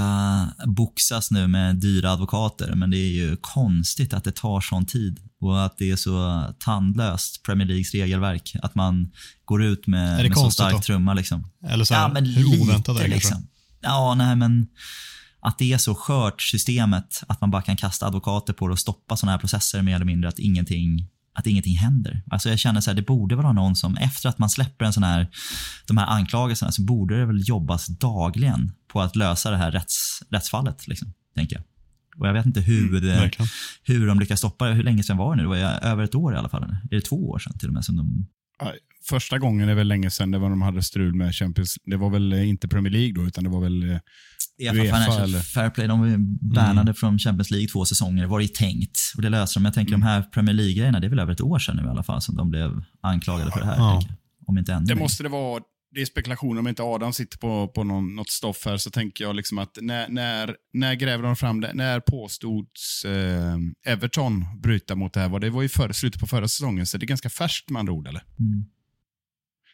boxas 0.67 1.31
nu 1.31 1.47
med 1.47 1.77
dyra 1.77 2.11
advokater. 2.11 2.75
Men 2.75 2.91
det 2.91 2.97
är 2.97 3.13
ju 3.13 3.37
konstigt 3.41 4.15
att 4.15 4.25
det 4.25 4.33
tar 4.37 4.61
sån 4.61 4.87
tid 4.87 5.21
och 5.41 5.65
att 5.65 5.79
det 5.79 5.91
är 5.91 5.97
så 5.97 6.45
tandlöst, 6.59 7.43
Premier 7.43 7.69
Leagues 7.69 7.95
regelverk. 7.95 8.57
Att 8.63 8.75
man 8.75 9.11
går 9.45 9.63
ut 9.65 9.87
med, 9.87 10.19
Är 10.21 10.23
det 10.23 10.29
med 10.29 10.39
så 10.39 10.51
stark 10.51 10.73
då? 10.73 10.81
trumma. 10.81 11.15
Liksom. 11.15 11.51
Eller 11.69 11.85
så 11.85 11.95
här, 11.95 12.03
Ja, 12.03 12.09
men 12.13 12.25
hur 12.27 12.45
lite 12.45 12.63
oväntat 12.63 12.89
är 12.89 13.05
det 13.05 13.11
kanske? 13.11 13.15
liksom. 13.15 13.47
Ja, 13.81 14.15
nej 14.15 14.37
men 14.37 14.67
att 15.41 15.59
det 15.59 15.73
är 15.73 15.79
så 15.79 15.95
skört 15.95 16.43
systemet 16.43 17.23
att 17.29 17.41
man 17.41 17.51
bara 17.51 17.63
kan 17.63 17.77
kasta 17.77 18.07
advokater 18.07 18.53
på 18.53 18.67
det 18.67 18.73
och 18.73 18.79
stoppa 18.79 19.17
sådana 19.17 19.33
här 19.33 19.39
processer 19.39 19.83
mer 19.83 19.95
eller 19.95 20.05
mindre 20.05 20.29
att 20.29 20.39
ingenting 20.39 21.09
att 21.35 21.47
ingenting 21.47 21.77
händer. 21.77 22.23
Alltså 22.31 22.49
jag 22.49 22.59
känner 22.59 22.81
så 22.81 22.91
här, 22.91 22.97
det 22.97 23.03
borde 23.03 23.37
vara 23.37 23.53
någon 23.53 23.77
som, 23.77 23.97
efter 23.97 24.29
att 24.29 24.39
man 24.39 24.51
släpper 24.51 24.85
en 24.85 24.93
sån 24.93 25.03
här, 25.03 25.29
de 25.87 25.97
här 25.97 26.07
anklagelserna, 26.07 26.73
så 26.73 26.83
borde 26.83 27.19
det 27.19 27.27
väl 27.27 27.49
jobbas 27.49 27.87
dagligen 27.87 28.73
på 28.89 29.01
att 29.01 29.17
lösa 29.17 29.51
det 29.51 29.57
här 29.57 29.71
rätts, 29.71 30.23
rättsfallet, 30.31 30.89
liksom, 30.89 31.13
tänker 31.35 31.57
jag. 31.57 31.65
Och 32.17 32.29
jag 32.29 32.33
vet 32.33 32.47
inte 32.47 32.61
hur, 32.61 32.99
Mm, 32.99 33.25
eh, 33.25 33.31
hur 33.83 34.07
de 34.07 34.21
lyckas 34.21 34.39
stoppa 34.39 34.67
det. 34.67 34.75
Hur 34.75 34.83
länge 34.83 35.03
sedan 35.03 35.17
var 35.17 35.37
det 35.37 35.43
nu? 35.43 35.43
Det 35.43 35.49
var 35.49 35.89
över 35.91 36.05
ett 36.05 36.15
år 36.15 36.35
i 36.35 36.37
alla 36.37 36.49
fall. 36.49 36.63
Är 36.63 36.95
det 36.97 37.01
två 37.01 37.31
år 37.31 37.39
sedan 37.39 37.59
till 37.59 37.69
och 37.69 37.75
med 37.75 37.85
som 37.85 37.97
de... 37.97 38.27
Första 39.09 39.39
gången 39.39 39.69
är 39.69 39.75
väl 39.75 39.89
länge 39.89 40.11
sedan 40.11 40.31
det 40.31 40.39
var 40.39 40.51
de 40.51 40.63
hade 40.63 40.83
strul 40.83 41.15
med 41.15 41.35
Champions 41.35 41.77
Det 41.85 41.97
var 41.97 42.11
väl 42.11 42.33
eh, 42.33 42.49
inte 42.49 42.69
Premier 42.69 42.93
League 42.93 43.13
då, 43.15 43.27
utan 43.27 43.45
det 43.45 43.51
var 43.51 43.61
väl... 43.61 44.01
UEFA 44.59 44.75
UEFA, 44.75 44.97
Financial 44.97 45.23
eller? 45.23 45.41
Fair 45.41 45.71
Play, 45.71 45.87
de 45.87 46.27
bannade 46.41 46.95
från 46.95 47.19
Champions 47.19 47.51
League 47.51 47.69
två 47.69 47.85
säsonger. 47.85 48.27
var 48.27 48.41
det 48.41 48.55
tänkt. 48.55 48.99
Och 49.17 49.23
det 49.23 49.29
löser 49.29 49.61
de. 49.61 49.65
Jag 49.65 49.75
tänker 49.75 49.93
de 49.93 50.03
här 50.03 50.23
Premier 50.23 50.55
League-grejerna, 50.55 51.01
det 51.01 51.07
är 51.07 51.09
väl 51.09 51.19
över 51.19 51.33
ett 51.33 51.41
år 51.41 51.59
sedan 51.59 51.77
nu 51.77 51.83
i 51.83 51.89
alla 51.89 52.03
fall 52.03 52.23
som 52.23 52.37
de 52.37 52.51
blev 52.51 52.85
anklagade 53.01 53.51
för 53.51 53.61
det 53.61 53.67
här. 53.67 53.77
Ja. 53.77 54.03
Om 54.47 54.59
inte 54.59 54.73
ännu 54.73 54.87
Det 54.87 54.95
måste 54.95 55.23
det 55.23 55.29
vara. 55.29 55.63
Det 55.95 56.01
är 56.01 56.07
spekulationer 56.07 56.61
om 56.61 56.69
inte 56.69 56.83
Adam 56.83 57.13
sitter 57.13 57.39
på, 57.39 57.69
på 57.69 57.85
någon, 57.85 58.15
något 58.17 58.31
stoff 58.31 58.63
här, 58.67 58.77
så 58.77 58.91
tänker 58.91 59.25
jag 59.25 59.37
liksom 59.37 59.59
att 59.59 59.79
när, 59.81 60.09
när, 60.09 60.57
när 60.73 60.95
gräver 60.95 61.23
de 61.25 61.37
fram 61.37 61.61
det? 61.61 61.73
När 61.75 62.01
påstods 62.01 63.05
eh, 63.05 63.57
Everton 63.93 64.45
bryta 64.63 64.95
mot 64.95 65.13
det 65.13 65.21
här? 65.21 65.29
Var 65.29 65.41
det 65.41 65.51
var 65.51 65.63
ju 65.63 65.69
för, 65.69 65.93
slutet 65.93 66.21
på 66.21 66.27
förra 66.27 66.49
säsongen, 66.49 66.87
så 66.87 66.99
det 66.99 67.05
är 67.05 67.07
ganska 67.07 67.31
färskt 67.31 67.71
med 67.71 67.81
andra 67.81 67.93
ord, 67.93 68.09
eller? 68.09 68.23
Mm. 68.39 68.65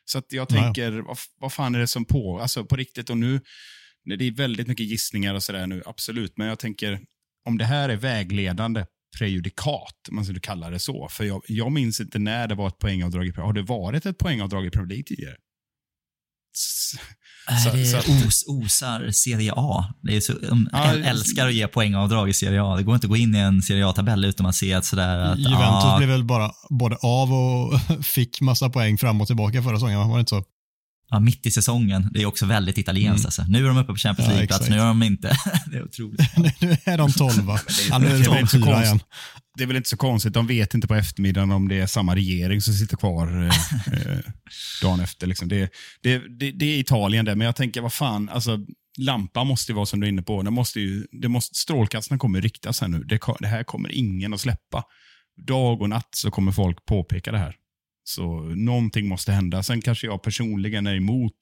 Så 0.04 0.18
att 0.18 0.32
jag 0.32 0.46
Ja, 0.50 0.56
ja. 0.56 0.62
tänker, 0.62 0.92
vad, 0.92 1.16
vad 1.40 1.52
fan 1.52 1.74
är 1.74 1.78
det 1.78 1.86
som 1.86 2.04
på, 2.04 2.40
alltså 2.40 2.64
på 2.64 2.76
riktigt 2.76 3.10
och 3.10 3.18
nu, 3.18 3.40
det 4.04 4.24
är 4.24 4.30
väldigt 4.32 4.66
mycket 4.68 4.86
gissningar 4.86 5.34
och 5.34 5.42
sådär 5.42 5.66
nu, 5.66 5.82
absolut, 5.86 6.32
men 6.36 6.46
jag 6.46 6.58
tänker, 6.58 7.00
om 7.48 7.58
det 7.58 7.64
här 7.64 7.88
är 7.88 7.96
vägledande 7.96 8.84
prejudikat, 9.18 9.94
om 10.10 10.14
man 10.16 10.24
skulle 10.24 10.40
kalla 10.40 10.70
det 10.70 10.78
så, 10.78 11.08
för 11.10 11.24
jag, 11.24 11.42
jag 11.48 11.72
minns 11.72 12.00
inte 12.00 12.18
när 12.18 12.48
det 12.48 12.54
var 12.54 12.68
ett 12.68 12.78
poängavdrag 12.78 13.26
i, 13.26 13.30
har 13.36 13.52
det 13.52 13.62
varit 13.62 14.06
ett 14.06 14.18
poängavdrag 14.18 14.66
i 14.66 14.70
Premier 14.70 14.88
League 14.88 15.04
tidigare? 15.04 15.36
Så- 16.52 16.96
det 17.76 17.84
så- 17.84 17.98
os, 18.26 18.44
osar 18.46 19.10
Serie 19.10 19.52
A. 19.56 19.94
Det 20.02 20.16
är 20.16 20.20
så, 20.20 20.32
de 20.32 20.68
Ja, 20.72 20.78
äl- 20.78 21.04
älskar 21.04 21.46
att 21.46 21.54
ge 21.54 21.68
poängavdrag 21.68 22.28
i 22.28 22.32
Serie 22.32 22.62
A. 22.62 22.76
Det 22.76 22.82
går 22.82 22.94
inte 22.94 23.06
att 23.06 23.08
gå 23.10 23.16
in 23.16 23.34
i 23.34 23.38
en 23.38 23.62
Serie 23.62 23.86
A-tabell 23.86 24.24
utan 24.24 24.46
att 24.46 24.54
se 24.56 24.72
att 24.74 24.84
sådär 24.84 25.18
att 25.18 25.38
Juventus 25.38 25.58
ah, 25.84 25.98
blev 25.98 26.08
väl 26.08 26.24
bara 26.24 26.52
både 26.70 26.96
av 26.96 27.32
och 27.32 27.80
fick 28.04 28.40
massa 28.40 28.70
poäng 28.70 28.98
fram 28.98 29.20
och 29.20 29.26
tillbaka 29.26 29.62
förra 29.62 29.76
säsongen, 29.76 30.08
var 30.08 30.16
det 30.16 30.20
inte 30.20 30.30
så? 30.30 30.44
Ja, 31.10 31.20
mitt 31.20 31.46
i 31.46 31.50
säsongen. 31.50 32.10
Det 32.12 32.22
är 32.22 32.26
också 32.26 32.46
väldigt 32.46 32.78
italienskt. 32.78 33.20
Mm. 33.20 33.26
Alltså. 33.26 33.44
Nu 33.48 33.64
är 33.64 33.68
de 33.68 33.76
uppe 33.78 33.92
på 33.92 33.98
Champions 33.98 34.30
Ja, 34.30 34.36
League-plats, 34.36 34.68
nu 34.70 34.76
är 34.76 34.86
de 34.86 35.02
inte. 35.02 35.36
det 35.66 35.76
är 35.76 35.84
otroligt. 35.84 36.36
nu 36.60 36.76
är 36.84 36.98
de 36.98 37.12
tolva. 37.12 37.60
Ja, 37.90 37.98
nu 37.98 38.06
är 38.06 38.10
det 38.10 38.18
det 38.18 38.24
är 38.24 38.30
väl 38.30 38.40
inte 38.40 38.50
så 38.50 38.64
konstigt. 38.64 38.84
igen. 38.84 39.00
Det 39.56 39.62
är 39.62 39.66
väl 39.66 39.76
inte 39.76 39.88
så 39.88 39.96
konstigt, 39.96 40.34
de 40.34 40.46
vet 40.46 40.74
inte 40.74 40.88
på 40.88 40.94
eftermiddagen 40.94 41.50
om 41.50 41.68
det 41.68 41.80
är 41.80 41.86
samma 41.86 42.16
regering 42.16 42.60
som 42.60 42.74
sitter 42.74 42.96
kvar 42.96 43.42
eh, 43.42 43.48
eh, 43.94 44.18
dagen 44.82 45.00
efter. 45.00 45.26
Liksom. 45.26 45.48
Det, 45.48 45.72
det, 46.02 46.18
det, 46.38 46.50
det 46.50 46.64
är 46.64 46.78
Italien 46.78 47.24
det, 47.24 47.36
men 47.36 47.44
jag 47.44 47.56
tänker, 47.56 47.80
vad 47.80 47.92
fan, 47.92 48.28
alltså, 48.28 48.58
lampan 48.98 49.46
måste 49.46 49.72
ju 49.72 49.76
vara 49.76 49.86
som 49.86 50.00
du 50.00 50.06
är 50.06 50.08
inne 50.08 50.22
på. 50.22 50.42
Det 50.42 50.50
måste 50.50 50.80
ju, 50.80 51.06
det 51.22 51.28
måste, 51.28 51.54
strålkastarna 51.58 52.18
kommer 52.18 52.40
riktas 52.40 52.80
här 52.80 52.88
nu. 52.88 52.98
Det, 52.98 53.20
det 53.40 53.48
här 53.48 53.64
kommer 53.64 53.88
ingen 53.92 54.34
att 54.34 54.40
släppa. 54.40 54.84
Dag 55.46 55.82
och 55.82 55.88
natt 55.88 56.08
så 56.10 56.30
kommer 56.30 56.52
folk 56.52 56.84
påpeka 56.86 57.32
det 57.32 57.38
här. 57.38 57.54
Så 58.14 58.40
någonting 58.40 59.08
måste 59.08 59.32
hända. 59.32 59.62
Sen 59.62 59.80
kanske 59.80 60.06
jag 60.06 60.22
personligen 60.22 60.86
är 60.86 60.94
emot 60.94 61.34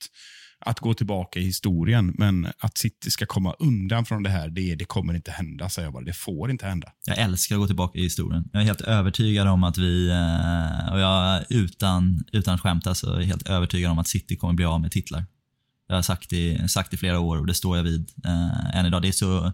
att 0.61 0.81
gå 0.81 0.95
tillbaka 0.95 1.41
i 1.41 1.43
historien, 1.43 2.15
men 2.19 2.49
att 2.59 2.79
City 2.79 3.11
ska 3.11 3.27
komma 3.27 3.55
undan 3.59 4.05
från 4.05 4.23
det 4.23 4.31
här, 4.31 4.49
det, 4.49 4.75
det 4.75 4.85
kommer 4.85 5.15
inte 5.15 5.31
hända, 5.31 5.69
säger 5.69 5.87
jag 5.87 5.93
bara. 5.93 6.05
Det 6.05 6.13
får 6.13 6.51
inte 6.51 6.67
hända. 6.67 6.89
Jag 7.07 7.19
älskar 7.19 7.57
att 7.57 7.61
gå 7.61 7.67
tillbaka 7.67 7.99
i 7.99 8.03
historien. 8.03 8.49
Jag 8.53 8.63
är 8.63 8.67
helt 8.67 8.81
övertygad 8.81 9.49
om 9.49 9.65
att 9.65 9.79
vi, 9.79 10.09
eh, 10.11 10.93
och 10.93 11.01
jag 11.01 11.45
utan, 11.49 12.25
utan 12.33 12.55
att 12.55 12.61
skämta, 12.61 12.83
så 12.85 12.89
alltså, 12.89 13.07
är 13.07 13.21
jag 13.21 13.27
helt 13.27 13.49
övertygad 13.49 13.91
om 13.91 13.99
att 13.99 14.09
City 14.09 14.37
kommer 14.37 14.55
bli 14.55 14.65
av 14.65 14.81
med 14.81 14.93
titlar. 14.93 15.25
Jag 15.91 15.97
har 15.97 16.03
sagt 16.03 16.33
i, 16.33 16.69
sagt 16.69 16.95
i 16.95 16.97
flera 16.97 17.21
år 17.21 17.39
och 17.39 17.47
det 17.47 17.55
står 17.55 17.77
jag 17.77 17.85
vid 17.85 18.11
eh, 18.25 18.77
än 18.79 18.87
idag. 18.87 19.03
Det 19.03 19.09
är, 19.09 19.13
så, 19.13 19.53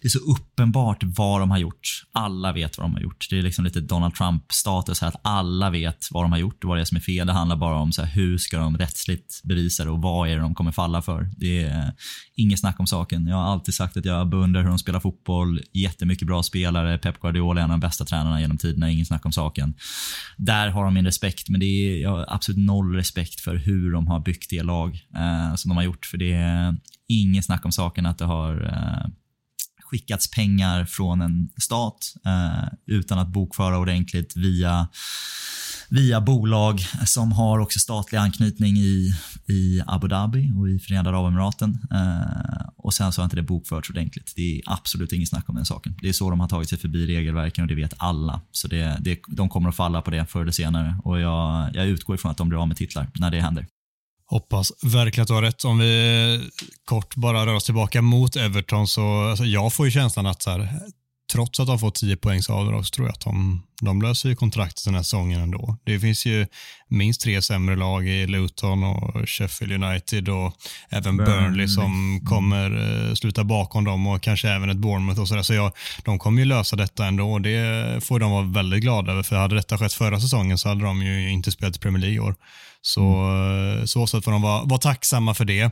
det 0.00 0.08
är 0.08 0.10
så 0.10 0.18
uppenbart 0.18 0.98
vad 1.02 1.40
de 1.40 1.50
har 1.50 1.58
gjort. 1.58 2.04
Alla 2.12 2.52
vet 2.52 2.78
vad 2.78 2.84
de 2.84 2.94
har 2.94 3.00
gjort. 3.00 3.26
Det 3.30 3.38
är 3.38 3.42
liksom 3.42 3.64
lite 3.64 3.80
Donald 3.80 4.14
Trump-status 4.14 5.00
här, 5.00 5.08
att 5.08 5.20
alla 5.22 5.70
vet 5.70 6.08
vad 6.10 6.24
de 6.24 6.32
har 6.32 6.38
gjort 6.38 6.64
och 6.64 6.68
vad 6.68 6.78
det 6.78 6.80
är 6.80 6.84
som 6.84 6.96
är 6.96 7.00
fel. 7.00 7.26
Det 7.26 7.32
handlar 7.32 7.56
bara 7.56 7.76
om 7.76 7.92
så 7.92 8.02
här, 8.02 8.14
hur 8.14 8.38
ska 8.38 8.58
de 8.58 8.78
rättsligt 8.78 9.40
bevisa 9.44 9.84
det 9.84 9.90
och 9.90 10.02
vad 10.02 10.28
är 10.28 10.36
det 10.36 10.40
de 10.40 10.54
kommer 10.54 10.72
falla 10.72 11.02
för. 11.02 11.30
Det 11.36 11.62
är 11.62 11.78
eh, 11.78 11.90
inget 12.34 12.60
snack 12.60 12.80
om 12.80 12.86
saken. 12.86 13.26
Jag 13.26 13.36
har 13.36 13.52
alltid 13.52 13.74
sagt 13.74 13.96
att 13.96 14.04
jag 14.04 14.28
beundrar 14.28 14.62
hur 14.62 14.68
de 14.68 14.78
spelar 14.78 15.00
fotboll. 15.00 15.60
Jättemycket 15.72 16.26
bra 16.26 16.42
spelare. 16.42 16.98
Pep 16.98 17.20
Guardiola 17.20 17.60
är 17.60 17.64
en 17.64 17.70
av 17.70 17.80
de 17.80 17.86
bästa 17.86 18.04
tränarna 18.04 18.40
genom 18.40 18.58
tiderna. 18.58 18.90
Inget 18.90 19.06
snack 19.06 19.26
om 19.26 19.32
saken. 19.32 19.74
Där 20.36 20.68
har 20.68 20.84
de 20.84 20.94
min 20.94 21.04
respekt, 21.04 21.48
men 21.48 21.60
det 21.60 21.66
är, 21.66 22.02
jag 22.02 22.10
har 22.10 22.24
absolut 22.28 22.66
noll 22.66 22.94
respekt 22.94 23.40
för 23.40 23.56
hur 23.56 23.92
de 23.92 24.06
har 24.06 24.20
byggt 24.20 24.50
det 24.50 24.62
lag 24.62 25.06
eh, 25.14 25.54
som 25.68 25.76
de 25.76 25.76
har 25.76 25.84
gjort. 25.84 26.06
För 26.06 26.18
det 26.18 26.32
är 26.32 26.76
inget 27.08 27.44
snack 27.44 27.64
om 27.64 27.72
saken 27.72 28.06
att 28.06 28.18
det 28.18 28.24
har 28.24 28.64
eh, 28.64 29.10
skickats 29.90 30.30
pengar 30.30 30.84
från 30.84 31.20
en 31.20 31.48
stat 31.56 32.14
eh, 32.26 32.68
utan 32.86 33.18
att 33.18 33.28
bokföra 33.28 33.78
ordentligt 33.78 34.36
via, 34.36 34.88
via 35.88 36.20
bolag 36.20 36.80
som 37.06 37.32
har 37.32 37.58
också 37.58 37.78
statlig 37.78 38.18
anknytning 38.18 38.76
i, 38.76 39.14
i 39.48 39.82
Abu 39.86 40.08
Dhabi 40.08 40.52
och 40.56 40.68
i 40.68 40.78
Förenade 40.78 41.10
Arabemiraten. 41.10 41.78
Eh, 41.90 42.68
och 42.76 42.94
sen 42.94 43.12
så 43.12 43.20
har 43.20 43.24
inte 43.24 43.36
det 43.36 43.42
bokförts 43.42 43.90
ordentligt. 43.90 44.32
Det 44.36 44.56
är 44.56 44.62
absolut 44.66 45.12
inget 45.12 45.28
snack 45.28 45.48
om 45.48 45.54
den 45.54 45.64
saken. 45.64 45.94
Det 46.02 46.08
är 46.08 46.12
så 46.12 46.30
de 46.30 46.40
har 46.40 46.48
tagit 46.48 46.68
sig 46.68 46.78
förbi 46.78 47.06
regelverken 47.06 47.64
och 47.64 47.68
det 47.68 47.74
vet 47.74 47.94
alla. 47.96 48.40
Så 48.52 48.68
det, 48.68 48.98
det, 49.00 49.20
de 49.28 49.48
kommer 49.48 49.68
att 49.68 49.76
falla 49.76 50.02
på 50.02 50.10
det 50.10 50.26
förr 50.26 50.42
eller 50.42 50.52
senare 50.52 50.96
och 51.04 51.20
jag, 51.20 51.70
jag 51.74 51.86
utgår 51.86 52.14
ifrån 52.14 52.30
att 52.30 52.36
de 52.38 52.48
blir 52.48 52.62
av 52.62 52.68
med 52.68 52.76
titlar 52.76 53.10
när 53.14 53.30
det 53.30 53.40
händer. 53.40 53.66
Hoppas 54.30 54.72
verkligen 54.82 55.22
att 55.22 55.28
du 55.28 55.34
har 55.34 55.42
rätt. 55.42 55.64
Om 55.64 55.78
vi 55.78 56.50
kort 56.84 57.14
bara 57.14 57.46
rör 57.46 57.54
oss 57.54 57.64
tillbaka 57.64 58.02
mot 58.02 58.36
Everton 58.36 58.86
så 58.86 59.30
alltså 59.30 59.44
jag 59.44 59.72
får 59.72 59.86
ju 59.86 59.92
känslan 59.92 60.26
att 60.26 60.42
så 60.42 60.50
här, 60.50 60.80
trots 61.32 61.60
att 61.60 61.66
de 61.66 61.78
får 61.78 61.90
10 61.90 62.16
poängs 62.16 62.50
avdrag 62.50 62.86
så 62.86 62.90
tror 62.90 63.06
jag 63.06 63.12
att 63.12 63.20
de, 63.20 63.62
de 63.80 64.02
löser 64.02 64.28
ju 64.28 64.36
kontraktet 64.36 64.84
den 64.84 64.94
här 64.94 65.02
säsongen 65.02 65.40
ändå. 65.40 65.76
Det 65.84 66.00
finns 66.00 66.26
ju 66.26 66.46
minst 66.88 67.20
tre 67.20 67.42
sämre 67.42 67.76
lag 67.76 68.08
i 68.08 68.26
Luton 68.26 68.84
och 68.84 69.28
Sheffield 69.28 69.84
United 69.84 70.28
och 70.28 70.54
även 70.88 71.16
Burnley, 71.16 71.40
Burnley 71.40 71.68
som 71.68 71.84
mm. 71.84 72.26
kommer 72.26 72.76
uh, 72.76 73.14
sluta 73.14 73.44
bakom 73.44 73.84
dem 73.84 74.06
och 74.06 74.22
kanske 74.22 74.48
även 74.48 74.70
ett 74.70 74.76
Bournemouth 74.76 75.20
och 75.20 75.28
sådär. 75.28 75.42
Så 75.42 75.54
jag, 75.54 75.72
de 76.04 76.18
kommer 76.18 76.42
ju 76.42 76.44
lösa 76.44 76.76
detta 76.76 77.06
ändå 77.06 77.32
och 77.32 77.40
det 77.40 78.04
får 78.04 78.20
de 78.20 78.30
vara 78.30 78.42
väldigt 78.42 78.80
glada 78.80 79.12
över 79.12 79.22
för 79.22 79.36
hade 79.36 79.54
detta 79.54 79.78
skett 79.78 79.92
förra 79.92 80.20
säsongen 80.20 80.58
så 80.58 80.68
hade 80.68 80.84
de 80.84 81.02
ju 81.02 81.30
inte 81.30 81.50
spelat 81.50 81.76
i 81.76 81.78
Premier 81.78 82.00
League 82.00 82.16
i 82.16 82.20
år. 82.20 82.34
Så, 82.82 83.02
mm. 83.02 83.86
så 83.86 84.06
sätt 84.06 84.24
får 84.24 84.32
de 84.32 84.42
vara, 84.42 84.64
vara 84.64 84.78
tacksamma 84.78 85.34
för 85.34 85.44
det. 85.44 85.60
Eh, 85.60 85.70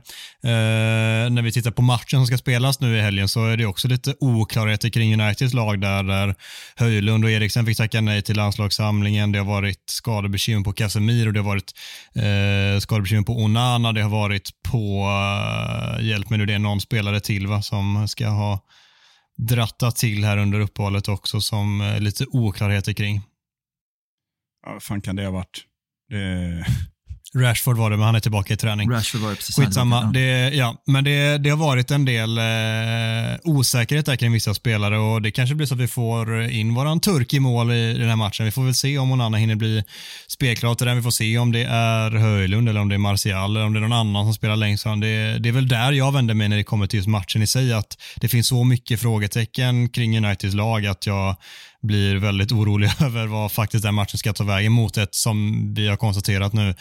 när 1.31 1.43
vi 1.43 1.53
tittar 1.53 1.71
på 1.71 1.83
matchen 1.83 2.19
som 2.19 2.27
ska 2.27 2.39
spelas 2.39 2.81
nu 2.81 2.97
i 2.97 3.01
helgen 3.01 3.29
så 3.29 3.47
är 3.47 3.57
det 3.57 3.67
också 3.67 3.89
lite 3.89 4.15
oklarheter 4.21 4.89
kring 4.89 5.13
Uniteds 5.47 5.55
lag 5.55 5.81
där, 5.81 6.03
där 6.03 6.35
Höjlund 6.77 7.25
och 7.25 7.31
Eriksen 7.31 7.67
fick 7.67 7.77
tacka 7.77 8.01
nej 8.01 8.23
till 8.23 8.37
landslagssamlingen. 8.37 9.33
Det 9.33 9.39
har 9.39 9.47
varit 9.47 9.83
skadebekymmer 9.87 10.65
på 10.65 10.73
Casemiro, 10.73 11.33
det 11.33 11.41
har 11.41 11.47
varit 11.47 11.73
eh, 12.15 12.81
skadebekymmer 12.81 13.23
på 13.23 13.33
Onana, 13.33 13.93
det 13.93 14.03
har 14.03 14.11
varit 14.11 14.51
på, 14.63 15.07
eh, 15.99 16.07
hjälp 16.07 16.31
mig 16.31 16.39
nu, 16.39 16.47
det 16.47 16.55
är 16.55 16.59
någon 16.59 16.81
spelare 16.81 17.21
till 17.21 17.47
va, 17.47 17.63
som 17.63 18.09
ska 18.09 18.29
ha 18.29 18.61
drattat 19.37 19.97
till 19.97 20.25
här 20.25 20.39
under 20.39 20.61
uppehållet 20.61 21.09
också 21.09 21.41
som 21.41 21.81
eh, 21.81 22.01
lite 22.01 22.25
oklarheter 22.31 22.93
kring. 22.93 23.23
Ja, 24.67 24.73
vad 24.73 24.83
fan 24.83 25.01
kan 25.01 25.17
det 25.17 25.25
ha 25.25 25.31
varit? 25.31 25.65
Det... 26.11 26.67
Rashford 27.37 27.77
var 27.77 27.91
det, 27.91 27.97
men 27.97 28.07
han 28.07 28.15
är 28.15 28.21
tillbaka 28.21 28.55
i 28.55 28.57
träning. 28.57 28.91
Rashford 28.91 29.21
var 29.21 29.31
det 29.31 29.37
precis. 29.37 29.57
Skitsamma. 29.57 30.03
Ja. 30.03 30.11
Det, 30.13 30.55
ja, 30.55 30.83
men 30.85 31.05
det, 31.05 31.39
det 31.39 31.51
har 31.51 31.57
varit 31.57 31.91
en 31.91 32.05
del 32.05 32.39
eh, 32.39 32.45
osäkerhet 33.45 34.07
där 34.07 34.17
kring 34.17 34.33
vissa 34.33 34.55
spelare 34.55 34.99
och 34.99 35.23
det 35.23 35.31
kanske 35.31 35.55
blir 35.55 35.67
så 35.67 35.75
att 35.75 35.81
vi 35.81 35.89
får 35.89 36.43
in 36.43 36.75
våran 36.75 37.01
turk 37.01 37.35
i 37.35 37.41
mål 37.41 37.73
i, 37.73 37.95
den 37.95 38.09
här 38.09 38.17
matchen. 38.17 38.45
Vi 38.45 38.51
får 38.51 38.63
väl 38.63 38.75
se 38.75 38.99
om 38.99 39.13
Onana 39.13 39.37
hinner 39.37 39.55
bli 39.55 39.85
spelklar 40.27 40.75
till 40.75 40.87
den. 40.87 40.97
Vi 40.97 41.03
får 41.03 41.11
se 41.11 41.39
om 41.39 41.53
det 41.53 41.65
är 41.65 42.11
Höjlund 42.11 42.69
eller 42.69 42.81
om 42.81 42.89
det 42.89 42.95
är 42.95 42.99
Martial 42.99 43.57
eller 43.57 43.67
om 43.67 43.73
det 43.73 43.79
är 43.79 43.81
någon 43.81 43.93
annan 43.93 44.25
som 44.25 44.35
spelar 44.35 44.57
längst 44.57 44.83
fram. 44.83 45.01
Det, 45.01 45.39
det 45.39 45.49
är 45.49 45.53
väl 45.53 45.69
där 45.69 45.93
jag 45.93 46.13
vänder 46.13 46.35
mig 46.35 46.49
när 46.49 46.57
det 46.57 46.65
kommer 46.65 46.87
till 46.87 46.97
just 46.97 47.09
matchen 47.09 47.43
i 47.43 47.47
sig, 47.47 47.73
att 47.73 47.99
det 48.17 48.29
finns 48.29 48.49
så 48.49 48.65
mycket 48.65 49.01
frågetecken 49.01 49.89
kring 49.89 50.19
Uniteds 50.19 50.55
lag 50.55 50.87
att 50.87 51.07
jag 51.07 51.37
blir 51.87 52.17
väldigt 52.17 52.53
orolig 52.53 52.91
över 53.01 53.27
vad 53.27 53.53
faktiskt 53.53 53.85
den 53.85 53.95
matchen 53.95 54.19
ska 54.19 54.33
ta 54.33 54.45
vägen 54.45 54.73
mot 54.73 54.97
ett, 54.97 55.15
som 55.15 55.75
vi 55.75 55.89
har 55.89 55.97
konstaterat 55.97 56.53
nu, 56.53 56.75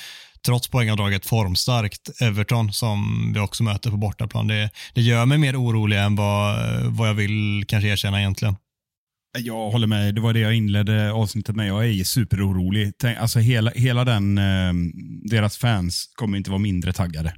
trots 0.45 0.67
poängavdraget 0.67 1.25
formstarkt 1.25 2.21
Everton 2.21 2.73
som 2.73 3.31
vi 3.33 3.39
också 3.39 3.63
möter 3.63 3.89
på 3.89 3.97
bortaplan. 3.97 4.47
Det, 4.47 4.69
det 4.93 5.01
gör 5.01 5.25
mig 5.25 5.37
mer 5.37 5.61
orolig 5.61 5.99
än 5.99 6.15
vad, 6.15 6.59
vad 6.85 7.09
jag 7.09 7.13
vill 7.13 7.65
kanske 7.67 7.87
erkänna 7.87 8.19
egentligen. 8.19 8.55
Jag 9.37 9.71
håller 9.71 9.87
med. 9.87 10.15
Det 10.15 10.21
var 10.21 10.33
det 10.33 10.39
jag 10.39 10.55
inledde 10.55 11.11
avsnittet 11.11 11.55
med. 11.55 11.67
Jag 11.67 11.85
är 11.85 12.03
superorolig. 12.03 12.91
Tänk, 12.97 13.17
alltså 13.17 13.39
hela, 13.39 13.71
hela 13.71 14.05
den, 14.05 14.37
eh, 14.37 14.73
deras 15.29 15.57
fans 15.57 16.11
kommer 16.15 16.37
inte 16.37 16.49
vara 16.49 16.59
mindre 16.59 16.93
taggade. 16.93 17.33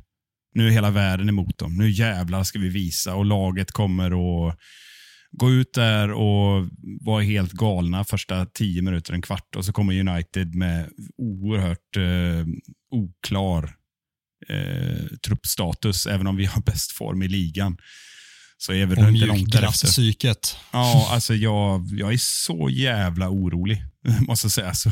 Nu 0.53 0.67
är 0.67 0.71
hela 0.71 0.91
världen 0.91 1.29
emot 1.29 1.57
dem. 1.57 1.77
Nu 1.77 1.89
jävlar 1.89 2.43
ska 2.43 2.59
vi 2.59 2.69
visa 2.69 3.15
och 3.15 3.25
laget 3.25 3.71
kommer 3.71 4.05
att 4.47 4.57
gå 5.31 5.51
ut 5.51 5.73
där 5.73 6.11
och 6.11 6.67
vara 7.01 7.23
helt 7.23 7.51
galna 7.51 8.03
första 8.03 8.45
tio 8.45 8.81
minuter, 8.81 9.13
en 9.13 9.21
kvart 9.21 9.55
och 9.55 9.65
så 9.65 9.73
kommer 9.73 9.99
United 9.99 10.55
med 10.55 10.89
oerhört 11.17 11.97
eh, 11.97 12.47
oklar 12.91 13.75
eh, 14.49 15.17
truppstatus, 15.25 16.05
även 16.07 16.27
om 16.27 16.35
vi 16.35 16.45
har 16.45 16.61
bäst 16.61 16.91
form 16.91 17.23
i 17.23 17.27
ligan. 17.27 17.77
Så 18.57 18.73
är 18.73 18.85
vi 18.85 19.01
inte 19.01 19.25
långt 19.25 19.51
därefter. 19.51 19.87
psyket. 19.87 20.57
Ja, 20.71 21.07
alltså 21.11 21.35
jag, 21.35 21.87
jag 21.91 22.13
är 22.13 22.17
så 22.17 22.69
jävla 22.69 23.29
orolig, 23.29 23.83
måste 24.27 24.45
jag 24.45 24.51
säga. 24.51 24.73
Så, 24.73 24.91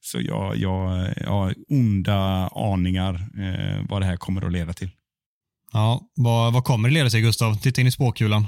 så 0.00 0.20
jag, 0.20 0.56
jag, 0.56 1.12
jag 1.16 1.30
har 1.30 1.54
onda 1.68 2.48
aningar 2.48 3.14
eh, 3.14 3.86
vad 3.88 4.02
det 4.02 4.06
här 4.06 4.16
kommer 4.16 4.46
att 4.46 4.52
leda 4.52 4.72
till. 4.72 4.90
Ja, 5.72 6.10
vad, 6.14 6.52
vad 6.52 6.64
kommer 6.64 6.88
det 6.88 6.94
leda 6.94 7.10
till, 7.10 7.20
Gustav? 7.20 7.54
Titta 7.54 7.80
in 7.80 7.86
i 7.86 7.92
spåkulan. 7.92 8.46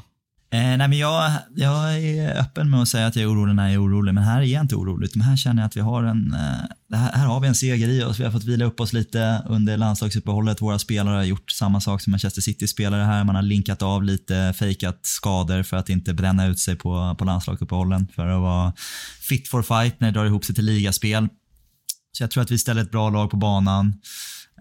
Eh, 0.50 0.60
nej, 0.60 0.88
men 0.88 0.98
jag, 0.98 1.32
jag 1.56 1.98
är 1.98 2.40
öppen 2.40 2.70
med 2.70 2.82
att 2.82 2.88
säga 2.88 3.06
att 3.06 3.16
jag 3.16 3.22
är 3.22 3.32
orolig 3.32 3.54
när 3.54 3.64
jag 3.64 3.74
är 3.74 3.82
orolig, 3.82 4.14
men 4.14 4.24
här 4.24 4.40
är 4.40 4.44
jag 4.44 4.60
inte 4.60 4.76
orolig. 4.76 5.10
Men 5.14 5.26
här 5.26 5.36
känner 5.36 5.62
jag 5.62 5.66
att 5.66 5.76
vi 5.76 5.80
har 5.80 6.04
en, 6.04 6.34
eh, 6.34 6.96
här, 6.98 7.12
här, 7.12 7.26
har 7.26 7.40
vi 7.40 7.48
en 7.48 7.54
seger 7.54 7.88
i 7.88 8.04
oss. 8.04 8.20
Vi 8.20 8.24
har 8.24 8.30
fått 8.30 8.44
vila 8.44 8.64
upp 8.64 8.80
oss 8.80 8.92
lite 8.92 9.42
under 9.48 9.76
landslagsuppehållet. 9.76 10.62
Våra 10.62 10.78
spelare 10.78 11.16
har 11.16 11.24
gjort 11.24 11.50
samma 11.50 11.80
sak 11.80 12.00
som 12.00 12.10
Manchester 12.10 12.42
City-spelare 12.42 13.02
här. 13.02 13.24
Man 13.24 13.34
har 13.34 13.42
linkat 13.42 13.82
av 13.82 14.02
lite, 14.04 14.54
fejkat 14.58 14.98
skador 15.02 15.62
för 15.62 15.76
att 15.76 15.88
inte 15.88 16.14
bränna 16.14 16.46
ut 16.46 16.58
sig 16.58 16.76
på, 16.76 17.16
på 17.18 17.24
landslagsuppehållen. 17.24 18.06
För 18.14 18.26
att 18.26 18.40
vara 18.40 18.72
fit 19.20 19.48
for 19.48 19.62
fight 19.62 20.00
när 20.00 20.12
det 20.12 20.18
drar 20.18 20.26
ihop 20.26 20.44
sig 20.44 20.54
till 20.54 20.64
ligaspel. 20.64 21.28
Så 22.12 22.22
jag 22.22 22.30
tror 22.30 22.42
att 22.42 22.50
vi 22.50 22.58
ställer 22.58 22.82
ett 22.82 22.90
bra 22.90 23.10
lag 23.10 23.30
på 23.30 23.36
banan. 23.36 23.94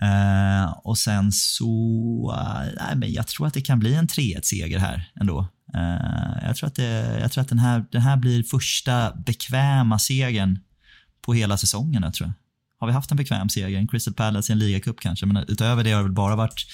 Eh, 0.02 0.72
och 0.84 0.98
sen 0.98 1.32
så, 1.32 2.36
eh, 2.38 2.86
nej, 2.86 2.96
men 2.96 3.14
jag 3.14 3.28
tror 3.28 3.48
att 3.48 3.54
det 3.54 3.62
kan 3.62 3.80
bli 3.80 3.96
en 3.96 4.08
3-1-seger 4.08 4.80
här 4.80 5.12
ändå. 5.20 5.48
Uh, 5.76 6.46
jag 6.46 6.56
tror 6.56 6.68
att, 6.68 6.76
det, 6.76 7.20
jag 7.22 7.32
tror 7.32 7.42
att 7.42 7.50
den, 7.50 7.60
här, 7.60 7.86
den 7.92 8.02
här 8.02 8.18
blir 8.18 8.44
första 8.44 9.14
bekväma 9.16 10.00
segern 10.00 10.60
på 11.22 11.34
hela 11.34 11.58
säsongen. 11.58 12.04
Jag 12.04 12.14
tror. 12.14 12.34
Har 12.80 12.88
vi 12.88 12.94
haft 12.94 13.12
en 13.12 13.18
bekväm 13.18 13.50
seger? 13.50 13.78
En 13.78 13.88
Crystal 13.88 14.14
Palace 14.14 14.52
i 14.52 14.54
en 14.54 14.60
ligacup 14.60 15.00
kanske, 15.00 15.26
men 15.26 15.38
utöver 15.38 15.84
det 15.84 15.92
har 15.92 15.98
det 15.98 16.04
väl 16.04 16.14
bara 16.14 16.36
varit 16.36 16.66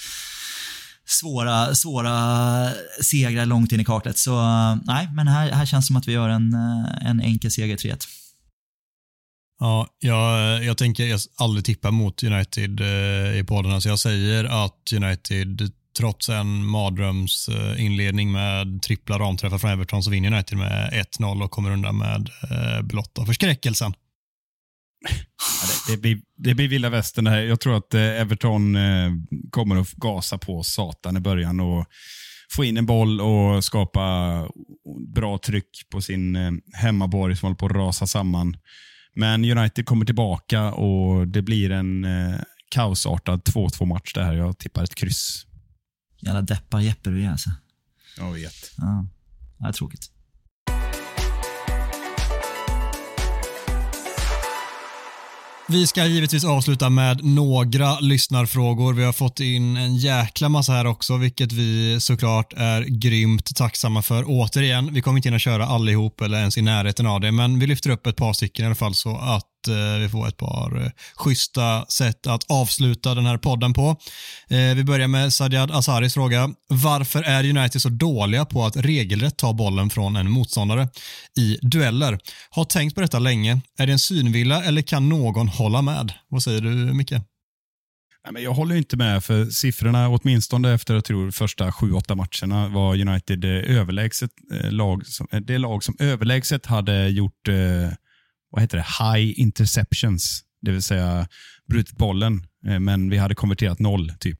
svåra, 1.05 1.75
svåra 1.75 2.69
segrar 3.01 3.45
långt 3.45 3.71
in 3.71 3.79
i 3.79 3.85
kaklet. 3.85 4.17
Så 4.17 4.41
nej, 4.83 5.09
men 5.13 5.27
här, 5.27 5.51
här 5.51 5.65
känns 5.65 5.85
det 5.85 5.87
som 5.87 5.95
att 5.95 6.07
vi 6.07 6.11
gör 6.11 6.29
en, 6.29 6.53
en 7.01 7.21
enkel 7.21 7.51
seger 7.51 7.77
3-1. 7.77 8.07
Ja, 9.59 9.87
jag, 9.99 10.63
jag 10.63 10.77
tänker 10.77 11.05
jag 11.05 11.19
aldrig 11.37 11.65
tippa 11.65 11.91
mot 11.91 12.23
United 12.23 12.81
eh, 12.81 13.39
i 13.39 13.43
podden. 13.47 13.81
så 13.81 13.89
jag 13.89 13.99
säger 13.99 14.65
att 14.65 14.93
United 14.93 15.71
trots 15.97 16.29
en 16.29 16.65
mardrömsinledning 16.65 18.27
eh, 18.27 18.33
med 18.33 18.81
trippla 18.81 19.19
ramträffar 19.19 19.57
från 19.57 19.71
Everton 19.71 20.03
så 20.03 20.11
vinner 20.11 20.31
United 20.33 20.57
med 20.57 21.05
1-0 21.19 21.43
och 21.43 21.51
kommer 21.51 21.71
undan 21.71 21.97
med 21.97 22.29
eh, 22.51 22.81
blotta 22.81 23.25
förskräckelsen. 23.25 23.93
Ja, 25.09 25.67
det, 25.87 25.93
det, 25.93 26.01
blir, 26.01 26.21
det 26.37 26.53
blir 26.53 26.67
vilda 26.67 26.89
västern 26.89 27.27
här. 27.27 27.39
Jag 27.41 27.59
tror 27.59 27.77
att 27.77 27.93
eh, 27.93 28.01
Everton 28.01 28.75
eh, 28.75 29.11
kommer 29.49 29.75
att 29.75 29.91
gasa 29.91 30.37
på 30.37 30.63
satan 30.63 31.17
i 31.17 31.19
början 31.19 31.59
och 31.59 31.85
få 32.55 32.63
in 32.63 32.77
en 32.77 32.85
boll 32.85 33.21
och 33.21 33.63
skapa 33.63 34.47
bra 35.15 35.37
tryck 35.37 35.69
på 35.91 36.01
sin 36.01 36.35
eh, 36.35 36.51
hemmaborg 36.73 37.35
som 37.35 37.45
håller 37.45 37.57
på 37.57 37.65
att 37.65 37.71
rasa 37.71 38.07
samman. 38.07 38.57
Men 39.15 39.45
United 39.45 39.85
kommer 39.85 40.05
tillbaka 40.05 40.71
och 40.71 41.27
det 41.27 41.41
blir 41.41 41.71
en 41.71 42.05
eh, 42.05 42.39
kaosartad 42.69 43.41
2-2 43.41 43.85
match 43.85 44.13
det 44.13 44.23
här. 44.23 44.33
Jag 44.33 44.57
tippar 44.57 44.83
ett 44.83 44.95
kryss. 44.95 45.45
Jävla 46.21 46.41
deppar 46.41 46.79
Jeppe 46.79 47.09
du 47.09 47.23
är 47.23 47.29
alltså. 47.29 47.49
Jag 48.17 48.33
vet. 48.33 48.71
Ja, 48.77 49.07
det 49.57 49.67
är 49.67 49.71
tråkigt. 49.71 50.11
Vi 55.71 55.87
ska 55.87 56.05
givetvis 56.05 56.45
avsluta 56.45 56.89
med 56.89 57.23
några 57.23 57.99
lyssnarfrågor. 57.99 58.93
Vi 58.93 59.03
har 59.03 59.13
fått 59.13 59.39
in 59.39 59.77
en 59.77 59.95
jäkla 59.95 60.49
massa 60.49 60.73
här 60.73 60.87
också, 60.87 61.17
vilket 61.17 61.51
vi 61.51 61.99
såklart 61.99 62.53
är 62.57 62.81
grymt 62.81 63.55
tacksamma 63.55 64.01
för. 64.01 64.23
Återigen, 64.27 64.93
vi 64.93 65.01
kommer 65.01 65.17
inte 65.17 65.29
hinna 65.29 65.39
köra 65.39 65.65
allihop 65.65 66.21
eller 66.21 66.39
ens 66.39 66.57
i 66.57 66.61
närheten 66.61 67.07
av 67.07 67.21
det, 67.21 67.31
men 67.31 67.59
vi 67.59 67.67
lyfter 67.67 67.89
upp 67.89 68.07
ett 68.07 68.15
par 68.15 68.33
stycken 68.33 68.63
i 68.63 68.65
alla 68.65 68.75
fall 68.75 68.95
så 68.95 69.17
att 69.17 69.45
att 69.59 69.67
eh, 69.67 69.99
vi 69.99 70.09
får 70.09 70.27
ett 70.27 70.37
par 70.37 70.81
eh, 70.81 70.91
schyssta 71.15 71.85
sätt 71.85 72.27
att 72.27 72.51
avsluta 72.51 73.15
den 73.15 73.25
här 73.25 73.37
podden 73.37 73.73
på. 73.73 73.95
Eh, 74.49 74.75
vi 74.75 74.83
börjar 74.83 75.07
med 75.07 75.33
Sadiad 75.33 75.71
Asaris 75.71 76.13
fråga. 76.13 76.49
Varför 76.67 77.23
är 77.23 77.49
United 77.49 77.81
så 77.81 77.89
dåliga 77.89 78.45
på 78.45 78.65
att 78.65 78.77
regelrätt 78.77 79.37
ta 79.37 79.53
bollen 79.53 79.89
från 79.89 80.15
en 80.15 80.31
motståndare 80.31 80.87
i 81.37 81.57
dueller? 81.61 82.19
Har 82.49 82.65
tänkt 82.65 82.95
på 82.95 83.01
detta 83.01 83.19
länge. 83.19 83.61
Är 83.77 83.87
det 83.87 83.91
en 83.91 83.99
synvilla 83.99 84.63
eller 84.63 84.81
kan 84.81 85.09
någon 85.09 85.47
hålla 85.47 85.81
med? 85.81 86.13
Vad 86.29 86.43
säger 86.43 86.61
du, 86.61 86.69
Micke? 86.69 87.13
Nej, 88.23 88.33
men 88.33 88.43
jag 88.43 88.53
håller 88.53 88.75
inte 88.75 88.97
med, 88.97 89.23
för 89.23 89.45
siffrorna, 89.45 90.09
åtminstone 90.09 90.73
efter 90.73 90.93
jag 90.93 91.05
tror, 91.05 91.31
första 91.31 91.71
sju, 91.71 91.91
åtta 91.91 92.15
matcherna, 92.15 92.67
var 92.67 93.01
United 93.01 93.45
överlägset 93.45 94.31
eh, 94.53 94.71
lag 94.71 95.07
som, 95.07 95.27
det 95.31 95.57
lag 95.57 95.83
som 95.83 95.95
överlägset 95.99 96.65
hade 96.65 97.09
gjort 97.09 97.47
eh, 97.47 97.93
vad 98.49 98.61
heter 98.61 98.77
det, 98.77 98.85
high 99.03 99.39
interceptions, 99.39 100.43
det 100.61 100.71
vill 100.71 100.81
säga 100.81 101.27
brutit 101.69 101.97
bollen, 101.97 102.41
eh, 102.67 102.79
men 102.79 103.09
vi 103.09 103.17
hade 103.17 103.35
konverterat 103.35 103.79
noll, 103.79 104.11
typ. 104.19 104.39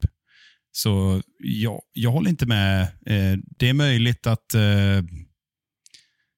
Så 0.72 1.22
jag, 1.40 1.81
jag 1.94 2.11
håller 2.11 2.30
inte 2.30 2.45
med. 2.45 2.81
Eh, 2.81 3.40
det 3.57 3.69
är 3.69 3.73
möjligt 3.73 4.27
att 4.27 4.53
eh, 4.53 5.03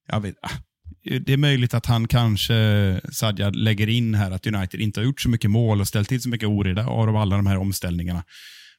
jag 0.08 0.22
vet, 0.22 0.36
ah, 0.42 0.58
det 1.04 1.34
är 1.34 1.38
möjligt 1.38 1.74
att 1.74 1.86
han 1.86 2.08
kanske, 2.08 2.54
Sadja, 3.12 3.50
lägger 3.50 3.90
in 3.90 4.16
här 4.16 4.32
att 4.32 4.48
United 4.48 4.82
inte 4.82 5.00
har 5.00 5.06
gjort 5.06 5.22
så 5.22 5.30
mycket 5.30 5.52
mål 5.52 5.82
och 5.82 5.88
ställt 5.88 6.10
till 6.10 6.22
så 6.22 6.30
mycket 6.30 6.50
oreda 6.50 6.88
av 6.88 7.16
alla 7.16 7.36
de 7.36 7.48
här 7.48 7.58
omställningarna. 7.58 8.24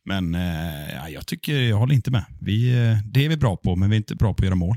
Men 0.05 0.35
eh, 0.35 0.95
ja, 0.95 1.09
jag 1.09 1.27
tycker, 1.27 1.61
jag 1.61 1.77
håller 1.77 1.95
inte 1.95 2.11
med. 2.11 2.25
Vi, 2.41 2.73
det 3.05 3.25
är 3.25 3.29
vi 3.29 3.37
bra 3.37 3.57
på, 3.57 3.77
men 3.77 3.91
vi 3.91 3.97
är 3.97 3.99
inte 3.99 4.15
bra 4.15 4.35
på 4.35 4.41
att 4.41 4.47
göra 4.47 4.55
mål. 4.55 4.77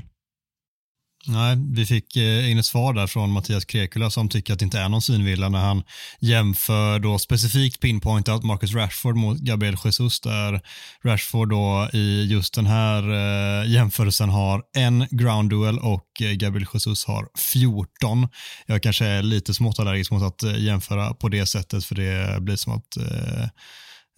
Nej, 1.28 1.56
vi 1.72 1.86
fick 1.86 2.16
inget 2.16 2.50
in 2.50 2.58
ett 2.58 2.66
svar 2.66 2.92
där 2.92 3.06
från 3.06 3.30
Mattias 3.30 3.64
Krekula 3.64 4.10
som 4.10 4.28
tycker 4.28 4.52
att 4.52 4.58
det 4.58 4.64
inte 4.64 4.78
är 4.78 4.88
någon 4.88 5.02
synvilla 5.02 5.48
när 5.48 5.58
han 5.58 5.82
jämför 6.20 6.98
då 6.98 7.18
specifikt 7.18 7.80
pinpointat 7.80 8.44
Marcus 8.44 8.74
Rashford 8.74 9.16
mot 9.16 9.38
Gabriel 9.38 9.76
Jesus 9.84 10.20
där 10.20 10.60
Rashford 11.04 11.48
då 11.48 11.88
i 11.92 12.26
just 12.30 12.54
den 12.54 12.66
här 12.66 13.02
eh, 13.12 13.70
jämförelsen 13.70 14.28
har 14.28 14.62
en 14.76 15.06
ground 15.10 15.50
duel 15.50 15.78
och 15.78 16.22
eh, 16.22 16.32
Gabriel 16.32 16.66
Jesus 16.74 17.04
har 17.04 17.28
14. 17.52 18.28
Jag 18.66 18.82
kanske 18.82 19.06
är 19.06 19.22
lite 19.22 19.54
smått 19.54 19.78
allergisk 19.78 20.10
mot 20.10 20.22
att 20.22 20.58
jämföra 20.58 21.14
på 21.14 21.28
det 21.28 21.46
sättet 21.46 21.84
för 21.84 21.94
det 21.94 22.40
blir 22.40 22.56
som 22.56 22.72
att 22.72 22.96
Eh, 22.96 23.48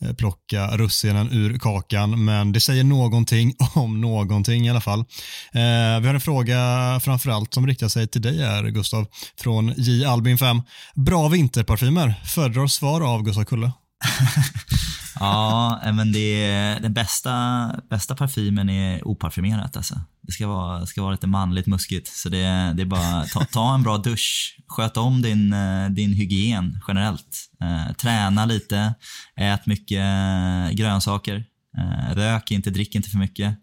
Eh, 0.02 0.12
plocka 0.12 0.76
russinen 0.76 1.32
ur 1.32 1.58
kakan, 1.58 2.24
men 2.24 2.52
det 2.52 2.60
säger 2.60 2.84
någonting 2.84 3.54
om 3.74 4.00
någonting 4.00 4.66
i 4.66 4.70
alla 4.70 4.80
fall. 4.80 5.00
Eh, 5.52 6.00
vi 6.00 6.06
har 6.06 6.14
en 6.14 6.20
fråga 6.20 6.56
framförallt 7.02 7.54
som 7.54 7.66
riktar 7.66 7.88
sig 7.88 8.08
till 8.08 8.22
dig 8.22 8.44
här, 8.44 8.64
Gustav, 8.64 9.06
från 9.40 9.74
J. 9.76 10.04
Albin 10.04 10.38
5. 10.38 10.62
Bra 10.94 11.28
vinterparfymer, 11.28 12.14
föredrar 12.24 12.66
svar 12.66 13.00
av 13.14 13.22
Gustav 13.22 13.44
Kulle. 13.44 13.72
ja, 15.20 15.80
eh, 15.84 15.92
men 15.92 16.12
det 16.12 16.44
är, 16.44 16.80
den 16.80 16.92
bästa, 16.92 17.70
bästa 17.90 18.16
parfymen 18.16 18.70
är 18.70 19.08
oparfymerat 19.08 19.76
alltså. 19.76 20.00
Det 20.28 20.32
ska 20.32 20.46
vara, 20.46 20.86
ska 20.86 21.02
vara 21.02 21.12
lite 21.12 21.26
manligt 21.26 21.66
muskigt. 21.66 22.08
Så 22.08 22.28
det, 22.28 22.72
det 22.76 22.82
är 22.82 22.84
bara 22.84 23.24
ta, 23.24 23.44
ta 23.44 23.74
en 23.74 23.82
bra 23.82 23.98
dusch. 23.98 24.58
Sköt 24.66 24.96
om 24.96 25.22
din, 25.22 25.52
eh, 25.52 25.88
din 25.90 26.12
hygien 26.12 26.80
generellt. 26.88 27.48
Eh, 27.60 27.92
träna 27.94 28.46
lite. 28.46 28.94
Ät 29.36 29.66
mycket 29.66 29.98
eh, 29.98 30.70
grönsaker. 30.70 31.44
Eh, 31.78 32.14
rök 32.14 32.50
inte, 32.50 32.70
drick 32.70 32.94
inte 32.94 33.10
för 33.10 33.18
mycket. 33.18 33.54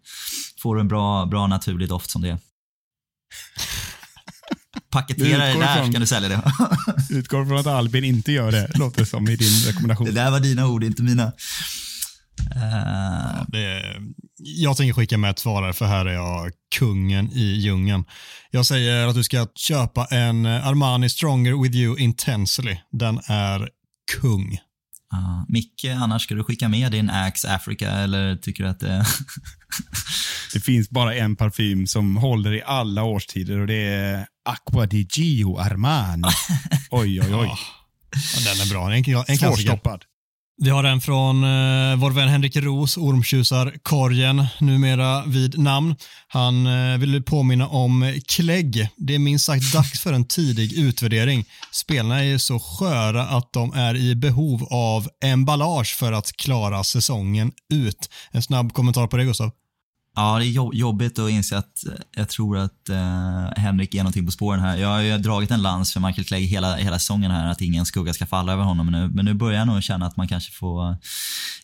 Får 0.61 0.75
du 0.75 0.81
en 0.81 0.87
bra, 0.87 1.25
bra 1.25 1.47
naturlig 1.47 1.89
doft 1.89 2.09
som 2.09 2.21
det 2.21 2.29
är. 2.29 2.37
Paketera 4.89 5.45
det 5.45 5.59
där 5.59 5.77
från, 5.77 5.91
kan 5.91 6.01
du 6.01 6.07
sälja 6.07 6.29
det. 6.29 6.41
utgår 7.09 7.45
från 7.45 7.57
att 7.57 7.67
Albin 7.67 8.03
inte 8.03 8.31
gör 8.31 8.51
det, 8.51 8.71
låter 8.75 9.05
som 9.05 9.27
i 9.29 9.35
din 9.35 9.63
rekommendation. 9.65 10.05
Det 10.05 10.11
där 10.13 10.31
var 10.31 10.39
dina 10.39 10.67
ord, 10.67 10.83
inte 10.83 11.03
mina. 11.03 11.31
Uh... 12.55 13.43
Det, 13.47 13.95
jag 14.37 14.77
tänker 14.77 14.93
skicka 14.93 15.17
med 15.17 15.29
ett 15.29 15.39
svar 15.39 15.73
för 15.73 15.85
här 15.85 16.05
är 16.05 16.13
jag 16.13 16.51
kungen 16.75 17.31
i 17.31 17.45
djungeln. 17.45 18.05
Jag 18.51 18.65
säger 18.65 19.07
att 19.07 19.15
du 19.15 19.23
ska 19.23 19.47
köpa 19.55 20.05
en 20.05 20.45
Armani 20.45 21.09
Stronger 21.09 21.63
With 21.63 21.75
You 21.75 21.99
Intensely. 21.99 22.77
Den 22.91 23.19
är 23.27 23.69
kung. 24.21 24.59
Uh, 25.13 25.43
Micke, 25.47 25.85
annars 25.85 26.23
ska 26.23 26.35
du 26.35 26.43
skicka 26.43 26.67
med 26.67 26.91
din 26.91 27.09
Axe 27.09 27.55
Africa 27.55 27.91
eller 27.91 28.35
tycker 28.35 28.63
du 28.63 28.69
att 28.69 28.79
det... 28.79 29.05
det 30.53 30.59
finns 30.59 30.89
bara 30.89 31.15
en 31.15 31.35
parfym 31.35 31.87
som 31.87 32.17
håller 32.17 32.53
i 32.53 32.61
alla 32.65 33.03
årstider 33.03 33.59
och 33.59 33.67
det 33.67 33.83
är 33.83 34.27
Aqua 34.45 34.85
di 34.85 35.07
Gio 35.11 35.57
Armani. 35.57 36.23
Oj, 36.91 37.21
oj, 37.21 37.35
oj. 37.35 37.49
Ja, 38.35 38.53
den 38.53 38.61
är 38.61 38.69
bra. 38.69 38.93
En, 38.93 39.25
en 39.27 39.37
Svårstoppad. 39.37 40.03
Vi 40.57 40.69
har 40.69 40.83
en 40.83 41.01
från 41.01 41.43
eh, 41.43 41.95
vår 41.95 42.11
vän 42.11 42.29
Henrik 42.29 42.55
Ros, 42.55 42.97
ormtjusarkorgen, 42.97 44.45
numera 44.59 45.25
vid 45.25 45.59
namn. 45.59 45.95
Han 46.27 46.67
eh, 46.67 46.97
vill 46.97 47.23
påminna 47.23 47.67
om 47.67 48.19
klägg. 48.27 48.89
Det 48.97 49.15
är 49.15 49.19
minst 49.19 49.45
sagt 49.45 49.73
dags 49.73 50.01
för 50.01 50.13
en 50.13 50.25
tidig 50.25 50.73
utvärdering. 50.73 51.45
Spelarna 51.71 52.23
är 52.23 52.37
så 52.37 52.59
sköra 52.59 53.23
att 53.23 53.53
de 53.53 53.73
är 53.73 53.95
i 53.95 54.15
behov 54.15 54.67
av 54.71 55.07
emballage 55.23 55.95
för 55.99 56.11
att 56.11 56.37
klara 56.37 56.83
säsongen 56.83 57.51
ut. 57.73 58.09
En 58.31 58.41
snabb 58.41 58.73
kommentar 58.73 59.07
på 59.07 59.17
det, 59.17 59.23
Gustav? 59.23 59.51
Ja, 60.15 60.39
det 60.39 60.45
är 60.45 60.73
jobbigt 60.73 61.19
att 61.19 61.29
inse 61.29 61.57
att 61.57 61.85
eh, 61.85 61.93
jag 62.15 62.29
tror 62.29 62.57
att 62.57 62.89
eh, 62.89 63.47
Henrik 63.57 63.95
är 63.95 63.97
någonting 63.97 64.25
på 64.25 64.31
spåren 64.31 64.59
här. 64.59 64.77
Jag 64.77 64.87
har 64.87 65.01
ju 65.01 65.17
dragit 65.17 65.51
en 65.51 65.61
lans 65.61 65.93
för 65.93 65.99
Michael 65.99 66.25
Clegg 66.25 66.45
hela, 66.45 66.75
hela 66.75 66.99
säsongen 66.99 67.31
här, 67.31 67.51
att 67.51 67.61
ingen 67.61 67.85
skugga 67.85 68.13
ska 68.13 68.25
falla 68.25 68.53
över 68.53 68.63
honom. 68.63 68.91
Nu, 68.91 69.07
men 69.07 69.25
nu 69.25 69.33
börjar 69.33 69.59
jag 69.59 69.67
nog 69.67 69.83
känna 69.83 70.05
att 70.05 70.17
man 70.17 70.27
kanske 70.27 70.51
får 70.51 70.97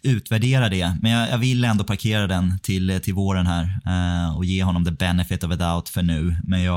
utvärdera 0.02 0.70
det. 0.70 0.98
Men 1.02 1.12
jag, 1.12 1.30
jag 1.30 1.38
vill 1.38 1.64
ändå 1.66 1.84
parkera 1.84 2.28
den 2.28 2.60
till, 2.60 3.00
till 3.04 3.14
våren 3.14 3.48
här 3.48 3.80
eh, 3.86 4.38
och 4.38 4.46
ge 4.46 4.64
honom 4.64 4.86
the 4.86 4.92
benefit 4.92 5.44
of 5.44 5.52
a 5.52 5.56
doubt 5.56 5.90
för 5.90 6.02
nu. 6.02 6.36
Men 6.44 6.62
jag, 6.64 6.76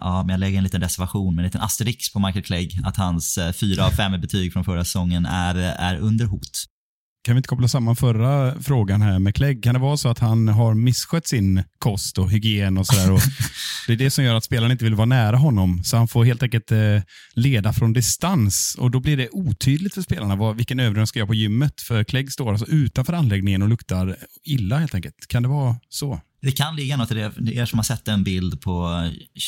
ja, 0.00 0.22
men 0.26 0.28
jag 0.28 0.40
lägger 0.40 0.58
en 0.58 0.64
liten 0.64 0.80
reservation 0.80 1.34
med 1.34 1.42
en 1.42 1.46
liten 1.46 1.60
asterix 1.60 2.12
på 2.12 2.18
Michael 2.18 2.44
Clegg, 2.44 2.80
att 2.84 2.96
hans 2.96 3.38
uh, 3.38 3.52
fyra 3.52 3.86
av 3.86 3.90
fem 3.90 4.20
betyg 4.20 4.52
från 4.52 4.64
förra 4.64 4.84
säsongen 4.84 5.26
är, 5.26 5.54
är 5.56 5.96
under 5.96 6.26
hot. 6.26 6.71
Kan 7.24 7.34
vi 7.34 7.36
inte 7.36 7.48
koppla 7.48 7.68
samman 7.68 7.96
förra 7.96 8.62
frågan 8.62 9.02
här 9.02 9.18
med 9.18 9.34
Clegg? 9.34 9.62
Kan 9.62 9.74
det 9.74 9.80
vara 9.80 9.96
så 9.96 10.08
att 10.08 10.18
han 10.18 10.48
har 10.48 10.74
misskött 10.74 11.26
sin 11.26 11.62
kost 11.78 12.18
och 12.18 12.30
hygien 12.30 12.78
och 12.78 12.86
sådär? 12.86 13.22
det 13.86 13.92
är 13.92 13.96
det 13.96 14.10
som 14.10 14.24
gör 14.24 14.34
att 14.34 14.44
spelaren 14.44 14.72
inte 14.72 14.84
vill 14.84 14.94
vara 14.94 15.06
nära 15.06 15.36
honom. 15.36 15.84
Så 15.84 15.96
han 15.96 16.08
får 16.08 16.24
helt 16.24 16.42
enkelt 16.42 16.72
eh, 16.72 17.00
leda 17.34 17.72
från 17.72 17.92
distans 17.92 18.76
och 18.78 18.90
då 18.90 19.00
blir 19.00 19.16
det 19.16 19.28
otydligt 19.32 19.94
för 19.94 20.02
spelarna 20.02 20.36
vad, 20.36 20.56
vilken 20.56 20.80
övning 20.80 21.00
de 21.00 21.06
ska 21.06 21.18
göra 21.18 21.26
på 21.26 21.34
gymmet. 21.34 21.80
För 21.80 22.04
Clegg 22.04 22.32
står 22.32 22.50
alltså 22.50 22.66
utanför 22.66 23.12
anläggningen 23.12 23.62
och 23.62 23.68
luktar 23.68 24.16
illa 24.44 24.78
helt 24.78 24.94
enkelt. 24.94 25.26
Kan 25.28 25.42
det 25.42 25.48
vara 25.48 25.76
så? 25.88 26.20
Det 26.42 26.52
kan 26.52 26.76
ligga 26.76 26.96
något 26.96 27.10
i 27.10 27.14
det. 27.14 27.32
Er 27.54 27.66
som 27.66 27.78
har 27.78 27.84
sett 27.84 28.08
en 28.08 28.24
bild 28.24 28.60
på 28.60 28.86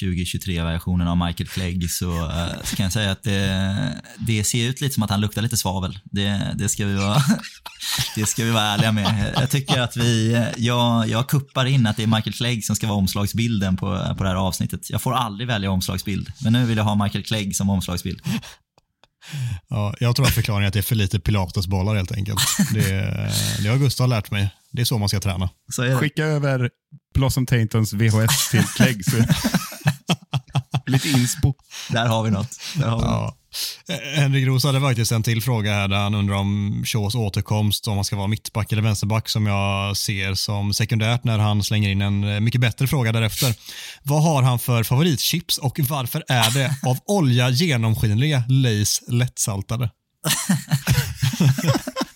2023-versionen 0.00 1.08
av 1.08 1.16
Michael 1.16 1.48
Clegg 1.48 1.90
så, 1.90 2.30
eh, 2.30 2.62
så, 2.64 2.76
kan 2.76 2.84
jag 2.84 2.92
säga 2.92 3.10
att 3.10 3.22
det, 3.22 4.02
det, 4.18 4.44
ser 4.44 4.68
ut 4.68 4.80
lite 4.80 4.94
som 4.94 5.02
att 5.02 5.10
han 5.10 5.20
luktar 5.20 5.42
lite 5.42 5.56
svavel. 5.56 5.98
Det, 6.04 6.54
det, 6.54 6.68
ska, 6.68 6.86
vi 6.86 6.94
vara, 6.94 7.16
det 8.16 8.26
ska 8.26 8.44
vi 8.44 8.50
vara 8.50 8.62
ärliga 8.62 8.92
med. 8.92 9.32
Jag 9.34 9.50
tycker 9.50 9.80
att 9.80 9.96
vi, 9.96 10.44
jag, 10.56 11.08
jag 11.08 11.28
kuppar 11.28 11.66
in 11.66 11.86
att 11.86 11.96
det 11.96 12.02
är 12.02 12.06
Michael 12.06 12.34
Clegg 12.34 12.64
som 12.64 12.76
ska 12.76 12.86
vara 12.86 12.98
omslagsbilden 12.98 13.76
på, 13.76 14.14
på 14.18 14.22
det 14.22 14.28
här 14.28 14.36
avsnittet. 14.36 14.90
Jag 14.90 15.02
får 15.02 15.14
aldrig 15.14 15.48
välja 15.48 15.70
omslagsbild, 15.70 16.32
men 16.40 16.52
nu 16.52 16.64
vill 16.66 16.76
jag 16.76 16.84
ha 16.84 17.04
Michael 17.04 17.24
Clegg 17.24 17.56
som 17.56 17.70
omslagsbild. 17.70 18.20
Ja, 19.68 19.94
jag 20.00 20.16
tror 20.16 20.26
att 20.26 20.32
förklaringen 20.32 20.64
är 20.64 20.68
att 20.68 20.72
det 20.72 20.80
är 20.80 20.82
för 20.82 20.94
lite 20.94 21.20
pilatesbollar 21.20 21.94
helt 21.94 22.12
enkelt. 22.12 22.40
Det, 22.74 23.30
det 23.62 23.68
har 23.68 23.78
Gustav 23.78 24.08
lärt 24.08 24.30
mig. 24.30 24.50
Det 24.72 24.80
är 24.80 24.84
så 24.84 24.98
man 24.98 25.08
ska 25.08 25.20
träna. 25.20 25.50
Skicka 26.00 26.24
över 26.24 26.70
Blossom 27.14 27.46
Taintons 27.46 27.92
VHS 27.92 28.50
till 28.50 28.62
Clegg. 28.62 29.02
Lite 30.86 31.08
inspo. 31.08 31.54
Där 31.90 32.06
har 32.06 32.22
vi 32.22 32.30
något. 32.30 32.60
Där 32.74 32.88
har 32.88 32.98
vi 32.98 33.04
ja. 33.04 33.20
något. 33.20 33.38
Eh, 33.88 34.20
Henrik 34.20 34.46
Roos 34.46 34.64
hade 34.64 34.80
faktiskt 34.80 35.12
en 35.12 35.22
till 35.22 35.42
fråga 35.42 35.72
här 35.72 35.88
där 35.88 35.96
han 35.96 36.14
undrar 36.14 36.36
om 36.36 36.82
Shaws 36.86 37.14
återkomst, 37.14 37.88
om 37.88 37.94
han 37.94 38.04
ska 38.04 38.16
vara 38.16 38.26
mittback 38.26 38.72
eller 38.72 38.82
vänsterback 38.82 39.28
som 39.28 39.46
jag 39.46 39.96
ser 39.96 40.34
som 40.34 40.74
sekundärt 40.74 41.24
när 41.24 41.38
han 41.38 41.62
slänger 41.62 41.90
in 41.90 42.02
en 42.02 42.24
eh, 42.24 42.40
mycket 42.40 42.60
bättre 42.60 42.86
fråga 42.86 43.12
därefter. 43.12 43.54
Vad 44.02 44.22
har 44.22 44.42
han 44.42 44.58
för 44.58 44.82
favoritchips 44.82 45.58
och 45.58 45.80
varför 45.88 46.24
är 46.28 46.50
det 46.50 46.76
av 46.86 46.98
olja 47.06 47.50
genomskinliga 47.50 48.44
Lays 48.48 49.02
lättsaltade? 49.08 49.90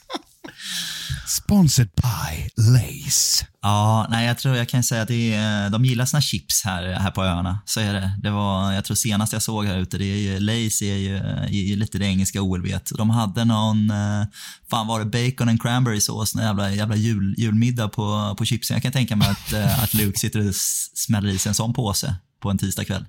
Sponsored 1.48 1.90
by 1.96 2.62
Lace. 2.62 3.46
Ja, 3.62 4.06
nej, 4.10 4.26
jag 4.26 4.38
tror 4.38 4.56
jag 4.56 4.68
kan 4.68 4.82
säga 4.82 5.02
att 5.02 5.08
det 5.08 5.34
är, 5.34 5.64
eh, 5.64 5.70
de 5.70 5.84
gillar 5.84 6.04
sina 6.04 6.20
chips 6.20 6.64
här, 6.64 6.82
här 6.92 7.10
på 7.10 7.24
öarna. 7.24 7.58
Så 7.64 7.80
är 7.80 7.92
det. 7.92 8.18
det 8.22 8.30
var, 8.30 8.72
jag 8.72 8.84
tror 8.84 8.94
senast 8.94 9.32
jag 9.32 9.42
såg 9.42 9.66
här 9.66 9.78
ute, 9.78 9.98
det 9.98 10.04
är 10.04 10.16
ju, 10.16 10.40
Lace 10.40 10.84
är 10.84 10.96
ju, 10.96 11.16
eh, 11.16 11.72
är 11.72 11.76
lite 11.76 11.98
det 11.98 12.04
engelska 12.04 12.42
OLV. 12.42 12.78
De 12.96 13.10
hade 13.10 13.44
någon, 13.44 13.90
eh, 13.90 14.24
fan 14.70 14.86
var 14.86 14.98
det 14.98 15.04
bacon 15.04 15.48
and 15.48 15.62
cranberry 15.62 16.00
sås, 16.00 16.34
en 16.34 16.42
jävla, 16.42 16.70
jävla 16.70 16.96
jul, 16.96 17.34
julmiddag 17.38 17.88
på, 17.88 18.34
på 18.38 18.44
chipsen. 18.44 18.74
Jag 18.74 18.82
kan 18.82 18.92
tänka 18.92 19.16
mig 19.16 19.28
att, 19.28 19.54
att 19.82 19.94
Luke 19.94 20.18
sitter 20.18 20.48
och 20.48 20.54
smäller 20.94 21.28
i 21.28 21.38
sig 21.38 21.50
en 21.50 21.54
sån 21.54 21.74
påse 21.74 22.16
på 22.42 22.50
en 22.50 22.58
tisdagkväll 22.58 23.04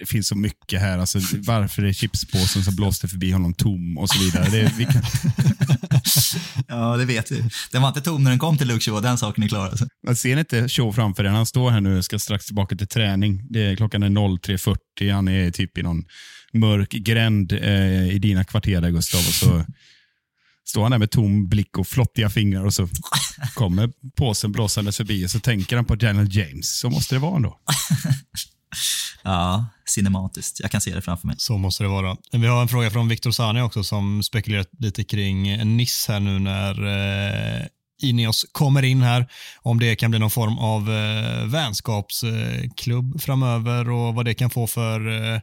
det 0.00 0.06
finns 0.06 0.28
så 0.28 0.36
mycket 0.36 0.80
här. 0.80 0.98
Alltså, 0.98 1.18
varför 1.32 1.82
är 1.82 1.92
chipspåsen 1.92 2.64
som 2.64 2.76
blåste 2.76 3.08
förbi 3.08 3.30
honom 3.30 3.54
tom 3.54 3.98
och 3.98 4.08
så 4.08 4.18
vidare. 4.18 4.50
Det, 4.50 4.72
vi 4.78 4.84
kan... 4.84 5.02
ja, 6.68 6.96
det 6.96 7.04
vet 7.04 7.30
vi. 7.30 7.44
Den 7.72 7.82
var 7.82 7.88
inte 7.88 8.00
tom 8.00 8.24
när 8.24 8.30
den 8.30 8.38
kom 8.38 8.58
till 8.58 8.68
Luke 8.68 8.80
Shaw, 8.80 9.02
den 9.02 9.18
saken 9.18 9.44
är 9.44 9.48
klar. 9.48 9.68
Alltså. 9.68 9.86
Jag 10.06 10.18
ser 10.18 10.36
inte 10.36 10.68
Shaw 10.68 10.92
framför 10.92 11.22
den. 11.22 11.34
Han 11.34 11.46
står 11.46 11.70
här 11.70 11.80
nu 11.80 11.98
och 11.98 12.04
ska 12.04 12.18
strax 12.18 12.46
tillbaka 12.46 12.76
till 12.76 12.86
träning. 12.86 13.42
Det 13.50 13.62
är, 13.66 13.76
klockan 13.76 14.02
är 14.02 14.08
03.40. 14.08 15.12
Han 15.12 15.28
är 15.28 15.50
typ 15.50 15.78
i 15.78 15.82
någon 15.82 16.04
mörk 16.52 16.90
gränd 16.90 17.52
eh, 17.52 18.10
i 18.10 18.18
dina 18.18 18.44
kvarter 18.44 18.80
där, 18.80 18.90
Gustav. 18.90 19.20
Och 19.20 19.34
så 19.34 19.64
står 20.64 20.82
han 20.82 20.90
där 20.90 20.98
med 20.98 21.10
tom 21.10 21.48
blick 21.48 21.78
och 21.78 21.86
flottiga 21.86 22.30
fingrar 22.30 22.64
och 22.64 22.74
så 22.74 22.88
kommer 23.54 23.90
påsen 24.16 24.52
blåsandes 24.52 24.96
förbi 24.96 25.26
och 25.26 25.30
så 25.30 25.40
tänker 25.40 25.76
han 25.76 25.84
på 25.84 25.94
Daniel 25.94 26.36
James. 26.36 26.78
Så 26.78 26.90
måste 26.90 27.14
det 27.14 27.18
vara 27.18 27.36
ändå. 27.36 27.60
Ja, 29.22 29.66
cinematiskt. 29.86 30.60
Jag 30.60 30.70
kan 30.70 30.80
se 30.80 30.94
det 30.94 31.02
framför 31.02 31.26
mig. 31.26 31.36
Så 31.38 31.58
måste 31.58 31.84
det 31.84 31.88
vara. 31.88 32.16
Vi 32.32 32.46
har 32.46 32.62
en 32.62 32.68
fråga 32.68 32.90
från 32.90 33.08
Viktor 33.08 33.30
Sani 33.30 33.62
också 33.62 33.84
som 33.84 34.22
spekulerat 34.22 34.68
lite 34.78 35.04
kring 35.04 35.42
Nice 35.76 36.12
här 36.12 36.20
nu 36.20 36.38
när 36.38 36.86
eh, 36.86 37.66
Ineos 38.02 38.46
kommer 38.52 38.82
in 38.82 39.02
här. 39.02 39.26
Om 39.62 39.78
det 39.78 39.96
kan 39.96 40.10
bli 40.10 40.20
någon 40.20 40.30
form 40.30 40.58
av 40.58 40.90
eh, 40.90 41.46
vänskapsklubb 41.46 43.20
framöver 43.20 43.90
och 43.90 44.14
vad 44.14 44.24
det 44.24 44.34
kan 44.34 44.50
få 44.50 44.66
för 44.66 45.32
eh, 45.34 45.40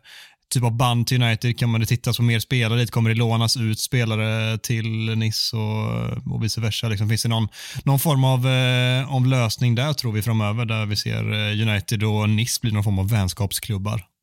typ 0.53 0.64
av 0.64 0.78
band 0.78 1.07
till 1.07 1.24
United. 1.24 1.60
Kan 1.60 1.69
man 1.69 1.82
det 1.82 1.88
tittas 1.88 2.18
på 2.18 2.24
mer 2.24 2.40
spelare 2.40 2.80
dit? 2.80 2.91
Kommer 2.91 3.10
det 3.10 3.15
lånas 3.15 3.57
ut 3.57 3.80
spelare 3.80 4.57
till 4.57 5.15
Nice 5.18 5.57
och, 5.57 6.34
och 6.34 6.44
vice 6.44 6.61
versa? 6.61 6.88
Liksom, 6.88 7.10
finns 7.10 7.24
det 7.24 7.30
någon, 7.30 7.48
någon 7.84 7.99
form 7.99 8.24
av, 8.24 8.48
eh, 8.48 9.14
av 9.14 9.28
lösning 9.28 9.76
där 9.76 9.94
tror 9.94 10.11
vi 10.11 10.22
framöver 10.22 10.65
där 10.65 10.86
vi 10.86 10.95
ser 10.95 11.34
eh, 11.34 11.69
United 11.69 12.03
och 12.03 12.30
Nice 12.30 12.60
bli 12.61 12.72
någon 12.72 12.84
form 12.84 12.99
av 12.99 13.10
vänskapsklubbar? 13.10 14.16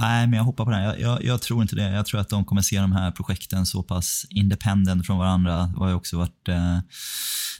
Nej, 0.00 0.26
men 0.26 0.36
jag 0.36 0.44
hoppar 0.44 0.64
på 0.64 0.70
det. 0.70 0.82
Jag, 0.82 1.00
jag, 1.00 1.24
jag, 1.24 1.42
tror 1.42 1.62
inte 1.62 1.76
det. 1.76 1.90
Jag 1.90 2.06
tror 2.06 2.20
att 2.20 2.28
de 2.28 2.44
kommer 2.44 2.62
se 2.62 2.80
de 2.80 2.92
här 2.92 3.10
projekten 3.10 3.66
så 3.66 3.82
pass 3.82 4.26
independent 4.30 5.06
från 5.06 5.18
varandra. 5.18 5.66
Det 5.66 5.78
har 5.78 5.88
ju 5.88 5.94
också 5.94 6.16
varit, 6.18 6.48
eh, 6.48 6.78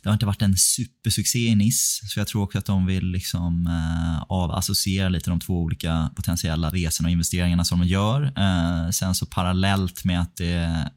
det 0.03 0.09
har 0.09 0.13
inte 0.13 0.27
varit 0.27 0.43
en 0.43 0.57
supersuccé 0.57 1.39
i 1.39 1.55
Nice, 1.55 2.07
så 2.07 2.21
jag 2.21 2.27
tror 2.27 2.43
också 2.43 2.59
att 2.59 2.65
de 2.65 2.87
vill 2.87 3.07
liksom 3.07 3.67
eh, 3.67 4.23
avassociera 4.29 5.09
lite 5.09 5.31
de 5.31 5.41
två 5.41 5.63
olika 5.63 6.11
potentiella 6.17 6.71
resorna 6.71 7.07
och 7.07 7.13
investeringarna 7.13 7.65
som 7.65 7.81
de 7.81 7.87
gör. 7.87 8.23
Eh, 8.23 8.91
sen 8.91 9.15
så 9.15 9.27
parallellt 9.27 10.05
med 10.05 10.21
att 10.21 10.37
det 10.37 10.53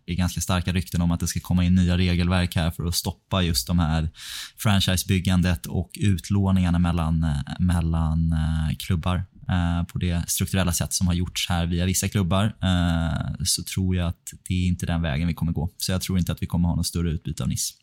är 0.06 0.14
ganska 0.14 0.42
starka 0.42 0.74
rykten 0.74 1.02
om 1.02 1.12
att 1.12 1.20
det 1.20 1.28
ska 1.28 1.40
komma 1.40 1.64
in 1.64 1.76
nya 1.76 1.98
regelverk 1.98 2.56
här 2.56 2.72
för 2.72 2.86
att 2.86 2.96
stoppa 2.96 3.42
just 3.42 3.68
de 3.68 3.80
här 3.80 4.10
franchisebyggandet 4.58 5.66
och 5.66 5.92
utlåningarna 6.00 6.80
mellan, 6.80 7.24
eh, 7.24 7.38
mellan 7.60 8.32
eh, 8.32 8.76
klubbar 8.78 9.24
Eh, 9.50 9.84
på 9.84 9.98
det 9.98 10.30
strukturella 10.30 10.74
sätt 10.74 10.94
som 10.94 11.08
har 11.08 11.14
gjorts 11.14 11.50
här 11.50 11.66
via 11.66 11.86
vissa 11.86 12.10
klubbar 12.10 12.46
eh, 12.46 13.44
så 13.46 13.64
tror 13.64 13.96
jag 13.96 14.08
att 14.08 14.34
det 14.48 14.54
är 14.54 14.68
inte 14.68 14.86
den 14.86 15.02
vägen 15.02 15.28
vi 15.28 15.34
kommer 15.34 15.52
gå. 15.52 15.70
Så 15.78 15.92
jag 15.92 16.02
tror 16.02 16.20
inte 16.20 16.32
att 16.32 16.42
vi 16.42 16.48
kommer 16.48 16.68
ha 16.68 16.76
något 16.76 16.88
större 16.88 17.10
utbyte 17.10 17.44
av 17.44 17.50
Nice. 17.50 17.74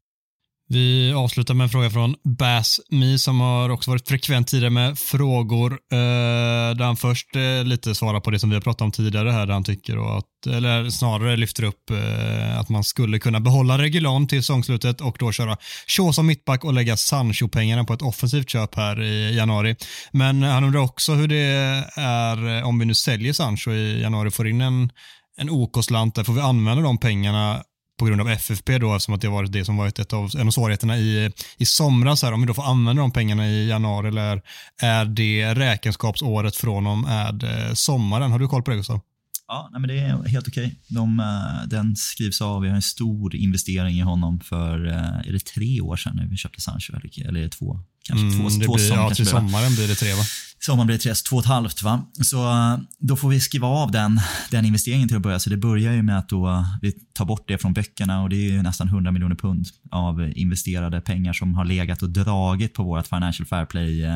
Vi 0.69 1.13
avslutar 1.13 1.55
med 1.55 1.65
en 1.65 1.71
fråga 1.71 1.91
från 1.91 2.15
Bass 2.39 2.81
Me 2.91 3.19
som 3.19 3.41
har 3.41 3.71
också 3.71 3.91
varit 3.91 4.09
frekvent 4.09 4.49
tidigare 4.49 4.71
med 4.71 4.99
frågor. 4.99 5.73
Eh, 5.73 6.77
där 6.77 6.85
han 6.85 6.97
först 6.97 7.37
eh, 7.37 7.65
lite 7.65 7.95
svarar 7.95 8.21
på 8.21 8.31
det 8.31 8.39
som 8.39 8.51
vi 8.51 8.57
har 8.57 8.61
pratat 8.61 8.81
om 8.81 8.93
tidigare 8.93 9.31
här, 9.31 9.47
där 9.47 9.55
han 9.55 9.65
tycker 9.65 10.19
att, 10.19 10.47
eller 10.47 10.91
snarare 10.91 11.37
lyfter 11.37 11.65
upp 11.65 11.91
eh, 11.91 12.61
att 12.61 12.69
man 12.69 12.85
skulle 12.85 13.19
kunna 13.19 13.41
behålla 13.41 13.79
Regulon 13.79 14.27
till 14.27 14.43
säsongslutet 14.43 15.01
och 15.01 15.17
då 15.19 15.33
köra 15.33 15.57
Shaw 15.87 16.13
som 16.13 16.27
mittback 16.27 16.65
och 16.65 16.73
lägga 16.73 16.97
Sancho-pengarna 16.97 17.85
på 17.85 17.93
ett 17.93 18.03
offensivt 18.03 18.51
köp 18.51 18.75
här 18.75 19.03
i 19.03 19.37
januari. 19.37 19.77
Men 20.13 20.43
han 20.43 20.65
undrar 20.65 20.81
också 20.81 21.13
hur 21.13 21.29
det 21.29 21.85
är 21.97 22.57
eh, 22.57 22.69
om 22.69 22.79
vi 22.79 22.85
nu 22.85 22.95
säljer 22.95 23.33
Sancho 23.33 23.71
i 23.71 24.03
januari, 24.03 24.31
får 24.31 24.49
in 24.49 24.61
en 24.61 24.91
en 25.37 25.51
OK-slant, 25.51 26.19
OK 26.19 26.25
får 26.25 26.33
vi 26.33 26.41
använda 26.41 26.83
de 26.83 26.99
pengarna 26.99 27.63
på 27.99 28.05
grund 28.05 28.21
av 28.21 28.29
FFP 28.29 28.79
då, 28.79 28.95
eftersom 28.95 29.15
att 29.15 29.21
det 29.21 29.27
har 29.27 29.35
varit 29.35 29.53
det 29.53 29.65
som 29.65 29.77
varit 29.77 29.99
ett 29.99 30.13
av, 30.13 30.31
en 30.39 30.47
av 30.47 30.51
svårigheterna 30.51 30.99
i, 30.99 31.33
i 31.57 31.67
somras. 31.67 32.23
Här, 32.23 32.33
om 32.33 32.41
vi 32.41 32.47
då 32.47 32.55
får 32.55 32.63
använda 32.65 33.03
de 33.03 33.11
pengarna 33.11 33.49
i 33.49 33.69
januari 33.69 34.09
eller 34.09 34.43
är 34.83 35.05
det 35.05 35.55
räkenskapsåret 35.55 36.57
från 36.57 36.87
honom 36.87 37.05
är 37.05 37.45
eh, 37.45 37.75
sommaren? 37.75 38.33
Har 38.33 38.39
du 38.39 38.49
koll 38.49 38.63
på 38.63 38.71
det 38.71 38.77
Gustav? 38.77 39.01
Ja, 39.49 39.69
nej, 39.73 39.81
men 39.81 39.89
det 39.89 39.99
är 39.99 40.29
helt 40.29 40.49
okej. 40.49 40.75
De, 40.89 41.21
eh, 41.21 41.69
den 41.69 41.97
skrivs 41.97 42.41
av. 42.41 42.63
Vi 42.63 42.69
har 42.69 42.77
en 42.77 42.83
stor 42.83 43.37
investering 43.37 43.97
i 43.99 44.01
honom 44.01 44.41
för, 44.41 44.87
eh, 44.87 45.29
är 45.29 45.33
det 45.33 45.45
tre 45.45 45.81
år 45.81 45.97
sedan 45.97 46.17
när 46.17 46.27
vi 46.27 46.37
köpte 46.37 46.61
Sancho? 46.61 46.93
Eller 46.93 47.41
är 47.41 47.45
det 47.45 47.49
två? 47.49 47.81
Kanske 48.09 48.27
mm, 48.27 48.39
två, 48.39 48.59
det 48.59 48.65
två 48.65 48.75
blir, 48.75 48.85
säsonger. 48.85 49.03
Ja, 49.03 49.15
till 49.15 49.27
sommaren 49.27 49.75
blir 49.75 49.89
det 49.89 49.95
tre 49.95 50.13
va? 50.13 50.23
Sommaren 50.67 50.87
blir 50.87 50.97
det 50.97 51.03
tre, 51.03 51.15
två 51.15 51.37
och 51.37 51.43
ett 51.43 51.49
halvt 51.49 51.83
va. 51.83 52.03
Så 52.23 52.51
eh, 52.51 52.79
då 52.99 53.17
får 53.17 53.29
vi 53.29 53.41
skriva 53.41 53.67
av 53.67 53.91
den, 53.91 54.21
den 54.51 54.65
investeringen 54.65 55.09
till 55.09 55.17
att 55.17 55.23
börja. 55.23 55.39
Så 55.39 55.51
det 55.51 55.57
börjar 55.57 55.93
ju 55.93 56.03
med 56.03 56.19
att 56.19 56.29
då 56.29 56.49
eh, 56.49 56.65
vi 56.83 56.93
tar 56.93 57.25
bort 57.25 57.49
det 57.49 57.59
från 57.59 57.73
böckerna 57.73 58.23
och 58.23 58.29
det 58.29 58.37
är 58.37 58.51
ju 58.51 58.63
nästan 58.63 58.89
100 58.89 59.11
miljoner 59.11 59.35
pund 59.35 59.67
av 59.91 60.33
investerade 60.37 61.01
pengar 61.01 61.33
som 61.33 61.55
har 61.55 61.65
legat 61.65 62.03
och 62.03 62.11
dragit 62.11 62.75
på 62.75 62.83
vårt 62.83 63.07
Financial 63.07 63.47
Fair 63.47 63.65
Play 63.65 64.05
eh, 64.05 64.13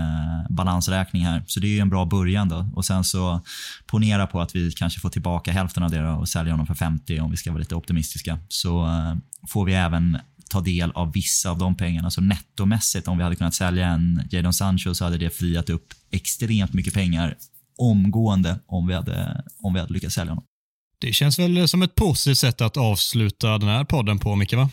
balansräkning 0.51 1.25
här. 1.25 1.45
Så 1.47 1.61
det 1.61 1.67
är 1.67 1.73
ju 1.73 1.81
en 1.81 1.91
bra 1.91 2.05
början 2.05 2.49
då. 2.49 2.71
Och 2.75 2.85
sen 2.85 3.05
så 3.05 3.41
ponera 3.87 4.27
på 4.27 4.41
att 4.41 4.57
vi 4.57 4.71
kanske 4.71 5.01
får 5.01 5.11
tillbaka 5.11 5.53
hälften 5.53 5.83
av 5.83 5.91
det 5.91 6.09
och 6.09 6.29
sälja 6.29 6.53
honom 6.53 6.67
för 6.67 6.75
50 6.75 7.21
om 7.21 7.31
vi 7.31 7.37
ska 7.37 7.51
vara 7.51 7.61
lite 7.61 7.75
optimistiska. 7.75 8.39
Så 8.49 8.87
eh, 8.87 9.15
får 9.49 9.65
vi 9.65 9.75
även 9.75 10.19
ta 10.49 10.61
del 10.61 10.91
av 10.91 11.13
vissa 11.13 11.51
av 11.51 11.59
de 11.59 11.77
pengarna. 11.77 12.11
Så 12.11 12.21
nettomässigt, 12.21 13.09
om 13.09 13.19
vi 13.19 13.25
hade 13.25 13.37
kunnat 13.37 13.55
sälja 13.55 13.87
en 13.89 14.29
Jadon 14.31 14.53
Sancho 14.53 14.95
så 14.95 15.05
hade 15.05 15.19
det 15.19 15.31
friat 15.31 15.71
upp 15.71 15.95
extremt 16.11 16.73
mycket 16.73 16.95
pengar 16.95 17.37
omgående 17.79 18.61
om 18.67 18.87
vi 18.87 18.95
hade, 18.95 19.45
om 19.63 19.75
vi 19.75 19.81
hade 19.81 19.93
lyckats 19.93 20.15
sälja 20.15 20.31
honom. 20.31 20.45
Det 21.01 21.13
känns 21.13 21.39
väl 21.39 21.69
som 21.69 21.83
ett 21.83 21.95
positivt 21.95 22.39
sätt 22.39 22.61
att 22.61 22.77
avsluta 22.77 23.59
den 23.59 23.69
här 23.69 23.85
podden 23.85 24.19
på, 24.19 24.37
Micke, 24.37 24.53
va? 24.53 24.71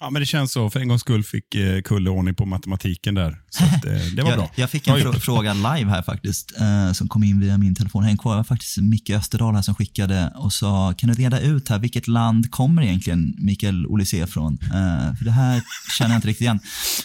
Ja, 0.00 0.10
men 0.10 0.20
det 0.20 0.26
känns 0.26 0.52
så. 0.52 0.70
För 0.70 0.80
en 0.80 0.88
gångs 0.88 1.00
skull 1.00 1.24
fick 1.24 1.54
eh, 1.54 1.82
Kulle 1.82 2.10
ordning 2.10 2.34
på 2.34 2.46
matematiken 2.46 3.14
där. 3.14 3.42
Att, 3.60 3.84
eh, 3.84 3.92
det 4.16 4.22
var 4.22 4.30
jag, 4.30 4.38
bra. 4.38 4.50
Jag 4.54 4.70
fick 4.70 4.88
en 4.88 4.96
fr 4.96 5.18
fråga 5.18 5.54
live 5.54 5.90
här 5.90 6.02
faktiskt, 6.02 6.52
eh, 6.60 6.92
som 6.92 7.08
kom 7.08 7.24
in 7.24 7.40
via 7.40 7.58
min 7.58 7.74
telefon. 7.74 8.04
Det 8.04 8.16
var 8.24 8.44
faktiskt 8.44 8.78
Micke 8.78 9.10
Österdahl 9.10 9.54
här 9.54 9.62
som 9.62 9.74
skickade 9.74 10.32
och 10.36 10.52
sa, 10.52 10.94
kan 10.98 11.08
du 11.08 11.14
reda 11.14 11.40
ut 11.40 11.68
här, 11.68 11.78
vilket 11.78 12.08
land 12.08 12.50
kommer 12.50 12.82
egentligen 12.82 13.34
Mikael 13.38 13.86
Olysée 13.86 14.26
från? 14.26 14.58
Eh, 14.62 15.16
för 15.16 15.24
det 15.24 15.30
här 15.30 15.62
känner 15.98 16.10
jag 16.10 16.18
inte 16.18 16.28
riktigt 16.28 16.40
igen. 16.40 16.60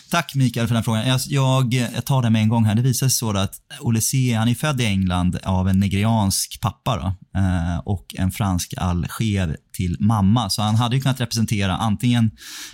Tack 0.09 0.35
Mikael 0.35 0.67
för 0.67 0.75
den 0.75 0.83
frågan. 0.83 1.07
Jag, 1.07 1.19
jag, 1.27 1.73
jag 1.73 2.05
tar 2.05 2.21
det 2.21 2.29
med 2.29 2.41
en 2.41 2.49
gång 2.49 2.65
här. 2.65 2.75
Det 2.75 2.81
visar 2.81 3.07
sig 3.07 3.17
så 3.17 3.37
att 3.37 3.53
Olysée, 3.79 4.37
han 4.37 4.47
är 4.47 4.55
född 4.55 4.81
i 4.81 4.85
England 4.85 5.39
av 5.43 5.69
en 5.69 5.79
nigeriansk 5.79 6.59
pappa 6.61 6.97
då, 6.97 7.39
eh, 7.39 7.77
och 7.85 8.15
en 8.17 8.31
fransk 8.31 8.73
alger 8.77 9.57
till 9.73 9.97
mamma. 9.99 10.49
Så 10.49 10.61
han 10.61 10.75
hade 10.75 10.95
ju 10.95 11.01
kunnat 11.01 11.21
representera 11.21 11.77
antingen 11.77 12.31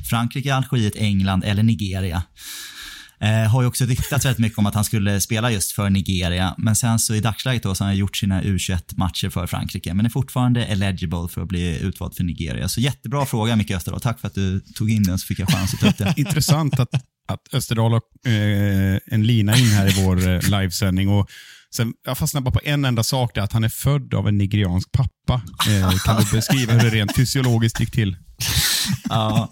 Frankrike, 0.10 0.56
Algeriet, 0.56 0.96
England 0.96 1.44
eller 1.44 1.64
Nigeria. 1.64 2.24
Eh, 3.22 3.50
har 3.50 3.62
ju 3.62 3.68
också 3.68 3.86
ryktats 3.86 4.26
väldigt 4.26 4.40
mycket 4.40 4.60
om 4.60 4.66
att 4.66 4.76
han 4.76 4.84
skulle 4.84 5.22
spela 5.22 5.52
just 5.52 5.72
för 5.72 5.90
Nigeria. 5.90 6.56
Men 6.58 6.76
sen 6.76 7.00
så 7.00 7.14
i 7.14 7.20
dagsläget 7.20 7.64
då 7.64 7.76
så 7.76 7.84
har 7.84 7.90
han 7.90 7.98
gjort 7.98 8.18
sina 8.18 8.42
U21-matcher 8.42 9.30
för 9.30 9.48
Frankrike. 9.48 9.94
Men 9.94 10.06
är 10.06 10.10
fortfarande 10.10 10.66
eligible 10.66 11.28
för 11.30 11.42
att 11.42 11.48
bli 11.48 11.80
utvald 11.80 12.16
för 12.16 12.24
Nigeria. 12.24 12.68
Så 12.68 12.82
jättebra 12.82 13.26
fråga 13.26 13.56
Micke 13.56 13.72
Österdahl. 13.72 14.02
Tack 14.02 14.20
för 14.20 14.28
att 14.28 14.36
du 14.36 14.60
tog 14.60 14.92
in 14.92 15.04
den 15.04 15.20
så 15.20 15.26
fick 15.26 15.40
jag 15.40 15.50
chans 15.50 15.74
att 15.74 15.80
ta 15.80 15.88
upp 15.88 15.98
den. 15.98 16.14
Intressant 16.18 16.80
att, 16.80 16.90
att 17.28 17.54
Österdahl 17.54 17.92
har 17.92 18.02
eh, 18.26 19.00
en 19.06 19.24
lina 19.24 19.58
in 19.58 19.70
här 19.70 19.88
i 19.88 20.04
vår 20.04 20.28
eh, 20.28 20.60
livesändning. 20.60 21.10
Och 21.10 21.30
Sen, 21.76 21.94
jag 22.06 22.18
fastnade 22.18 22.44
bara 22.44 22.52
på 22.52 22.62
en 22.64 22.86
enda 22.86 23.04
sak, 23.04 23.36
där, 23.36 23.42
att 23.42 23.54
han 23.54 23.64
är 23.64 23.70
född 23.70 24.14
av 24.14 24.28
en 24.28 24.38
nigeriansk 24.38 24.92
pappa. 24.92 25.42
Eh, 25.70 25.98
kan 26.06 26.24
du 26.24 26.32
beskriva 26.32 26.74
hur 26.74 26.80
det 26.80 26.90
rent 26.90 27.16
fysiologiskt 27.16 27.80
gick 27.80 27.92
till? 27.92 28.18
Ja. 29.10 29.50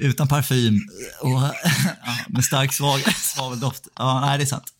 Utan 0.00 0.28
parfym 0.28 0.80
och 1.20 1.30
ja, 1.30 1.54
med 2.28 2.44
stark 2.44 2.72
svag, 2.72 3.00
svaveldoft. 3.16 3.88
Ja, 3.96 4.20
nej, 4.20 4.38
det 4.38 4.44
är 4.44 4.46
sant. 4.46 4.72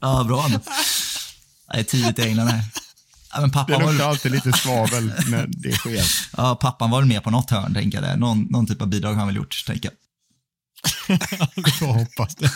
Ja, 0.00 0.24
bra 0.24 0.44
ändå. 0.44 0.60
Det 1.72 1.78
är 1.78 1.82
tidigt 1.82 2.18
i 2.18 2.22
England 2.22 2.46
här. 2.48 2.64
Ja, 3.34 3.40
men 3.40 3.50
pappa 3.50 3.78
det 3.78 3.90
luktar 3.90 4.08
alltid 4.08 4.32
lite 4.32 4.52
svavel 4.52 5.12
när 5.26 5.46
det 5.48 5.72
sker. 5.72 6.02
Ja, 6.36 6.56
pappan 6.56 6.90
var 6.90 7.02
med 7.02 7.24
på 7.24 7.30
något 7.30 7.50
hörn, 7.50 7.74
tänker 7.74 8.02
jag. 8.02 8.18
Någon, 8.18 8.42
någon 8.42 8.66
typ 8.66 8.82
av 8.82 8.88
bidrag 8.88 9.10
har 9.10 9.18
han 9.18 9.26
väl 9.26 9.36
gjort, 9.36 9.64
tänker 9.66 9.90
jag. 9.90 9.98
Får 11.78 11.86
hoppas 11.86 12.34
det. 12.34 12.50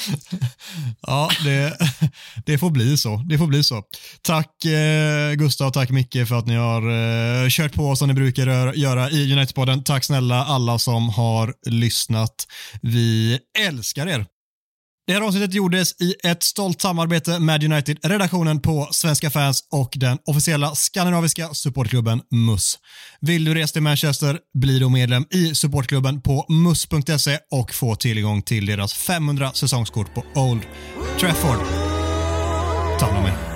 ja, 1.06 1.30
det, 1.44 1.78
det, 2.46 2.58
får 2.58 2.70
bli 2.70 2.96
så. 2.96 3.16
Det 3.16 3.38
får 3.38 3.46
bli 3.46 3.64
så. 3.64 3.82
Tack 4.22 4.64
eh, 4.64 5.32
Gustav, 5.34 5.70
tack 5.70 5.90
Micke 5.90 6.28
för 6.28 6.34
att 6.34 6.46
ni 6.46 6.54
har 6.54 6.82
eh, 7.42 7.48
kört 7.48 7.72
på 7.72 7.96
som 7.96 8.08
ni 8.08 8.14
brukar 8.14 8.72
göra 8.72 9.10
i 9.10 9.32
United-podden. 9.32 9.82
Tack 9.84 10.04
snälla 10.04 10.44
alla 10.44 10.78
som 10.78 11.08
har 11.08 11.54
lyssnat. 11.70 12.46
Vi 12.82 13.38
älskar 13.68 14.06
er. 14.06 14.26
Det 15.06 15.12
här 15.12 15.20
avsnittet 15.20 15.54
gjordes 15.54 16.00
i 16.00 16.14
ett 16.24 16.42
stolt 16.42 16.80
samarbete 16.80 17.38
med 17.38 17.64
United-redaktionen 17.64 18.60
på 18.60 18.88
Svenska 18.90 19.30
fans 19.30 19.64
och 19.70 19.92
den 19.96 20.18
officiella 20.26 20.74
skandinaviska 20.74 21.54
supportklubben 21.54 22.20
MUS. 22.30 22.78
Vill 23.20 23.44
du 23.44 23.54
resa 23.54 23.72
till 23.72 23.82
Manchester, 23.82 24.38
bli 24.54 24.78
då 24.78 24.88
medlem 24.88 25.24
i 25.30 25.54
supportklubben 25.54 26.22
på 26.22 26.46
mus.se 26.48 27.38
och 27.50 27.74
få 27.74 27.94
tillgång 27.94 28.42
till 28.42 28.66
deras 28.66 28.94
500 28.94 29.52
säsongskort 29.52 30.14
på 30.14 30.24
Old 30.34 30.62
Trafford. 31.20 31.66
Ta 32.98 33.06
hand 33.06 33.18
om 33.18 33.24
er. 33.24 33.51